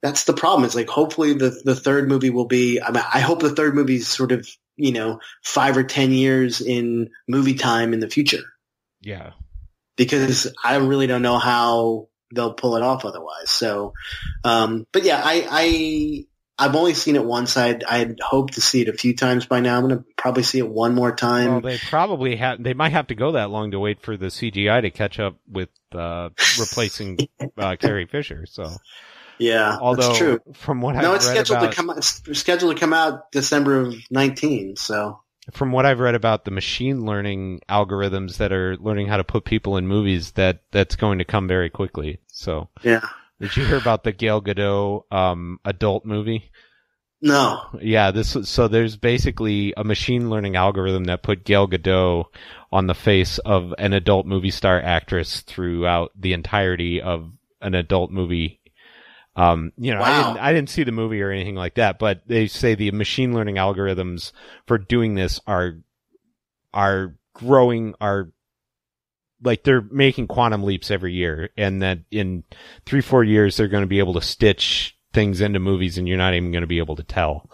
that's 0.02 0.24
the 0.24 0.32
problem. 0.32 0.64
It's 0.64 0.74
like 0.74 0.88
hopefully 0.88 1.34
the, 1.34 1.50
the 1.64 1.76
third 1.76 2.08
movie 2.08 2.30
will 2.30 2.46
be, 2.46 2.80
I 2.80 2.90
mean, 2.90 3.04
I 3.14 3.20
hope 3.20 3.40
the 3.40 3.54
third 3.54 3.74
movie 3.74 3.96
is 3.96 4.08
sort 4.08 4.32
of, 4.32 4.48
you 4.76 4.92
know, 4.92 5.20
five 5.44 5.76
or 5.76 5.84
10 5.84 6.10
years 6.12 6.60
in 6.60 7.10
movie 7.28 7.54
time 7.54 7.92
in 7.92 8.00
the 8.00 8.10
future 8.10 8.42
yeah. 9.00 9.32
because 9.96 10.52
I 10.62 10.76
really 10.76 11.06
don't 11.06 11.22
know 11.22 11.38
how 11.38 12.08
they'll 12.34 12.54
pull 12.54 12.76
it 12.76 12.82
off 12.82 13.04
otherwise. 13.04 13.50
So, 13.50 13.92
um, 14.42 14.86
but 14.92 15.04
yeah, 15.04 15.20
I, 15.22 15.46
I, 15.50 16.24
I've 16.62 16.76
only 16.76 16.94
seen 16.94 17.16
it 17.16 17.24
once. 17.24 17.56
I'd, 17.56 17.82
I'd 17.82 18.20
hoped 18.20 18.54
to 18.54 18.60
see 18.60 18.82
it 18.82 18.88
a 18.88 18.92
few 18.92 19.16
times 19.16 19.46
by 19.46 19.58
now. 19.58 19.76
I'm 19.76 19.88
going 19.88 19.98
to 19.98 20.04
probably 20.16 20.44
see 20.44 20.58
it 20.58 20.68
one 20.68 20.94
more 20.94 21.10
time. 21.10 21.50
Well, 21.50 21.60
they 21.60 21.78
probably 21.78 22.36
have. 22.36 22.62
They 22.62 22.72
might 22.72 22.92
have 22.92 23.08
to 23.08 23.16
go 23.16 23.32
that 23.32 23.50
long 23.50 23.72
to 23.72 23.80
wait 23.80 24.00
for 24.00 24.16
the 24.16 24.26
CGI 24.26 24.82
to 24.82 24.90
catch 24.92 25.18
up 25.18 25.34
with 25.50 25.70
uh, 25.90 26.28
replacing 26.60 27.18
uh, 27.58 27.74
Carrie 27.80 28.06
Fisher. 28.06 28.46
So, 28.46 28.70
yeah, 29.38 29.76
although 29.80 30.14
true. 30.14 30.40
from 30.54 30.80
what 30.80 30.94
No, 30.94 31.10
I've 31.10 31.16
it's 31.16 31.26
read 31.26 31.34
scheduled 31.34 31.58
about, 31.58 31.70
to 31.70 31.76
come 31.76 31.90
out, 31.90 31.96
it's 31.98 32.38
scheduled 32.38 32.76
to 32.76 32.80
come 32.80 32.92
out 32.92 33.32
December 33.32 33.80
of 33.80 33.94
19. 34.12 34.76
So 34.76 35.20
from 35.50 35.72
what 35.72 35.84
I've 35.84 35.98
read 35.98 36.14
about 36.14 36.44
the 36.44 36.52
machine 36.52 37.04
learning 37.04 37.60
algorithms 37.68 38.36
that 38.36 38.52
are 38.52 38.76
learning 38.76 39.08
how 39.08 39.16
to 39.16 39.24
put 39.24 39.44
people 39.44 39.76
in 39.76 39.88
movies, 39.88 40.32
that 40.32 40.62
that's 40.70 40.94
going 40.94 41.18
to 41.18 41.24
come 41.24 41.48
very 41.48 41.70
quickly. 41.70 42.20
So, 42.28 42.68
yeah, 42.84 43.04
did 43.42 43.54
you 43.56 43.66
hear 43.66 43.76
about 43.76 44.04
the 44.04 44.12
Gal 44.12 44.40
Gadot 44.40 45.02
um, 45.12 45.58
adult 45.64 46.06
movie? 46.06 46.50
no, 47.20 47.60
Yeah, 47.80 48.10
this 48.10 48.34
was- 48.34 48.48
so 48.48 48.66
there's 48.68 48.96
basically 48.96 49.74
a 49.76 49.84
machine 49.84 50.30
learning 50.30 50.56
algorithm 50.56 51.04
that 51.04 51.22
put 51.22 51.44
Gal 51.44 51.68
Gadot 51.68 52.24
on 52.72 52.86
the 52.86 52.94
face 52.94 53.38
of 53.38 53.74
an 53.78 53.92
adult 53.92 54.26
movie 54.26 54.50
star 54.50 54.80
actress 54.80 55.40
throughout 55.42 56.10
the 56.18 56.32
entirety 56.32 57.00
of 57.02 57.30
an 57.60 57.74
adult 57.74 58.10
movie. 58.10 58.60
Um, 59.36 59.72
you 59.78 59.94
know, 59.94 60.02
I 60.02 60.22
didn't 60.22 60.38
I 60.38 60.52
didn't 60.52 60.70
see 60.70 60.82
the 60.84 60.92
movie 60.92 61.22
or 61.22 61.30
anything 61.30 61.54
like 61.54 61.74
that, 61.76 61.98
but 61.98 62.22
they 62.26 62.46
say 62.48 62.74
the 62.74 62.90
machine 62.90 63.32
learning 63.34 63.54
algorithms 63.54 64.32
for 64.66 64.76
doing 64.76 65.14
this 65.14 65.40
are 65.46 65.78
are 66.74 67.14
growing 67.34 67.94
are 68.00 68.30
like 69.42 69.64
they're 69.64 69.82
making 69.90 70.26
quantum 70.28 70.62
leaps 70.62 70.90
every 70.90 71.12
year 71.12 71.50
and 71.56 71.82
that 71.82 72.00
in 72.10 72.44
3 72.86 73.00
4 73.00 73.24
years 73.24 73.56
they're 73.56 73.68
going 73.68 73.82
to 73.82 73.88
be 73.88 73.98
able 73.98 74.14
to 74.14 74.20
stitch 74.20 74.96
things 75.12 75.40
into 75.40 75.58
movies 75.58 75.98
and 75.98 76.08
you're 76.08 76.16
not 76.16 76.34
even 76.34 76.52
going 76.52 76.62
to 76.62 76.66
be 76.68 76.78
able 76.78 76.96
to 76.96 77.02
tell 77.02 77.50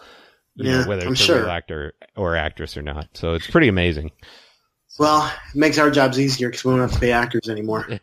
you 0.55 0.71
know, 0.71 0.87
whether 0.87 1.05
I'm 1.05 1.13
it's 1.13 1.21
a 1.21 1.25
sure. 1.25 1.41
real 1.41 1.51
actor 1.51 1.93
or 2.15 2.35
actress 2.35 2.75
or 2.75 2.81
not. 2.81 3.07
So 3.13 3.33
it's 3.33 3.47
pretty 3.47 3.67
amazing. 3.67 4.11
well, 4.97 5.25
it 5.25 5.57
makes 5.57 5.77
our 5.77 5.89
jobs 5.89 6.19
easier 6.19 6.49
because 6.49 6.65
we 6.65 6.71
don't 6.71 6.81
have 6.81 6.91
to 6.93 6.99
pay 6.99 7.11
actors 7.11 7.49
anymore. 7.49 7.87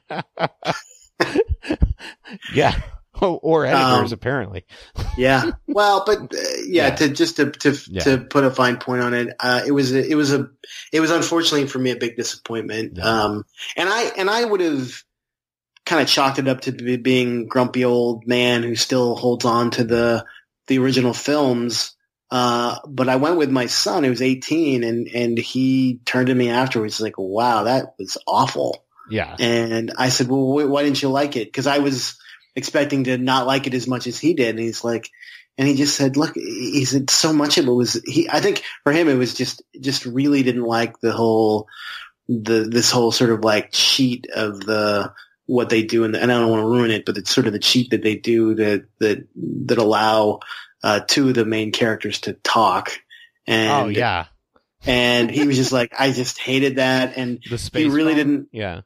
yeah. 2.55 2.81
Oh, 3.23 3.35
or 3.43 3.65
editors, 3.65 4.13
Um, 4.13 4.17
apparently. 4.19 4.65
yeah. 5.17 5.51
Well, 5.67 6.05
but 6.07 6.19
uh, 6.19 6.27
yeah, 6.67 6.89
Yeah. 6.89 6.95
to 6.97 7.09
just 7.09 7.37
to 7.37 7.51
to 7.51 7.79
Yeah. 7.89 8.03
to 8.05 8.19
put 8.19 8.45
a 8.45 8.51
fine 8.51 8.77
point 8.77 9.03
on 9.03 9.15
it, 9.15 9.35
uh, 9.41 9.63
it 9.67 9.73
was 9.73 9.93
a, 9.95 10.07
it 10.07 10.15
was 10.15 10.33
a 10.33 10.49
it 10.93 11.01
was 11.01 11.11
unfortunately 11.11 11.67
for 11.69 11.79
me 11.79 11.91
a 11.93 11.97
big 11.97 12.17
disappointment. 12.17 12.99
Yeah. 12.99 13.05
Um, 13.05 13.45
and 13.77 13.89
I 13.89 14.03
and 14.19 14.29
I 14.29 14.45
would 14.45 14.61
have 14.61 15.03
kind 15.87 16.03
of 16.03 16.09
chalked 16.09 16.39
it 16.39 16.49
up 16.49 16.63
to 16.63 16.73
be 16.73 16.97
being 16.97 17.47
grumpy 17.47 17.85
old 17.85 18.27
man 18.27 18.63
who 18.63 18.75
still 18.75 19.15
holds 19.17 19.45
on 19.45 19.71
to 19.73 19.85
the 19.85 20.25
the 20.67 20.79
original 20.79 21.13
films. 21.15 21.93
Uh, 22.29 22.77
but 22.89 23.09
I 23.09 23.17
went 23.17 23.37
with 23.37 23.51
my 23.53 23.67
son 23.67 24.03
who 24.03 24.11
was 24.11 24.21
18 24.21 24.83
and, 24.83 25.07
and 25.07 25.39
he 25.39 26.01
turned 26.05 26.27
to 26.27 26.35
me 26.35 26.51
afterwards 26.51 27.01
like, 27.01 27.17
wow, 27.19 27.63
that 27.63 27.95
was 28.01 28.19
awful. 28.27 28.85
Yeah. 29.09 29.37
And 29.39 29.93
I 29.97 30.09
said, 30.09 30.27
well, 30.27 30.41
wh- 30.41 30.69
why 30.69 30.83
didn't 30.83 31.01
you 31.03 31.09
like 31.09 31.37
it? 31.37 31.53
Cause 31.53 31.69
I 31.69 31.79
was 31.79 32.19
expecting 32.57 33.05
to 33.05 33.19
not 33.19 33.47
like 33.47 33.67
it 33.67 33.75
as 33.75 33.87
much 33.87 34.07
as 34.07 34.19
he 34.19 34.35
did. 34.35 34.51
And 34.51 34.59
he's 34.59 34.83
like, 34.83 35.11
and 35.59 35.69
he 35.69 35.75
just 35.75 35.95
said, 35.97 36.17
look, 36.17 36.35
he 36.35 36.85
said 36.85 37.09
so 37.11 37.33
much 37.33 37.59
of 37.59 37.67
it 37.69 37.71
was, 37.71 38.01
he, 38.05 38.29
I 38.29 38.41
think 38.41 38.63
for 38.83 38.93
him, 38.93 39.09
it 39.09 39.15
was 39.15 39.35
just, 39.35 39.63
just 39.81 40.05
really 40.05 40.43
didn't 40.43 40.65
like 40.65 40.99
the 41.01 41.13
whole, 41.13 41.69
the, 42.29 42.69
this 42.69 42.91
whole 42.91 43.13
sort 43.13 43.31
of 43.31 43.45
like 43.45 43.71
cheat 43.73 44.27
of 44.35 44.61
the, 44.61 45.13
what 45.47 45.69
they 45.69 45.83
do. 45.83 46.05
And, 46.05 46.17
and 46.17 46.33
I 46.33 46.39
don't 46.39 46.51
want 46.51 46.63
to 46.63 46.67
ruin 46.69 46.91
it, 46.91 47.07
but 47.07 47.17
it's 47.17 47.31
sort 47.31 47.47
of 47.47 47.53
the 47.53 47.59
cheat 47.59 47.91
that 47.91 48.03
they 48.03 48.17
do 48.17 48.55
that, 48.57 48.87
that, 48.99 49.29
that 49.67 49.79
allow, 49.79 50.41
uh, 50.83 51.01
two 51.01 51.29
of 51.29 51.35
the 51.35 51.45
main 51.45 51.73
characters 51.73 52.21
to 52.23 52.33
talk. 52.35 52.91
And, 53.47 53.87
oh 53.87 53.89
yeah. 53.89 54.27
and 54.85 55.31
he 55.31 55.47
was 55.47 55.57
just 55.57 55.73
like, 55.73 55.93
I 55.99 56.11
just 56.13 56.39
hated 56.39 56.77
that. 56.77 57.17
And 57.17 57.41
The 57.49 57.59
space. 57.59 57.85
he 57.85 57.89
really 57.89 58.15
didn't, 58.15 58.49
Yeah. 58.53 58.81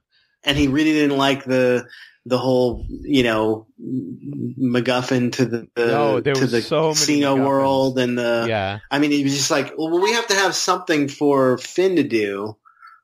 and 0.44 0.56
he 0.56 0.68
really 0.68 0.92
didn't 0.92 1.16
like 1.16 1.44
the 1.44 1.88
the 2.26 2.38
whole 2.38 2.84
you 2.88 3.22
know 3.22 3.66
MacGuffin 3.80 5.32
to 5.32 5.46
the, 5.46 5.68
the 5.74 5.86
No, 5.86 6.20
to 6.20 6.46
the 6.46 6.62
so 6.62 6.90
casino 6.90 7.36
world 7.36 7.98
and 7.98 8.18
the 8.18 8.46
yeah. 8.48 8.80
I 8.90 8.98
mean 8.98 9.12
it 9.12 9.22
was 9.24 9.36
just 9.36 9.50
like 9.50 9.72
well 9.76 10.00
we 10.00 10.12
have 10.12 10.26
to 10.28 10.34
have 10.34 10.54
something 10.54 11.08
for 11.08 11.58
Finn 11.58 11.96
to 11.96 12.02
do 12.02 12.56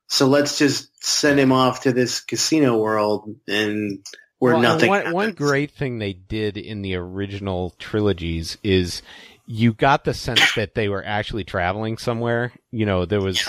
so 0.09 0.27
let's 0.27 0.59
just 0.59 1.05
send 1.05 1.41
him 1.41 1.53
off 1.53 1.83
to 1.83 1.93
this 1.93 2.21
casino 2.21 2.77
world 2.77 3.35
and 3.49 4.05
where 4.39 4.55
Well, 4.55 4.63
nothing 4.63 4.91
One, 4.91 5.13
one 5.13 5.33
great 5.33 5.71
thing 5.71 5.99
they 5.99 6.13
did 6.13 6.57
in 6.57 6.83
the 6.83 6.97
original 6.97 7.75
trilogies 7.79 8.59
is 8.63 9.03
you 9.47 9.73
got 9.73 10.05
the 10.05 10.15
sense 10.15 10.55
that 10.55 10.75
they 10.75 10.89
were 10.89 11.05
actually 11.05 11.45
traveling 11.45 11.99
somewhere. 11.99 12.53
You 12.71 12.85
know, 12.85 13.05
there 13.05 13.21
was 13.21 13.49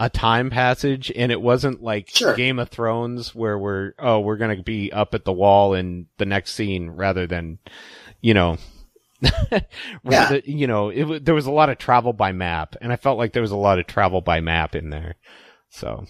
a 0.00 0.10
time 0.10 0.50
passage, 0.50 1.12
and 1.14 1.30
it 1.30 1.40
wasn't 1.40 1.82
like 1.82 2.08
Sure. 2.10 2.34
Game 2.34 2.58
of 2.58 2.68
Thrones 2.68 3.34
where 3.34 3.58
we're 3.58 3.92
oh 3.98 4.20
we're 4.20 4.36
gonna 4.36 4.62
be 4.62 4.92
up 4.92 5.14
at 5.14 5.24
the 5.24 5.32
wall 5.32 5.74
in 5.74 6.06
the 6.18 6.26
next 6.26 6.52
scene 6.52 6.90
rather 6.90 7.26
than 7.26 7.58
you 8.20 8.34
know. 8.34 8.58
rather, 10.04 10.42
you 10.44 10.66
know, 10.66 10.90
it, 10.90 11.24
there 11.24 11.34
was 11.34 11.46
a 11.46 11.50
lot 11.50 11.70
of 11.70 11.78
travel 11.78 12.12
by 12.12 12.32
map, 12.32 12.76
and 12.82 12.92
I 12.92 12.96
felt 12.96 13.16
like 13.16 13.32
there 13.32 13.40
was 13.40 13.52
a 13.52 13.56
lot 13.56 13.78
of 13.78 13.86
travel 13.86 14.20
by 14.20 14.40
map 14.40 14.74
in 14.74 14.90
there. 14.90 15.14
So, 15.70 16.04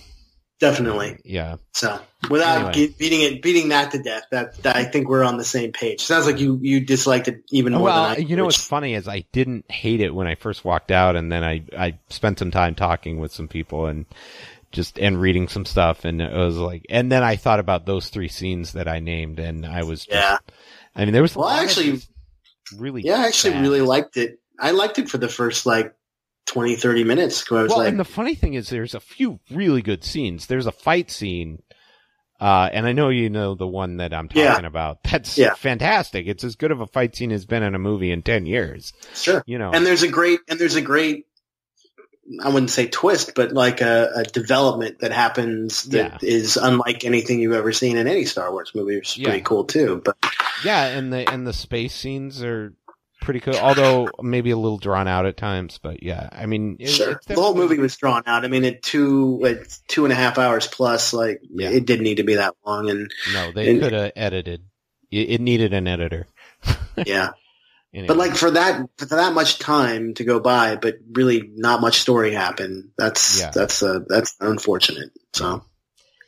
definitely 0.61 1.19
yeah. 1.25 1.57
so 1.73 1.99
without 2.31 2.75
Anyway. 2.75 2.95
beating 2.99 3.21
it 3.23 3.43
beating 3.43 3.69
that 3.71 3.91
to 3.91 4.03
death 4.03 4.23
that, 4.31 4.57
that 4.63 4.77
I 4.77 4.85
think 4.85 5.09
we're 5.09 5.25
on 5.25 5.37
the 5.37 5.45
same 5.45 5.73
page 5.73 6.01
sounds 6.01 6.27
like 6.27 6.39
you 6.39 6.59
you 6.63 6.81
disliked 6.81 7.29
it 7.29 7.43
even 7.51 7.73
more 7.73 7.83
well, 7.83 8.03
than 8.11 8.13
I 8.13 8.17
you 8.19 8.37
know 8.37 8.45
which- 8.47 8.57
what's 8.57 8.67
funny 8.67 8.95
is 8.95 9.09
I 9.09 9.25
didn't 9.33 9.71
hate 9.71 10.01
it 10.01 10.15
when 10.15 10.27
I 10.27 10.37
first 10.37 10.65
walked 10.65 10.91
out, 10.91 11.17
and 11.17 11.31
then 11.31 11.43
I 11.45 11.65
I 11.77 11.99
spent 12.09 12.39
some 12.39 12.51
time 12.51 12.75
talking 12.75 13.19
with 13.19 13.33
some 13.33 13.49
people 13.49 13.87
and 13.87 14.07
just 14.73 14.99
and 14.99 15.21
reading 15.21 15.49
some 15.49 15.65
stuff, 15.65 16.05
and 16.05 16.23
it 16.23 16.33
was 16.33 16.57
like, 16.57 16.87
and 16.89 17.11
then 17.11 17.23
I 17.23 17.37
thought 17.37 17.61
about 17.61 17.85
those 17.87 18.09
three 18.09 18.29
scenes 18.29 18.73
that 18.73 18.89
I 18.89 19.01
named, 19.01 19.39
and 19.39 19.67
I 19.67 19.83
was 19.85 20.05
just, 20.07 20.11
yeah 20.17 20.39
I 20.97 21.05
mean, 21.05 21.13
there 21.13 21.23
was 21.23 21.35
Well, 21.37 21.49
of 21.49 21.59
actually- 21.59 22.01
really 22.77 23.03
Yeah, 23.03 23.21
I 23.21 23.27
actually 23.27 23.59
really 23.61 23.81
liked 23.83 24.17
it. 24.17 24.41
I 24.59 24.71
liked 24.71 24.99
it 24.99 25.09
for 25.11 25.19
the 25.19 25.29
first 25.29 25.67
like 25.67 25.95
20, 26.47 26.77
30 26.77 27.05
minutes. 27.05 27.45
I 27.51 27.62
was 27.62 27.71
well, 27.71 27.79
like, 27.79 27.89
and 27.89 27.99
the 28.01 28.05
funny 28.05 28.35
thing 28.35 28.55
is, 28.55 28.69
there's 28.69 28.95
a 28.95 29.01
few 29.01 29.41
really 29.51 29.83
good 29.83 30.05
scenes. 30.05 30.47
There's 30.47 30.66
a 30.66 30.73
fight 30.73 31.11
scene. 31.11 31.62
Uh, 32.41 32.69
and 32.73 32.85
I 32.87 32.93
know 32.93 33.09
you 33.11 33.31
know 33.31 33.55
the 33.55 33.66
one 33.66 33.99
that 33.99 34.12
I'm 34.12 34.29
Yeah. 34.35 34.51
talking 34.51 34.65
about. 34.66 35.03
That's 35.05 35.39
Yeah. 35.39 35.55
fantastic. 35.55 36.27
It's 36.27 36.45
as 36.45 36.57
good 36.57 36.73
of 36.73 36.81
a 36.81 36.87
fight 36.87 37.15
scene 37.16 37.31
as 37.33 37.47
been 37.47 37.62
in 37.62 37.75
a 37.75 37.79
movie 37.79 38.11
in 38.11 38.23
10 38.23 38.45
years. 38.47 38.93
sure. 39.15 39.43
You 39.47 39.59
know, 39.59 39.71
And 39.73 39.87
there's 39.87 40.03
a 40.03 40.09
great, 40.09 40.41
and 40.49 40.59
there's 40.59 40.75
a 40.75 40.83
great, 40.83 41.27
I 42.43 42.49
wouldn't 42.49 42.71
say 42.71 42.89
twist, 42.89 43.33
but 43.35 43.53
like 43.53 43.81
a, 43.81 44.11
a 44.16 44.23
development 44.25 44.99
that 45.01 45.12
happens 45.12 45.85
that 45.85 46.23
is 46.23 46.57
unlike 46.57 47.05
anything 47.05 47.39
you've 47.41 47.53
ever 47.53 47.73
seen 47.73 47.97
in 47.97 48.07
any 48.09 48.25
Star 48.25 48.51
Wars 48.51 48.73
movie, 48.75 48.97
which 48.97 49.11
is 49.11 49.19
Yeah. 49.19 49.29
pretty 49.29 49.43
cool 49.43 49.65
too. 49.65 50.03
But 50.05 50.16
Yeah, 50.65 50.87
and 50.87 51.12
the 51.12 51.31
and 51.31 51.47
the 51.47 51.53
space 51.53 51.95
scenes 51.95 52.43
are 52.43 52.73
pretty 53.25 53.41
cool. 53.41 53.57
Although 53.57 54.09
maybe 54.23 54.51
a 54.51 54.57
little 54.57 54.79
drawn 54.79 55.09
out 55.09 55.27
at 55.27 55.37
times, 55.37 55.79
but 55.83 56.03
yeah, 56.03 56.29
I 56.31 56.47
mean, 56.47 56.77
it, 56.79 56.89
sure. 56.89 57.21
The 57.27 57.35
whole 57.35 57.55
movie 57.55 57.79
was 57.79 57.97
drawn 57.97 58.23
out. 58.27 58.45
I 58.45 58.49
mean, 58.49 58.65
at 58.65 58.83
two, 58.83 59.45
at 59.45 59.79
two 59.89 60.05
and 60.05 60.13
a 60.13 60.17
half 60.17 60.39
hours 60.39 60.67
plus, 60.67 61.13
like 61.13 61.41
yeah. 61.51 61.71
it 61.71 61.87
didn't 61.87 62.05
need 62.05 62.17
to 62.17 62.25
be 62.25 62.35
that 62.35 62.55
long. 62.65 62.91
And 62.91 63.11
no, 63.33 63.53
they 63.53 63.79
could 63.79 63.93
have 63.93 64.13
edited. 64.15 64.63
It, 65.11 65.31
it 65.31 65.41
needed 65.41 65.73
an 65.73 65.89
editor. 65.89 66.27
yeah. 67.07 67.31
Anyway. 67.93 68.09
But 68.09 68.17
like 68.17 68.37
for 68.37 68.51
that 68.51 68.89
for 68.99 69.07
that 69.07 69.35
much 69.35 69.59
time 69.59 70.15
to 70.15 70.25
go 70.25 70.41
by, 70.41 70.77
but 70.77 70.97
really 71.13 71.51
not 71.55 71.81
much 71.81 72.01
story 72.01 72.33
happen. 72.33 72.93
That's 72.99 73.41
yeah. 73.41 73.51
that's 73.55 73.83
uh, 73.83 74.01
that's 74.07 74.37
unfortunate. 74.41 75.11
So. 75.33 75.65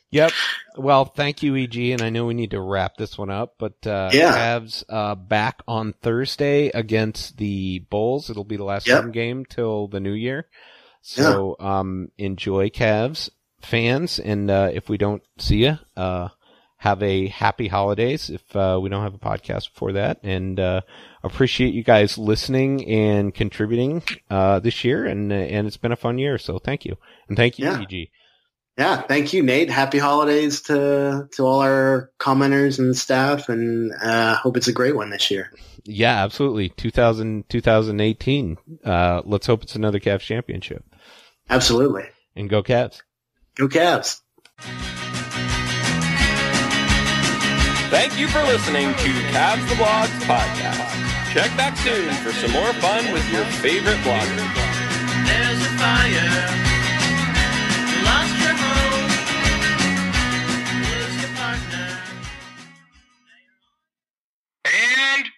Yep. 0.09 0.31
Well, 0.77 1.05
thank 1.05 1.43
you, 1.43 1.55
EG, 1.55 1.75
and 1.91 2.01
I 2.01 2.09
know 2.09 2.25
we 2.25 2.33
need 2.33 2.51
to 2.51 2.61
wrap 2.61 2.95
this 2.95 3.17
one 3.17 3.29
up, 3.29 3.55
but 3.57 3.85
uh, 3.85 4.09
yeah. 4.13 4.59
Cavs 4.59 4.83
uh, 4.87 5.15
back 5.15 5.61
on 5.67 5.93
Thursday 6.01 6.69
against 6.69 7.37
the 7.37 7.79
Bulls. 7.89 8.29
It'll 8.29 8.45
be 8.45 8.57
the 8.57 8.63
last 8.63 8.87
yep. 8.87 9.01
home 9.01 9.11
game 9.11 9.45
till 9.45 9.87
the 9.87 9.99
new 9.99 10.13
year. 10.13 10.47
So 11.01 11.57
yeah. 11.59 11.79
um, 11.79 12.11
enjoy, 12.17 12.69
Cavs 12.69 13.29
fans, 13.61 14.19
and 14.19 14.49
uh, 14.49 14.69
if 14.73 14.89
we 14.89 14.97
don't 14.97 15.23
see 15.37 15.65
you, 15.65 15.79
uh, 15.95 16.29
have 16.77 17.01
a 17.01 17.27
happy 17.27 17.67
holidays. 17.67 18.29
If 18.29 18.55
uh, 18.55 18.79
we 18.81 18.89
don't 18.89 19.03
have 19.03 19.15
a 19.15 19.19
podcast 19.19 19.73
before 19.73 19.93
that, 19.93 20.19
and 20.23 20.59
uh, 20.59 20.81
appreciate 21.23 21.73
you 21.73 21.83
guys 21.83 22.17
listening 22.17 22.87
and 22.87 23.33
contributing 23.33 24.03
uh, 24.29 24.59
this 24.59 24.83
year, 24.83 25.05
and 25.05 25.31
and 25.31 25.67
it's 25.67 25.77
been 25.77 25.91
a 25.91 25.97
fun 25.97 26.17
year. 26.17 26.37
So 26.37 26.59
thank 26.59 26.85
you, 26.85 26.97
and 27.27 27.35
thank 27.35 27.59
you, 27.59 27.65
yeah. 27.65 27.81
EG. 27.81 28.09
Yeah, 28.77 29.01
thank 29.01 29.33
you, 29.33 29.41
Nate. 29.41 29.71
Happy 29.71 29.97
holidays 29.97 30.61
to 30.63 31.27
to 31.31 31.45
all 31.45 31.61
our 31.61 32.11
commenters 32.19 32.77
and 32.77 32.95
staff, 32.95 33.49
and 33.49 33.91
uh, 34.01 34.35
hope 34.35 34.55
it's 34.55 34.67
a 34.67 34.73
great 34.73 34.95
one 34.95 35.09
this 35.09 35.31
year. 35.31 35.51
Yeah, 35.83 36.23
absolutely. 36.23 36.69
2000, 36.69 37.49
2018. 37.49 38.57
Uh, 38.83 39.21
let's 39.25 39.47
hope 39.47 39.63
it's 39.63 39.75
another 39.75 39.99
Cavs 39.99 40.19
championship. 40.21 40.83
Absolutely. 41.49 42.03
And 42.35 42.49
go 42.49 42.61
Cavs. 42.61 43.01
Go 43.55 43.67
Cavs. 43.67 44.21
Thank 47.89 48.19
you 48.19 48.27
for 48.27 48.43
listening 48.43 48.89
to 48.89 49.09
Cavs 49.31 49.67
the 49.69 49.75
Blogs 49.75 50.07
podcast. 50.27 51.33
Check 51.33 51.55
back 51.55 51.77
soon 51.77 52.13
for 52.15 52.31
some 52.33 52.51
more 52.51 52.73
fun 52.73 53.11
with 53.13 53.27
your 53.31 53.45
favorite 53.45 53.97
blogger. 53.99 54.35
There's 55.25 55.61
a 55.61 55.69
fire. 55.77 56.66